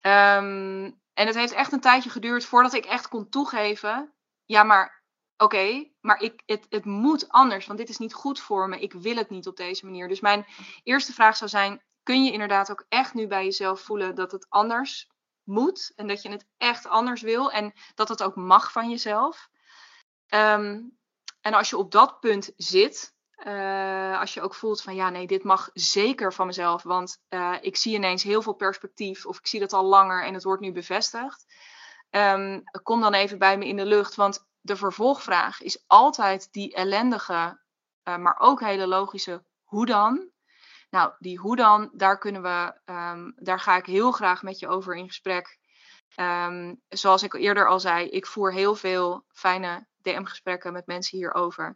Ehm, 0.00 0.90
en 1.12 1.26
het 1.26 1.34
heeft 1.34 1.52
echt 1.52 1.72
een 1.72 1.80
tijdje 1.80 2.10
geduurd 2.10 2.44
voordat 2.44 2.72
ik 2.72 2.84
echt 2.84 3.08
kon 3.08 3.28
toegeven. 3.28 4.14
Ja, 4.44 4.62
maar 4.62 5.02
oké, 5.36 5.90
maar 6.00 6.20
ik, 6.20 6.42
het, 6.46 6.66
het 6.68 6.84
moet 6.84 7.28
anders, 7.28 7.66
want 7.66 7.78
dit 7.78 7.88
is 7.88 7.98
niet 7.98 8.14
goed 8.14 8.40
voor 8.40 8.68
me. 8.68 8.78
Ik 8.78 8.92
wil 8.92 9.16
het 9.16 9.30
niet 9.30 9.46
op 9.46 9.56
deze 9.56 9.84
manier. 9.84 10.08
Dus 10.08 10.20
mijn 10.20 10.46
eerste 10.82 11.12
vraag 11.12 11.36
zou 11.36 11.50
zijn: 11.50 11.82
kun 12.02 12.24
je 12.24 12.32
inderdaad 12.32 12.70
ook 12.70 12.84
echt 12.88 13.14
nu 13.14 13.26
bij 13.26 13.44
jezelf 13.44 13.80
voelen 13.80 14.14
dat 14.14 14.32
het 14.32 14.46
anders 14.48 15.08
moet. 15.44 15.92
En 15.96 16.06
dat 16.06 16.22
je 16.22 16.30
het 16.30 16.46
echt 16.56 16.86
anders 16.86 17.22
wil. 17.22 17.50
En 17.50 17.72
dat 17.94 18.08
het 18.08 18.22
ook 18.22 18.36
mag 18.36 18.72
van 18.72 18.90
jezelf. 18.90 19.48
Ehm, 20.26 20.80
en 21.40 21.54
als 21.54 21.70
je 21.70 21.76
op 21.76 21.90
dat 21.90 22.20
punt 22.20 22.52
zit, 22.56 23.14
uh, 23.46 24.20
als 24.20 24.34
je 24.34 24.40
ook 24.40 24.54
voelt 24.54 24.82
van 24.82 24.94
ja, 24.94 25.10
nee, 25.10 25.26
dit 25.26 25.44
mag 25.44 25.70
zeker 25.72 26.32
van 26.32 26.46
mezelf. 26.46 26.82
Want 26.82 27.18
uh, 27.28 27.56
ik 27.60 27.76
zie 27.76 27.94
ineens 27.94 28.22
heel 28.22 28.42
veel 28.42 28.52
perspectief. 28.52 29.26
Of 29.26 29.38
ik 29.38 29.46
zie 29.46 29.60
dat 29.60 29.72
al 29.72 29.84
langer 29.84 30.24
en 30.24 30.34
het 30.34 30.42
wordt 30.42 30.62
nu 30.62 30.72
bevestigd. 30.72 31.44
Um, 32.10 32.62
kom 32.82 33.00
dan 33.00 33.14
even 33.14 33.38
bij 33.38 33.58
me 33.58 33.66
in 33.66 33.76
de 33.76 33.86
lucht. 33.86 34.14
Want 34.14 34.46
de 34.60 34.76
vervolgvraag 34.76 35.62
is 35.62 35.84
altijd 35.86 36.52
die 36.52 36.74
ellendige, 36.74 37.60
uh, 38.08 38.16
maar 38.16 38.36
ook 38.38 38.60
hele 38.60 38.86
logische 38.86 39.44
hoe 39.62 39.86
dan? 39.86 40.31
Nou, 40.92 41.12
die 41.18 41.38
hoe 41.38 41.56
dan, 41.56 41.90
daar 41.92 42.18
kunnen 42.18 42.42
we, 42.42 42.74
um, 42.84 43.32
daar 43.36 43.60
ga 43.60 43.76
ik 43.76 43.86
heel 43.86 44.12
graag 44.12 44.42
met 44.42 44.58
je 44.58 44.68
over 44.68 44.94
in 44.96 45.06
gesprek. 45.06 45.58
Um, 46.16 46.80
zoals 46.88 47.22
ik 47.22 47.34
eerder 47.34 47.68
al 47.68 47.80
zei, 47.80 48.08
ik 48.08 48.26
voer 48.26 48.52
heel 48.52 48.74
veel 48.74 49.24
fijne 49.28 49.86
DM-gesprekken 50.02 50.72
met 50.72 50.86
mensen 50.86 51.18
hierover. 51.18 51.66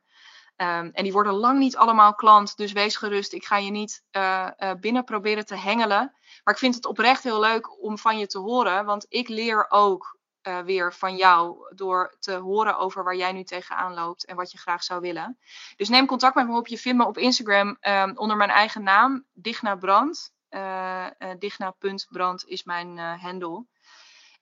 Um, 0.56 0.90
en 0.92 1.02
die 1.02 1.12
worden 1.12 1.32
lang 1.32 1.58
niet 1.58 1.76
allemaal 1.76 2.14
klant, 2.14 2.56
dus 2.56 2.72
wees 2.72 2.96
gerust. 2.96 3.32
Ik 3.32 3.44
ga 3.44 3.56
je 3.56 3.70
niet 3.70 4.02
uh, 4.12 4.50
binnen 4.80 5.04
proberen 5.04 5.46
te 5.46 5.56
hengelen. 5.56 6.14
Maar 6.44 6.54
ik 6.54 6.60
vind 6.60 6.74
het 6.74 6.86
oprecht 6.86 7.22
heel 7.22 7.40
leuk 7.40 7.82
om 7.82 7.98
van 7.98 8.18
je 8.18 8.26
te 8.26 8.38
horen, 8.38 8.84
want 8.84 9.06
ik 9.08 9.28
leer 9.28 9.66
ook 9.70 10.15
uh, 10.46 10.58
weer 10.58 10.94
van 10.94 11.16
jou 11.16 11.74
door 11.74 12.16
te 12.18 12.32
horen 12.32 12.78
over 12.78 13.04
waar 13.04 13.16
jij 13.16 13.32
nu 13.32 13.44
tegenaan 13.44 13.94
loopt 13.94 14.24
en 14.24 14.36
wat 14.36 14.52
je 14.52 14.58
graag 14.58 14.82
zou 14.82 15.00
willen. 15.00 15.38
Dus 15.76 15.88
neem 15.88 16.06
contact 16.06 16.34
met 16.34 16.46
me 16.46 16.56
op. 16.56 16.66
Je 16.66 16.78
vindt 16.78 16.98
me 16.98 17.06
op 17.06 17.18
Instagram 17.18 17.76
um, 17.80 18.16
onder 18.16 18.36
mijn 18.36 18.50
eigen 18.50 18.82
naam, 18.82 19.26
Digna 19.32 19.76
Brand. 19.76 20.34
Uh, 20.50 21.06
uh, 21.18 21.30
Digna.brand 21.38 22.46
is 22.46 22.64
mijn 22.64 22.98
handle. 22.98 23.66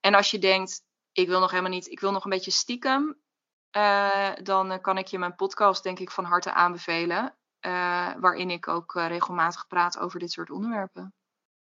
En 0.00 0.14
als 0.14 0.30
je 0.30 0.38
denkt, 0.38 0.82
ik 1.12 1.28
wil 1.28 1.40
nog 1.40 1.50
helemaal 1.50 1.72
niet, 1.72 1.90
ik 1.90 2.00
wil 2.00 2.12
nog 2.12 2.24
een 2.24 2.30
beetje 2.30 2.50
stiekem, 2.50 3.20
dan 4.42 4.80
kan 4.80 4.98
ik 4.98 5.06
je 5.06 5.18
mijn 5.18 5.34
podcast 5.34 5.82
denk 5.82 5.98
ik 5.98 6.10
van 6.10 6.24
harte 6.24 6.52
aanbevelen. 6.52 7.36
waarin 8.20 8.50
ik 8.50 8.68
ook 8.68 8.94
regelmatig 8.94 9.66
praat 9.66 9.98
over 9.98 10.18
dit 10.18 10.32
soort 10.32 10.50
onderwerpen. 10.50 11.14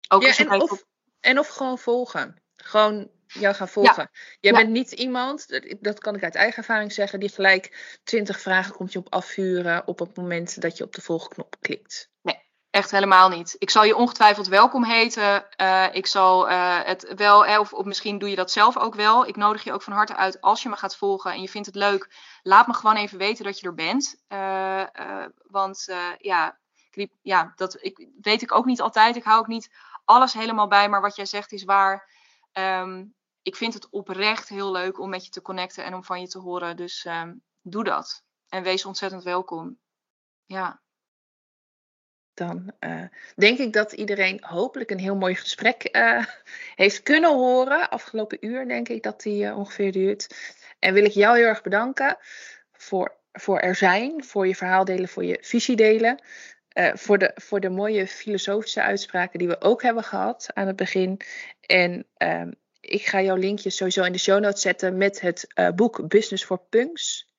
Ook 0.07 0.21
ja, 0.23 0.37
en, 0.37 0.61
of, 0.61 0.83
en 1.19 1.39
of 1.39 1.47
gewoon 1.47 1.77
volgen. 1.77 2.41
Gewoon 2.55 3.09
jou 3.27 3.55
gaan 3.55 3.67
volgen. 3.67 4.09
Jij 4.39 4.53
bent 4.53 4.69
niet 4.69 4.91
iemand, 4.91 5.61
dat 5.79 5.99
kan 5.99 6.15
ik 6.15 6.23
uit 6.23 6.35
eigen 6.35 6.57
ervaring 6.57 6.91
zeggen, 6.91 7.19
die 7.19 7.29
gelijk 7.29 7.97
twintig 8.03 8.39
vragen 8.39 8.75
komt 8.75 8.91
je 8.91 8.99
op 8.99 9.13
afvuren 9.13 9.87
op 9.87 9.99
het 9.99 10.17
moment 10.17 10.61
dat 10.61 10.77
je 10.77 10.83
op 10.83 10.95
de 10.95 11.01
volgknop 11.01 11.55
klikt. 11.59 12.09
Nee, 12.21 12.43
Echt 12.73 12.91
helemaal 12.91 13.29
niet. 13.29 13.55
Ik 13.57 13.69
zal 13.69 13.83
je 13.83 13.95
ongetwijfeld 13.95 14.47
welkom 14.47 14.83
heten. 14.83 15.45
Uh, 15.61 15.85
ik 15.91 16.07
zal 16.07 16.49
uh, 16.49 16.79
het 16.83 17.13
wel, 17.15 17.59
of, 17.59 17.73
of, 17.73 17.85
misschien 17.85 18.17
doe 18.17 18.29
je 18.29 18.35
dat 18.35 18.51
zelf 18.51 18.77
ook 18.77 18.95
wel. 18.95 19.27
Ik 19.27 19.35
nodig 19.35 19.63
je 19.63 19.73
ook 19.73 19.81
van 19.81 19.93
harte 19.93 20.15
uit 20.15 20.41
als 20.41 20.63
je 20.63 20.69
me 20.69 20.75
gaat 20.75 20.95
volgen 20.95 21.31
en 21.31 21.41
je 21.41 21.49
vindt 21.49 21.67
het 21.67 21.75
leuk. 21.75 22.15
Laat 22.43 22.67
me 22.67 22.73
gewoon 22.73 22.95
even 22.95 23.17
weten 23.17 23.45
dat 23.45 23.59
je 23.59 23.67
er 23.67 23.73
bent. 23.73 24.15
Uh, 24.29 24.83
want 25.47 25.93
ja, 26.17 26.57
ja, 27.21 27.53
dat 27.55 27.77
ik, 27.81 28.07
weet 28.21 28.41
ik 28.41 28.55
ook 28.55 28.65
niet 28.65 28.81
altijd. 28.81 29.15
Ik 29.15 29.23
hou 29.23 29.39
ook 29.39 29.47
niet 29.47 29.69
alles 30.05 30.33
helemaal 30.33 30.67
bij, 30.67 30.89
maar 30.89 31.01
wat 31.01 31.15
jij 31.15 31.25
zegt 31.25 31.51
is 31.51 31.63
waar. 31.63 32.12
Um, 32.53 33.15
ik 33.41 33.55
vind 33.55 33.73
het 33.73 33.89
oprecht 33.89 34.49
heel 34.49 34.71
leuk 34.71 34.99
om 34.99 35.09
met 35.09 35.25
je 35.25 35.31
te 35.31 35.41
connecten 35.41 35.85
en 35.85 35.93
om 35.93 36.03
van 36.03 36.21
je 36.21 36.27
te 36.27 36.39
horen. 36.39 36.77
Dus 36.77 37.05
um, 37.05 37.43
doe 37.61 37.83
dat. 37.83 38.23
En 38.49 38.63
wees 38.63 38.85
ontzettend 38.85 39.23
welkom. 39.23 39.79
Ja 40.45 40.83
dan 42.33 42.73
uh, 42.79 43.03
denk 43.35 43.57
ik 43.57 43.73
dat 43.73 43.91
iedereen 43.91 44.43
hopelijk 44.45 44.91
een 44.91 44.99
heel 44.99 45.15
mooi 45.15 45.35
gesprek 45.35 45.89
uh, 45.91 46.25
heeft 46.75 47.03
kunnen 47.03 47.33
horen. 47.33 47.89
Afgelopen 47.89 48.45
uur 48.45 48.67
denk 48.67 48.89
ik 48.89 49.03
dat 49.03 49.21
die 49.21 49.43
uh, 49.43 49.57
ongeveer 49.57 49.91
duurt. 49.91 50.27
En 50.79 50.93
wil 50.93 51.05
ik 51.05 51.11
jou 51.11 51.37
heel 51.37 51.45
erg 51.45 51.61
bedanken 51.61 52.17
voor, 52.71 53.15
voor 53.31 53.59
er 53.59 53.75
zijn, 53.75 54.23
voor 54.23 54.47
je 54.47 54.55
verhaal 54.55 54.85
delen, 54.85 55.09
voor 55.09 55.23
je 55.23 55.37
visie 55.41 55.75
delen. 55.75 56.23
voor, 56.93 57.17
de, 57.17 57.31
voor 57.35 57.59
de 57.59 57.69
mooie 57.69 58.07
filosofische 58.07 58.81
uitspraken 58.81 59.39
die 59.39 59.47
we 59.47 59.61
ook 59.61 59.81
hebben 59.81 60.03
gehad 60.03 60.49
aan 60.53 60.67
het 60.67 60.75
begin. 60.75 61.19
En 61.65 62.07
ehm, 62.17 62.51
ik 62.79 63.05
ga 63.05 63.21
jouw 63.21 63.35
linkje 63.35 63.69
sowieso 63.69 64.03
in 64.03 64.11
de 64.11 64.17
show 64.17 64.39
notes 64.39 64.61
zetten 64.61 64.97
met 64.97 65.21
het 65.21 65.47
boek 65.75 66.07
Business 66.07 66.43
for 66.43 66.59
Punks. 66.69 67.31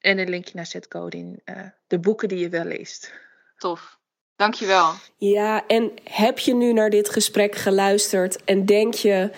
En 0.00 0.18
een 0.18 0.28
linkje 0.28 0.52
naar 0.54 0.66
Setcode 0.66 1.42
de 1.86 1.98
boeken 1.98 2.28
die 2.28 2.38
je 2.38 2.48
wel 2.48 2.64
leest. 2.64 3.12
Tof. 3.56 4.00
Dankjewel. 4.36 4.92
Ja, 5.16 5.66
en 5.66 5.92
heb 6.04 6.38
je 6.38 6.54
nu 6.54 6.72
naar 6.72 6.90
dit 6.90 7.08
gesprek 7.08 7.54
geluisterd 7.54 8.44
en 8.44 8.66
denk 8.66 8.94
je, 8.94 9.30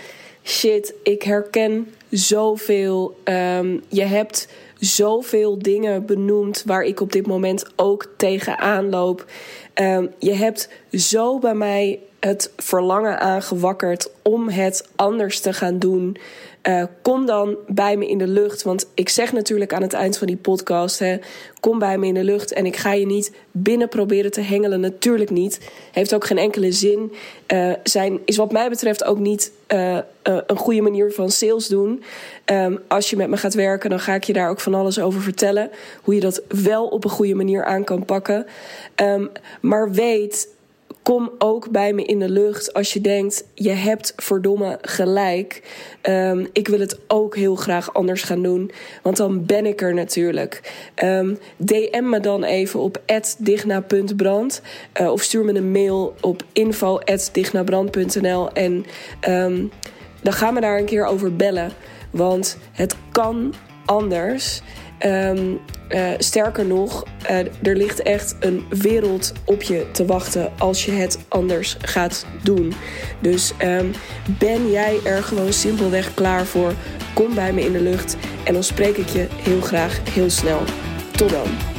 shit, 0.44 0.94
ik 1.02 1.22
herken 1.22 1.94
zoveel. 2.10 3.20
Um, 3.24 3.84
je 3.88 4.04
hebt 4.04 4.48
zoveel 4.84 5.58
dingen 5.58 6.06
benoemd 6.06 6.62
waar 6.66 6.82
ik 6.82 7.00
op 7.00 7.12
dit 7.12 7.26
moment 7.26 7.66
ook 7.76 8.06
tegenaan 8.16 8.90
loop. 8.90 9.24
Um, 9.74 10.10
je 10.18 10.32
hebt 10.32 10.68
zo 10.92 11.38
bij 11.38 11.54
mij 11.54 12.00
het 12.20 12.52
verlangen 12.56 13.20
aangewakkerd 13.20 14.10
om 14.22 14.48
het 14.48 14.88
anders 14.96 15.40
te 15.40 15.52
gaan 15.52 15.78
doen. 15.78 16.16
Uh, 16.68 16.84
kom 17.02 17.26
dan 17.26 17.56
bij 17.66 17.96
me 17.96 18.08
in 18.08 18.18
de 18.18 18.26
lucht. 18.26 18.62
Want 18.62 18.86
ik 18.94 19.08
zeg 19.08 19.32
natuurlijk 19.32 19.72
aan 19.72 19.82
het 19.82 19.92
eind 19.92 20.18
van 20.18 20.26
die 20.26 20.36
podcast: 20.36 20.98
hè, 20.98 21.16
kom 21.60 21.78
bij 21.78 21.98
me 21.98 22.06
in 22.06 22.14
de 22.14 22.24
lucht. 22.24 22.52
En 22.52 22.66
ik 22.66 22.76
ga 22.76 22.92
je 22.92 23.06
niet 23.06 23.32
binnen 23.50 23.88
proberen 23.88 24.30
te 24.30 24.40
hengelen. 24.40 24.80
Natuurlijk 24.80 25.30
niet. 25.30 25.70
Heeft 25.92 26.14
ook 26.14 26.24
geen 26.24 26.38
enkele 26.38 26.72
zin. 26.72 27.12
Uh, 27.52 27.72
zijn, 27.82 28.18
is 28.24 28.36
wat 28.36 28.52
mij 28.52 28.68
betreft 28.68 29.04
ook 29.04 29.18
niet 29.18 29.52
uh, 29.68 29.98
een 30.22 30.56
goede 30.56 30.80
manier 30.80 31.12
van 31.12 31.30
sales 31.30 31.66
doen. 31.66 32.02
Um, 32.44 32.78
als 32.88 33.10
je 33.10 33.16
met 33.16 33.28
me 33.28 33.36
gaat 33.36 33.54
werken, 33.54 33.90
dan 33.90 34.00
ga 34.00 34.14
ik 34.14 34.24
je 34.24 34.32
daar 34.32 34.50
ook 34.50 34.60
van 34.60 34.74
alles 34.74 35.00
over 35.00 35.20
vertellen. 35.20 35.70
Hoe 36.02 36.14
je 36.14 36.20
dat 36.20 36.42
wel 36.48 36.86
op 36.86 37.04
een 37.04 37.10
goede 37.10 37.34
manier 37.34 37.64
aan 37.64 37.84
kan 37.84 38.04
pakken. 38.04 38.46
Um, 38.96 39.30
maar 39.60 39.90
weet 39.90 40.48
kom 41.04 41.30
ook 41.38 41.70
bij 41.70 41.92
me 41.92 42.04
in 42.04 42.18
de 42.18 42.28
lucht 42.28 42.72
als 42.72 42.92
je 42.92 43.00
denkt: 43.00 43.44
je 43.54 43.70
hebt 43.70 44.12
verdomme 44.16 44.78
gelijk. 44.80 45.62
Um, 46.02 46.48
ik 46.52 46.68
wil 46.68 46.80
het 46.80 46.98
ook 47.08 47.36
heel 47.36 47.54
graag 47.54 47.94
anders 47.94 48.22
gaan 48.22 48.42
doen, 48.42 48.70
want 49.02 49.16
dan 49.16 49.46
ben 49.46 49.66
ik 49.66 49.82
er 49.82 49.94
natuurlijk. 49.94 50.72
DM 51.56 52.08
me 52.08 52.20
dan 52.20 52.44
even 52.44 52.80
op 52.80 53.02
digna.brand 53.38 54.62
uh, 55.00 55.10
of 55.10 55.22
stuur 55.22 55.44
me 55.44 55.54
een 55.54 55.70
mail 55.70 56.14
op 56.20 56.42
info.dignabrand.nl 56.52 58.52
en 58.52 58.84
um, 59.28 59.70
dan 60.22 60.32
gaan 60.32 60.54
we 60.54 60.60
daar 60.60 60.78
een 60.78 60.84
keer 60.84 61.04
over 61.04 61.36
bellen. 61.36 61.70
Want 62.10 62.58
het 62.72 62.96
kan 63.12 63.54
anders. 63.84 64.62
Um, 65.06 65.60
uh, 65.94 66.10
sterker 66.18 66.66
nog, 66.66 67.04
uh, 67.30 67.38
er 67.38 67.76
ligt 67.76 68.02
echt 68.02 68.36
een 68.40 68.64
wereld 68.68 69.32
op 69.44 69.62
je 69.62 69.86
te 69.92 70.04
wachten 70.04 70.52
als 70.58 70.84
je 70.84 70.92
het 70.92 71.18
anders 71.28 71.76
gaat 71.80 72.26
doen. 72.42 72.72
Dus 73.20 73.52
um, 73.62 73.92
ben 74.38 74.70
jij 74.70 74.98
er 75.04 75.22
gewoon 75.22 75.52
simpelweg 75.52 76.14
klaar 76.14 76.46
voor? 76.46 76.72
Kom 77.14 77.34
bij 77.34 77.52
me 77.52 77.64
in 77.64 77.72
de 77.72 77.82
lucht 77.82 78.16
en 78.44 78.52
dan 78.52 78.64
spreek 78.64 78.96
ik 78.96 79.08
je 79.08 79.26
heel 79.30 79.60
graag 79.60 80.00
heel 80.10 80.30
snel. 80.30 80.60
Tot 81.16 81.30
dan. 81.30 81.73